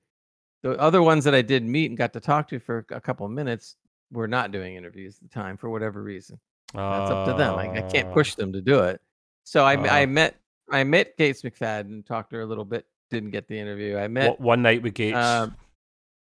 The 0.62 0.80
other 0.80 1.02
ones 1.04 1.26
that 1.26 1.36
I 1.36 1.42
did 1.42 1.64
meet 1.66 1.92
and 1.92 1.98
got 1.98 2.14
to 2.14 2.22
talk 2.22 2.48
to 2.50 2.60
for 2.60 2.86
a 2.90 3.02
couple 3.02 3.26
of 3.26 3.32
minutes 3.34 3.76
were 4.14 4.28
not 4.28 4.52
doing 4.52 4.76
interviews 4.76 5.18
at 5.22 5.30
the 5.30 5.34
time 5.34 5.58
for 5.58 5.70
whatever 5.70 6.02
reason. 6.02 6.40
That's 6.74 7.12
up 7.12 7.28
to 7.28 7.34
them. 7.34 7.56
I, 7.56 7.70
I 7.70 7.82
can't 7.82 8.08
Ah. 8.10 8.14
push 8.14 8.36
them 8.36 8.54
to 8.54 8.62
do 8.62 8.80
it. 8.80 9.02
So 9.44 9.64
I, 9.66 9.74
I 9.74 10.04
Ah. 10.04 10.06
met 10.06 10.36
I 10.72 10.84
met 10.86 11.18
Gates 11.18 11.42
McFadden, 11.42 12.06
talked 12.06 12.30
to 12.30 12.38
her 12.38 12.42
a 12.42 12.46
little 12.46 12.64
bit, 12.66 12.86
didn't 13.10 13.32
get 13.32 13.48
the 13.50 13.60
interview. 13.60 13.98
I 13.98 14.08
met 14.08 14.40
One- 14.40 14.62
night 14.62 14.82
with 14.82 14.94
Gates. 14.94 15.18
um, 15.18 15.56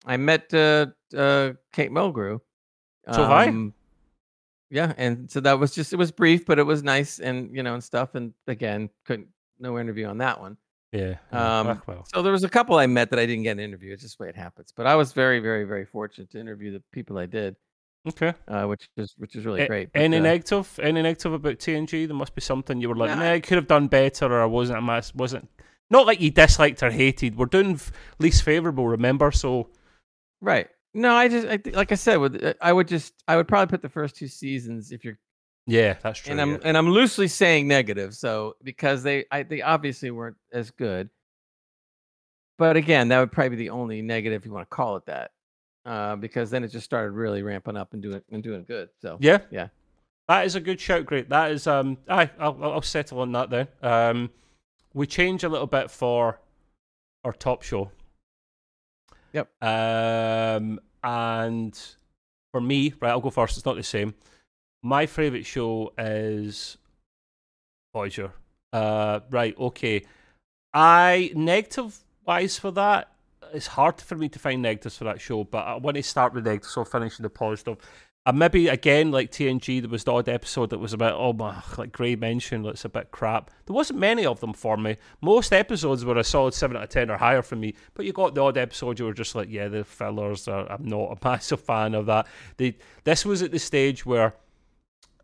I 0.05 0.17
met 0.17 0.51
uh, 0.53 0.87
uh, 1.15 1.51
Kate 1.71 1.91
Mulgrew. 1.91 2.41
So 3.11 3.21
have 3.21 3.31
I. 3.31 3.47
Um, 3.47 3.73
Yeah, 4.71 4.93
and 4.97 5.29
so 5.29 5.41
that 5.41 5.59
was 5.59 5.75
just 5.75 5.91
it 5.93 5.97
was 5.97 6.11
brief, 6.11 6.45
but 6.45 6.57
it 6.57 6.63
was 6.63 6.81
nice 6.81 7.19
and 7.19 7.55
you 7.55 7.61
know 7.61 7.73
and 7.75 7.83
stuff. 7.83 8.15
And 8.15 8.33
again, 8.47 8.89
couldn't 9.05 9.27
no 9.59 9.77
interview 9.77 10.05
on 10.07 10.17
that 10.19 10.39
one. 10.41 10.57
yeah. 10.91 11.17
yeah. 11.31 11.59
Um, 11.59 11.67
Ah, 11.67 11.81
well. 11.87 12.05
So 12.13 12.21
there 12.23 12.31
was 12.31 12.43
a 12.43 12.49
couple 12.49 12.77
I 12.77 12.87
met 12.87 13.09
that 13.11 13.19
I 13.19 13.25
didn't 13.25 13.43
get 13.43 13.51
an 13.51 13.59
interview. 13.59 13.93
It's 13.93 14.01
just 14.01 14.17
the 14.17 14.23
way 14.23 14.29
it 14.29 14.35
happens. 14.35 14.73
But 14.75 14.87
I 14.87 14.95
was 14.95 15.13
very, 15.13 15.39
very, 15.39 15.65
very 15.65 15.85
fortunate 15.85 16.29
to 16.31 16.39
interview 16.39 16.71
the 16.71 16.81
people 16.91 17.17
I 17.19 17.25
did, 17.27 17.55
Okay. 18.07 18.33
uh, 18.47 18.65
which 18.65 18.89
is 18.97 19.13
which 19.17 19.35
is 19.35 19.45
really 19.45 19.61
A- 19.61 19.67
great. 19.67 19.93
But, 19.93 20.01
Any 20.01 20.17
uh, 20.17 20.21
negative? 20.21 20.79
Any 20.81 21.01
negative 21.01 21.33
about 21.33 21.59
TNG? 21.59 22.07
There 22.07 22.15
must 22.15 22.33
be 22.33 22.41
something 22.41 22.81
you 22.81 22.89
were 22.89 22.95
like, 22.95 23.09
Nah. 23.11 23.15
nah, 23.23 23.31
I 23.33 23.39
could 23.39 23.57
have 23.57 23.67
done 23.67 23.87
better, 23.87 24.25
or 24.25 24.41
I 24.41 24.45
wasn't 24.45 24.79
a 24.79 24.81
mass, 24.81 25.13
wasn't. 25.13 25.47
Not 25.91 26.07
like 26.07 26.19
you 26.21 26.31
disliked 26.31 26.81
or 26.81 26.89
hated. 26.89 27.35
We're 27.37 27.45
doing 27.45 27.73
f- 27.73 27.91
least 28.17 28.43
favorable, 28.43 28.87
remember? 28.87 29.31
So 29.31 29.69
right? 30.41 30.67
No, 30.93 31.13
I 31.13 31.27
just 31.27 31.47
I, 31.47 31.57
thi- 31.57 31.71
like 31.71 31.91
I 31.91 31.95
said, 31.95 32.17
with 32.17 32.43
uh, 32.43 32.53
I 32.61 32.73
would 32.73 32.87
just 32.87 33.13
I 33.27 33.35
would 33.35 33.47
probably 33.47 33.69
put 33.69 33.81
the 33.81 33.89
first 33.89 34.15
two 34.15 34.27
seasons 34.27 34.91
if 34.91 35.03
you're 35.05 35.19
yeah, 35.67 35.93
that's 36.01 36.21
true. 36.21 36.31
and 36.31 36.41
I'm 36.41 36.51
yeah. 36.53 36.57
and 36.63 36.75
I'm 36.77 36.89
loosely 36.89 37.27
saying 37.27 37.67
negative, 37.67 38.15
so 38.15 38.55
because 38.63 39.03
they 39.03 39.25
I 39.31 39.43
they 39.43 39.61
obviously 39.61 40.09
weren't 40.09 40.37
as 40.51 40.71
good. 40.71 41.09
But 42.57 42.77
again, 42.77 43.07
that 43.09 43.19
would 43.19 43.31
probably 43.31 43.49
be 43.49 43.55
the 43.57 43.69
only 43.69 44.01
negative 44.01 44.41
if 44.41 44.45
you 44.45 44.51
want 44.51 44.69
to 44.69 44.75
call 44.75 44.95
it 44.97 45.05
that, 45.05 45.31
uh, 45.85 46.15
because 46.15 46.49
then 46.49 46.63
it 46.63 46.69
just 46.69 46.85
started 46.85 47.11
really 47.11 47.43
ramping 47.43 47.77
up 47.77 47.93
and 47.93 48.01
doing 48.01 48.21
and 48.31 48.43
doing 48.43 48.63
good. 48.63 48.89
So 49.01 49.17
Yeah, 49.19 49.39
Yeah. 49.49 49.67
That 50.27 50.45
is 50.45 50.55
a 50.55 50.61
good 50.61 50.79
shout. 50.79 51.05
Great. 51.05 51.29
That 51.29 51.51
is 51.51 51.67
um. 51.67 51.97
I 52.07 52.29
I'll, 52.39 52.57
I'll 52.63 52.81
settle 52.81 53.19
on 53.19 53.31
that 53.33 53.49
then. 53.49 53.67
Um, 53.81 54.29
we 54.93 55.07
change 55.07 55.43
a 55.43 55.49
little 55.49 55.67
bit 55.67 55.91
for 55.91 56.39
our 57.23 57.33
top 57.33 57.63
show. 57.63 57.91
Yep. 59.33 59.49
Um, 59.61 60.79
and 61.03 61.79
for 62.51 62.61
me, 62.61 62.93
right, 62.99 63.09
I'll 63.09 63.21
go 63.21 63.29
first. 63.29 63.57
It's 63.57 63.65
not 63.65 63.75
the 63.75 63.83
same. 63.83 64.13
My 64.83 65.05
favorite 65.05 65.45
show 65.45 65.93
is 65.97 66.77
Voyager. 67.93 68.31
Uh, 68.73 69.19
right. 69.29 69.57
Okay. 69.57 70.05
I 70.73 71.31
negative 71.35 71.97
wise 72.25 72.57
for 72.57 72.71
that. 72.71 73.10
It's 73.53 73.67
hard 73.67 73.99
for 73.99 74.15
me 74.15 74.29
to 74.29 74.39
find 74.39 74.61
negatives 74.61 74.97
for 74.97 75.03
that 75.05 75.21
show, 75.21 75.43
but 75.43 75.65
I 75.65 75.75
want 75.75 75.97
to 75.97 76.03
start 76.03 76.33
with 76.33 76.45
negatives, 76.45 76.73
so 76.73 76.83
finishing 76.83 77.23
the 77.23 77.29
positive. 77.29 77.77
And 78.23 78.37
maybe 78.37 78.67
again, 78.67 79.11
like 79.11 79.31
TNG, 79.31 79.81
there 79.81 79.89
was 79.89 80.03
the 80.03 80.13
odd 80.13 80.29
episode 80.29 80.69
that 80.69 80.77
was 80.77 80.93
about 80.93 81.15
oh 81.15 81.33
my, 81.33 81.59
like 81.77 81.91
Gray 81.91 82.15
mentioned, 82.15 82.67
it's 82.67 82.85
a 82.85 82.89
bit 82.89 83.09
crap. 83.09 83.49
There 83.65 83.73
wasn't 83.73 83.97
many 83.99 84.27
of 84.27 84.39
them 84.41 84.53
for 84.53 84.77
me. 84.77 84.97
Most 85.21 85.51
episodes 85.51 86.05
were 86.05 86.17
a 86.17 86.23
solid 86.23 86.53
seven 86.53 86.77
out 86.77 86.83
of 86.83 86.89
ten 86.89 87.09
or 87.09 87.17
higher 87.17 87.41
for 87.41 87.55
me. 87.55 87.73
But 87.95 88.05
you 88.05 88.13
got 88.13 88.35
the 88.35 88.41
odd 88.41 88.57
episode 88.57 88.99
you 88.99 89.05
were 89.05 89.13
just 89.13 89.33
like, 89.33 89.49
yeah, 89.49 89.69
the 89.69 89.83
fillers. 89.83 90.47
Are, 90.47 90.71
I'm 90.71 90.85
not 90.85 91.17
a 91.17 91.17
massive 91.27 91.61
fan 91.61 91.95
of 91.95 92.05
that. 92.05 92.27
They 92.57 92.77
this 93.05 93.25
was 93.25 93.41
at 93.41 93.51
the 93.51 93.59
stage 93.59 94.05
where 94.05 94.35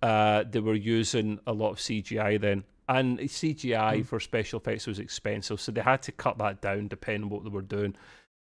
uh, 0.01 0.43
they 0.49 0.59
were 0.59 0.73
using 0.73 1.39
a 1.45 1.53
lot 1.53 1.71
of 1.71 1.77
CGI 1.77 2.41
then. 2.41 2.63
And 2.89 3.19
CGI 3.19 4.05
for 4.05 4.19
special 4.19 4.59
effects 4.59 4.87
was 4.87 4.97
expensive, 4.97 5.59
so 5.59 5.73
they 5.73 5.81
had 5.81 6.01
to 6.03 6.13
cut 6.13 6.37
that 6.37 6.61
down 6.61 6.87
depending 6.87 7.23
on 7.23 7.29
what 7.29 7.43
they 7.43 7.49
were 7.49 7.61
doing. 7.61 7.95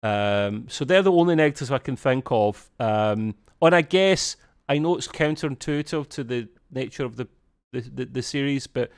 Um, 0.04 0.66
so 0.68 0.84
they're 0.84 1.02
the 1.02 1.10
only 1.10 1.34
negatives 1.34 1.70
I 1.70 1.78
can 1.78 1.96
think 1.96 2.30
of. 2.30 2.70
Um, 2.78 3.34
and 3.62 3.74
I 3.74 3.80
guess 3.80 4.36
I 4.68 4.78
know 4.78 4.96
it's 4.96 5.08
counterintuitive 5.08 6.08
to 6.10 6.22
the 6.22 6.48
nature 6.70 7.04
of 7.04 7.16
the, 7.16 7.26
the, 7.72 7.80
the, 7.80 8.04
the 8.04 8.22
series, 8.22 8.66
but 8.66 8.92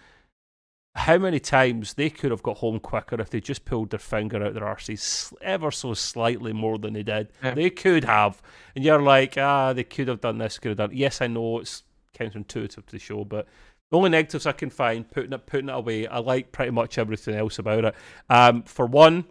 how 0.97 1.19
many 1.19 1.39
times 1.39 1.95
they 1.95 2.11
could 2.11 2.33
have 2.33 2.43
got 2.43 2.57
home 2.57 2.81
quicker 2.81 3.21
if 3.21 3.31
they 3.31 3.41
just 3.41 3.65
pulled 3.65 3.91
their 3.91 4.01
finger 4.01 4.43
out 4.43 4.55
their 4.55 4.65
arses 4.65 5.33
ever 5.43 5.71
so 5.71 5.95
slightly 5.95 6.53
more 6.53 6.79
than 6.79 6.95
they 6.95 7.03
did. 7.03 7.29
Yeah. 7.45 7.55
They 7.55 7.71
could 7.71 8.03
have. 8.05 8.43
And 8.75 8.83
you're 8.83 9.03
like, 9.03 9.37
ah, 9.39 9.75
they 9.75 9.85
could 9.85 10.09
have 10.09 10.23
done 10.23 10.39
this, 10.39 10.59
could 10.59 10.71
have 10.71 10.79
done. 10.79 10.91
Yes, 10.93 11.21
I 11.21 11.29
know 11.29 11.61
it's 11.61 11.85
counterintuitive 12.19 12.87
to 12.87 12.93
the 12.93 12.99
show, 12.99 13.25
but 13.25 13.47
the 13.91 13.97
only 13.99 14.11
negatives 14.11 14.47
I 14.47 14.53
can 14.53 14.71
find, 14.71 15.09
putting 15.09 15.33
it 15.33 15.47
putting 15.47 15.69
it 15.69 15.75
away, 15.75 16.07
I 16.09 16.19
like 16.19 16.51
pretty 16.51 16.73
much 16.73 16.99
everything 16.99 17.37
else 17.37 17.59
about 17.59 17.85
it. 17.85 17.95
Um, 18.29 18.63
for 18.63 18.87
one, 18.87 19.27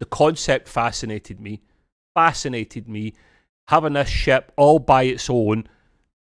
the 0.00 0.06
concept 0.06 0.68
fascinated 0.68 1.40
me. 1.40 1.60
Fascinated 2.14 2.88
me. 2.88 3.14
Having 3.68 3.92
this 3.92 4.08
ship 4.08 4.50
all 4.56 4.80
by 4.80 5.04
its 5.04 5.30
own 5.30 5.68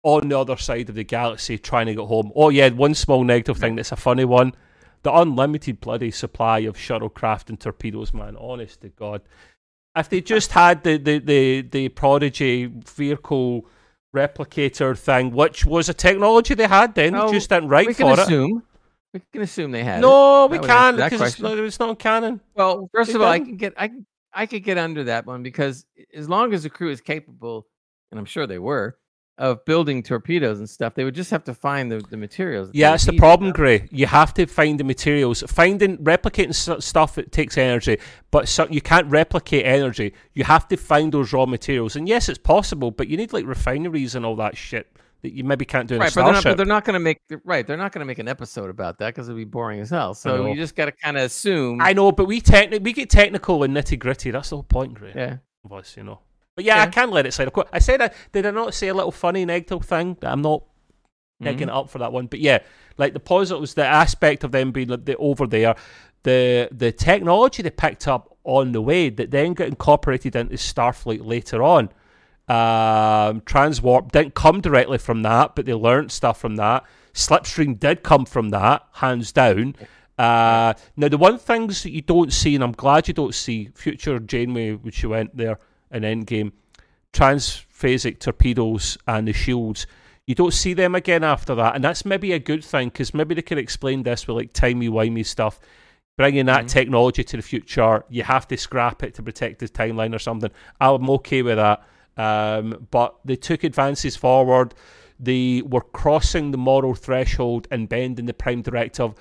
on 0.04 0.30
the 0.30 0.38
other 0.38 0.58
side 0.58 0.90
of 0.90 0.96
the 0.96 1.04
galaxy 1.04 1.58
trying 1.58 1.88
to 1.88 1.96
get 1.96 2.06
home. 2.06 2.32
Oh 2.36 2.50
yeah, 2.50 2.70
one 2.70 2.94
small 2.94 3.24
negative 3.24 3.58
thing 3.58 3.76
that's 3.76 3.92
a 3.92 3.96
funny 3.96 4.26
one. 4.26 4.54
The 5.02 5.14
unlimited 5.14 5.82
bloody 5.82 6.12
supply 6.12 6.60
of 6.60 6.76
shuttlecraft 6.76 7.50
and 7.50 7.60
torpedoes, 7.60 8.14
man. 8.14 8.38
Honest 8.38 8.82
to 8.82 8.90
God. 8.90 9.22
If 9.96 10.10
they 10.10 10.22
just 10.22 10.52
had 10.52 10.84
the, 10.84 10.98
the, 10.98 11.20
the, 11.20 11.62
the 11.62 11.90
Prodigy 11.90 12.66
vehicle 12.66 13.66
replicator 14.16 14.98
thing, 14.98 15.32
which 15.32 15.66
was 15.66 15.90
a 15.90 15.94
technology 15.94 16.54
they 16.54 16.68
had 16.68 16.96
then, 16.96 17.14
they 17.14 17.32
just 17.32 17.50
didn't 17.50 17.70
write 17.70 17.88
we 17.88 17.94
can 17.94 18.08
for 18.16 18.22
it. 18.22 18.64
Assume 19.14 19.22
we 19.32 19.32
can 19.32 19.42
assume 19.42 19.72
they 19.72 19.84
had. 19.84 20.00
it. 20.00 20.02
No, 20.02 20.48
we 20.48 20.60
can't 20.60 20.98
because 20.98 21.14
it's 21.14 21.20
question. 21.20 21.44
not, 21.44 21.58
it's 21.58 21.80
not 21.80 22.00
canon. 22.00 22.42
Well, 22.56 22.90
first 22.94 23.10
They 23.10 23.16
of 23.16 23.22
all, 23.22 23.28
I 23.28 23.38
didn't. 23.38 23.50
can 23.50 23.58
get 23.58 23.74
I 23.78 23.88
can 23.88 24.06
I 24.34 24.46
could 24.46 24.64
get 24.64 24.78
under 24.78 25.06
that 25.06 25.26
one 25.26 25.44
because 25.44 25.86
as 26.14 26.28
long 26.28 26.54
as 26.54 26.64
the 26.64 26.70
crew 26.70 26.90
is 26.90 27.02
capable, 27.02 27.68
and 28.12 28.20
I'm 28.20 28.26
sure 28.26 28.48
they 28.48 28.60
were, 28.60 28.98
of 29.38 29.66
building 29.66 30.04
torpedoes 30.04 30.60
and 30.60 30.70
stuff, 30.70 30.94
they 30.96 31.04
would 31.04 31.16
just 31.16 31.32
have 31.32 31.44
to 31.44 31.54
find 31.54 31.92
the, 31.92 32.00
the 32.10 32.18
materials. 32.18 32.70
that 32.70 32.76
Yeah, 32.76 32.90
they 32.90 32.96
it's 32.96 33.06
the 33.06 33.18
problem, 33.18 33.50
though. 33.50 33.54
Gray. 33.54 33.88
You 33.92 34.06
have 34.06 34.34
to 34.36 34.46
find 34.46 34.80
the 34.80 34.84
materials. 34.84 35.44
Finding, 35.48 35.98
replicating 35.98 36.54
stuff, 36.82 37.18
it 37.18 37.32
takes 37.32 37.58
energy, 37.58 37.98
but 38.32 38.48
so, 38.48 38.68
you 38.70 38.82
can't 38.82 39.08
replicate 39.08 39.66
energy. 39.66 40.14
You 40.34 40.44
have 40.44 40.68
to 40.70 40.78
find 40.78 41.12
those 41.12 41.34
raw 41.34 41.46
materials. 41.46 41.96
And 41.96 42.08
yes, 42.08 42.30
it's 42.30 42.38
possible, 42.38 42.92
but 42.92 43.08
you 43.08 43.18
need 43.18 43.34
like 43.34 43.46
refineries 43.46 44.16
and 44.16 44.26
all 44.26 44.36
that 44.38 44.56
shit 44.56 44.88
that 45.24 45.32
you 45.34 45.44
maybe 45.44 45.66
can't 45.66 45.88
do 45.88 45.98
Right, 45.98 46.14
but 46.14 46.24
they're 46.26 46.34
not. 46.34 46.44
But 46.44 46.58
they're 46.58 46.66
not 46.66 46.84
going 46.86 46.94
to 46.94 47.00
make. 47.00 47.20
Right, 47.44 47.66
they're 47.66 47.78
not 47.78 47.92
going 47.92 48.02
to 48.02 48.06
make 48.06 48.20
an 48.20 48.28
episode 48.28 48.70
about 48.70 49.00
that 49.00 49.08
because 49.16 49.28
it'd 49.30 49.38
be 49.38 49.46
boring 49.46 49.80
as 49.80 49.90
hell. 49.90 50.14
So 50.14 50.46
you 50.46 50.56
just 50.56 50.76
got 50.76 50.86
to 50.86 50.92
kind 50.92 51.18
of 51.18 51.24
assume. 51.24 51.82
I 51.82 51.94
know, 51.94 52.12
but 52.12 52.26
we 52.26 52.42
techni- 52.42 52.84
we 52.84 52.94
get 52.94 53.10
technical 53.10 53.64
and 53.64 53.76
nitty 53.76 53.98
gritty. 53.98 54.32
That's 54.32 54.50
the 54.50 54.58
whole 54.58 54.64
point, 54.64 54.94
Gray. 54.94 55.14
yeah. 55.16 55.38
Of 55.70 55.86
you 55.98 56.04
know. 56.04 56.20
But 56.56 56.66
yeah, 56.66 56.82
I 56.84 56.88
can't 56.88 57.12
let 57.12 57.26
it 57.26 57.34
slide. 57.34 57.48
Of 57.48 57.54
course, 57.54 57.70
I 57.74 57.80
said 57.80 58.02
I 58.02 58.12
did 58.32 58.46
I 58.46 58.52
not 58.52 58.74
say 58.74 58.90
a 58.90 58.94
little 58.94 59.12
funny 59.12 59.44
negative 59.46 59.84
thing 59.86 60.18
that 60.22 60.32
I'm 60.32 60.42
not 60.42 60.64
picking 61.42 61.68
Mhm. 61.68 61.72
it 61.72 61.74
up 61.74 61.90
for 61.90 61.98
that 62.00 62.12
one. 62.14 62.28
But 62.28 62.42
yeah, 62.42 62.60
like 62.98 63.14
the 63.14 63.20
positives, 63.20 63.74
the 63.74 63.86
aspect 63.86 64.44
of 64.44 64.52
them 64.52 64.72
being 64.72 64.90
like, 64.90 65.06
the 65.06 65.16
over 65.18 65.48
there, 65.48 65.74
the 66.24 66.68
the 66.72 66.92
technology 66.92 67.64
they 67.64 67.70
picked 67.70 68.08
up 68.08 68.38
on 68.44 68.74
the 68.74 68.82
way 68.82 69.10
that 69.10 69.32
then 69.32 69.54
got 69.54 69.68
incorporated 69.70 70.36
into 70.36 70.56
Starfleet 70.56 71.26
later 71.26 71.64
on. 71.64 71.90
Um, 72.48 73.42
Transwarp 73.42 74.12
didn't 74.12 74.36
come 74.36 74.60
directly 74.62 74.98
from 74.98 75.22
that, 75.24 75.56
but 75.56 75.66
they 75.66 75.74
learned 75.74 76.12
stuff 76.12 76.40
from 76.40 76.58
that. 76.58 76.84
Slipstream 77.14 77.80
did 77.80 78.04
come 78.04 78.26
from 78.26 78.50
that, 78.50 78.86
hands 78.94 79.32
down. 79.32 79.76
Uh, 80.18 80.74
now 80.98 81.08
the 81.08 81.18
one 81.18 81.38
things 81.38 81.84
that 81.84 81.92
you 81.92 82.02
don't 82.02 82.34
see, 82.34 82.54
and 82.56 82.64
I'm 82.64 82.74
glad 82.74 83.08
you 83.08 83.14
don't 83.14 83.34
see, 83.34 83.70
future 83.74 84.20
Janeway 84.20 84.74
when 84.74 84.92
she 84.92 85.08
went 85.08 85.36
there 85.36 85.58
in 85.92 86.04
Endgame, 86.04 86.52
transphasic 87.14 88.20
torpedoes 88.20 88.98
and 89.08 89.28
the 89.28 89.34
shields. 89.34 89.88
You 90.28 90.36
don't 90.36 90.54
see 90.54 90.74
them 90.74 90.96
again 90.96 91.24
after 91.24 91.54
that, 91.56 91.76
and 91.76 91.84
that's 91.84 92.06
maybe 92.06 92.32
a 92.34 92.40
good 92.40 92.64
thing 92.64 92.90
because 92.90 93.14
maybe 93.14 93.36
they 93.36 93.42
can 93.42 93.58
explain 93.58 94.04
this 94.04 94.28
with 94.28 94.38
like 94.38 94.54
timey 94.54 94.90
wimey 94.90 95.26
stuff. 95.26 95.60
Bringing 96.16 96.46
that 96.46 96.66
Mhm. 96.66 96.70
technology 96.70 97.24
to 97.24 97.38
the 97.38 97.44
future, 97.44 98.04
you 98.08 98.22
have 98.24 98.48
to 98.50 98.58
scrap 98.58 99.02
it 99.02 99.16
to 99.16 99.24
protect 99.24 99.60
the 99.60 99.68
timeline 99.68 100.16
or 100.16 100.20
something. 100.20 100.52
I'm 100.80 101.10
okay 101.10 101.42
with 101.42 101.58
that. 101.58 101.84
Um, 102.18 102.88
but 102.92 103.16
they 103.26 103.36
took 103.36 103.64
advances 103.64 104.16
forward. 104.16 104.74
They 105.20 105.62
were 105.62 105.82
crossing 105.82 106.52
the 106.52 106.58
moral 106.58 106.96
threshold 106.96 107.68
and 107.72 107.90
bending 107.90 108.26
the 108.26 108.34
Prime 108.34 108.62
Directive 108.62 109.14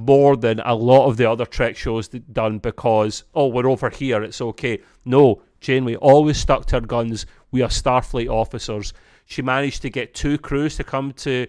more 0.00 0.34
than 0.34 0.60
a 0.60 0.74
lot 0.74 1.06
of 1.06 1.18
the 1.18 1.30
other 1.30 1.44
Trek 1.44 1.76
shows 1.76 2.08
done 2.08 2.58
because 2.58 3.24
oh 3.34 3.48
we're 3.48 3.68
over 3.68 3.90
here 3.90 4.22
it's 4.22 4.40
okay. 4.40 4.80
No, 5.04 5.42
Janeway 5.60 5.96
always 5.96 6.38
stuck 6.38 6.64
to 6.66 6.76
her 6.76 6.80
guns. 6.80 7.26
We 7.50 7.60
are 7.60 7.68
Starfleet 7.68 8.30
officers. 8.30 8.94
She 9.26 9.42
managed 9.42 9.82
to 9.82 9.90
get 9.90 10.14
two 10.14 10.38
crews 10.38 10.76
to 10.76 10.84
come 10.84 11.12
to 11.12 11.46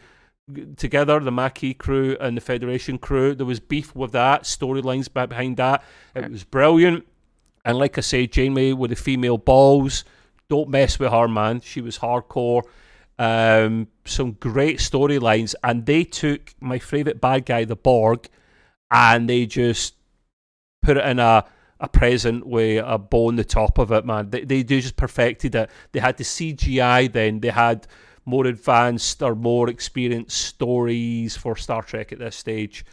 together, 0.76 1.20
the 1.20 1.32
Maquis 1.32 1.76
crew 1.78 2.18
and 2.20 2.36
the 2.36 2.42
Federation 2.42 2.98
crew. 2.98 3.34
There 3.34 3.46
was 3.46 3.62
beef 3.62 3.96
with 3.96 4.12
that, 4.12 4.44
storylines 4.44 5.12
behind 5.12 5.58
that. 5.58 5.84
It 6.14 6.30
was 6.30 6.44
brilliant. 6.44 7.08
And 7.64 7.78
like 7.78 7.98
I 7.98 8.02
say, 8.02 8.28
Janeway 8.28 8.74
with 8.74 8.90
the 8.90 8.96
female 8.96 9.38
balls, 9.38 10.04
don't 10.52 10.70
mess 10.70 11.00
with 11.00 11.12
her, 11.12 11.30
man. 11.30 11.62
She 11.62 11.80
was 11.80 12.00
hardcore. 12.00 12.64
Um, 13.18 13.88
some 14.04 14.34
great 14.34 14.80
storylines, 14.80 15.56
and 15.64 15.86
they 15.86 16.04
took 16.04 16.54
my 16.60 16.78
favorite 16.78 17.22
bad 17.22 17.46
guy, 17.46 17.64
the 17.64 17.78
Borg, 17.78 18.28
and 18.90 19.30
they 19.30 19.46
just 19.46 19.96
put 20.82 20.98
it 20.98 21.06
in 21.06 21.20
a 21.20 21.46
a 21.80 21.88
present 21.88 22.46
with 22.46 22.84
a 22.86 23.00
bow 23.00 23.30
on 23.30 23.38
the 23.38 23.44
top 23.44 23.80
of 23.80 23.92
it, 23.92 24.06
man. 24.06 24.30
They, 24.30 24.44
they 24.44 24.64
just 24.64 24.98
perfected 24.98 25.56
it. 25.56 25.70
They 25.94 26.00
had 26.00 26.18
the 26.18 26.24
CGI 26.24 27.12
then, 27.12 27.40
they 27.40 27.50
had 27.50 27.88
more 28.24 28.46
advanced 28.46 29.24
or 29.24 29.34
more 29.34 29.68
experienced 29.68 30.38
stories 30.38 31.36
for 31.36 31.56
Star 31.56 31.82
Trek 31.82 32.12
at 32.12 32.20
this 32.20 32.36
stage. 32.36 32.86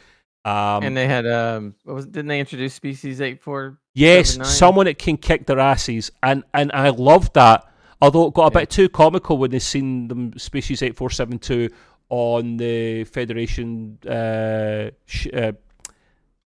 Um, 0.48 0.84
and 0.84 0.96
they 0.96 1.06
had 1.06 1.26
um, 1.26 1.74
what 1.84 1.94
was 1.94 2.06
didn't 2.06 2.28
they 2.28 2.40
introduce 2.40 2.74
Species 2.74 3.20
Eight 3.20 3.40
Four? 3.40 3.78
Yes, 3.94 4.38
someone 4.48 4.86
that 4.86 4.98
can 4.98 5.16
kick 5.16 5.46
their 5.46 5.58
asses, 5.58 6.10
and 6.22 6.44
and 6.54 6.70
I 6.72 6.88
loved 6.90 7.34
that. 7.34 7.64
Although 8.00 8.28
it 8.28 8.34
got 8.34 8.52
a 8.52 8.54
yeah. 8.54 8.60
bit 8.60 8.70
too 8.70 8.88
comical 8.88 9.38
when 9.38 9.50
they 9.50 9.58
seen 9.58 10.08
them 10.08 10.38
Species 10.38 10.82
Eight 10.82 10.96
Four 10.96 11.10
Seven 11.10 11.38
Two 11.38 11.68
on 12.08 12.56
the 12.56 13.04
Federation 13.04 13.98
uh, 14.08 14.90
sh- 15.06 15.28
uh, 15.34 15.52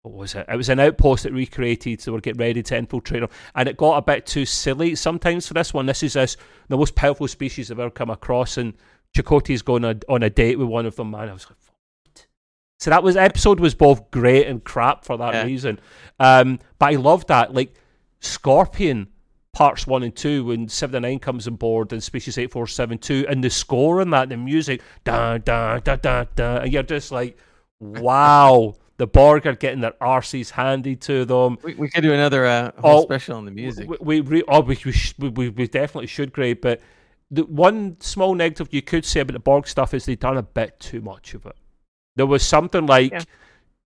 what 0.03 0.15
was 0.15 0.35
it? 0.35 0.47
It 0.49 0.57
was 0.57 0.69
an 0.69 0.81
outpost 0.81 1.23
that 1.23 1.33
recreated, 1.33 2.01
so 2.01 2.13
we're 2.13 2.21
getting 2.21 2.41
ready 2.41 2.63
to 2.63 2.77
infiltrate 2.77 3.21
them, 3.21 3.31
and 3.55 3.69
it 3.69 3.77
got 3.77 3.99
a 3.99 4.03
bit 4.03 4.27
too 4.27 4.45
silly 4.45 4.97
sometimes 4.97 5.47
for 5.47 5.55
this 5.55 5.73
one. 5.73 5.87
This 5.87 6.03
is 6.03 6.15
this 6.15 6.37
the 6.69 6.77
most 6.77 6.97
powerful 6.97 7.29
species 7.29 7.71
I've 7.71 7.79
ever 7.79 7.91
come 7.91 8.11
across, 8.11 8.57
and 8.57 8.75
Chakotay's 9.15 9.63
going 9.63 9.85
on, 9.85 10.01
on 10.09 10.23
a 10.23 10.31
date 10.31 10.59
with 10.59 10.69
one 10.69 10.87
of 10.87 10.97
them. 10.97 11.13
Man, 11.13 11.29
I 11.29 11.33
was 11.33 11.47
like? 11.49 11.59
So 12.83 12.91
that 12.91 13.05
was 13.05 13.17
episode 13.17 13.61
was 13.61 13.77
both 13.77 14.11
great 14.11 14.49
and 14.49 14.65
crap 14.65 15.05
for 15.05 15.17
that 15.17 15.35
yeah. 15.35 15.45
reason. 15.45 15.79
Um, 16.19 16.59
but 16.81 16.93
I 16.93 16.97
loved 16.97 17.29
that, 17.29 17.55
like 17.55 17.77
Scorpion 18.19 19.07
parts 19.53 19.87
one 19.87 20.03
and 20.03 20.17
two 20.17 20.47
when 20.47 20.69
seven 20.69 21.03
nine 21.03 21.21
comes 21.21 21.47
on 21.47 21.55
board 21.55 21.93
and 21.93 22.03
species 22.03 22.39
eight 22.39 22.51
four 22.51 22.67
seven 22.67 22.99
two, 22.99 23.25
and 23.29 23.45
the 23.45 23.51
score 23.51 24.01
and 24.01 24.13
that, 24.13 24.31
the 24.31 24.37
music, 24.37 24.83
da 25.05 25.39
da 25.39 25.79
da 25.79 25.95
da 25.95 26.25
da, 26.35 26.57
and 26.57 26.73
you're 26.73 26.83
just 26.83 27.13
like, 27.13 27.39
wow. 27.79 28.75
The 28.99 29.07
Borg 29.07 29.47
are 29.47 29.57
getting 29.57 29.81
their 29.81 29.95
arses 30.01 30.51
handed 30.51 31.01
to 31.03 31.25
them. 31.25 31.59
We, 31.65 31.75
we 31.75 31.89
could 31.89 32.03
do 32.03 32.13
another 32.13 32.47
uh, 32.47 32.71
oh, 32.85 33.03
special 33.03 33.37
on 33.37 33.47
the 33.47 33.51
music. 33.51 33.89
We 34.01 34.21
we, 34.21 34.45
oh, 34.47 34.61
we, 34.61 34.79
we, 35.19 35.49
we 35.49 35.67
definitely 35.67 36.07
should, 36.07 36.33
Greg. 36.33 36.61
But 36.61 36.81
the 37.29 37.43
one 37.45 37.97
small 38.01 38.35
negative 38.37 38.69
you 38.71 38.83
could 38.83 39.05
say 39.05 39.21
about 39.21 39.33
the 39.33 39.41
Borg 39.41 39.67
stuff 39.67 39.95
is 39.95 40.05
they've 40.05 40.21
done 40.21 40.37
a 40.37 40.43
bit 40.43 40.79
too 40.79 41.01
much 41.01 41.35
of 41.35 41.47
it. 41.47 41.57
There 42.17 42.27
was 42.27 42.45
something 42.45 42.87
like 42.87 43.13
yeah. 43.13 43.23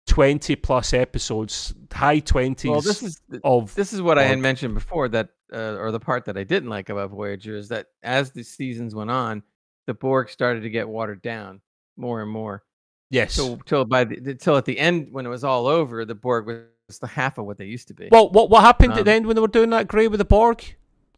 twenty 0.07 0.55
plus 0.55 0.93
episodes, 0.93 1.73
high 1.91 2.19
twenties. 2.19 2.69
Well, 2.69 2.81
this 2.81 3.03
is 3.03 3.19
of 3.43 3.73
this 3.75 3.93
is 3.93 4.01
what 4.01 4.15
Borg. 4.15 4.25
I 4.25 4.27
had 4.27 4.39
mentioned 4.39 4.73
before 4.73 5.09
that, 5.09 5.29
uh, 5.51 5.75
or 5.77 5.91
the 5.91 5.99
part 5.99 6.25
that 6.25 6.37
I 6.37 6.43
didn't 6.43 6.69
like 6.69 6.89
about 6.89 7.09
Voyager 7.09 7.55
is 7.55 7.69
that 7.69 7.87
as 8.03 8.31
the 8.31 8.43
seasons 8.43 8.93
went 8.93 9.11
on, 9.11 9.43
the 9.87 9.93
Borg 9.93 10.29
started 10.29 10.61
to 10.61 10.69
get 10.69 10.87
watered 10.87 11.21
down 11.21 11.61
more 11.97 12.21
and 12.21 12.31
more. 12.31 12.63
Yes. 13.09 13.33
So 13.33 13.57
till 13.65 13.85
by 13.85 14.05
the 14.05 14.35
till 14.35 14.55
at 14.55 14.65
the 14.65 14.79
end 14.79 15.09
when 15.11 15.25
it 15.25 15.29
was 15.29 15.43
all 15.43 15.67
over, 15.67 16.05
the 16.05 16.15
Borg 16.15 16.45
was 16.47 16.99
the 16.99 17.07
half 17.07 17.37
of 17.37 17.45
what 17.45 17.57
they 17.57 17.65
used 17.65 17.87
to 17.89 17.93
be. 17.93 18.07
Well, 18.11 18.29
what 18.29 18.49
what 18.49 18.61
happened 18.61 18.93
um, 18.93 18.99
at 18.99 19.05
the 19.05 19.11
um, 19.11 19.15
end 19.15 19.25
when 19.27 19.35
they 19.35 19.41
were 19.41 19.47
doing 19.47 19.69
that 19.71 19.87
grey 19.87 20.07
with 20.07 20.19
the 20.19 20.25
Borg? 20.25 20.63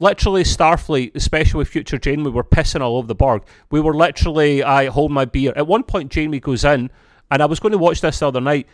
Literally, 0.03 0.43
Starfleet, 0.43 1.15
especially 1.15 1.59
with 1.59 1.69
Future 1.69 1.97
Janeway, 1.97 2.31
were 2.31 2.43
pissing 2.43 2.81
all 2.81 2.97
over 2.97 3.07
the 3.07 3.15
Borg. 3.15 3.43
We 3.71 3.79
were 3.79 3.93
literally, 3.93 4.61
I 4.61 4.87
hold 4.87 5.13
my 5.13 5.23
beer. 5.23 5.53
At 5.55 5.65
one 5.65 5.83
point, 5.83 6.11
Janeway 6.11 6.41
goes 6.41 6.65
in, 6.65 6.91
and 7.31 7.41
I 7.41 7.45
was 7.45 7.61
going 7.61 7.71
to 7.71 7.77
watch 7.77 8.01
this 8.01 8.19
the 8.19 8.27
other 8.27 8.41
night. 8.41 8.67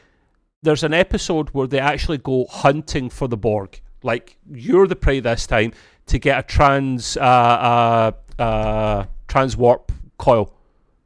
There's 0.63 0.83
an 0.83 0.95
episode 0.95 1.49
where 1.49 1.67
they 1.67 1.77
actually 1.79 2.17
go 2.17 2.47
hunting 2.49 3.11
for 3.11 3.27
the 3.27 3.37
Borg. 3.37 3.79
Like 4.01 4.37
you're 4.51 4.87
the 4.87 4.95
prey 4.95 5.19
this 5.19 5.45
time 5.45 5.73
to 6.07 6.17
get 6.17 6.39
a 6.39 6.41
trans 6.41 7.15
uh, 7.15 7.21
uh, 7.21 8.41
uh, 8.41 9.05
trans 9.27 9.55
warp 9.55 9.91
coil 10.17 10.51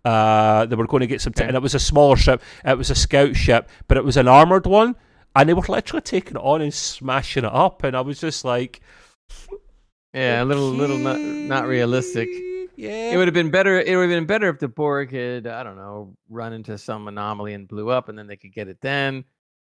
uh, 0.05 0.65
they 0.67 0.75
were 0.77 0.87
going 0.87 1.01
to 1.01 1.07
get 1.07 1.19
some, 1.19 1.33
t- 1.33 1.43
and 1.43 1.55
it 1.55 1.61
was 1.61 1.75
a 1.75 1.79
smaller 1.79 2.15
ship. 2.15 2.41
It 2.63 2.77
was 2.77 2.89
a 2.89 2.95
scout 2.95 3.35
ship, 3.35 3.69
but 3.87 3.97
it 3.97 4.05
was 4.05 4.17
an 4.17 4.29
armored 4.29 4.65
one, 4.65 4.95
and 5.35 5.47
they 5.49 5.53
were 5.53 5.65
literally 5.67 6.01
taking 6.01 6.37
it 6.37 6.41
on 6.41 6.61
and 6.61 6.73
smashing 6.73 7.45
it 7.45 7.53
up. 7.53 7.83
And 7.83 7.95
I 7.95 8.01
was 8.01 8.19
just 8.19 8.43
like, 8.43 8.81
yeah, 10.13 10.43
a 10.43 10.45
little, 10.45 10.69
little 10.69 10.97
not, 10.97 11.19
not 11.19 11.67
realistic. 11.67 12.29
Yeah, 12.75 13.11
it 13.11 13.17
would 13.17 13.27
have 13.27 13.33
been 13.33 13.51
better. 13.51 13.79
It 13.79 13.95
would 13.95 14.09
have 14.09 14.17
been 14.17 14.25
better 14.25 14.49
if 14.49 14.59
the 14.59 14.67
Borg 14.67 15.11
had, 15.11 15.47
I 15.47 15.63
don't 15.63 15.75
know, 15.75 16.15
run 16.29 16.53
into 16.53 16.77
some 16.77 17.07
anomaly 17.07 17.53
and 17.53 17.67
blew 17.67 17.89
up, 17.89 18.09
and 18.09 18.17
then 18.17 18.27
they 18.27 18.35
could 18.35 18.53
get 18.53 18.67
it 18.67 18.79
then, 18.81 19.25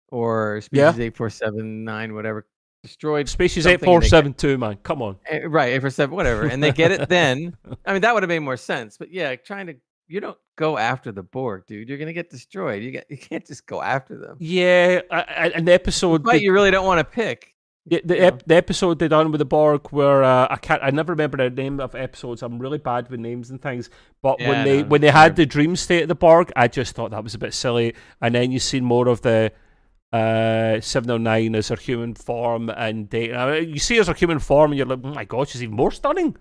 or 0.09 0.61
species 0.61 0.99
eight 0.99 1.17
four 1.17 1.29
seven 1.29 1.83
nine, 1.83 2.13
whatever, 2.13 2.47
destroyed. 2.83 3.27
Species 3.27 3.67
eight 3.67 3.83
four 3.83 4.01
seven 4.01 4.33
two, 4.33 4.57
man, 4.57 4.77
come 4.83 5.01
on. 5.01 5.17
Eh, 5.27 5.41
right, 5.45 5.73
eight 5.73 5.81
four 5.81 5.89
seven, 5.89 6.15
whatever, 6.15 6.47
and 6.47 6.63
they 6.63 6.71
get 6.71 6.91
it 6.91 7.09
then. 7.09 7.57
I 7.85 7.91
mean, 7.91 8.01
that 8.01 8.13
would 8.13 8.23
have 8.23 8.29
made 8.29 8.39
more 8.39 8.57
sense. 8.57 8.97
But 8.97 9.11
yeah, 9.11 9.35
trying 9.35 9.67
to 9.67 9.75
you 10.07 10.19
don't 10.19 10.37
go 10.55 10.77
after 10.77 11.11
the 11.11 11.23
Borg, 11.23 11.65
dude. 11.67 11.89
You're 11.89 11.97
gonna 11.97 12.13
get 12.13 12.29
destroyed. 12.29 12.83
You 12.83 12.91
get 12.91 13.07
you 13.09 13.17
can't 13.17 13.45
just 13.45 13.65
go 13.65 13.81
after 13.81 14.17
them. 14.17 14.37
Yeah, 14.39 15.01
an 15.09 15.67
episode. 15.67 16.23
But 16.23 16.41
you 16.41 16.53
really 16.53 16.71
don't 16.71 16.85
want 16.85 16.99
to 16.99 17.03
pick. 17.03 17.54
Yeah, 17.87 17.99
the, 18.03 18.19
ep- 18.19 18.43
the 18.47 18.55
episode 18.55 18.97
they 18.97 19.07
done 19.07 19.31
with 19.31 19.37
the 19.37 19.45
Borg, 19.45 19.89
where 19.91 20.23
uh, 20.23 20.47
I 20.49 20.55
can't, 20.55 20.81
I 20.81 20.89
never 20.89 21.13
remember 21.13 21.37
the 21.37 21.51
name 21.51 21.79
of 21.79 21.93
episodes. 21.93 22.41
I'm 22.41 22.57
really 22.57 22.79
bad 22.79 23.09
with 23.09 23.19
names 23.19 23.51
and 23.51 23.61
things. 23.61 23.91
But 24.23 24.39
yeah, 24.39 24.49
when 24.49 24.65
they 24.65 24.81
no, 24.81 24.87
when 24.87 25.01
they 25.01 25.11
had 25.11 25.35
the 25.35 25.45
dream 25.45 25.75
state 25.75 26.01
of 26.01 26.07
the 26.07 26.15
Borg, 26.15 26.51
I 26.55 26.67
just 26.67 26.95
thought 26.95 27.11
that 27.11 27.23
was 27.23 27.35
a 27.35 27.37
bit 27.37 27.53
silly. 27.53 27.93
And 28.21 28.33
then 28.33 28.51
you 28.51 28.57
see 28.57 28.81
more 28.81 29.07
of 29.07 29.21
the 29.21 29.51
uh, 30.11 30.81
Seven 30.81 31.11
of 31.11 31.21
Nine 31.21 31.53
as 31.53 31.67
her 31.67 31.75
human 31.75 32.15
form 32.15 32.69
and 32.69 33.07
data. 33.07 33.63
You 33.63 33.77
see 33.77 33.99
as 33.99 34.07
her 34.07 34.15
human 34.15 34.39
form, 34.39 34.71
and 34.71 34.79
you're 34.79 34.87
like, 34.87 35.01
oh 35.03 35.13
my 35.13 35.25
god, 35.25 35.49
she's 35.49 35.61
even 35.61 35.75
more 35.75 35.91
stunning. 35.91 36.35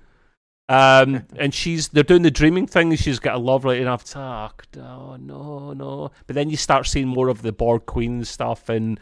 Um, 0.70 1.26
and 1.36 1.52
she's 1.52 1.88
they're 1.88 2.04
doing 2.04 2.22
the 2.22 2.30
dreaming 2.30 2.66
thing. 2.66 2.90
And 2.90 2.98
she's 2.98 3.18
got 3.18 3.34
a 3.34 3.38
lovely 3.38 3.82
enough 3.82 4.04
talk. 4.04 4.66
Oh 4.78 5.16
no, 5.16 5.74
no. 5.74 6.10
But 6.26 6.36
then 6.36 6.48
you 6.48 6.56
start 6.56 6.86
seeing 6.86 7.08
more 7.08 7.28
of 7.28 7.42
the 7.42 7.52
Borg 7.52 7.84
Queen 7.84 8.24
stuff, 8.24 8.70
and 8.70 8.98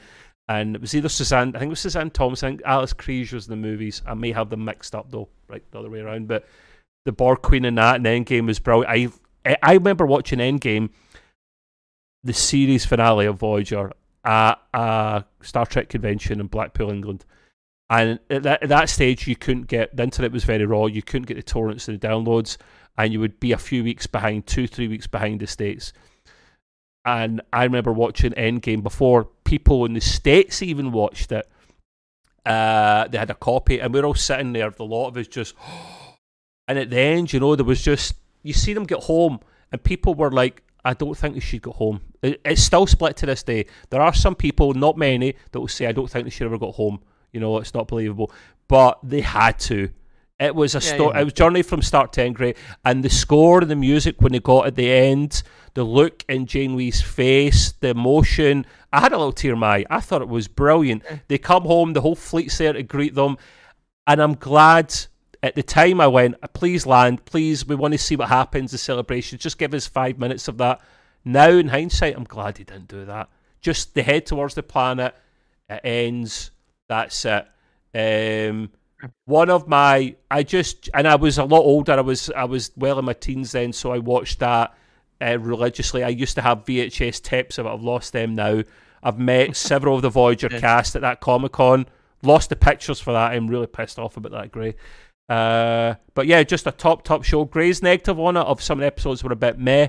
and 0.60 0.74
it 0.74 0.80
was 0.80 0.94
either 0.94 1.08
Suzanne. 1.08 1.54
I 1.54 1.58
think 1.58 1.68
it 1.68 1.70
was 1.70 1.80
Suzanne 1.80 2.10
Thompson. 2.10 2.60
Alice 2.64 2.92
Krige 2.92 3.32
was 3.32 3.46
in 3.46 3.50
the 3.50 3.68
movies. 3.68 4.02
I 4.06 4.14
may 4.14 4.32
have 4.32 4.50
them 4.50 4.64
mixed 4.64 4.94
up 4.94 5.10
though, 5.10 5.28
right 5.48 5.62
the 5.70 5.78
other 5.78 5.90
way 5.90 6.00
around. 6.00 6.28
But 6.28 6.46
the 7.04 7.12
Borg 7.12 7.42
Queen 7.42 7.64
in 7.64 7.74
that 7.76 7.96
and 7.96 8.06
Endgame 8.06 8.46
was 8.46 8.58
brilliant. 8.58 8.90
I 9.44 9.56
I 9.62 9.74
remember 9.74 10.06
watching 10.06 10.38
Endgame, 10.38 10.90
the 12.22 12.32
series 12.32 12.84
finale 12.84 13.26
of 13.26 13.38
Voyager 13.38 13.92
at 14.24 14.54
a 14.72 15.24
Star 15.42 15.66
Trek 15.66 15.88
convention 15.88 16.40
in 16.40 16.46
Blackpool, 16.46 16.90
England 16.90 17.24
and 17.92 18.18
at 18.30 18.42
that, 18.44 18.62
at 18.62 18.68
that 18.70 18.88
stage, 18.88 19.28
you 19.28 19.36
couldn't 19.36 19.66
get 19.66 19.94
the 19.94 20.02
internet 20.02 20.32
was 20.32 20.44
very 20.44 20.64
raw. 20.64 20.86
You 20.86 21.02
couldn't 21.02 21.26
get 21.26 21.36
the 21.36 21.42
torrents 21.42 21.88
and 21.88 22.00
the 22.00 22.08
downloads, 22.08 22.56
and 22.96 23.12
you 23.12 23.20
would 23.20 23.38
be 23.38 23.52
a 23.52 23.58
few 23.58 23.84
weeks 23.84 24.06
behind, 24.06 24.46
two, 24.46 24.66
three 24.66 24.88
weeks 24.88 25.06
behind 25.06 25.40
the 25.40 25.46
states. 25.46 25.92
And 27.04 27.42
I 27.52 27.64
remember 27.64 27.92
watching 27.92 28.32
Endgame 28.32 28.82
before 28.82 29.24
people 29.44 29.84
in 29.84 29.94
the 29.94 30.00
states 30.00 30.62
even 30.62 30.92
watched 30.92 31.32
it. 31.32 31.48
Uh, 32.46 33.08
they 33.08 33.18
had 33.18 33.30
a 33.30 33.34
copy, 33.34 33.80
and 33.80 33.92
we 33.92 34.00
are 34.00 34.04
all 34.04 34.14
sitting 34.14 34.52
there. 34.52 34.70
The 34.70 34.84
lot 34.84 35.08
of 35.08 35.16
us 35.16 35.28
just, 35.28 35.54
and 36.68 36.78
at 36.78 36.90
the 36.90 36.98
end, 36.98 37.32
you 37.32 37.40
know, 37.40 37.56
there 37.56 37.64
was 37.64 37.82
just 37.82 38.14
you 38.42 38.52
see 38.52 38.72
them 38.72 38.84
get 38.84 39.04
home, 39.04 39.40
and 39.70 39.82
people 39.82 40.14
were 40.14 40.30
like, 40.30 40.62
I 40.84 40.94
don't 40.94 41.16
think 41.16 41.34
they 41.34 41.40
should 41.40 41.62
go 41.62 41.72
home. 41.72 42.00
It's 42.22 42.62
still 42.62 42.86
split 42.86 43.16
to 43.18 43.26
this 43.26 43.42
day. 43.42 43.66
There 43.90 44.00
are 44.00 44.12
some 44.12 44.34
people, 44.34 44.74
not 44.74 44.96
many, 44.96 45.34
that 45.52 45.60
will 45.60 45.68
say, 45.68 45.86
I 45.86 45.92
don't 45.92 46.10
think 46.10 46.24
they 46.24 46.30
should 46.30 46.46
ever 46.46 46.58
got 46.58 46.74
home. 46.74 47.00
You 47.32 47.40
know, 47.40 47.58
it's 47.58 47.74
not 47.74 47.88
believable. 47.88 48.32
But 48.68 48.98
they 49.02 49.20
had 49.20 49.58
to. 49.60 49.90
It 50.42 50.54
was 50.54 50.74
a 50.74 50.78
yeah, 50.78 50.94
sto- 50.94 51.12
yeah. 51.12 51.20
It 51.20 51.24
was 51.24 51.32
journey 51.32 51.62
from 51.62 51.82
start 51.82 52.12
to 52.14 52.22
end, 52.22 52.34
great, 52.34 52.56
and 52.84 53.02
the 53.02 53.10
score 53.10 53.60
and 53.60 53.70
the 53.70 53.76
music 53.76 54.20
when 54.20 54.32
they 54.32 54.40
got 54.40 54.66
at 54.66 54.74
the 54.74 54.90
end, 54.90 55.42
the 55.74 55.84
look 55.84 56.24
in 56.28 56.46
Janeway's 56.46 57.00
face, 57.00 57.72
the 57.80 57.88
emotion. 57.88 58.66
I 58.92 59.00
had 59.00 59.12
a 59.12 59.18
little 59.18 59.32
tear 59.32 59.52
in 59.52 59.60
my 59.60 59.78
eye. 59.78 59.84
I 59.90 60.00
thought 60.00 60.22
it 60.22 60.28
was 60.28 60.48
brilliant. 60.48 61.02
They 61.28 61.38
come 61.38 61.62
home, 61.64 61.92
the 61.92 62.00
whole 62.00 62.14
fleet's 62.14 62.58
there 62.58 62.72
to 62.72 62.82
greet 62.82 63.14
them, 63.14 63.38
and 64.06 64.20
I'm 64.20 64.34
glad. 64.34 64.94
At 65.44 65.56
the 65.56 65.62
time, 65.62 66.00
I 66.00 66.06
went, 66.06 66.36
"Please 66.52 66.86
land, 66.86 67.24
please. 67.24 67.66
We 67.66 67.74
want 67.74 67.92
to 67.92 67.98
see 67.98 68.14
what 68.14 68.28
happens. 68.28 68.70
The 68.70 68.78
celebration. 68.78 69.38
Just 69.38 69.58
give 69.58 69.74
us 69.74 69.86
five 69.86 70.18
minutes 70.18 70.46
of 70.46 70.58
that." 70.58 70.80
Now, 71.24 71.48
in 71.48 71.68
hindsight, 71.68 72.16
I'm 72.16 72.24
glad 72.24 72.58
he 72.58 72.64
didn't 72.64 72.88
do 72.88 73.04
that. 73.06 73.28
Just 73.60 73.94
the 73.94 74.02
head 74.02 74.26
towards 74.26 74.54
the 74.54 74.62
planet. 74.62 75.16
It 75.68 75.80
ends 75.84 76.52
that's 76.92 77.24
it. 77.24 77.46
Um, 77.94 78.70
one 79.24 79.50
of 79.50 79.68
my, 79.68 80.14
I 80.30 80.42
just, 80.42 80.90
and 80.94 81.06
I 81.06 81.16
was 81.16 81.38
a 81.38 81.44
lot 81.44 81.60
older. 81.60 81.92
I 81.92 82.00
was, 82.00 82.30
I 82.30 82.44
was 82.44 82.70
well 82.76 82.98
in 82.98 83.04
my 83.04 83.12
teens 83.12 83.52
then, 83.52 83.72
so 83.72 83.92
I 83.92 83.98
watched 83.98 84.38
that 84.40 84.74
uh, 85.20 85.38
religiously. 85.38 86.04
I 86.04 86.08
used 86.08 86.34
to 86.36 86.42
have 86.42 86.64
VHS 86.64 87.22
tapes 87.22 87.58
of 87.58 87.66
it. 87.66 87.70
I've 87.70 87.82
lost 87.82 88.12
them 88.12 88.34
now. 88.34 88.62
I've 89.02 89.18
met 89.18 89.56
several 89.70 89.96
of 89.96 90.02
the 90.02 90.10
Voyager 90.10 90.48
cast 90.48 90.96
at 90.96 91.02
that 91.02 91.20
Comic 91.20 91.52
Con. 91.52 91.86
Lost 92.22 92.50
the 92.50 92.56
pictures 92.56 93.00
for 93.00 93.12
that. 93.12 93.32
I'm 93.32 93.48
really 93.48 93.66
pissed 93.66 93.98
off 93.98 94.16
about 94.16 94.32
that, 94.32 94.52
Gray. 94.52 94.74
Uh, 95.28 95.94
but 96.14 96.26
yeah, 96.26 96.42
just 96.42 96.66
a 96.66 96.72
top, 96.72 97.04
top 97.04 97.24
show. 97.24 97.44
Gray's 97.44 97.82
negative 97.82 98.20
on 98.20 98.36
it 98.36 98.40
of 98.40 98.62
some 98.62 98.78
of 98.78 98.82
the 98.82 98.86
episodes 98.86 99.24
were 99.24 99.32
a 99.32 99.36
bit 99.36 99.58
meh. 99.58 99.88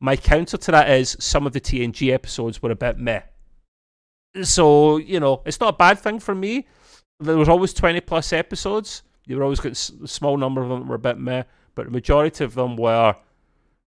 My 0.00 0.16
counter 0.16 0.56
to 0.56 0.70
that 0.70 0.90
is 0.90 1.16
some 1.20 1.46
of 1.46 1.52
the 1.52 1.60
TNG 1.60 2.12
episodes 2.12 2.62
were 2.62 2.70
a 2.70 2.76
bit 2.76 2.98
meh. 2.98 3.22
So, 4.42 4.96
you 4.96 5.20
know, 5.20 5.42
it's 5.44 5.60
not 5.60 5.74
a 5.74 5.76
bad 5.76 5.98
thing 5.98 6.18
for 6.18 6.34
me. 6.34 6.66
There 7.20 7.36
was 7.36 7.48
always 7.48 7.72
20 7.74 8.00
plus 8.00 8.32
episodes. 8.32 9.02
You 9.26 9.36
were 9.36 9.42
always 9.44 9.60
getting 9.60 10.02
a 10.04 10.08
small 10.08 10.36
number 10.36 10.62
of 10.62 10.68
them 10.68 10.88
were 10.88 10.94
a 10.96 10.98
bit 10.98 11.18
meh. 11.18 11.44
but 11.74 11.84
the 11.86 11.90
majority 11.92 12.42
of 12.44 12.54
them 12.54 12.76
were 12.76 13.14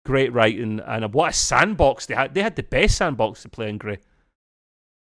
great 0.05 0.31
writing 0.31 0.79
and 0.85 1.13
what 1.13 1.31
a 1.31 1.33
sandbox 1.33 2.05
they 2.05 2.13
had. 2.15 2.33
They 2.33 2.41
had 2.43 2.55
the 2.55 2.63
best 2.63 2.97
sandbox 2.97 3.41
to 3.41 3.49
play 3.49 3.69
in 3.69 3.77
Grey. 3.77 3.97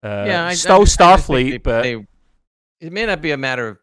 Uh, 0.02 0.24
yeah, 0.26 0.46
I, 0.46 0.54
still 0.54 0.76
I, 0.76 0.80
I 0.80 0.84
Starfleet, 0.84 1.26
think 1.28 1.50
they- 1.50 1.58
but 1.58 1.82
they- 1.82 2.06
it 2.80 2.92
may 2.92 3.04
not 3.06 3.20
be 3.20 3.32
a 3.32 3.36
matter 3.36 3.68
of 3.68 3.78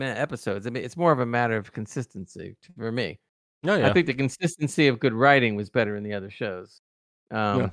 episodes. 0.00 0.66
I 0.66 0.70
mean, 0.70 0.84
it's 0.84 0.96
more 0.96 1.12
of 1.12 1.20
a 1.20 1.26
matter 1.26 1.56
of 1.56 1.72
consistency 1.72 2.56
for 2.76 2.90
me. 2.90 3.18
oh, 3.66 3.74
yeah. 3.76 3.88
I 3.88 3.92
think 3.92 4.06
the 4.06 4.14
consistency 4.14 4.88
of 4.88 4.98
good 4.98 5.12
writing 5.12 5.54
was 5.56 5.68
better 5.70 5.94
in 5.96 6.02
the 6.02 6.14
other 6.14 6.30
shows. 6.30 6.80
Um, 7.30 7.60
Yeah. 7.60 7.70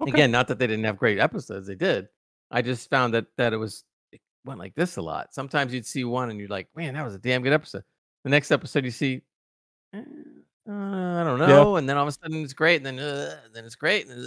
Okay. 0.00 0.12
Again, 0.12 0.30
not 0.30 0.46
that 0.48 0.58
they 0.60 0.66
didn't 0.68 0.84
have 0.84 0.96
great 0.96 1.18
episodes; 1.18 1.66
they 1.66 1.74
did. 1.74 2.08
I 2.52 2.62
just 2.62 2.88
found 2.88 3.14
that 3.14 3.26
that 3.36 3.52
it 3.52 3.56
was 3.56 3.82
went 4.48 4.58
like 4.58 4.74
this 4.74 4.96
a 4.96 5.02
lot. 5.02 5.32
Sometimes 5.32 5.72
you'd 5.72 5.86
see 5.86 6.02
one 6.04 6.30
and 6.30 6.40
you're 6.40 6.48
like, 6.48 6.66
"Man, 6.74 6.94
that 6.94 7.04
was 7.04 7.14
a 7.14 7.18
damn 7.18 7.42
good 7.42 7.52
episode." 7.52 7.84
The 8.24 8.30
next 8.30 8.50
episode 8.50 8.84
you 8.84 8.90
see, 8.90 9.22
eh, 9.94 9.98
uh, 10.68 10.72
I 11.20 11.24
don't 11.24 11.38
Yeah. 11.40 11.46
know, 11.46 11.76
and 11.76 11.88
then 11.88 11.96
all 11.96 12.02
of 12.02 12.08
a 12.08 12.12
sudden 12.12 12.42
it's 12.42 12.52
great, 12.52 12.76
and 12.84 12.86
then 12.86 12.98
uh, 12.98 13.36
then 13.54 13.64
it's 13.64 13.76
great, 13.76 14.08
and, 14.08 14.26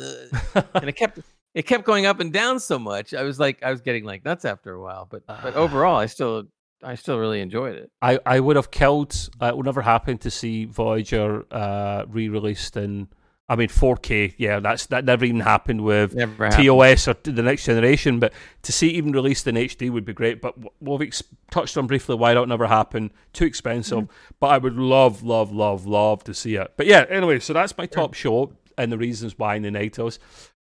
uh, 0.55 0.61
and 0.75 0.89
it 0.89 0.93
kept 0.95 1.19
it 1.53 1.63
kept 1.67 1.83
going 1.85 2.05
up 2.05 2.19
and 2.21 2.31
down 2.31 2.59
so 2.59 2.79
much. 2.79 3.13
I 3.13 3.23
was 3.23 3.39
like, 3.39 3.61
I 3.63 3.71
was 3.71 3.81
getting 3.81 4.05
like 4.05 4.23
nuts 4.23 4.45
after 4.45 4.73
a 4.73 4.81
while. 4.81 5.07
But 5.09 5.25
but 5.27 5.53
Ah. 5.55 5.57
overall, 5.57 5.97
I 5.97 6.05
still 6.05 6.45
I 6.83 6.95
still 6.95 7.19
really 7.19 7.41
enjoyed 7.41 7.75
it. 7.75 7.91
I, 8.01 8.19
I 8.25 8.39
would 8.39 8.55
have 8.55 8.71
killed. 8.71 9.13
Uh, 9.41 9.47
it 9.47 9.57
would 9.57 9.65
never 9.67 9.81
happen 9.83 10.17
to 10.19 10.31
see 10.31 10.65
Voyager 10.65 11.45
uh, 11.51 12.05
re-released 12.07 12.75
in. 12.77 13.07
I 13.51 13.57
mean, 13.57 13.67
4K. 13.67 14.35
Yeah, 14.37 14.61
that's 14.61 14.85
that 14.87 15.03
never 15.03 15.25
even 15.25 15.41
happened 15.41 15.81
with 15.83 16.15
Never 16.15 16.45
happened. 16.45 16.65
TOS 16.65 17.09
or 17.09 17.15
the 17.21 17.43
next 17.43 17.65
generation. 17.65 18.17
But 18.17 18.31
to 18.61 18.71
see 18.71 18.91
it 18.91 18.93
even 18.93 19.11
released 19.11 19.45
in 19.45 19.55
HD 19.55 19.89
would 19.91 20.05
be 20.05 20.13
great. 20.13 20.41
But 20.41 20.55
we've 20.79 21.01
ex- 21.01 21.21
touched 21.49 21.75
on 21.75 21.85
briefly 21.85 22.15
why 22.15 22.33
that 22.33 22.47
never 22.47 22.65
happened. 22.65 23.11
Too 23.33 23.43
expensive. 23.43 23.97
Mm-hmm. 24.05 24.35
But 24.39 24.47
I 24.47 24.57
would 24.57 24.77
love, 24.77 25.23
love, 25.23 25.51
love, 25.51 25.85
love 25.85 26.23
to 26.23 26.33
see 26.33 26.55
it. 26.55 26.75
But 26.77 26.85
yeah, 26.85 27.03
anyway, 27.09 27.39
so 27.39 27.51
that's 27.51 27.77
my 27.77 27.87
top 27.87 28.13
show 28.13 28.53
and 28.77 28.89
the 28.89 28.97
reasons 28.97 29.37
why 29.37 29.55
in 29.55 29.63
the 29.63 29.71
negatives. 29.71 30.17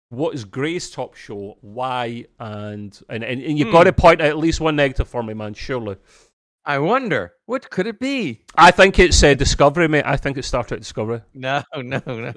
What 0.09 0.35
is 0.35 0.47
Gray's 0.47 0.89
top 0.89 1.15
show? 1.15 1.59
Why? 1.61 2.25
And 2.41 2.99
and, 3.11 3.23
and, 3.23 3.43
and 3.43 3.59
you've 3.59 3.71
got 3.71 3.83
hmm. 3.83 3.89
to 3.89 3.93
point 3.93 4.23
out 4.23 4.29
at 4.29 4.39
least 4.39 4.63
one 4.63 4.77
negative 4.77 5.09
for 5.09 5.23
me, 5.23 5.35
man. 5.35 5.53
Surely. 5.53 5.99
I 6.69 6.79
wonder 6.79 7.33
what 7.47 7.71
could 7.71 7.87
it 7.87 7.99
be. 7.99 8.43
I 8.55 8.71
think 8.71 8.99
it's 8.99 9.23
uh, 9.23 9.33
Discovery, 9.33 9.89
mate. 9.89 10.05
I 10.05 10.19
think 10.19 10.37
it's 10.37 10.47
Star 10.47 10.63
Trek 10.63 10.81
Discovery. 10.81 11.23
No, 11.35 11.63
no, 11.75 12.03
no. 12.07 12.33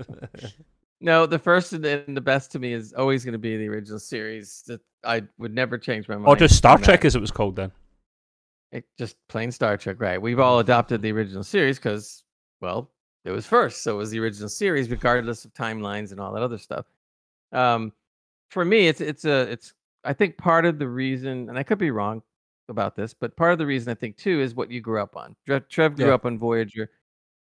No, 1.01 1.25
the 1.25 1.37
first 1.37 1.73
and 1.73 1.83
the 2.15 2.21
best 2.21 2.51
to 2.53 2.59
me 2.59 2.71
is 2.71 2.93
always 2.93 3.25
going 3.25 3.33
to 3.33 3.39
be 3.39 3.57
the 3.57 3.67
original 3.67 3.99
series. 3.99 4.63
That 4.67 4.79
I 5.03 5.23
would 5.37 5.53
never 5.53 5.77
change 5.77 6.07
my 6.07 6.15
mind. 6.15 6.27
Or 6.27 6.37
just 6.37 6.55
Star 6.55 6.75
on 6.75 6.79
that. 6.81 6.85
Trek, 6.85 7.05
as 7.05 7.15
it 7.15 7.19
was 7.19 7.31
called 7.31 7.57
then. 7.57 7.73
It, 8.71 8.85
just 8.97 9.17
plain 9.27 9.51
Star 9.51 9.75
Trek, 9.75 9.97
right? 9.99 10.21
We've 10.21 10.39
all 10.39 10.59
adopted 10.59 11.01
the 11.01 11.11
original 11.11 11.43
series 11.43 11.77
because, 11.77 12.23
well, 12.61 12.89
it 13.25 13.31
was 13.31 13.45
first, 13.45 13.83
so 13.83 13.95
it 13.95 13.97
was 13.97 14.11
the 14.11 14.19
original 14.19 14.47
series, 14.47 14.89
regardless 14.89 15.43
of 15.43 15.53
timelines 15.53 16.11
and 16.11 16.21
all 16.21 16.31
that 16.33 16.43
other 16.43 16.57
stuff. 16.57 16.85
Um, 17.51 17.91
for 18.49 18.63
me, 18.63 18.87
it's 18.87 19.01
it's 19.01 19.25
a 19.25 19.51
it's. 19.51 19.73
I 20.05 20.13
think 20.13 20.37
part 20.37 20.65
of 20.65 20.79
the 20.79 20.87
reason, 20.87 21.49
and 21.49 21.57
I 21.57 21.63
could 21.63 21.79
be 21.79 21.91
wrong 21.91 22.21
about 22.72 22.95
this, 22.95 23.14
but 23.14 23.35
part 23.35 23.52
of 23.53 23.60
the 23.60 23.65
reason 23.68 23.91
I 23.91 23.95
think 23.95 24.18
too 24.18 24.41
is 24.41 24.56
what 24.56 24.72
you 24.72 24.81
grew 24.81 24.99
up 24.99 25.15
on. 25.15 25.35
Trev, 25.69 25.95
grew 25.95 26.07
Yeah. 26.07 26.14
up 26.15 26.26
on 26.26 26.39
Voyager, 26.39 26.89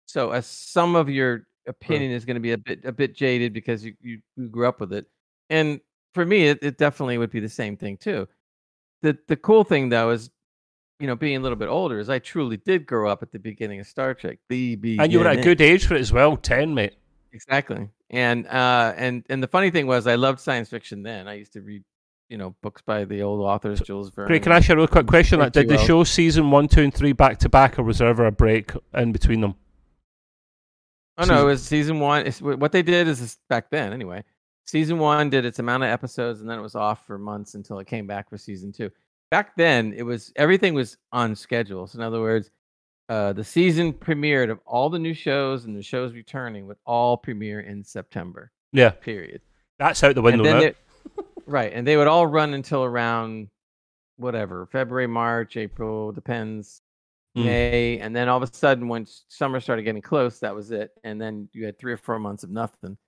so 0.06 0.32
as 0.32 0.44
some 0.46 0.94
of 0.96 1.08
your 1.08 1.46
opinion 1.66 2.10
is 2.12 2.24
going 2.26 2.34
to 2.34 2.40
be 2.40 2.52
a 2.52 2.58
bit 2.58 2.84
a 2.84 2.92
bit 2.92 3.14
jaded 3.14 3.52
because 3.54 3.84
you, 3.84 3.94
you 4.02 4.20
you 4.36 4.48
grew 4.48 4.66
up 4.68 4.80
with 4.80 4.92
it, 4.92 5.06
and 5.48 5.80
for 6.12 6.26
me, 6.26 6.48
it, 6.48 6.58
it 6.62 6.76
definitely 6.76 7.16
would 7.16 7.30
be 7.30 7.40
the 7.40 7.48
same 7.48 7.76
thing 7.76 7.96
too. 7.96 8.28
The 9.02 9.16
the 9.28 9.36
cool 9.36 9.64
thing 9.64 9.88
though 9.88 10.10
is, 10.10 10.30
you 10.98 11.06
know, 11.06 11.16
being 11.16 11.36
a 11.36 11.40
little 11.40 11.56
bit 11.56 11.68
older, 11.68 11.98
is 11.98 12.10
I 12.10 12.18
truly 12.18 12.58
did 12.58 12.86
grow 12.86 13.08
up 13.10 13.22
at 13.22 13.32
the 13.32 13.38
beginning 13.38 13.80
of 13.80 13.86
Star 13.86 14.12
Trek. 14.12 14.38
The 14.50 14.76
beginning. 14.76 15.04
And 15.04 15.12
you 15.12 15.20
were 15.20 15.28
at 15.28 15.38
a 15.38 15.42
good 15.42 15.60
age 15.60 15.86
for 15.86 15.94
it 15.94 16.00
as 16.00 16.12
well, 16.12 16.36
10, 16.36 16.74
mate. 16.74 16.94
Exactly. 17.32 17.88
And 18.10 18.46
uh 18.48 18.92
and 18.96 19.24
and 19.30 19.40
the 19.40 19.46
funny 19.46 19.70
thing 19.70 19.86
was 19.86 20.06
I 20.08 20.16
loved 20.16 20.40
science 20.40 20.68
fiction 20.68 21.02
then. 21.04 21.28
I 21.28 21.34
used 21.34 21.52
to 21.52 21.60
read, 21.60 21.84
you 22.30 22.38
know, 22.38 22.54
books 22.62 22.80
by 22.80 23.04
the 23.04 23.22
old 23.22 23.40
authors, 23.40 23.80
Jules 23.80 24.08
Verne. 24.10 24.28
Great. 24.28 24.42
Can 24.44 24.52
I 24.52 24.58
ask 24.58 24.68
you 24.68 24.74
a 24.74 24.78
real 24.78 24.86
quick 24.86 25.08
question? 25.08 25.40
on 25.40 25.46
that? 25.46 25.52
Did 25.52 25.68
the 25.68 25.78
show 25.78 26.04
season 26.04 26.50
one, 26.50 26.68
two, 26.68 26.82
and 26.82 26.94
three 26.94 27.12
back 27.12 27.38
to 27.40 27.48
back, 27.48 27.78
or 27.78 27.82
was 27.82 27.98
there 27.98 28.08
ever 28.08 28.24
a 28.24 28.32
break 28.32 28.72
in 28.94 29.12
between 29.12 29.40
them? 29.40 29.56
Oh 31.18 31.24
no, 31.24 31.42
it 31.42 31.50
was 31.50 31.62
season 31.62 32.00
one. 32.00 32.26
It's, 32.26 32.40
what 32.40 32.72
they 32.72 32.82
did 32.82 33.08
is 33.08 33.36
back 33.50 33.68
then 33.70 33.92
anyway. 33.92 34.24
Season 34.66 34.98
one 34.98 35.28
did 35.28 35.44
its 35.44 35.58
amount 35.58 35.82
of 35.82 35.90
episodes, 35.90 36.40
and 36.40 36.48
then 36.48 36.58
it 36.58 36.62
was 36.62 36.76
off 36.76 37.04
for 37.04 37.18
months 37.18 37.54
until 37.54 37.80
it 37.80 37.88
came 37.88 38.06
back 38.06 38.30
for 38.30 38.38
season 38.38 38.72
two. 38.72 38.90
Back 39.30 39.56
then, 39.56 39.92
it 39.96 40.02
was 40.02 40.32
everything 40.36 40.72
was 40.72 40.96
on 41.12 41.34
schedule. 41.34 41.88
So 41.88 41.98
in 41.98 42.04
other 42.04 42.20
words, 42.20 42.50
uh, 43.08 43.32
the 43.32 43.44
season 43.44 43.92
premiered 43.92 44.50
of 44.50 44.60
all 44.64 44.88
the 44.88 44.98
new 44.98 45.14
shows 45.14 45.64
and 45.64 45.76
the 45.76 45.82
shows 45.82 46.14
returning 46.14 46.68
would 46.68 46.78
all 46.86 47.16
premiere 47.16 47.60
in 47.60 47.82
September. 47.82 48.52
Yeah, 48.72 48.90
Period. 48.90 49.42
that's 49.80 50.02
out 50.04 50.14
the 50.14 50.22
window 50.22 50.44
and 50.44 50.62
then 50.62 50.62
now. 50.68 50.89
Right, 51.46 51.72
and 51.72 51.86
they 51.86 51.96
would 51.96 52.06
all 52.06 52.26
run 52.26 52.54
until 52.54 52.84
around 52.84 53.48
whatever 54.16 54.66
February, 54.66 55.06
March, 55.06 55.56
April, 55.56 56.12
depends. 56.12 56.82
Mm. 57.36 57.44
May, 57.44 57.98
and 58.00 58.14
then 58.14 58.28
all 58.28 58.42
of 58.42 58.48
a 58.48 58.52
sudden, 58.52 58.88
when 58.88 59.06
summer 59.28 59.60
started 59.60 59.84
getting 59.84 60.02
close, 60.02 60.40
that 60.40 60.52
was 60.52 60.72
it. 60.72 60.90
And 61.04 61.20
then 61.20 61.48
you 61.52 61.64
had 61.64 61.78
three 61.78 61.92
or 61.92 61.96
four 61.96 62.18
months 62.18 62.42
of 62.42 62.50
nothing, 62.50 62.98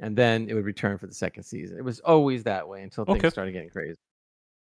and 0.00 0.16
then 0.16 0.48
it 0.48 0.54
would 0.54 0.64
return 0.64 0.96
for 0.96 1.06
the 1.06 1.12
second 1.12 1.42
season. 1.42 1.76
It 1.76 1.84
was 1.84 2.00
always 2.00 2.44
that 2.44 2.66
way 2.66 2.82
until 2.82 3.04
things 3.04 3.18
Okay. 3.18 3.30
started 3.30 3.52
getting 3.52 3.68
crazy. 3.68 3.98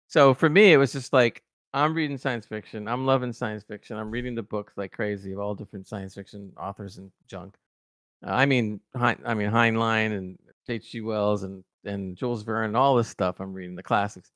So 0.07 0.34
for 0.34 0.49
me, 0.49 0.73
it 0.73 0.77
was 0.77 0.91
just 0.91 1.14
like 1.14 1.43
I'm 1.73 1.93
reading 1.93 2.18
science 2.18 2.45
fiction. 2.45 2.88
I'm 2.88 3.06
loving 3.06 3.34
science 3.34 3.64
fiction. 3.64 3.97
I'm 3.97 4.10
reading 4.10 4.34
the 4.34 4.43
books 4.43 4.73
like 4.77 4.91
crazy 4.91 5.34
of 5.34 5.39
all 5.39 5.53
different 5.53 5.88
science 5.88 6.15
fiction 6.15 6.52
authors 6.57 6.97
and 6.97 7.11
junk. 7.27 7.56
Uh, 8.26 8.31
I 8.31 8.45
mean, 8.45 8.80
I 8.95 9.34
mean 9.34 9.52
Heinlein 9.52 10.18
and 10.18 10.39
H.G. 10.68 11.02
Wells 11.02 11.43
and 11.43 11.64
and 11.85 12.15
Jules 12.15 12.43
Verne 12.43 12.65
and 12.65 12.77
all 12.77 12.95
this 12.95 13.07
stuff. 13.09 13.39
I'm 13.39 13.53
reading 13.53 13.75
the 13.75 13.83
classics, 13.83 14.31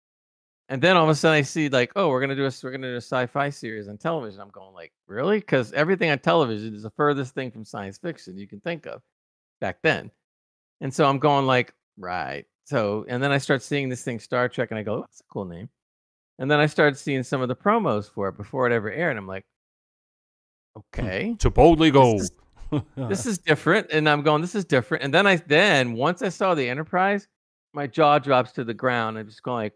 and 0.69 0.81
then 0.81 0.95
all 0.97 1.03
of 1.03 1.09
a 1.09 1.15
sudden 1.15 1.38
I 1.38 1.41
see 1.41 1.69
like, 1.69 1.91
oh, 1.95 2.09
we're 2.09 2.21
gonna 2.21 2.35
do 2.35 2.45
a 2.45 2.51
we're 2.63 2.71
gonna 2.71 2.88
do 2.91 2.95
a 2.95 2.97
sci-fi 3.01 3.49
series 3.49 3.88
on 3.88 3.97
television. 3.97 4.39
I'm 4.41 4.49
going 4.49 4.73
like, 4.73 4.91
really? 5.07 5.39
Because 5.39 5.71
everything 5.73 6.09
on 6.11 6.19
television 6.19 6.73
is 6.76 6.84
the 6.84 6.91
furthest 6.91 7.34
thing 7.34 7.51
from 7.51 7.65
science 7.65 7.97
fiction 7.97 8.38
you 8.38 8.47
can 8.47 8.59
think 8.61 8.85
of 8.85 9.01
back 9.61 9.80
then, 9.84 10.11
and 10.81 10.93
so 10.93 11.05
I'm 11.05 11.19
going 11.19 11.45
like, 11.45 11.73
right. 11.97 12.45
So 12.65 13.05
and 13.09 13.21
then 13.21 13.31
I 13.31 13.38
start 13.39 13.63
seeing 13.63 13.89
this 13.89 14.03
thing 14.03 14.19
Star 14.19 14.47
Trek, 14.49 14.69
and 14.71 14.80
I 14.80 14.84
go, 14.84 14.95
oh, 14.95 15.01
that's 15.01 15.21
a 15.21 15.34
cool 15.34 15.45
name. 15.45 15.69
And 16.38 16.49
then 16.49 16.59
I 16.59 16.67
started 16.67 16.97
seeing 16.97 17.23
some 17.23 17.41
of 17.41 17.47
the 17.49 17.55
promos 17.55 18.09
for 18.09 18.30
it 18.30 18.38
before 18.38 18.65
it 18.65 18.71
ever 18.71 18.89
aired. 18.89 19.09
And 19.09 19.19
I'm 19.19 19.27
like, 19.27 19.43
hmm, 20.76 20.80
okay 20.97 21.35
To 21.39 21.49
boldly 21.49 21.91
go. 21.91 22.15
is- 22.15 22.31
this 22.95 23.26
is 23.26 23.39
different 23.39 23.88
and 23.91 24.07
i'm 24.07 24.21
going 24.21 24.41
this 24.41 24.53
is 24.53 24.63
different 24.63 25.03
and 25.03 25.11
then 25.11 25.26
i 25.26 25.35
then 25.47 25.93
once 25.93 26.21
i 26.21 26.30
saw 26.30 26.53
the 26.53 26.69
enterprise 26.69 27.27
my 27.74 27.88
jaw 27.88 28.20
drops 28.20 28.52
to 28.54 28.64
the 28.64 28.74
ground 28.74 29.18
i'm 29.18 29.28
just 29.28 29.44
going 29.44 29.64
like 29.64 29.74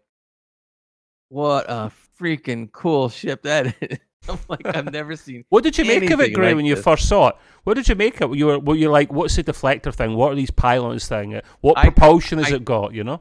what 1.28 1.66
a 1.68 1.90
freaking 2.20 2.70
cool 2.72 3.08
ship 3.08 3.42
that 3.42 3.74
is 3.80 3.98
i'm 4.28 4.38
like 4.48 4.64
i've 4.66 4.90
never 4.92 5.16
seen 5.16 5.44
what 5.48 5.62
did 5.64 5.76
you 5.78 5.84
make 5.84 6.10
of 6.10 6.20
it, 6.20 6.32
Gray, 6.32 6.48
like 6.48 6.56
when 6.56 6.64
you 6.64 6.74
this. 6.76 6.84
first 6.84 7.08
saw 7.08 7.28
it? 7.28 7.36
What 7.64 7.74
did 7.74 7.88
you 7.88 7.94
make 7.94 8.20
of 8.20 8.32
it? 8.32 8.36
You 8.38 8.46
were, 8.46 8.58
were 8.58 8.74
you 8.74 8.90
like, 8.90 9.10
what's 9.10 9.36
the 9.36 9.42
deflector 9.44 9.92
thing? 9.94 10.16
What 10.16 10.32
are 10.32 10.34
these 10.34 10.50
pylons 10.50 11.08
thing? 11.08 11.40
What 11.62 11.78
I- 11.78 11.84
propulsion 11.84 12.38
has 12.38 12.52
I- 12.52 12.56
it 12.56 12.64
got? 12.64 12.92
You 12.94 13.04
know? 13.04 13.20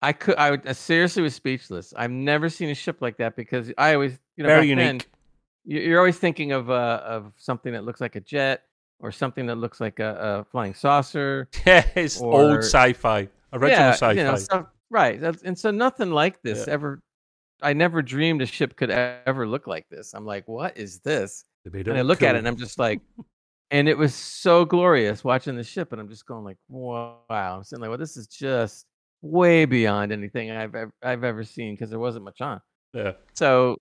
i 0.00 0.12
could 0.12 0.36
i, 0.36 0.50
would, 0.52 0.64
I 0.66 0.72
seriously 0.72 1.22
was 1.24 1.34
speechless 1.34 1.92
i've 1.96 2.12
never 2.12 2.48
seen 2.48 2.68
a 2.68 2.74
ship 2.74 2.98
like 3.02 3.16
that 3.16 3.34
because 3.34 3.72
i 3.76 3.94
always 3.94 4.16
you 4.36 4.44
know 4.44 4.48
Very 4.48 4.68
then, 4.68 4.78
unique. 4.78 5.06
you- 5.64 5.80
you're 5.80 5.98
always 5.98 6.18
thinking 6.18 6.52
of 6.52 6.70
uh 6.70 7.00
of 7.04 7.32
something 7.38 7.72
that 7.72 7.82
looks 7.84 8.00
like 8.00 8.14
a 8.14 8.20
jet 8.20 8.62
or 9.00 9.10
something 9.10 9.46
that 9.46 9.56
looks 9.56 9.80
like 9.80 9.98
a, 9.98 10.14
a 10.40 10.44
flying 10.52 10.74
saucer 10.74 11.48
Yeah, 11.66 11.84
it's 11.96 12.20
old 12.20 12.58
sci-fi, 12.58 13.28
original 13.52 13.78
yeah, 13.78 13.90
sci-fi. 13.92 14.12
You 14.12 14.24
know, 14.24 14.36
stuff, 14.36 14.66
right. 14.90 15.20
And 15.44 15.58
so 15.58 15.70
nothing 15.70 16.10
like 16.10 16.42
this 16.42 16.66
Yeah. 16.66 16.74
ever. 16.74 17.00
I 17.60 17.72
never 17.72 18.02
dreamed 18.02 18.40
a 18.42 18.46
ship 18.46 18.76
could 18.76 18.90
ever 18.90 19.46
look 19.46 19.66
like 19.66 19.86
this. 19.90 20.14
I'm 20.14 20.24
like, 20.24 20.46
what 20.46 20.76
is 20.76 21.00
this? 21.00 21.44
And 21.64 21.98
I 21.98 22.02
look 22.02 22.22
at 22.22 22.36
it 22.36 22.38
and 22.38 22.46
I'm 22.46 22.56
just 22.56 22.78
like, 22.78 23.00
and 23.72 23.88
it 23.88 23.98
was 23.98 24.14
so 24.14 24.64
glorious 24.64 25.24
watching 25.24 25.56
the 25.56 25.64
ship, 25.64 25.92
and 25.92 26.00
I'm 26.00 26.08
just 26.08 26.24
going 26.24 26.44
like, 26.44 26.56
wow. 26.68 27.18
I'm 27.30 27.64
saying 27.64 27.80
like, 27.80 27.88
well, 27.88 27.98
this 27.98 28.16
is 28.16 28.26
just 28.28 28.86
way 29.22 29.64
beyond 29.64 30.12
anything 30.12 30.50
I've 30.52 30.74
ever, 30.74 30.92
I've 31.02 31.24
ever 31.24 31.42
seen 31.42 31.74
because 31.74 31.90
there 31.90 31.98
wasn't 31.98 32.24
much 32.24 32.40
on. 32.40 32.60
yeah. 32.94 33.12
So 33.34 33.76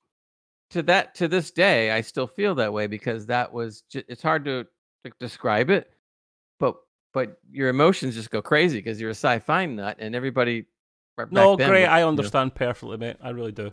to 0.71 0.81
that 0.83 1.15
to 1.15 1.27
this 1.27 1.51
day, 1.51 1.91
I 1.91 2.01
still 2.01 2.27
feel 2.27 2.55
that 2.55 2.73
way 2.73 2.87
because 2.87 3.27
that 3.27 3.53
was 3.53 3.83
it's 3.93 4.23
hard 4.23 4.43
to, 4.45 4.65
to 5.05 5.11
describe 5.19 5.69
it, 5.69 5.89
but 7.17 7.39
your 7.51 7.69
emotions 7.69 8.13
just 8.13 8.29
go 8.29 8.43
crazy 8.43 8.77
because 8.77 9.01
you're 9.01 9.09
a 9.09 9.15
sci-fi 9.25 9.65
nut 9.65 9.97
and 9.97 10.13
everybody. 10.13 10.67
back 11.17 11.31
No, 11.31 11.55
then 11.55 11.67
great. 11.67 11.87
I 11.87 11.97
you 11.97 12.03
know, 12.03 12.09
understand 12.09 12.53
perfectly, 12.53 12.95
mate. 12.95 13.15
I 13.23 13.31
really 13.31 13.51
do. 13.51 13.71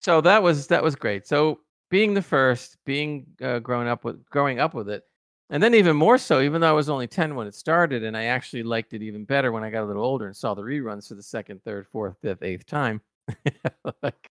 so 0.00 0.22
that 0.22 0.42
was 0.42 0.68
that 0.68 0.82
was 0.82 0.96
great. 0.96 1.26
So 1.26 1.60
being 1.90 2.14
the 2.14 2.22
first, 2.22 2.78
being 2.86 3.26
uh, 3.42 3.58
growing 3.58 3.86
up 3.86 4.02
with 4.02 4.24
growing 4.30 4.60
up 4.60 4.72
with 4.72 4.88
it, 4.88 5.02
and 5.50 5.62
then 5.62 5.74
even 5.74 5.94
more 5.94 6.16
so, 6.16 6.40
even 6.40 6.62
though 6.62 6.70
I 6.70 6.72
was 6.72 6.88
only 6.88 7.06
ten 7.06 7.34
when 7.34 7.46
it 7.46 7.54
started, 7.54 8.02
and 8.02 8.16
I 8.16 8.24
actually 8.24 8.62
liked 8.62 8.94
it 8.94 9.02
even 9.02 9.26
better 9.26 9.52
when 9.52 9.62
I 9.62 9.68
got 9.68 9.84
a 9.84 9.88
little 9.88 10.02
older 10.02 10.26
and 10.26 10.34
saw 10.34 10.54
the 10.54 10.62
reruns 10.62 11.08
for 11.08 11.16
the 11.16 11.22
second, 11.22 11.62
third, 11.64 11.86
fourth, 11.86 12.16
fifth, 12.22 12.42
eighth 12.42 12.64
time. 12.64 13.02
like, 14.02 14.30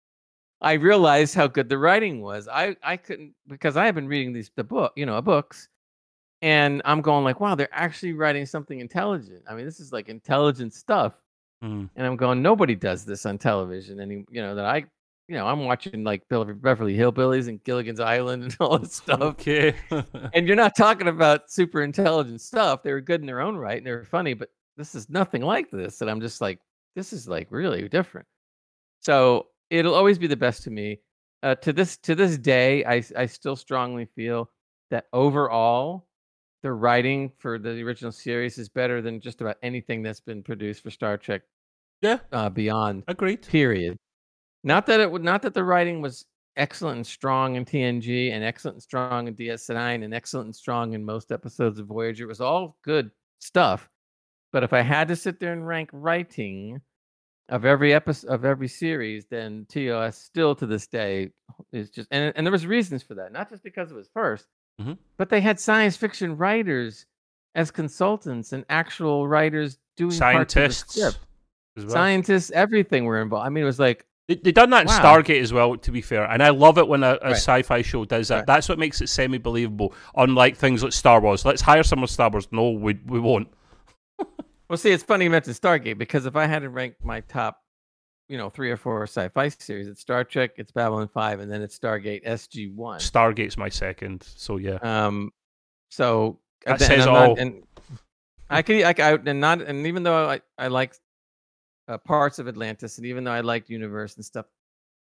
I 0.61 0.73
realized 0.73 1.35
how 1.35 1.47
good 1.47 1.67
the 1.67 1.77
writing 1.77 2.21
was. 2.21 2.47
I 2.47 2.77
I 2.81 2.95
couldn't 2.95 3.33
because 3.49 3.75
I 3.75 3.87
have 3.87 3.95
been 3.95 4.07
reading 4.07 4.31
these 4.31 4.51
the 4.55 4.63
book, 4.63 4.93
you 4.95 5.05
know, 5.05 5.21
books 5.21 5.67
and 6.41 6.81
I'm 6.85 7.01
going 7.01 7.23
like, 7.23 7.39
wow, 7.39 7.55
they're 7.55 7.69
actually 7.71 8.13
writing 8.13 8.45
something 8.45 8.79
intelligent. 8.79 9.43
I 9.49 9.53
mean, 9.53 9.65
this 9.65 9.79
is 9.79 9.91
like 9.93 10.09
intelligent 10.09 10.73
stuff. 10.73 11.21
Mm. 11.63 11.89
And 11.95 12.07
I'm 12.07 12.15
going, 12.15 12.41
nobody 12.41 12.75
does 12.75 13.05
this 13.05 13.25
on 13.25 13.37
television. 13.37 13.99
And 13.99 14.25
you 14.31 14.41
know 14.41 14.55
that 14.55 14.65
I, 14.65 14.77
you 15.27 15.35
know, 15.35 15.45
I'm 15.45 15.65
watching 15.65 16.03
like 16.03 16.27
Beverly 16.29 16.97
Hillbillies 16.97 17.47
and 17.47 17.63
Gilligan's 17.63 17.99
Island 17.99 18.43
and 18.43 18.57
all 18.59 18.79
this 18.79 18.95
stuff. 18.95 19.21
Okay. 19.21 19.75
and 20.33 20.47
you're 20.47 20.55
not 20.55 20.75
talking 20.75 21.07
about 21.07 21.51
super 21.51 21.83
intelligent 21.83 22.41
stuff. 22.41 22.81
They 22.81 22.91
were 22.91 23.01
good 23.01 23.21
in 23.21 23.27
their 23.27 23.41
own 23.41 23.55
right 23.55 23.77
and 23.77 23.85
they 23.85 23.91
were 23.91 24.03
funny, 24.03 24.33
but 24.33 24.49
this 24.77 24.95
is 24.95 25.09
nothing 25.09 25.43
like 25.43 25.69
this. 25.69 26.01
And 26.01 26.09
I'm 26.09 26.21
just 26.21 26.41
like, 26.41 26.59
this 26.95 27.13
is 27.13 27.27
like 27.27 27.47
really 27.51 27.87
different. 27.87 28.27
So 29.01 29.47
it'll 29.69 29.95
always 29.95 30.17
be 30.17 30.27
the 30.27 30.35
best 30.35 30.63
to 30.63 30.71
me. 30.71 30.99
Uh, 31.43 31.55
to 31.55 31.73
this 31.73 31.97
to 31.97 32.13
this 32.13 32.37
day, 32.37 32.85
I 32.85 33.03
I 33.17 33.25
still 33.25 33.55
strongly 33.55 34.05
feel 34.05 34.51
that 34.91 35.05
overall, 35.11 36.05
the 36.63 36.71
writing 36.71 37.31
for 37.37 37.57
the 37.57 37.81
original 37.81 38.11
series 38.11 38.57
is 38.57 38.69
better 38.69 39.01
than 39.01 39.19
just 39.19 39.41
about 39.41 39.57
anything 39.63 40.03
that's 40.03 40.19
been 40.19 40.43
produced 40.43 40.83
for 40.83 40.91
Star 40.91 41.17
Trek. 41.17 41.41
Yeah. 42.01 42.19
Uh, 42.31 42.49
beyond. 42.49 43.03
Agreed. 43.07 43.47
Period. 43.47 43.97
Not 44.63 44.85
that 44.87 44.99
it 44.99 45.11
would. 45.11 45.23
Not 45.23 45.41
that 45.41 45.53
the 45.53 45.63
writing 45.63 46.01
was 46.01 46.25
excellent 46.57 46.97
and 46.97 47.07
strong 47.07 47.55
in 47.55 47.65
TNG, 47.65 48.31
and 48.31 48.43
excellent 48.43 48.75
and 48.75 48.83
strong 48.83 49.27
in 49.27 49.35
DS9, 49.35 50.03
and 50.03 50.13
excellent 50.13 50.45
and 50.47 50.55
strong 50.55 50.93
in 50.93 51.03
most 51.03 51.31
episodes 51.31 51.79
of 51.79 51.87
Voyager. 51.87 52.25
It 52.25 52.27
was 52.27 52.41
all 52.41 52.77
good 52.83 53.11
stuff. 53.39 53.89
But 54.51 54.63
if 54.63 54.73
I 54.73 54.81
had 54.81 55.07
to 55.07 55.15
sit 55.15 55.39
there 55.39 55.53
and 55.53 55.65
rank 55.65 55.89
writing 55.93 56.81
of 57.49 57.65
every 57.65 57.93
episode 57.93 58.29
of 58.29 58.45
every 58.45 58.67
series, 58.67 59.25
then 59.29 59.65
TOS 59.69 60.17
still 60.17 60.55
to 60.55 60.65
this 60.65 60.87
day 60.87 61.29
is 61.71 61.89
just 61.89 62.07
and 62.11 62.33
and 62.35 62.45
there 62.45 62.51
was 62.51 62.67
reasons 62.67 63.01
for 63.01 63.15
that, 63.15 63.31
not 63.31 63.49
just 63.49 63.63
because 63.63 63.91
it 63.91 63.95
was 63.95 64.09
1st 64.15 64.45
Mhm. 64.81 64.97
but 65.17 65.29
they 65.29 65.41
had 65.41 65.59
science 65.59 65.95
fiction 65.97 66.37
writers 66.37 67.05
as 67.55 67.71
consultants 67.71 68.53
and 68.53 68.65
actual 68.69 69.27
writers 69.27 69.77
doing 69.97 70.17
parts 70.17 70.55
of 70.55 70.63
the 70.63 70.73
Scientists. 70.73 70.97
well. 71.77 71.89
Scientists, 71.89 72.51
everything 72.51 73.05
were 73.05 73.21
involved. 73.21 73.45
I 73.45 73.49
mean, 73.49 73.63
it 73.63 73.65
was 73.67 73.79
like 73.79 74.05
They, 74.27 74.35
they 74.35 74.51
done 74.51 74.69
that 74.69 74.81
in 74.83 74.87
Wow. 74.87 74.99
Stargate 75.01 75.41
as 75.41 75.51
well, 75.51 75.75
to 75.75 75.91
be 75.91 75.99
fair, 76.01 76.23
and 76.25 76.41
I 76.41 76.49
love 76.49 76.77
it 76.77 76.87
when 76.87 77.03
a, 77.03 77.17
a 77.21 77.27
Right. 77.29 77.31
sci-fi 77.35 77.81
show 77.81 78.05
does 78.05 78.27
that. 78.29 78.35
Right. 78.37 78.45
That's 78.47 78.69
what 78.69 78.79
makes 78.79 79.01
it 79.01 79.09
semi-believable. 79.09 79.93
Unlike 80.15 80.55
things 80.57 80.83
like 80.83 80.93
Star 80.93 81.19
Wars, 81.19 81.43
let's 81.43 81.61
hire 81.61 81.83
someone 81.83 82.07
Star 82.07 82.29
Wars. 82.29 82.47
No, 82.51 82.69
we 82.71 82.99
we 83.05 83.19
won't. 83.19 83.49
Well, 84.69 84.77
see, 84.77 84.91
it's 84.91 85.03
funny 85.03 85.25
you 85.25 85.29
mentioned 85.31 85.57
Stargate 85.57 85.97
because 85.97 86.25
if 86.25 86.37
I 86.37 86.45
had 86.45 86.59
to 86.61 86.69
rank 86.69 86.95
my 87.03 87.19
top, 87.21 87.61
you 88.31 88.37
know, 88.37 88.49
three 88.49 88.71
or 88.71 88.77
four 88.77 89.03
sci-fi 89.03 89.49
series, 89.49 89.87
it's 89.87 89.99
Star 90.01 90.23
Trek, 90.23 90.51
it's 90.55 90.71
Babylon 90.71 91.09
Five, 91.13 91.41
and 91.41 91.51
then 91.51 91.61
it's 91.61 91.77
Stargate 91.77 92.25
SG 92.25 92.73
One. 92.73 92.99
Stargate's 92.99 93.57
my 93.57 93.69
second, 93.69 94.23
so 94.23 94.57
yeah. 94.57 94.77
Um, 94.81 95.31
so 95.89 96.39
That 96.65 96.73
and 96.73 96.81
says 96.81 97.05
not- 97.05 97.15
all. 97.29 97.35
and 97.39 97.63
I 98.49 98.61
could, 98.61 98.83
I, 98.83 98.93
I 98.97 99.13
and 99.25 99.39
not, 99.39 99.61
and 99.61 99.85
even 99.87 100.03
though 100.03 100.29
I 100.29 100.41
I 100.57 100.67
like 100.67 100.93
uh, 101.87 101.97
parts 101.97 102.39
of 102.39 102.47
Atlantis, 102.47 102.97
and 102.97 103.05
even 103.05 103.23
though 103.25 103.31
I 103.31 103.41
liked 103.41 103.69
Universe 103.69 104.15
and 104.15 104.23
stuff, 104.25 104.45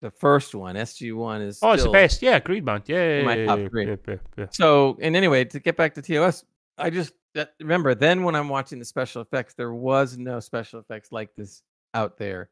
the 0.02 0.12
first 0.12 0.56
one, 0.56 0.76
SG 0.76 1.14
One, 1.16 1.42
is 1.42 1.60
Oh, 1.62 1.72
it's 1.72 1.84
the 1.84 1.90
best. 1.90 2.22
Yeah, 2.22 2.38
agreed, 2.38 2.64
man. 2.64 2.84
Yeah, 2.86 3.24
my 3.24 3.46
top 3.46 3.60
yeah, 3.60 3.68
three. 3.68 3.88
yeah, 3.88 3.96
yeah, 4.08 4.16
yeah. 4.38 4.46
So, 4.52 4.98
and 5.02 5.16
anyway, 5.16 5.44
to 5.46 5.60
get 5.60 5.76
back 5.78 5.94
to 5.96 6.02
TOS, 6.02 6.46
I 6.78 6.90
just 6.90 7.14
that, 7.36 7.54
remember 7.60 7.96
then 7.96 8.24
when 8.24 8.36
I'm 8.36 8.48
watching 8.50 8.80
the 8.80 8.86
special 8.86 9.22
effects, 9.22 9.54
there 9.56 9.74
was 9.74 10.18
no 10.18 10.40
special 10.40 10.80
effects 10.80 11.12
like 11.12 11.36
this 11.36 11.64
out 11.94 12.18
there, 12.18 12.50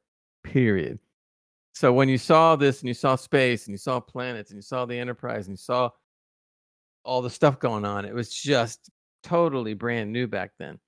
period. 0.51 0.99
So 1.73 1.93
when 1.93 2.09
you 2.09 2.17
saw 2.17 2.55
this 2.55 2.81
and 2.81 2.87
you 2.87 2.93
saw 2.93 3.15
space 3.15 3.65
and 3.67 3.73
you 3.73 3.77
saw 3.77 3.99
planets 3.99 4.49
and 4.51 4.57
you 4.57 4.61
saw 4.63 4.85
the 4.85 4.97
Enterprise 4.97 5.47
and 5.47 5.53
you 5.53 5.57
saw 5.57 5.89
all 7.03 7.21
the 7.21 7.29
stuff 7.29 7.59
going 7.59 7.85
on, 7.85 8.05
it 8.05 8.13
was 8.13 8.31
just 8.33 8.89
totally 9.23 9.73
brand 9.73 10.11
new 10.11 10.27
back 10.27 10.51
then. 10.59 10.79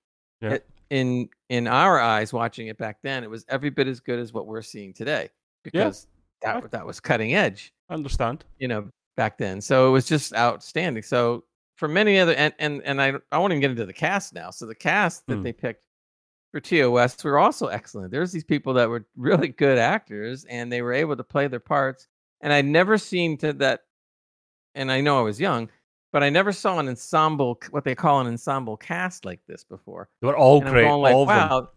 Yeah. 0.42 0.54
It- 0.54 0.70
in 0.90 1.30
in 1.50 1.68
our 1.68 2.00
eyes, 2.00 2.34
watching 2.34 2.66
it 2.66 2.78
back 2.80 2.98
then, 3.04 3.24
it 3.24 3.30
was 3.30 3.46
every 3.48 3.70
bit 3.70 3.88
as 3.88 4.00
good 4.00 4.18
as 4.18 4.34
what 4.34 4.48
we're 4.48 4.64
seeing 4.64 4.92
today 4.92 5.30
because 5.64 6.08
I- 6.44 6.54
that 6.62 6.72
that 6.72 6.86
was 6.86 7.00
cutting 7.00 7.36
edge 7.36 7.72
I 7.90 7.94
understand. 7.94 8.44
you 8.58 8.68
know 8.70 8.90
back 9.16 9.38
then 9.38 9.60
so 9.62 9.88
it 9.88 9.92
was 9.92 10.08
just 10.08 10.34
outstanding 10.34 11.04
so 11.04 11.44
for 11.76 11.88
many 11.90 12.18
other 12.18 12.34
and 12.36 12.54
and, 12.58 12.82
and 12.86 13.02
i 13.02 13.12
i 13.34 13.38
won't 13.38 13.52
even 13.52 13.60
get 13.60 13.70
into 13.72 13.86
the 13.86 13.92
cast 13.94 14.34
now 14.34 14.50
so 14.50 14.66
the 14.66 14.74
cast 14.74 15.28
that 15.28 15.36
Hmm. 15.36 15.44
they 15.44 15.52
picked 15.54 15.84
for 16.52 16.60
tos 16.60 17.24
were 17.24 17.40
also 17.40 17.68
excellent 17.68 18.12
there's 18.12 18.32
these 18.32 18.44
people 18.44 18.74
that 18.74 18.90
were 18.90 19.06
really 19.16 19.48
good 19.48 19.78
actors 19.78 20.46
and 20.46 20.72
they 20.72 20.82
were 20.82 20.94
able 20.94 21.16
to 21.16 21.24
play 21.24 21.48
their 21.48 21.60
parts 21.60 22.08
and 22.42 22.52
i'd 22.54 22.66
never 22.66 22.98
seen 22.98 23.38
to 23.38 23.54
that 23.54 23.82
and 24.76 24.92
i 24.92 25.02
know 25.02 25.20
i 25.20 25.22
was 25.22 25.40
young 25.40 25.70
but 26.12 26.24
i 26.24 26.30
never 26.30 26.52
saw 26.52 26.80
an 26.80 26.88
ensemble 26.88 27.60
what 27.72 27.84
they 27.84 27.96
call 27.96 28.20
an 28.20 28.28
ensemble 28.28 28.76
cast 28.78 29.26
like 29.26 29.42
this 29.48 29.64
before 29.64 30.10
They 30.22 30.28
were 30.28 30.38
all 30.38 30.62
and 30.62 30.70
great. 30.70 30.92
Like, 30.92 31.14
all 31.14 31.24
of 31.24 31.28
them. 31.28 31.50
wow. 31.50 31.70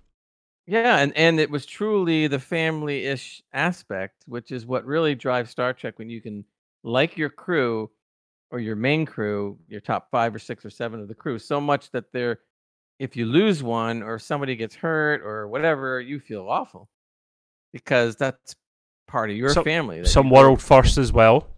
Yeah, 0.64 0.98
and, 0.98 1.12
and 1.16 1.40
it 1.40 1.50
was 1.50 1.66
truly 1.66 2.28
the 2.28 2.38
family 2.38 3.06
ish 3.06 3.42
aspect, 3.52 4.22
which 4.26 4.52
is 4.52 4.64
what 4.64 4.86
really 4.86 5.16
drives 5.16 5.50
Star 5.50 5.72
Trek 5.72 5.98
when 5.98 6.08
you 6.08 6.20
can 6.20 6.44
like 6.84 7.16
your 7.18 7.30
crew 7.30 7.90
or 8.52 8.60
your 8.60 8.76
main 8.76 9.04
crew, 9.04 9.58
your 9.66 9.80
top 9.80 10.08
five 10.12 10.32
or 10.32 10.38
six 10.38 10.64
or 10.64 10.70
seven 10.70 11.00
of 11.00 11.08
the 11.08 11.16
crew, 11.16 11.40
so 11.40 11.60
much 11.60 11.90
that 11.90 12.12
they're 12.12 12.38
if 13.02 13.16
you 13.16 13.26
lose 13.26 13.62
one 13.62 14.02
or 14.02 14.18
somebody 14.18 14.54
gets 14.54 14.74
hurt 14.76 15.22
or 15.22 15.48
whatever, 15.48 16.00
you 16.00 16.20
feel 16.20 16.48
awful. 16.48 16.88
Because 17.72 18.14
that's 18.16 18.54
part 19.08 19.28
of 19.30 19.36
your 19.36 19.50
Some- 19.50 19.64
family. 19.64 20.04
Some 20.04 20.30
world 20.30 20.60
first 20.62 20.98
as 20.98 21.12
well. 21.12 21.48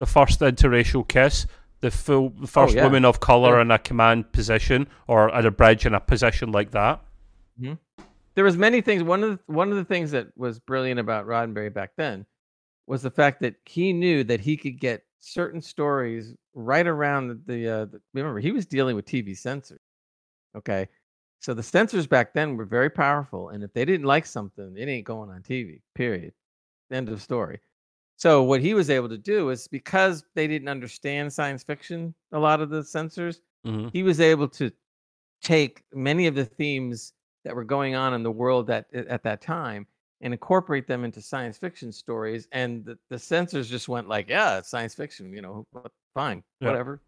The 0.00 0.06
first 0.06 0.40
interracial 0.40 1.06
kiss. 1.08 1.46
The 1.80 1.90
full, 1.90 2.30
the 2.30 2.46
first 2.46 2.74
Oh, 2.74 2.78
yeah. 2.78 2.84
woman 2.84 3.04
of 3.04 3.20
color 3.20 3.56
Yeah. 3.56 3.62
in 3.62 3.70
a 3.70 3.78
command 3.78 4.32
position 4.32 4.86
or 5.06 5.34
at 5.34 5.44
a 5.46 5.50
bridge 5.50 5.86
in 5.86 5.94
a 5.94 6.00
position 6.00 6.50
like 6.52 6.70
that. 6.72 7.00
there 8.34 8.44
was 8.44 8.56
many 8.56 8.80
things. 8.82 9.02
One 9.02 9.22
of 9.24 9.30
the, 9.38 9.52
one 9.52 9.70
of 9.70 9.76
the 9.76 9.84
things 9.84 10.10
that 10.10 10.26
was 10.36 10.58
brilliant 10.58 11.00
about 11.00 11.26
Roddenberry 11.26 11.72
back 11.72 11.92
then 11.96 12.26
was 12.86 13.00
the 13.02 13.10
fact 13.10 13.40
that 13.40 13.54
he 13.64 13.92
knew 13.94 14.24
that 14.24 14.40
he 14.40 14.56
could 14.58 14.78
get 14.78 15.04
certain 15.20 15.60
stories 15.62 16.34
right 16.54 16.86
around 16.86 17.28
the, 17.28 17.40
the, 17.46 17.68
uh, 17.68 17.84
the 17.86 18.00
remember 18.14 18.38
he 18.40 18.52
was 18.52 18.66
dealing 18.66 18.94
with 18.94 19.06
TV 19.06 19.34
censors. 19.36 19.80
Okay, 20.56 20.88
so 21.40 21.54
the 21.54 21.62
censors 21.62 22.06
back 22.06 22.32
then 22.32 22.56
were 22.56 22.64
very 22.64 22.90
powerful, 22.90 23.50
and 23.50 23.62
if 23.62 23.72
they 23.72 23.84
didn't 23.84 24.06
like 24.06 24.26
something, 24.26 24.74
it 24.76 24.88
ain't 24.88 25.06
going 25.06 25.30
on 25.30 25.42
TV. 25.42 25.82
Period. 25.94 26.32
End 26.90 27.08
of 27.08 27.20
story. 27.20 27.60
So 28.16 28.42
what 28.42 28.62
he 28.62 28.72
was 28.72 28.88
able 28.88 29.10
to 29.10 29.18
do 29.18 29.50
is 29.50 29.68
because 29.68 30.24
they 30.34 30.46
didn't 30.46 30.68
understand 30.68 31.32
science 31.32 31.62
fiction, 31.62 32.14
a 32.32 32.38
lot 32.38 32.60
of 32.60 32.70
the 32.70 32.82
censors, 32.82 33.40
hmm 33.64 33.88
he 33.92 34.02
was 34.02 34.20
able 34.20 34.48
to 34.48 34.70
take 35.42 35.82
many 35.92 36.26
of 36.26 36.34
the 36.34 36.44
themes 36.44 37.12
that 37.44 37.54
were 37.54 37.64
going 37.64 37.94
on 37.94 38.14
in 38.14 38.22
the 38.22 38.30
world 38.30 38.66
that 38.66 38.86
at 38.92 39.22
that 39.22 39.40
time 39.40 39.86
and 40.20 40.32
incorporate 40.32 40.86
them 40.88 41.04
into 41.04 41.20
science 41.20 41.58
fiction 41.58 41.92
stories 41.92 42.48
and 42.52 42.84
the, 42.84 42.98
the 43.10 43.18
censors 43.18 43.68
just 43.68 43.88
went 43.88 44.08
like 44.08 44.28
yeah 44.28 44.58
it's 44.58 44.68
science 44.70 44.94
fiction 44.94 45.32
you 45.32 45.42
know 45.42 45.66
fine 46.14 46.42
Yeah. 46.60 46.68
whatever 46.68 47.00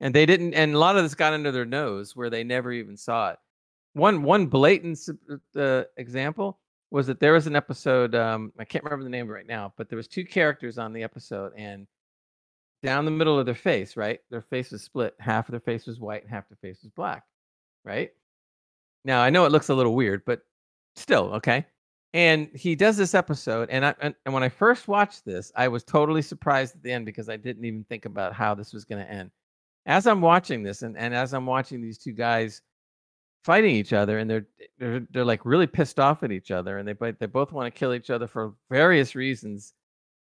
and 0.00 0.14
they 0.14 0.26
didn't 0.26 0.54
and 0.54 0.74
a 0.74 0.78
lot 0.78 0.96
of 0.96 1.02
this 1.02 1.14
got 1.14 1.32
under 1.32 1.50
their 1.50 1.64
nose 1.64 2.14
where 2.14 2.30
they 2.30 2.44
never 2.44 2.72
even 2.72 2.96
saw 2.96 3.30
it. 3.30 3.38
One 3.94 4.22
one 4.22 4.46
blatant 4.46 4.98
uh, 5.56 5.84
example 5.96 6.58
was 6.90 7.06
that 7.06 7.20
there 7.20 7.32
was 7.32 7.46
an 7.46 7.56
episode 7.56 8.14
um, 8.14 8.52
i 8.58 8.64
can't 8.64 8.84
remember 8.84 9.04
the 9.04 9.10
name 9.10 9.28
right 9.28 9.46
now 9.46 9.72
but 9.76 9.88
there 9.88 9.96
was 9.96 10.08
two 10.08 10.24
characters 10.24 10.78
on 10.78 10.92
the 10.92 11.02
episode 11.02 11.52
and 11.56 11.86
down 12.82 13.04
the 13.04 13.10
middle 13.10 13.38
of 13.38 13.46
their 13.46 13.54
face 13.54 13.96
right 13.96 14.20
their 14.30 14.42
face 14.42 14.70
was 14.70 14.82
split. 14.82 15.14
Half 15.18 15.48
of 15.48 15.52
their 15.52 15.60
face 15.60 15.86
was 15.86 16.00
white 16.00 16.22
and 16.22 16.30
half 16.30 16.48
their 16.48 16.58
face 16.62 16.82
was 16.82 16.92
black 16.92 17.24
right? 17.84 18.10
Now 19.04 19.20
i 19.20 19.30
know 19.30 19.44
it 19.44 19.52
looks 19.52 19.68
a 19.68 19.74
little 19.74 19.94
weird 19.94 20.24
but 20.24 20.42
still 20.96 21.32
okay? 21.34 21.66
And 22.14 22.48
he 22.54 22.74
does 22.74 22.96
this 22.96 23.14
episode 23.14 23.68
and 23.70 23.84
I 23.84 23.94
and, 24.00 24.14
and 24.24 24.32
when 24.32 24.42
I 24.42 24.48
first 24.48 24.88
watched 24.88 25.24
this, 25.24 25.52
I 25.54 25.68
was 25.68 25.84
totally 25.84 26.22
surprised 26.22 26.74
at 26.74 26.82
the 26.82 26.90
end 26.90 27.04
because 27.04 27.28
I 27.28 27.36
didn't 27.36 27.64
even 27.64 27.84
think 27.84 28.06
about 28.06 28.32
how 28.32 28.54
this 28.54 28.72
was 28.72 28.84
going 28.84 29.04
to 29.04 29.10
end. 29.10 29.30
As 29.88 30.06
I'm 30.06 30.20
watching 30.20 30.62
this 30.62 30.82
and, 30.82 30.96
and 30.96 31.14
as 31.14 31.34
I'm 31.34 31.46
watching 31.46 31.80
these 31.80 31.98
two 31.98 32.12
guys 32.12 32.62
fighting 33.42 33.74
each 33.74 33.92
other 33.92 34.18
and 34.18 34.30
they're 34.30 34.46
they're 34.78 35.00
they're 35.10 35.24
like 35.24 35.44
really 35.44 35.66
pissed 35.66 35.98
off 35.98 36.22
at 36.22 36.30
each 36.30 36.50
other 36.50 36.78
and 36.78 36.86
they 36.86 36.94
they 37.18 37.26
both 37.26 37.50
want 37.50 37.72
to 37.72 37.78
kill 37.78 37.94
each 37.94 38.10
other 38.10 38.26
for 38.26 38.52
various 38.70 39.14
reasons 39.14 39.72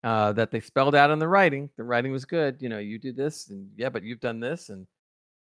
uh, 0.04 0.34
that 0.34 0.52
they 0.52 0.60
spelled 0.60 0.94
out 0.94 1.10
in 1.10 1.18
the 1.18 1.28
writing. 1.28 1.70
The 1.78 1.84
writing 1.84 2.12
was 2.12 2.26
good, 2.26 2.62
you 2.62 2.70
know, 2.70 2.80
you 2.80 3.00
do 3.00 3.14
this 3.14 3.50
and 3.50 3.70
yeah, 3.78 3.90
but 3.90 4.04
you've 4.04 4.20
done 4.20 4.40
this 4.40 4.70
and 4.70 4.86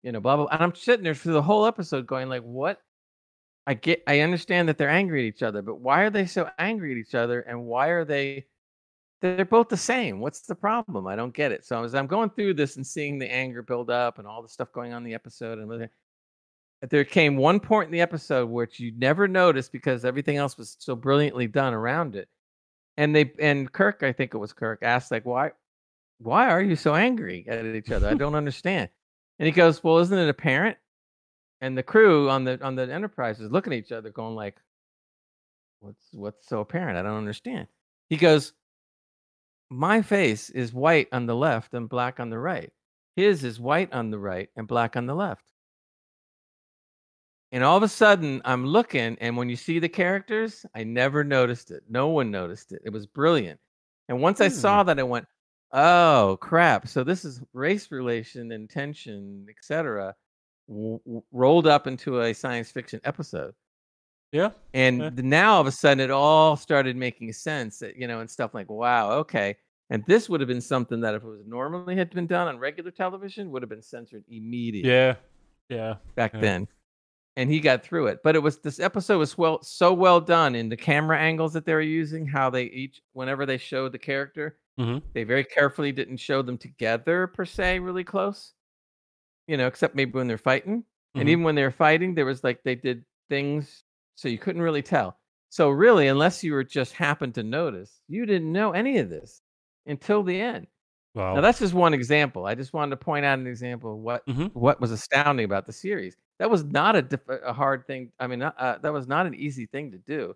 you 0.03 0.13
know, 0.13 0.21
blah 0.21 0.37
blah. 0.37 0.47
And 0.53 0.63
I'm 0.63 0.75
sitting 0.75 1.05
there 1.05 1.15
through 1.15 1.33
the 1.33 1.43
whole 1.43 1.67
episode 1.67 2.07
going 2.07 2.29
like, 2.29 2.43
what 2.43 2.79
I 3.67 3.75
get 3.75 4.03
I 4.07 4.21
understand 4.21 4.69
that 4.69 4.77
they're 4.77 4.91
angry 4.91 5.27
at 5.27 5.35
each 5.35 5.43
other, 5.43 5.63
but 5.63 5.81
why 5.81 6.03
are 6.03 6.11
they 6.11 6.27
so 6.27 6.51
angry 6.59 6.93
at 6.93 6.99
each 6.99 7.15
other 7.15 7.41
and 7.41 7.65
why 7.65 7.89
are 7.89 8.05
they 8.05 8.47
they're 9.23 9.45
both 9.45 9.69
the 9.69 9.77
same. 9.77 10.19
What's 10.19 10.41
the 10.41 10.55
problem? 10.55 11.07
I 11.07 11.15
don't 11.15 11.33
get 11.33 11.53
it. 11.53 11.65
So 11.65 11.85
as 11.85 11.95
I'm 11.95 12.09
going 12.09 12.31
through 12.31 12.55
this 12.55 12.77
and 12.77 12.87
seeing 12.87 13.19
the 13.19 13.33
anger 13.33 13.63
build 13.63 13.89
up 13.89 14.19
and 14.19 14.27
all 14.27 14.43
the 14.43 14.49
stuff 14.49 14.73
going 14.73 14.93
on 14.93 14.99
in 14.99 15.05
the 15.05 15.15
episode 15.15 15.59
and 15.59 15.89
there 16.91 17.05
came 17.05 17.37
one 17.37 17.61
point 17.61 17.87
in 17.87 17.93
the 17.93 18.01
episode 18.01 18.51
which 18.51 18.81
you 18.81 18.93
never 18.97 19.29
noticed 19.29 19.71
because 19.71 20.05
everything 20.05 20.37
else 20.37 20.59
was 20.59 20.77
so 20.81 20.97
brilliantly 20.97 21.47
done 21.47 21.73
around 21.73 22.17
it. 22.17 22.29
And 22.97 23.15
they 23.15 23.33
and 23.39 23.73
Kirk, 23.73 24.03
I 24.03 24.13
think 24.13 24.35
it 24.35 24.39
was 24.39 24.53
Kirk, 24.53 24.81
asked 24.83 25.13
like, 25.13 25.25
why 25.25 25.53
why 26.19 26.49
are 26.49 26.63
you 26.63 26.77
so 26.77 26.95
angry 26.95 27.47
at 27.49 27.65
each 27.65 27.91
other? 27.91 28.09
I 28.09 28.15
don't 28.15 28.35
understand. 28.35 28.91
And 29.39 29.47
he 29.47 29.53
goes, 29.53 29.83
"Well, 29.83 29.99
isn't 29.99 30.17
it 30.17 30.29
apparent?" 30.29 30.77
And 31.61 31.77
the 31.77 31.83
crew 31.83 32.29
on 32.29 32.45
the 32.45 32.63
on 32.65 32.75
the 32.77 32.93
Enterprise 32.93 33.41
is 33.41 33.51
looking 33.51 33.73
at 33.73 33.79
each 33.79 33.93
other, 33.93 34.11
going 34.11 34.35
like, 34.35 34.57
"What's 35.81 36.09
what's 36.13 36.49
so 36.49 36.61
apparent? 36.61 36.99
I 36.99 37.03
don't 37.03 37.19
understand." 37.19 37.67
He 38.09 38.17
goes, 38.17 38.53
"My 39.73 40.03
face 40.03 40.51
is 40.51 40.73
white 40.75 41.09
on 41.13 41.27
the 41.27 41.35
left 41.35 41.73
and 41.75 41.89
black 41.89 42.21
on 42.21 42.31
the 42.31 42.39
right. 42.39 42.73
His 43.17 43.43
is 43.43 43.59
white 43.59 43.93
on 43.93 44.11
the 44.11 44.19
right 44.19 44.51
and 44.55 44.69
black 44.69 44.97
on 44.97 45.07
the 45.07 45.15
left." 45.15 45.51
And 47.53 47.63
all 47.65 47.77
of 47.77 47.83
a 47.83 47.89
sudden, 47.89 48.41
I'm 48.45 48.67
looking, 48.67 49.17
and 49.21 49.37
when 49.37 49.49
you 49.49 49.57
see 49.57 49.79
the 49.79 49.89
characters, 49.89 50.65
I 50.75 50.85
never 50.85 51.23
noticed 51.25 51.71
it. 51.71 51.85
No 51.89 52.09
one 52.09 52.31
noticed 52.31 52.73
it. 52.73 52.83
It 52.85 52.91
was 52.91 53.07
brilliant. 53.07 53.61
And 54.09 54.21
once 54.23 54.41
I 54.41 54.49
Hmm. 54.49 54.55
saw 54.55 54.83
that, 54.85 54.99
I 54.99 55.03
went, 55.03 55.27
"Oh 55.73 56.39
crap!" 56.41 56.87
So 56.89 57.05
this 57.05 57.25
is 57.25 57.43
race 57.53 57.91
relation 57.91 58.53
and 58.53 58.69
tension, 58.71 59.47
etc., 59.51 60.15
w- 60.69 61.01
w- 61.05 61.25
rolled 61.33 61.67
up 61.67 61.87
into 61.87 62.21
a 62.21 62.35
science 62.35 62.71
fiction 62.71 63.01
episode. 63.05 63.55
Yeah. 64.33 64.53
And 64.75 64.99
Yeah. 64.99 65.11
now 65.17 65.55
all 65.55 65.61
of 65.61 65.67
a 65.67 65.73
sudden, 65.73 66.01
it 66.01 66.11
all 66.11 66.57
started 66.57 66.97
making 66.97 67.33
sense. 67.35 67.79
that, 67.81 67.97
You 67.97 68.07
know, 68.07 68.21
and 68.21 68.31
stuff 68.31 68.55
like, 68.55 68.71
"Wow, 68.71 69.13
okay." 69.19 69.57
And 69.91 70.05
this 70.07 70.29
would 70.31 70.41
have 70.41 70.49
been 70.49 70.63
something 70.63 71.01
that, 71.03 71.15
if 71.15 71.23
it 71.23 71.27
was 71.27 71.45
normally 71.47 71.95
had 71.97 72.11
been 72.11 72.27
done 72.27 72.49
on 72.49 72.59
regular 72.59 72.91
television, 72.91 73.51
would 73.51 73.63
have 73.63 73.69
been 73.69 73.83
censored 73.83 74.25
immediately 74.29 74.91
Yeah. 74.91 75.17
Yeah. 75.69 75.97
back 76.17 76.35
Yeah. 76.35 76.41
then. 76.41 76.69
And 77.37 77.51
he 77.51 77.61
got 77.61 77.85
through 77.85 78.09
it. 78.09 78.21
But 78.25 78.37
it 78.37 78.41
was 78.41 78.61
this 78.61 78.81
episode 78.81 79.19
was 79.19 79.39
well 79.39 79.63
so 79.63 79.95
well 79.95 80.21
done 80.21 80.55
in 80.57 80.69
the 80.71 80.77
camera 80.79 81.19
angles 81.21 81.53
that 81.55 81.67
they 81.67 81.75
were 81.75 81.81
using, 81.83 82.27
how 82.27 82.51
they 82.51 82.65
each 82.67 83.03
whenever 83.15 83.47
they 83.47 83.59
showed 83.59 83.93
the 83.93 83.99
character, 84.01 84.59
hmm 84.79 85.03
they 85.15 85.25
very 85.25 85.45
carefully 85.45 85.93
didn't 85.93 86.19
show 86.19 86.43
them 86.43 86.59
together 86.59 87.29
per 87.29 87.45
se, 87.47 87.81
really 87.81 88.05
close. 88.05 88.55
You 89.49 89.57
know, 89.59 89.67
except 89.69 89.95
maybe 89.97 90.13
when 90.13 90.29
they're 90.29 90.39
fighting. 90.39 90.85
And 91.19 91.29
Mhm. 91.29 91.31
even 91.31 91.45
when 91.45 91.55
they 91.57 91.65
were 91.65 91.71
fighting, 91.73 92.15
there 92.15 92.27
was 92.27 92.45
like 92.45 92.63
they 92.65 92.77
did 92.77 93.05
things 93.31 93.85
so 94.15 94.29
you 94.29 94.39
couldn't 94.39 94.63
really 94.63 94.83
tell. 94.83 95.19
So 95.51 95.69
really, 95.71 96.09
unless 96.09 96.43
you 96.43 96.53
were 96.55 96.65
just 96.65 96.95
happened 96.95 97.35
to 97.35 97.43
notice, 97.43 98.01
you 98.09 98.25
didn't 98.27 98.51
know 98.53 98.73
any 98.73 98.99
of 98.99 99.11
this 99.11 99.43
until 99.87 100.23
the 100.23 100.41
end. 100.41 100.67
Wow. 101.15 101.35
Now 101.35 101.41
that's 101.43 101.59
just 101.59 101.75
one 101.75 101.93
example. 101.93 102.47
I 102.47 102.55
just 102.55 102.73
wanted 102.73 102.91
to 102.91 102.97
point 102.97 103.27
out 103.27 103.39
an 103.39 103.47
example 103.47 103.93
of 103.93 103.99
what 103.99 104.27
Mhm. 104.27 104.55
what 104.55 104.81
was 104.81 104.91
astounding 104.93 105.45
about 105.45 105.67
the 105.67 105.73
series. 105.73 106.17
That 106.39 106.51
was 106.51 106.65
not 106.65 106.97
a 106.97 107.03
diff- 107.03 107.29
a 107.29 107.53
hard 107.53 107.87
thing. 107.87 108.13
I 108.19 108.27
mean, 108.27 108.41
uh, 108.43 108.53
uh, 108.57 108.79
that 108.79 108.93
was 108.93 109.07
not 109.07 109.27
an 109.27 109.35
easy 109.35 109.67
thing 109.67 109.93
to 109.93 109.99
do, 109.99 110.35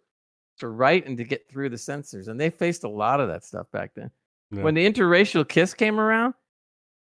to 0.58 0.68
write 0.68 1.06
and 1.06 1.16
to 1.18 1.24
get 1.24 1.48
through 1.48 1.70
the 1.70 1.78
censors. 1.78 2.28
And 2.28 2.38
they 2.40 2.50
faced 2.50 2.84
a 2.84 2.88
lot 2.88 3.20
of 3.20 3.28
that 3.28 3.44
stuff 3.44 3.70
back 3.72 3.94
then. 3.94 4.10
Yeah. 4.50 4.62
When 4.64 4.74
the 4.74 4.86
interracial 4.86 5.48
kiss 5.48 5.72
came 5.74 5.98
around, 5.98 6.34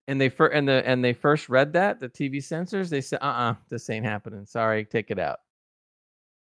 and 0.08 0.20
they 0.20 0.28
fir- 0.28 0.48
and 0.48 0.68
the 0.68 0.86
and 0.86 1.04
they 1.04 1.12
first 1.14 1.48
read 1.48 1.72
that 1.74 2.00
the 2.00 2.08
TV 2.08 2.40
censors, 2.42 2.90
they 2.90 3.00
said, 3.00 3.18
"Uh, 3.22 3.26
uh 3.26 3.54
this 3.70 3.90
ain't 3.90 4.06
happening. 4.06 4.46
Sorry, 4.46 4.84
take 4.84 5.10
it 5.10 5.18
out." 5.18 5.40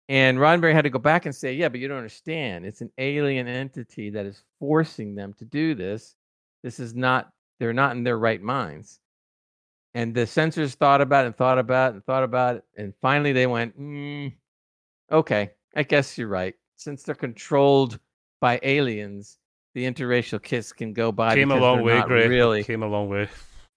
And 0.09 0.39
Roddenberry 0.39 0.73
had 0.73 0.85
to 0.85 0.91
go 0.91 0.99
back 0.99 1.27
and 1.27 1.35
say, 1.35 1.55
"Yeah, 1.55 1.69
but 1.69 1.81
you 1.81 1.89
don't 1.89 1.97
understand. 1.97 2.65
It's 2.65 2.81
an 2.81 2.93
alien 2.99 3.49
entity 3.49 4.11
that 4.11 4.25
is 4.25 4.45
forcing 4.61 5.15
them 5.15 5.35
to 5.35 5.45
do 5.45 5.75
this. 5.75 6.15
This 6.63 6.79
is 6.79 6.95
not. 6.95 7.33
They're 7.59 7.73
not 7.73 7.97
in 7.97 8.05
their 8.05 8.19
right 8.19 8.41
minds." 8.41 9.01
And 9.95 10.15
the 10.15 10.27
censors 10.27 10.75
thought 10.75 11.01
about 11.01 11.25
it 11.25 11.29
and 11.29 11.37
thought 11.37 11.59
about 11.59 11.93
it 11.93 11.95
and 11.95 12.05
thought 12.05 12.23
about 12.23 12.57
it, 12.57 12.65
and 12.77 12.95
finally 13.01 13.33
they 13.33 13.47
went, 13.47 13.79
mm, 13.81 14.33
"Okay, 15.11 15.51
I 15.75 15.83
guess 15.83 16.17
you're 16.17 16.29
right. 16.29 16.55
Since 16.77 17.03
they're 17.03 17.15
controlled 17.15 17.99
by 18.41 18.61
aliens, 18.63 19.39
the 19.75 19.85
interracial 19.85 20.43
kiss 20.43 20.73
can 20.73 20.93
go 20.93 21.11
by. 21.11 21.35
Came 21.35 21.51
a 21.51 21.57
long 21.57 21.83
way, 21.83 22.01
Gray. 22.03 22.29
Really, 22.29 22.63
Came 22.63 22.83
a 22.83 22.89
long 22.89 23.09
way. 23.09 23.29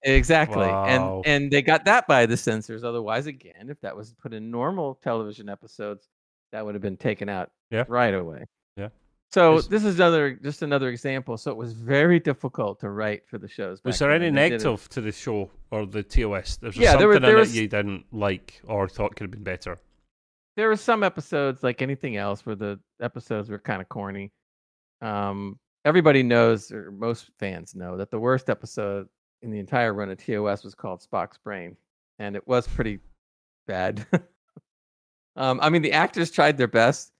Exactly. 0.04 0.68
Wow. 0.68 1.24
And 1.26 1.26
and 1.26 1.52
they 1.52 1.62
got 1.62 1.86
that 1.86 2.08
by 2.08 2.26
the 2.26 2.38
censors. 2.38 2.84
Otherwise, 2.84 3.28
again, 3.28 3.70
if 3.70 3.82
that 3.82 3.96
was 3.96 4.14
put 4.14 4.34
in 4.34 4.50
normal 4.50 4.96
television 5.04 5.50
episodes, 5.50 6.08
that 6.52 6.66
would 6.66 6.76
have 6.76 6.82
been 6.82 6.98
taken 6.98 7.30
out 7.30 7.52
Yeah. 7.72 7.86
right 7.88 8.14
away. 8.14 8.46
Yeah. 8.78 8.90
So 9.32 9.58
Is- 9.58 9.68
this 9.68 9.84
is 9.86 9.96
another 9.96 10.34
just 10.34 10.62
another 10.64 10.90
example. 10.90 11.38
So 11.38 11.52
it 11.52 11.58
was 11.58 11.74
very 11.74 12.20
difficult 12.20 12.80
to 12.82 12.90
write 12.90 13.28
for 13.28 13.38
the 13.38 13.48
shows. 13.48 13.82
Was 13.84 14.00
there 14.00 14.12
any 14.12 14.28
and 14.28 14.38
they 14.38 14.50
did 14.50 14.62
it- 14.62 14.66
negative 14.66 14.90
to 14.90 15.02
the 15.02 15.12
show 15.12 15.52
or 15.72 15.86
the 15.86 16.02
TOS? 16.04 16.58
There's 16.58 16.76
Yeah, 16.78 16.92
something 16.92 17.00
there 17.00 17.08
were- 17.08 17.16
in 17.18 17.22
there 17.22 17.38
it 17.40 17.50
you 17.54 17.68
didn't 17.68 18.06
like 18.12 18.62
or 18.68 18.88
thought 18.90 19.16
could 19.16 19.26
have 19.26 19.32
been 19.32 19.44
better. 19.44 19.78
There 20.56 20.68
were 20.68 20.76
some 20.76 21.04
episodes 21.04 21.64
like 21.64 21.82
anything 21.82 22.18
else 22.18 22.46
where 22.46 22.56
the 22.56 22.80
episodes 23.00 23.50
were 23.50 23.60
kind 23.60 23.82
of 23.82 23.88
corny. 23.90 24.32
Um, 25.02 25.58
everybody 25.86 26.24
knows, 26.24 26.72
or 26.72 26.92
most 26.92 27.30
fans 27.40 27.76
know, 27.76 27.96
that 27.98 28.12
the 28.12 28.20
worst 28.20 28.50
episode 28.50 29.08
in 29.42 29.52
the 29.52 29.60
entire 29.60 29.94
run 29.94 30.10
of 30.10 30.18
TOS 30.18 30.64
was 30.66 30.76
called 30.76 31.02
Spock's 31.02 31.38
Brain, 31.38 31.78
and 32.18 32.36
it 32.36 32.46
was 32.48 32.68
pretty 32.68 33.00
bad. 33.68 34.06
um, 35.36 35.60
I 35.62 35.70
mean, 35.70 35.82
the 35.82 35.92
actors 35.94 36.32
tried 36.32 36.58
their 36.58 36.68
best, 36.68 37.12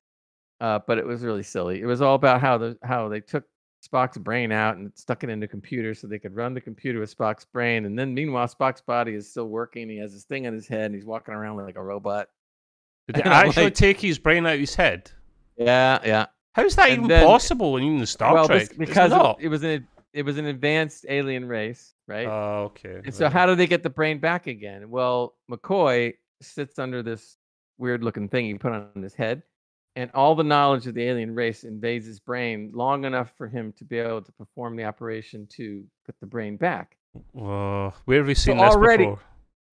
uh, 0.60 0.80
but 0.88 0.98
it 0.98 1.06
was 1.06 1.22
really 1.22 1.44
silly. 1.44 1.82
It 1.82 1.86
was 1.86 2.02
all 2.02 2.16
about 2.16 2.42
how 2.42 2.58
the 2.58 2.78
how 2.84 3.08
they 3.10 3.22
took 3.22 3.46
Spock's 3.88 4.18
brain 4.18 4.52
out 4.52 4.78
and 4.78 4.92
stuck 4.96 5.24
it 5.24 5.30
into 5.30 5.46
a 5.46 5.48
computer 5.48 5.94
so 5.94 6.06
they 6.08 6.20
could 6.20 6.36
run 6.36 6.54
the 6.54 6.62
computer 6.62 7.00
with 7.00 7.16
Spock's 7.16 7.46
brain, 7.46 7.86
and 7.86 7.98
then 7.98 8.14
meanwhile 8.14 8.48
Spock's 8.48 8.82
body 8.82 9.14
is 9.14 9.30
still 9.30 9.48
working. 9.48 9.90
He 9.90 9.98
has 9.98 10.14
this 10.14 10.24
thing 10.26 10.48
on 10.48 10.54
his 10.54 10.68
head, 10.68 10.86
and 10.88 10.96
he's 10.96 11.06
walking 11.06 11.34
around 11.34 11.58
like 11.58 11.78
a 11.78 11.84
robot. 11.84 12.28
Did 13.08 13.16
they 13.24 13.30
actually 13.30 13.66
like- 13.66 13.76
take 13.76 14.00
his 14.02 14.20
brain 14.20 14.46
out 14.46 14.54
of 14.56 14.60
his 14.60 14.76
head? 14.76 15.12
Yeah, 15.58 16.00
yeah. 16.06 16.26
How's 16.54 16.76
that 16.76 16.90
And 16.90 16.98
even 17.00 17.08
then- 17.08 17.26
possible 17.26 17.78
in 17.78 17.84
even 17.84 18.06
Star 18.06 18.34
well, 18.34 18.48
Trek? 18.48 18.70
this- 18.70 18.78
because 18.78 19.12
it, 19.12 19.46
it 19.46 19.48
was 19.48 19.64
an 19.64 19.88
it 20.14 20.24
was 20.24 20.38
an 20.38 20.46
advanced 20.46 21.06
alien 21.08 21.48
race, 21.48 21.94
right? 22.08 22.28
Oh, 22.28 22.72
okay. 22.72 23.00
and 23.06 23.14
so 23.14 23.30
how 23.30 23.46
do 23.46 23.54
they 23.56 23.68
get 23.68 23.84
the 23.84 23.90
brain 23.90 24.18
back 24.20 24.48
again? 24.48 24.90
Well, 24.90 25.36
McCoy 25.50 26.16
sits 26.42 26.80
under 26.80 27.04
this 27.04 27.38
weird 27.80 28.04
looking 28.04 28.30
thing 28.30 28.46
he 28.46 28.54
put 28.56 28.72
on 28.74 29.02
his 29.02 29.16
head, 29.16 29.42
and 29.96 30.12
all 30.14 30.36
the 30.36 30.44
knowledge 30.44 30.86
of 30.86 30.94
the 30.94 31.04
alien 31.04 31.34
race 31.34 31.64
invades 31.64 32.06
his 32.06 32.20
brain 32.20 32.72
long 32.74 33.06
enough 33.06 33.32
for 33.38 33.48
him 33.48 33.74
to 33.78 33.86
be 33.86 33.98
able 33.98 34.22
to 34.22 34.32
perform 34.34 34.76
the 34.76 34.84
operation 34.84 35.48
to 35.54 35.84
put 36.06 36.16
the 36.20 36.28
brain 36.28 36.58
back. 36.58 36.98
Uh, 37.36 37.90
where 38.06 38.20
have 38.20 38.28
we 38.28 38.36
seen 38.36 38.58
So 38.60 38.66
this 38.66 38.76
already- 38.76 39.06
before? 39.06 39.20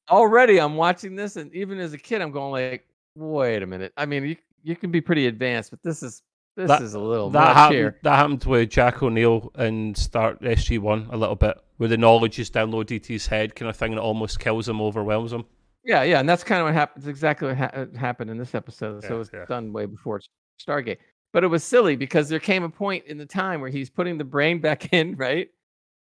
Already, 0.08 0.60
I'm 0.60 0.76
watching 0.76 1.16
this, 1.16 1.36
and 1.36 1.52
even 1.52 1.80
as 1.80 1.92
a 1.92 1.98
kid, 1.98 2.22
I'm 2.22 2.30
going 2.30 2.52
like, 2.52 2.86
"Wait 3.16 3.60
a 3.62 3.66
minute." 3.66 3.92
I 3.96 4.06
mean, 4.06 4.24
you 4.24 4.36
you 4.62 4.74
can 4.76 4.90
be 4.90 5.00
pretty 5.00 5.26
advanced, 5.26 5.70
but 5.70 5.82
this 5.82 6.02
is 6.02 6.22
this 6.56 6.68
That- 6.68 6.80
is 6.82 6.94
a 6.94 7.00
little 7.00 7.28
That 7.30 7.40
much 7.48 7.56
happened. 7.56 7.76
here. 7.76 7.98
That 8.04 8.16
happened 8.16 8.44
with 8.44 8.70
Jack 8.70 9.02
O'Neill 9.02 9.50
in 9.58 9.94
Stargate 9.94 10.42
SG 10.46 10.78
One 10.78 11.06
a 11.10 11.16
little 11.16 11.34
bit, 11.36 11.58
where 11.76 11.88
the 11.88 11.96
knowledge 11.98 12.38
is 12.38 12.50
downloaded 12.50 13.02
to 13.02 13.12
his 13.12 13.26
head, 13.26 13.54
kind 13.56 13.68
of 13.68 13.76
thing 13.76 13.92
that 13.96 14.00
almost 14.00 14.38
kills 14.40 14.68
him, 14.68 14.80
overwhelms 14.80 15.32
him. 15.32 15.44
Yeah, 15.86 16.02
yeah, 16.02 16.18
and 16.18 16.28
that's 16.28 16.42
kind 16.42 16.60
of 16.60 16.66
what 16.66 16.74
happens. 16.74 17.06
Exactly 17.06 17.48
what 17.48 17.56
ha- 17.56 17.70
uh, 17.72 17.86
happened 17.96 18.28
in 18.28 18.36
this 18.36 18.54
episode. 18.56 19.02
so 19.02 19.08
Yeah, 19.08 19.14
it 19.14 19.18
was 19.18 19.30
yeah. 19.32 19.44
done 19.46 19.72
way 19.72 19.86
before 19.86 20.20
Stargate. 20.60 20.98
But 21.32 21.44
it 21.44 21.46
was 21.46 21.62
silly 21.62 21.94
because 21.96 22.28
there 22.28 22.40
came 22.40 22.64
a 22.64 22.68
point 22.68 23.04
in 23.06 23.18
the 23.18 23.26
time 23.26 23.60
where 23.60 23.70
he's 23.70 23.88
putting 23.88 24.18
the 24.18 24.24
brain 24.24 24.60
back 24.60 24.92
in, 24.92 25.14
right? 25.16 25.48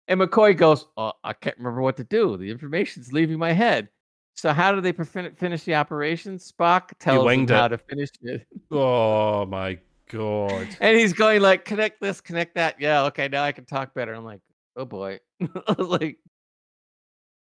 And 0.07 0.19
McCoy 0.19 0.57
goes, 0.57 0.87
"Oh, 0.97 1.13
I 1.23 1.33
can't 1.33 1.57
remember 1.57 1.81
what 1.81 1.97
to 1.97 2.03
do. 2.03 2.35
The 2.37 2.49
information's 2.49 3.13
leaving 3.13 3.37
my 3.37 3.51
head." 3.51 3.89
So 4.35 4.51
how 4.53 4.71
do 4.73 4.81
they 4.81 4.91
finish 4.91 5.63
the 5.63 5.75
operation? 5.75 6.37
Spock 6.37 6.89
tells 6.99 7.31
him 7.31 7.47
how 7.47 7.65
it. 7.65 7.69
to 7.69 7.77
finish 7.77 8.09
it, 8.21 8.45
Oh 8.71 9.45
my 9.45 9.77
god! 10.09 10.67
and 10.81 10.97
he's 10.97 11.13
going 11.13 11.41
like, 11.41 11.63
"Connect 11.63 12.01
this, 12.01 12.21
connect 12.21 12.55
that." 12.55 12.79
Yeah, 12.79 13.03
okay, 13.05 13.27
now 13.27 13.43
I 13.43 13.51
can 13.51 13.65
talk 13.65 13.93
better. 13.93 14.13
I'm 14.13 14.25
like, 14.25 14.41
"Oh 14.75 14.85
boy," 14.85 15.19
like, 15.77 16.17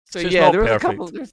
so 0.06 0.20
So 0.20 0.20
it's 0.20 0.32
yeah, 0.32 0.50
there 0.50 0.62
was 0.62 0.70
a 0.70 0.78
couple. 0.78 1.08
There's 1.08 1.32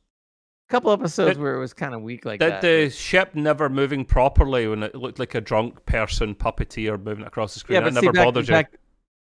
couple 0.69 0.91
episodes 0.91 1.35
Did- 1.35 1.41
where 1.41 1.55
it 1.55 1.59
was 1.59 1.73
kind 1.73 1.93
of 1.93 2.01
weak 2.01 2.25
like 2.25 2.39
that. 2.39 2.61
the 2.61 2.89
ship 2.89 3.35
never 3.35 3.69
moving 3.69 4.03
properly 4.05 4.67
when 4.67 4.83
it 4.83 4.95
looked 4.95 5.19
like 5.19 5.35
a 5.35 5.41
drunk 5.41 5.85
person 5.85 6.33
puppeteer 6.35 7.01
moving 7.01 7.25
across 7.25 7.53
the 7.53 7.59
screen? 7.59 7.75
Yeah, 7.75 7.79
that 7.81 7.93
but 7.93 7.99
see, 7.99 8.05
never 8.05 8.13
back, 8.13 8.25
bothered 8.25 8.47
you. 8.47 8.53
back, 8.53 8.73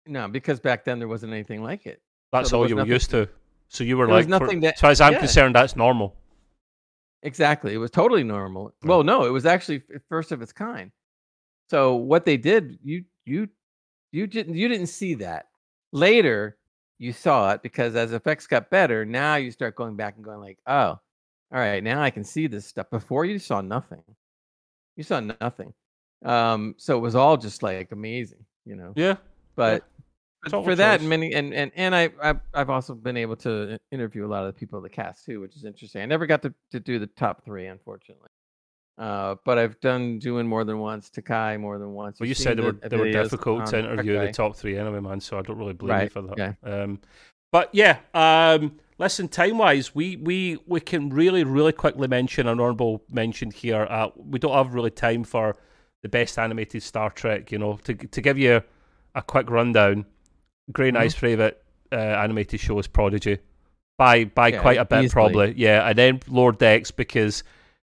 no, 0.06 0.28
because 0.28 0.60
back 0.60 0.86
then 0.86 1.00
there 1.00 1.08
wasn't 1.08 1.34
anything 1.34 1.64
like 1.64 1.86
it. 1.86 2.02
That's 2.32 2.52
there 2.52 2.60
all 2.60 2.70
you 2.70 2.76
were 2.76 2.86
used 2.86 3.10
to. 3.12 3.28
So 3.70 3.84
you 3.84 3.98
were 3.98 4.08
like, 4.08 4.26
for- 4.26 4.30
nothing 4.30 4.60
that- 4.62 4.76
as 4.76 4.80
far 4.82 4.92
as 4.92 5.02
I'm 5.02 5.14
yeah. 5.14 5.20
concerned, 5.20 5.56
that's 5.56 5.76
normal. 5.76 6.16
Exactly, 7.24 7.74
it 7.74 7.78
was 7.78 7.90
totally 7.90 8.24
normal. 8.24 8.72
Yeah. 8.84 8.90
Well, 8.90 9.04
no, 9.04 9.26
it 9.26 9.32
was 9.32 9.46
actually 9.48 9.82
first 10.10 10.32
of 10.32 10.42
its 10.44 10.54
kind. 10.54 10.92
So 11.72 11.96
what 11.96 12.26
they 12.26 12.38
did, 12.38 12.78
you 12.84 13.04
you 13.26 13.50
you 14.12 14.28
didn't 14.28 14.54
you 14.56 14.68
didn't 14.68 14.88
see 14.88 15.16
that. 15.16 15.48
Later, 15.92 16.58
you 17.00 17.12
saw 17.14 17.52
it 17.54 17.64
because 17.64 17.96
as 17.96 18.12
effects 18.14 18.46
got 18.46 18.70
better, 18.70 19.06
now 19.06 19.36
you 19.38 19.50
start 19.50 19.76
going 19.76 19.96
back 19.96 20.16
and 20.18 20.24
going 20.24 20.40
like, 20.40 20.60
oh, 20.68 21.00
all 21.56 21.62
right, 21.62 21.82
now 21.82 22.02
I 22.02 22.10
can 22.10 22.26
see 22.26 22.48
this 22.48 22.66
stuff. 22.66 22.90
Before 22.90 23.24
you 23.24 23.40
saw 23.40 23.62
nothing, 23.62 24.04
you 24.98 25.04
saw 25.04 25.22
nothing. 25.22 25.74
Um, 26.26 26.76
so 26.78 26.98
it 26.98 27.00
was 27.00 27.16
all 27.16 27.38
just 27.38 27.64
like 27.64 27.94
amazing, 27.94 28.44
you 28.66 28.76
know. 28.76 28.92
Yeah. 28.98 29.16
but 29.56 29.86
but 30.44 30.52
for 30.52 30.72
a 30.72 30.76
that 30.76 31.00
choice. 31.00 31.08
many 31.08 31.34
and 31.34 31.54
and 31.54 31.72
and 31.76 31.96
I 31.96 32.10
I've, 32.22 32.42
I've 32.54 32.70
also 32.70 32.94
been 32.94 33.16
able 33.16 33.38
to 33.38 33.80
interview 33.90 34.26
a 34.26 34.28
lot 34.28 34.46
of 34.46 34.54
the 34.54 34.60
people 34.60 34.78
of 34.78 34.84
the 34.84 34.90
cast 34.90 35.24
too, 35.26 35.40
which 35.40 35.56
is 35.56 35.64
interesting. 35.64 36.02
I 36.02 36.06
never 36.06 36.26
got 36.26 36.42
to, 36.42 36.54
to 36.72 36.80
do 36.82 37.00
the 37.00 37.08
top 37.08 37.46
three, 37.46 37.68
unfortunately. 37.68 38.30
Uh, 38.98 39.36
but 39.46 39.58
I've 39.58 39.80
done 39.80 40.20
doing 40.20 40.48
more 40.48 40.66
than 40.66 40.80
once, 40.80 41.10
Takei 41.10 41.58
more 41.60 41.78
than 41.78 41.94
once. 41.94 42.20
Well, 42.20 42.28
you 42.28 42.36
said 42.36 42.58
they 42.58 42.64
were 42.64 42.74
the 42.74 42.90
they 42.90 42.98
were 42.98 43.12
difficult 43.12 43.66
to 43.68 43.80
interview 43.80 44.20
the 44.20 44.32
top 44.34 44.58
three 44.58 44.78
anyway, 44.78 45.00
man. 45.00 45.22
So 45.22 45.40
I 45.40 45.42
don't 45.42 45.58
really 45.58 45.74
blame 45.74 46.04
you 46.04 46.10
for 46.10 46.22
that. 46.24 46.38
yeah. 46.38 46.54
Um, 46.64 47.00
but 47.56 47.70
yeah, 47.74 48.00
um, 48.14 48.62
listen, 48.98 49.28
time 49.30 49.58
wise, 49.60 49.96
we, 49.96 50.18
we 50.18 50.58
we 50.68 50.80
can 50.82 51.10
really 51.10 51.44
really 51.46 51.72
quickly 51.72 52.08
mention 52.08 52.48
an 52.48 52.60
honorable 52.60 53.02
mention 53.10 53.50
here. 53.52 53.88
Uh, 53.90 54.10
we 54.16 54.40
don't 54.40 54.52
have 54.54 54.74
really 54.74 54.92
time 54.92 55.24
for 55.24 55.56
the 56.04 56.10
best 56.10 56.38
animated 56.38 56.84
Star 56.84 57.10
Trek. 57.12 57.52
You 57.54 57.60
know, 57.60 57.80
to 57.86 57.94
to 57.94 58.20
give 58.22 58.38
you 58.38 58.62
a 59.16 59.22
quick 59.22 59.50
rundown. 59.50 60.06
Gray 60.72 60.90
and 60.90 60.98
Mhm. 60.98 61.14
Favorite 61.16 61.64
uh, 61.92 61.96
animated 61.96 62.60
show 62.60 62.78
is 62.80 62.88
Prodigy, 62.88 63.38
by 63.98 64.26
by 64.26 64.50
Yeah, 64.50 64.62
quite 64.62 64.78
a 64.78 64.86
bit 64.86 65.04
easily. 65.06 65.10
probably. 65.14 65.54
Yeah, 65.56 65.88
and 65.88 65.98
then 65.98 66.20
Lower 66.28 66.52
Decks 66.52 66.92
because 66.92 67.44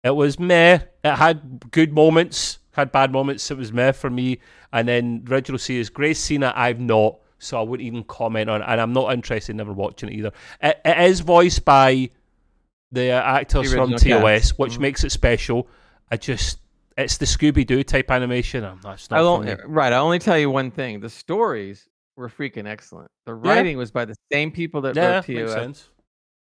it 0.04 0.16
was 0.16 0.38
meh. 0.40 0.80
It 1.04 1.16
had 1.16 1.72
good 1.72 1.94
moments, 1.94 2.60
had 2.72 2.92
bad 2.92 3.12
moments. 3.12 3.50
It 3.52 3.58
was 3.58 3.72
meh 3.72 3.94
for 3.94 4.10
me. 4.10 4.40
And 4.74 4.88
then 4.90 5.24
Original 5.30 5.60
Series, 5.60 5.90
Grace 5.90 6.20
Cena, 6.20 6.52
I've 6.56 6.82
not, 6.82 7.20
so 7.40 7.60
I 7.60 7.62
wouldn't 7.64 7.86
even 7.86 8.04
comment 8.04 8.50
on 8.50 8.62
it. 8.62 8.66
And 8.68 8.80
I'm 8.82 8.94
not 8.94 9.14
interested 9.14 9.52
in 9.52 9.58
never 9.58 9.74
watching 9.74 10.10
it 10.10 10.16
either. 10.16 10.32
It, 10.62 10.80
it 10.86 10.98
is 11.10 11.20
voiced 11.20 11.66
by 11.66 12.10
the 12.92 13.10
actors 13.10 13.72
The 13.72 13.76
from 13.78 13.92
TOS, 13.96 14.02
cast. 14.52 14.60
which 14.60 14.74
Mhm. 14.78 14.80
makes 14.80 15.04
it 15.04 15.12
special. 15.12 15.68
I 16.12 16.18
just, 16.18 16.60
it's 16.98 17.18
the 17.18 17.26
Scooby 17.26 17.66
Doo 17.66 17.84
type 17.84 18.10
animation. 18.12 18.64
I'm 18.64 18.80
not, 18.84 18.94
it's 18.96 19.10
not 19.10 19.20
I 19.20 19.24
won't, 19.24 19.60
right. 19.66 19.92
I 19.92 19.98
only 19.98 20.20
tell 20.20 20.38
you 20.38 20.50
one 20.50 20.72
thing: 20.72 21.00
the 21.02 21.10
stories 21.10 21.88
were 22.16 22.30
freaking 22.30 22.68
excellent. 22.68 23.10
The 23.26 23.34
writing 23.34 23.78
was 23.78 23.92
by 23.92 24.06
the 24.06 24.16
same 24.32 24.52
people 24.52 24.82
that 24.82 24.96
Yeah, 24.96 25.16
wrote 25.16 25.28
makes 25.28 25.54
TOS. 25.54 25.90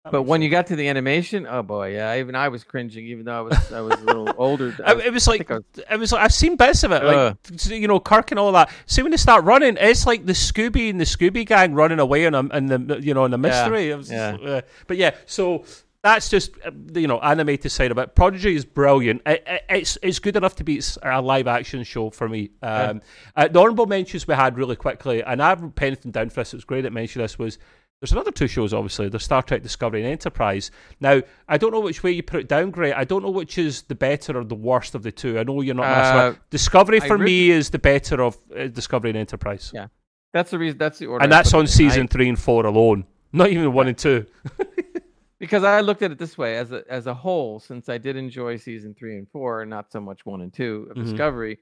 That 0.03 0.11
But 0.11 0.23
when 0.23 0.41
you 0.41 0.49
got 0.49 0.67
to 0.67 0.75
the 0.75 0.87
animation, 0.87 1.45
oh 1.49 1.63
boy, 1.63 1.93
yeah, 1.93 2.15
even 2.17 2.35
I 2.35 2.47
was 2.49 2.63
cringing, 2.63 3.05
even 3.07 3.25
though 3.25 3.37
I 3.39 3.41
was 3.41 3.71
I 3.73 3.81
was 3.81 3.99
a 3.99 4.03
little 4.05 4.33
older. 4.37 4.75
I 4.85 4.93
was- 4.93 5.05
it 5.05 5.11
was 5.13 5.27
like 5.27 5.49
I 5.51 5.55
was- 5.55 5.63
it 5.91 5.99
was 5.99 6.11
like 6.11 6.21
I've 6.23 6.33
seen 6.33 6.55
bits 6.55 6.83
of 6.83 6.91
it, 6.91 7.03
like 7.03 7.37
you 7.69 7.87
know, 7.87 7.99
Kirk 7.99 8.31
and 8.31 8.39
all 8.39 8.51
that. 8.53 8.69
See 8.85 9.01
when 9.01 9.11
they 9.11 9.17
start 9.17 9.43
running, 9.43 9.75
it's 9.79 10.05
like 10.05 10.25
the 10.25 10.33
Scooby 10.33 10.89
and 10.89 10.99
the 10.99 11.05
Scooby 11.05 11.45
Gang 11.45 11.73
running 11.73 11.99
away 11.99 12.25
in 12.25 12.35
a, 12.35 12.39
in 12.55 12.67
the 12.67 12.99
you 13.01 13.13
know 13.13 13.25
in 13.25 13.31
the 13.31 13.37
mystery. 13.37 13.89
It 13.89 13.97
was 13.97 14.09
just, 14.09 14.43
uh, 14.43 14.61
but 14.87 14.97
yeah, 14.97 15.11
so 15.25 15.65
that's 16.03 16.29
just 16.29 16.51
uh, 16.65 16.71
you 16.93 17.07
know 17.07 17.19
animated 17.19 17.71
side 17.71 17.91
of 17.91 17.97
it. 17.97 18.15
Prodigy 18.15 18.55
is 18.55 18.63
brilliant. 18.63 19.23
It, 19.25 19.43
it, 19.45 19.63
it's 19.69 19.97
it's 20.01 20.19
good 20.19 20.37
enough 20.37 20.55
to 20.57 20.63
be 20.63 20.81
a 21.03 21.21
live 21.21 21.47
action 21.47 21.83
show 21.83 22.11
for 22.11 22.29
me. 22.29 22.51
Um, 22.61 23.01
uh, 23.35 23.47
the 23.49 23.59
honorable 23.59 23.87
mentions 23.87 24.25
we 24.27 24.35
had 24.35 24.57
really 24.57 24.75
quickly, 24.77 25.21
and 25.23 25.41
I've 25.41 25.59
penned 25.75 25.93
anything 25.93 26.11
down 26.11 26.29
for 26.29 26.41
this. 26.41 26.53
It 26.53 26.57
was 26.57 26.65
great 26.65 26.83
to 26.83 26.91
mentioned 26.91 27.23
this 27.25 27.37
was. 27.37 27.57
There's 27.99 28.11
another 28.11 28.31
two 28.31 28.47
shows, 28.47 28.73
obviously. 28.75 29.09
There's 29.09 29.23
Star 29.23 29.41
Trek 29.41 29.63
Discovery 29.63 30.03
and 30.03 30.11
Enterprise. 30.11 30.69
Now, 30.99 31.21
I 31.47 31.57
don't 31.57 31.71
know 31.71 31.79
which 31.79 32.03
way 32.03 32.11
you 32.11 32.21
put 32.21 32.39
it 32.41 32.47
down, 32.47 32.69
Gray. 32.69 32.93
I 32.93 33.03
don't 33.05 33.23
know 33.23 33.31
which 33.31 33.57
is 33.57 33.81
the 33.83 33.95
better 33.95 34.37
or 34.39 34.43
the 34.43 34.53
worst 34.55 34.93
of 34.93 35.01
the 35.01 35.11
two. 35.11 35.39
I 35.39 35.43
know 35.43 35.61
you're 35.61 35.73
not. 35.73 35.85
Uh, 35.85 36.33
Discovery 36.51 37.01
I 37.01 37.07
for 37.07 37.17
really- 37.17 37.25
me 37.25 37.49
is 37.51 37.71
the 37.71 37.79
better 37.79 38.21
of 38.21 38.37
uh, 38.55 38.67
Discovery 38.67 39.09
and 39.09 39.17
Enterprise, 39.17 39.71
Yeah, 39.73 39.87
that's 40.31 40.51
the 40.51 40.59
reason. 40.59 40.77
That's 40.77 40.99
the 40.99 41.07
order. 41.07 41.23
and 41.23 41.31
that's 41.31 41.53
on 41.55 41.65
season 41.65 42.03
I- 42.03 42.07
three 42.07 42.29
and 42.29 42.37
four 42.39 42.65
alone. 42.67 43.05
Not 43.33 43.49
even 43.49 43.73
one 43.73 43.87
and 43.87 43.97
two. 43.97 44.25
because 45.39 45.63
I 45.63 45.81
looked 45.81 46.01
at 46.03 46.11
it 46.11 46.19
this 46.19 46.37
way 46.37 46.55
as 46.57 46.71
a 46.71 46.83
as 46.89 47.07
a 47.07 47.13
whole. 47.15 47.59
Since 47.59 47.89
I 47.89 47.97
did 47.97 48.15
enjoy 48.15 48.57
season 48.57 48.93
three 48.97 49.17
and 49.17 49.27
four, 49.29 49.65
not 49.65 49.91
so 49.91 49.99
much 49.99 50.23
one 50.25 50.41
and 50.41 50.53
two 50.53 50.87
of 50.91 50.97
Mhm. 50.97 51.03
Discovery 51.03 51.57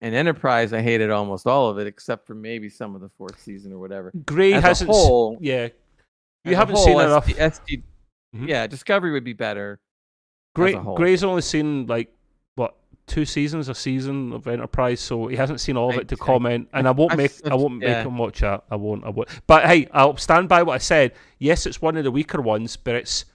and 0.00 0.14
Enterprise, 0.14 0.72
I 0.72 0.82
hated 0.82 1.10
almost 1.10 1.46
all 1.46 1.68
of 1.70 1.78
it 1.78 1.86
except 1.86 2.26
for 2.26 2.34
maybe 2.34 2.68
some 2.68 2.94
of 2.94 3.00
the 3.00 3.08
fourth 3.16 3.40
season 3.42 3.72
or 3.72 3.78
whatever. 3.78 4.12
Gray 4.26 4.52
As 4.54 4.62
hasn't. 4.62 4.90
whole, 4.90 5.38
yeah, 5.40 5.68
you 6.44 6.54
haven't 6.56 6.76
whole, 6.76 6.84
seen 6.84 6.96
SD 6.98 7.04
enough. 7.06 7.26
SD 7.26 7.82
Mhm. 8.34 8.48
Yeah, 8.48 8.66
Discovery 8.66 9.12
would 9.12 9.24
be 9.24 9.32
better. 9.32 9.80
Gray. 10.54 10.74
Gray's 10.96 11.22
only 11.24 11.42
seen 11.42 11.86
like 11.86 12.12
what 12.56 12.74
two 13.06 13.24
seasons, 13.24 13.68
a 13.68 13.74
season 13.74 14.32
of 14.32 14.46
Enterprise, 14.48 15.00
so 15.00 15.26
he 15.28 15.36
hasn't 15.36 15.60
seen 15.60 15.76
all 15.76 15.90
of 15.90 15.96
it 15.96 16.08
to 16.08 16.16
I- 16.20 16.24
comment. 16.24 16.68
And 16.72 16.88
I 16.88 16.90
won't 16.90 17.16
make 17.16 17.32
I 17.50 17.54
won't 17.54 17.74
make 17.78 17.88
yeah. 17.88 18.02
him 18.02 18.18
watch 18.18 18.40
that. 18.40 18.64
I 18.70 18.76
won't. 18.76 19.04
I 19.04 19.10
won't. 19.10 19.28
But 19.46 19.64
hey, 19.66 19.88
I'll 19.92 20.16
stand 20.16 20.48
by 20.48 20.62
what 20.62 20.74
I 20.74 20.78
said. 20.78 21.12
Yes, 21.38 21.66
it's 21.66 21.80
one 21.80 21.96
of 21.96 22.04
the 22.04 22.10
weaker 22.10 22.40
ones, 22.40 22.76
but 22.76 22.94
it's 22.94 23.26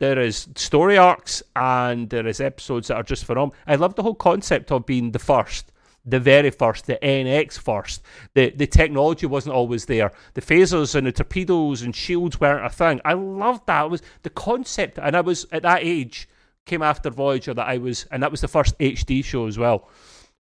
there 0.00 0.18
is 0.18 0.48
story 0.56 0.98
arcs 0.98 1.42
and 1.54 2.10
there 2.10 2.26
is 2.26 2.40
episodes 2.40 2.88
that 2.88 2.96
are 2.96 3.02
just 3.02 3.24
for 3.24 3.34
them. 3.34 3.52
I 3.66 3.76
love 3.76 3.94
the 3.94 4.02
whole 4.02 4.14
concept 4.14 4.72
of 4.72 4.86
being 4.86 5.12
the 5.12 5.18
first. 5.18 5.70
The 6.06 6.20
very 6.20 6.50
first, 6.50 6.86
the 6.86 6.98
NX 7.02 7.58
first. 7.58 8.02
The 8.34 8.50
the 8.50 8.66
technology 8.66 9.24
wasn't 9.24 9.54
always 9.54 9.86
there. 9.86 10.12
The 10.34 10.42
phasers 10.42 10.94
and 10.94 11.06
the 11.06 11.12
torpedoes 11.12 11.80
and 11.80 11.96
shields 11.96 12.38
weren't 12.38 12.66
a 12.66 12.68
thing. 12.68 13.00
I 13.06 13.14
loved 13.14 13.66
that. 13.68 13.86
It 13.86 13.90
was 13.90 14.02
the 14.22 14.28
concept, 14.28 14.98
and 14.98 15.16
I 15.16 15.22
was 15.22 15.46
at 15.50 15.62
that 15.62 15.80
age 15.82 16.28
came 16.66 16.82
after 16.82 17.10
Voyager 17.10 17.54
that 17.54 17.66
I 17.66 17.78
was, 17.78 18.06
and 18.10 18.22
that 18.22 18.30
was 18.30 18.40
the 18.40 18.48
first 18.48 18.78
HD 18.78 19.24
show 19.24 19.46
as 19.46 19.58
well, 19.58 19.88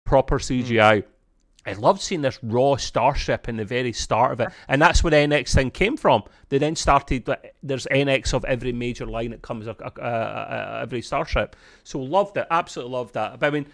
proper 0.04 0.38
CGI. 0.38 1.02
Hmm. 1.02 1.08
I 1.64 1.74
loved 1.74 2.00
seeing 2.00 2.22
this 2.22 2.38
raw 2.42 2.76
starship 2.76 3.48
in 3.48 3.56
the 3.56 3.64
very 3.64 3.92
start 3.92 4.32
of 4.32 4.40
it, 4.40 4.48
and 4.68 4.82
that's 4.82 5.04
where 5.04 5.10
the 5.12 5.16
NX 5.18 5.54
thing 5.54 5.70
came 5.70 5.96
from. 5.96 6.22
They 6.48 6.58
then 6.58 6.74
started. 6.76 7.28
There's 7.62 7.86
NX 7.86 8.34
of 8.34 8.44
every 8.46 8.72
major 8.72 9.06
line 9.06 9.30
that 9.30 9.42
comes, 9.42 9.68
uh, 9.68 9.74
uh, 9.80 10.00
uh, 10.00 10.80
every 10.82 11.02
starship. 11.02 11.54
So 11.84 12.00
loved 12.00 12.36
it, 12.36 12.46
absolutely 12.50 12.92
loved 12.92 13.14
that. 13.14 13.38
But 13.38 13.46
I 13.46 13.50
mean, 13.50 13.66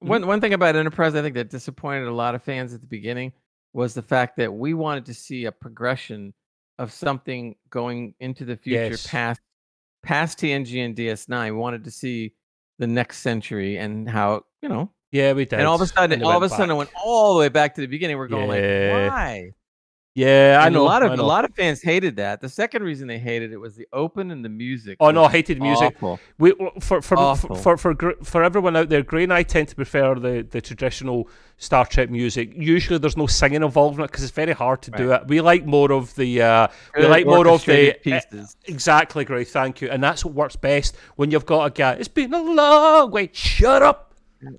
One 0.00 0.26
one 0.26 0.40
thing 0.40 0.52
about 0.52 0.76
Enterprise, 0.76 1.14
I 1.14 1.22
think 1.22 1.34
that 1.36 1.50
disappointed 1.50 2.06
a 2.06 2.12
lot 2.12 2.34
of 2.34 2.42
fans 2.42 2.74
at 2.74 2.80
the 2.80 2.86
beginning 2.86 3.32
was 3.72 3.94
the 3.94 4.02
fact 4.02 4.36
that 4.36 4.52
we 4.52 4.74
wanted 4.74 5.06
to 5.06 5.14
see 5.14 5.46
a 5.46 5.52
progression 5.52 6.34
of 6.78 6.92
something 6.92 7.56
going 7.70 8.14
into 8.20 8.44
the 8.44 8.56
future 8.56 8.90
Yes. 8.90 9.06
past 9.06 9.40
past 10.02 10.38
TNG 10.38 10.84
and 10.84 10.94
DS9. 10.94 11.44
We 11.46 11.50
wanted 11.52 11.84
to 11.84 11.90
see 11.90 12.34
the 12.78 12.86
next 12.86 13.18
century 13.18 13.78
and 13.78 14.08
how 14.08 14.44
you 14.62 14.68
know. 14.68 14.90
Yeah, 15.12 15.32
we 15.32 15.44
did. 15.44 15.58
And 15.58 15.66
all 15.68 15.76
of 15.76 15.80
a 15.80 15.86
sudden, 15.86 16.22
all 16.22 16.30
of 16.30 16.36
a 16.36 16.40
went 16.40 16.52
sudden, 16.52 16.70
it 16.70 16.74
went 16.74 16.90
all 17.04 17.34
the 17.34 17.40
way 17.40 17.48
back 17.48 17.74
to 17.76 17.80
the 17.80 17.86
beginning. 17.86 18.18
We're 18.18 18.28
going 18.28 18.48
Yeah. 18.62 18.92
like, 19.04 19.10
why? 19.12 19.50
Yeah, 20.18 20.58
I 20.62 20.66
And 20.68 20.74
know. 20.74 20.80
a 20.80 20.84
lot 20.84 21.02
of 21.02 21.10
I 21.10 21.14
a 21.16 21.22
lot 21.22 21.44
of 21.44 21.54
fans 21.54 21.82
hated 21.82 22.16
that. 22.16 22.40
The 22.40 22.48
second 22.48 22.84
reason 22.84 23.06
they 23.06 23.18
hated 23.18 23.52
it 23.52 23.58
was 23.58 23.76
the 23.76 23.86
open 23.92 24.30
and 24.30 24.42
the 24.42 24.48
music. 24.48 24.96
Oh 24.98 25.10
no, 25.10 25.24
I 25.24 25.30
hated 25.30 25.60
music. 25.60 25.94
awful. 25.96 26.18
We 26.38 26.54
for 26.80 27.02
for 27.02 27.18
Awful. 27.18 27.54
for 27.56 27.76
for 27.76 27.94
for, 27.94 28.14
for 28.24 28.42
everyone 28.42 28.76
out 28.76 28.88
there, 28.88 29.02
Gray 29.02 29.24
and 29.24 29.32
I 29.34 29.42
tend 29.42 29.68
to 29.68 29.74
prefer 29.76 30.14
the, 30.14 30.40
the 30.50 30.62
traditional 30.62 31.28
Star 31.58 31.84
Trek 31.84 32.08
music. 32.08 32.52
Usually, 32.56 32.98
there's 32.98 33.18
no 33.18 33.26
singing 33.26 33.62
involved 33.62 33.98
in 33.98 34.04
it 34.04 34.06
because 34.10 34.22
it's 34.24 34.32
very 34.32 34.54
hard 34.54 34.80
to 34.82 34.90
do 34.92 35.12
it. 35.12 35.28
We 35.28 35.42
like 35.42 35.66
more 35.66 35.92
of 35.92 36.14
the 36.14 36.40
uh, 36.40 36.68
we 36.96 37.02
Good 37.02 37.10
like 37.10 37.26
more 37.26 37.40
of 37.40 37.44
the 37.44 37.50
orchestrated 37.50 38.02
pieces. 38.02 38.56
exactly, 38.64 39.26
Gray. 39.26 39.44
Thank 39.44 39.82
you, 39.82 39.90
and 39.90 40.02
that's 40.02 40.24
what 40.24 40.32
works 40.32 40.56
best 40.56 40.96
when 41.16 41.30
you've 41.30 41.44
got 41.44 41.66
a 41.66 41.70
guy. 41.70 41.92
It's 41.92 42.08
been 42.08 42.32
a 42.32 42.42
long 42.42 43.10
way. 43.10 43.28
Shut 43.34 43.82
up. 43.82 44.05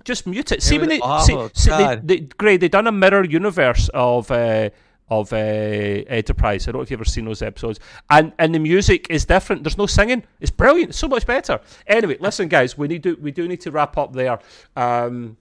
Just 0.04 0.26
mute 0.26 0.52
it. 0.52 0.62
See 0.62 0.78
was 0.78 0.82
when 0.82 0.88
they 0.88 1.00
awful. 1.00 1.50
see, 1.54 1.70
see 1.70 1.76
they, 1.76 1.96
they, 2.02 2.20
Gray, 2.20 2.56
they 2.56 2.68
done 2.68 2.86
a 2.86 2.92
mirror 2.92 3.24
universe 3.24 3.88
of 3.94 4.30
uh, 4.30 4.70
of 5.10 5.32
uh, 5.32 5.36
Enterprise. 5.36 6.68
I 6.68 6.72
don't 6.72 6.80
know 6.80 6.82
if 6.82 6.90
you've 6.90 7.00
ever 7.00 7.08
seen 7.08 7.24
those 7.24 7.42
episodes, 7.42 7.80
and 8.10 8.32
and 8.38 8.54
the 8.54 8.58
music 8.58 9.06
is 9.10 9.24
different. 9.24 9.64
There's 9.64 9.78
no 9.78 9.86
singing. 9.86 10.24
It's 10.40 10.50
brilliant. 10.50 10.90
It's 10.90 10.98
so 10.98 11.08
much 11.08 11.26
better. 11.26 11.60
Anyway, 11.86 12.18
listen, 12.20 12.48
guys, 12.48 12.76
we 12.76 12.88
need 12.88 13.02
to 13.04 13.14
we 13.20 13.30
do 13.30 13.48
need 13.48 13.60
to 13.62 13.70
wrap 13.70 13.96
up 13.96 14.12
there. 14.12 14.38
Um, 14.76 15.36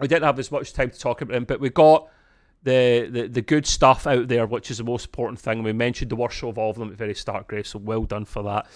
we 0.00 0.08
didn't 0.08 0.24
have 0.24 0.38
as 0.38 0.50
much 0.50 0.72
time 0.72 0.90
to 0.90 0.98
talk 0.98 1.20
about 1.20 1.34
them, 1.34 1.44
but 1.44 1.60
we 1.60 1.70
got 1.70 2.08
the, 2.62 3.08
the 3.10 3.28
the 3.28 3.42
good 3.42 3.66
stuff 3.66 4.06
out 4.06 4.28
there, 4.28 4.46
which 4.46 4.70
is 4.70 4.78
the 4.78 4.84
most 4.84 5.06
important 5.06 5.38
thing. 5.38 5.62
We 5.62 5.72
mentioned 5.72 6.10
the 6.10 6.16
worst 6.16 6.36
show 6.36 6.48
of 6.48 6.58
all 6.58 6.70
of 6.70 6.78
them 6.78 6.88
at 6.88 6.92
the 6.92 6.96
very 6.96 7.14
start, 7.14 7.46
Grace. 7.48 7.70
So 7.70 7.78
well 7.78 8.04
done 8.04 8.24
for 8.24 8.42
that. 8.42 8.66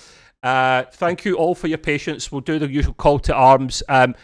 Uh, 0.43 0.85
thank 0.93 1.25
you 1.25 1.35
all 1.35 1.55
for 1.55 1.67
your 1.67 1.79
patience. 1.79 2.31
We'll 2.31 2.41
do 2.41 2.59
the 2.59 2.69
usual 2.71 2.95
call 2.95 3.19
to 3.21 3.35
arms. 3.35 3.83
Um, 3.89 4.15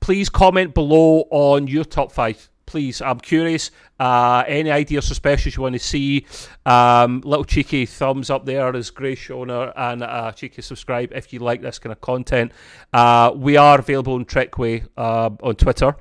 please 0.00 0.28
comment 0.28 0.74
below 0.74 1.26
on 1.30 1.66
your 1.66 1.84
top 1.84 2.12
five. 2.12 2.48
Please, 2.66 3.02
I'm 3.02 3.18
curious. 3.18 3.70
Uh, 3.98 4.44
any 4.46 4.70
ideas 4.70 5.08
for 5.08 5.14
specials 5.14 5.56
you 5.56 5.62
want 5.62 5.72
to 5.72 5.80
see? 5.80 6.24
Um, 6.64 7.20
little 7.24 7.44
cheeky 7.44 7.84
thumbs 7.84 8.30
up 8.30 8.46
there 8.46 8.74
as 8.76 8.90
Grace 8.90 9.18
Shona 9.18 9.72
and 9.76 10.02
uh, 10.04 10.30
cheeky 10.32 10.62
subscribe 10.62 11.12
if 11.12 11.32
you 11.32 11.40
like 11.40 11.62
this 11.62 11.80
kind 11.80 11.92
of 11.92 12.00
content. 12.00 12.52
Uh, 12.92 13.32
we 13.34 13.56
are 13.56 13.80
available 13.80 14.14
on 14.14 14.24
Trekway 14.24 14.86
uh, 14.96 15.30
on 15.42 15.56
Twitter 15.56 15.96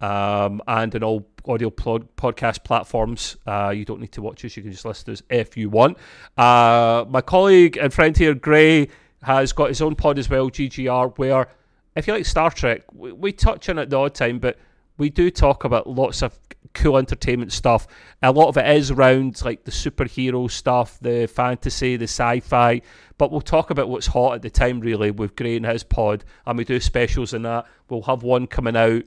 um, 0.00 0.60
and 0.66 0.94
in 0.94 1.02
all 1.02 1.26
audio 1.46 1.70
pod- 1.70 2.14
podcast 2.16 2.64
platforms. 2.64 3.36
Uh, 3.46 3.70
you 3.70 3.84
don't 3.84 4.00
need 4.00 4.12
to 4.12 4.22
watch 4.22 4.44
us; 4.44 4.56
you 4.56 4.62
can 4.62 4.72
just 4.72 4.84
listen 4.84 5.06
to 5.06 5.12
us 5.12 5.22
if 5.30 5.56
you 5.56 5.70
want. 5.70 5.96
Uh, 6.36 7.04
my 7.08 7.20
colleague 7.20 7.76
and 7.78 7.92
friend 7.92 8.16
here, 8.16 8.34
Gray, 8.34 8.88
has 9.22 9.52
got 9.52 9.68
his 9.68 9.80
own 9.82 9.94
pod 9.94 10.18
as 10.18 10.28
well, 10.28 10.50
GGR, 10.50 11.16
where 11.18 11.48
if 11.96 12.06
you 12.06 12.12
like 12.12 12.26
Star 12.26 12.50
Trek, 12.50 12.82
we, 12.92 13.12
we 13.12 13.32
touch 13.32 13.68
on 13.68 13.78
it 13.78 13.90
the 13.90 13.98
odd 13.98 14.14
time, 14.14 14.38
but 14.38 14.58
we 14.98 15.10
do 15.10 15.30
talk 15.30 15.64
about 15.64 15.88
lots 15.88 16.22
of 16.22 16.38
cool 16.74 16.98
entertainment 16.98 17.52
stuff. 17.52 17.86
A 18.22 18.30
lot 18.30 18.48
of 18.48 18.56
it 18.56 18.76
is 18.76 18.90
around 18.90 19.42
like 19.44 19.64
the 19.64 19.70
superhero 19.70 20.50
stuff, 20.50 20.98
the 21.00 21.26
fantasy, 21.26 21.96
the 21.96 22.04
sci-fi. 22.04 22.82
But 23.18 23.30
we'll 23.30 23.40
talk 23.40 23.70
about 23.70 23.88
what's 23.88 24.06
hot 24.06 24.34
at 24.34 24.42
the 24.42 24.50
time, 24.50 24.80
really, 24.80 25.10
with 25.10 25.36
Gray 25.36 25.56
and 25.56 25.66
his 25.66 25.82
pod, 25.82 26.24
and 26.46 26.56
we 26.56 26.64
do 26.64 26.80
specials 26.80 27.34
in 27.34 27.42
that. 27.42 27.66
We'll 27.88 28.02
have 28.02 28.22
one 28.22 28.46
coming 28.46 28.76
out 28.76 29.02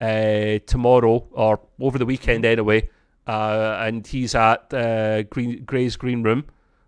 uh, 0.00 0.58
tomorrow 0.66 1.26
or 1.32 1.60
over 1.80 1.98
the 1.98 2.06
weekend 2.06 2.44
anyway, 2.44 2.88
uh, 3.26 3.76
and 3.80 4.06
he's 4.06 4.34
at 4.34 4.72
uh, 4.74 5.22
Green, 5.24 5.64
Gray's 5.64 5.96
Green 5.96 6.22
Room 6.22 6.46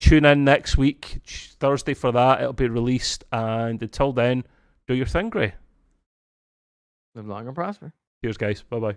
Tune 0.00 0.24
in 0.26 0.44
next 0.44 0.76
week, 0.76 1.20
Thursday 1.58 1.94
for 1.94 2.12
that. 2.12 2.40
It'll 2.40 2.52
be 2.52 2.68
released. 2.68 3.24
And 3.32 3.80
until 3.80 4.12
then, 4.12 4.44
do 4.86 4.94
your 4.94 5.06
thing, 5.06 5.30
Gray. 5.30 5.54
Live 7.14 7.26
long 7.26 7.46
and 7.46 7.54
prosper. 7.54 7.92
Cheers, 8.22 8.36
guys. 8.36 8.62
Bye 8.62 8.78
bye. 8.78 8.96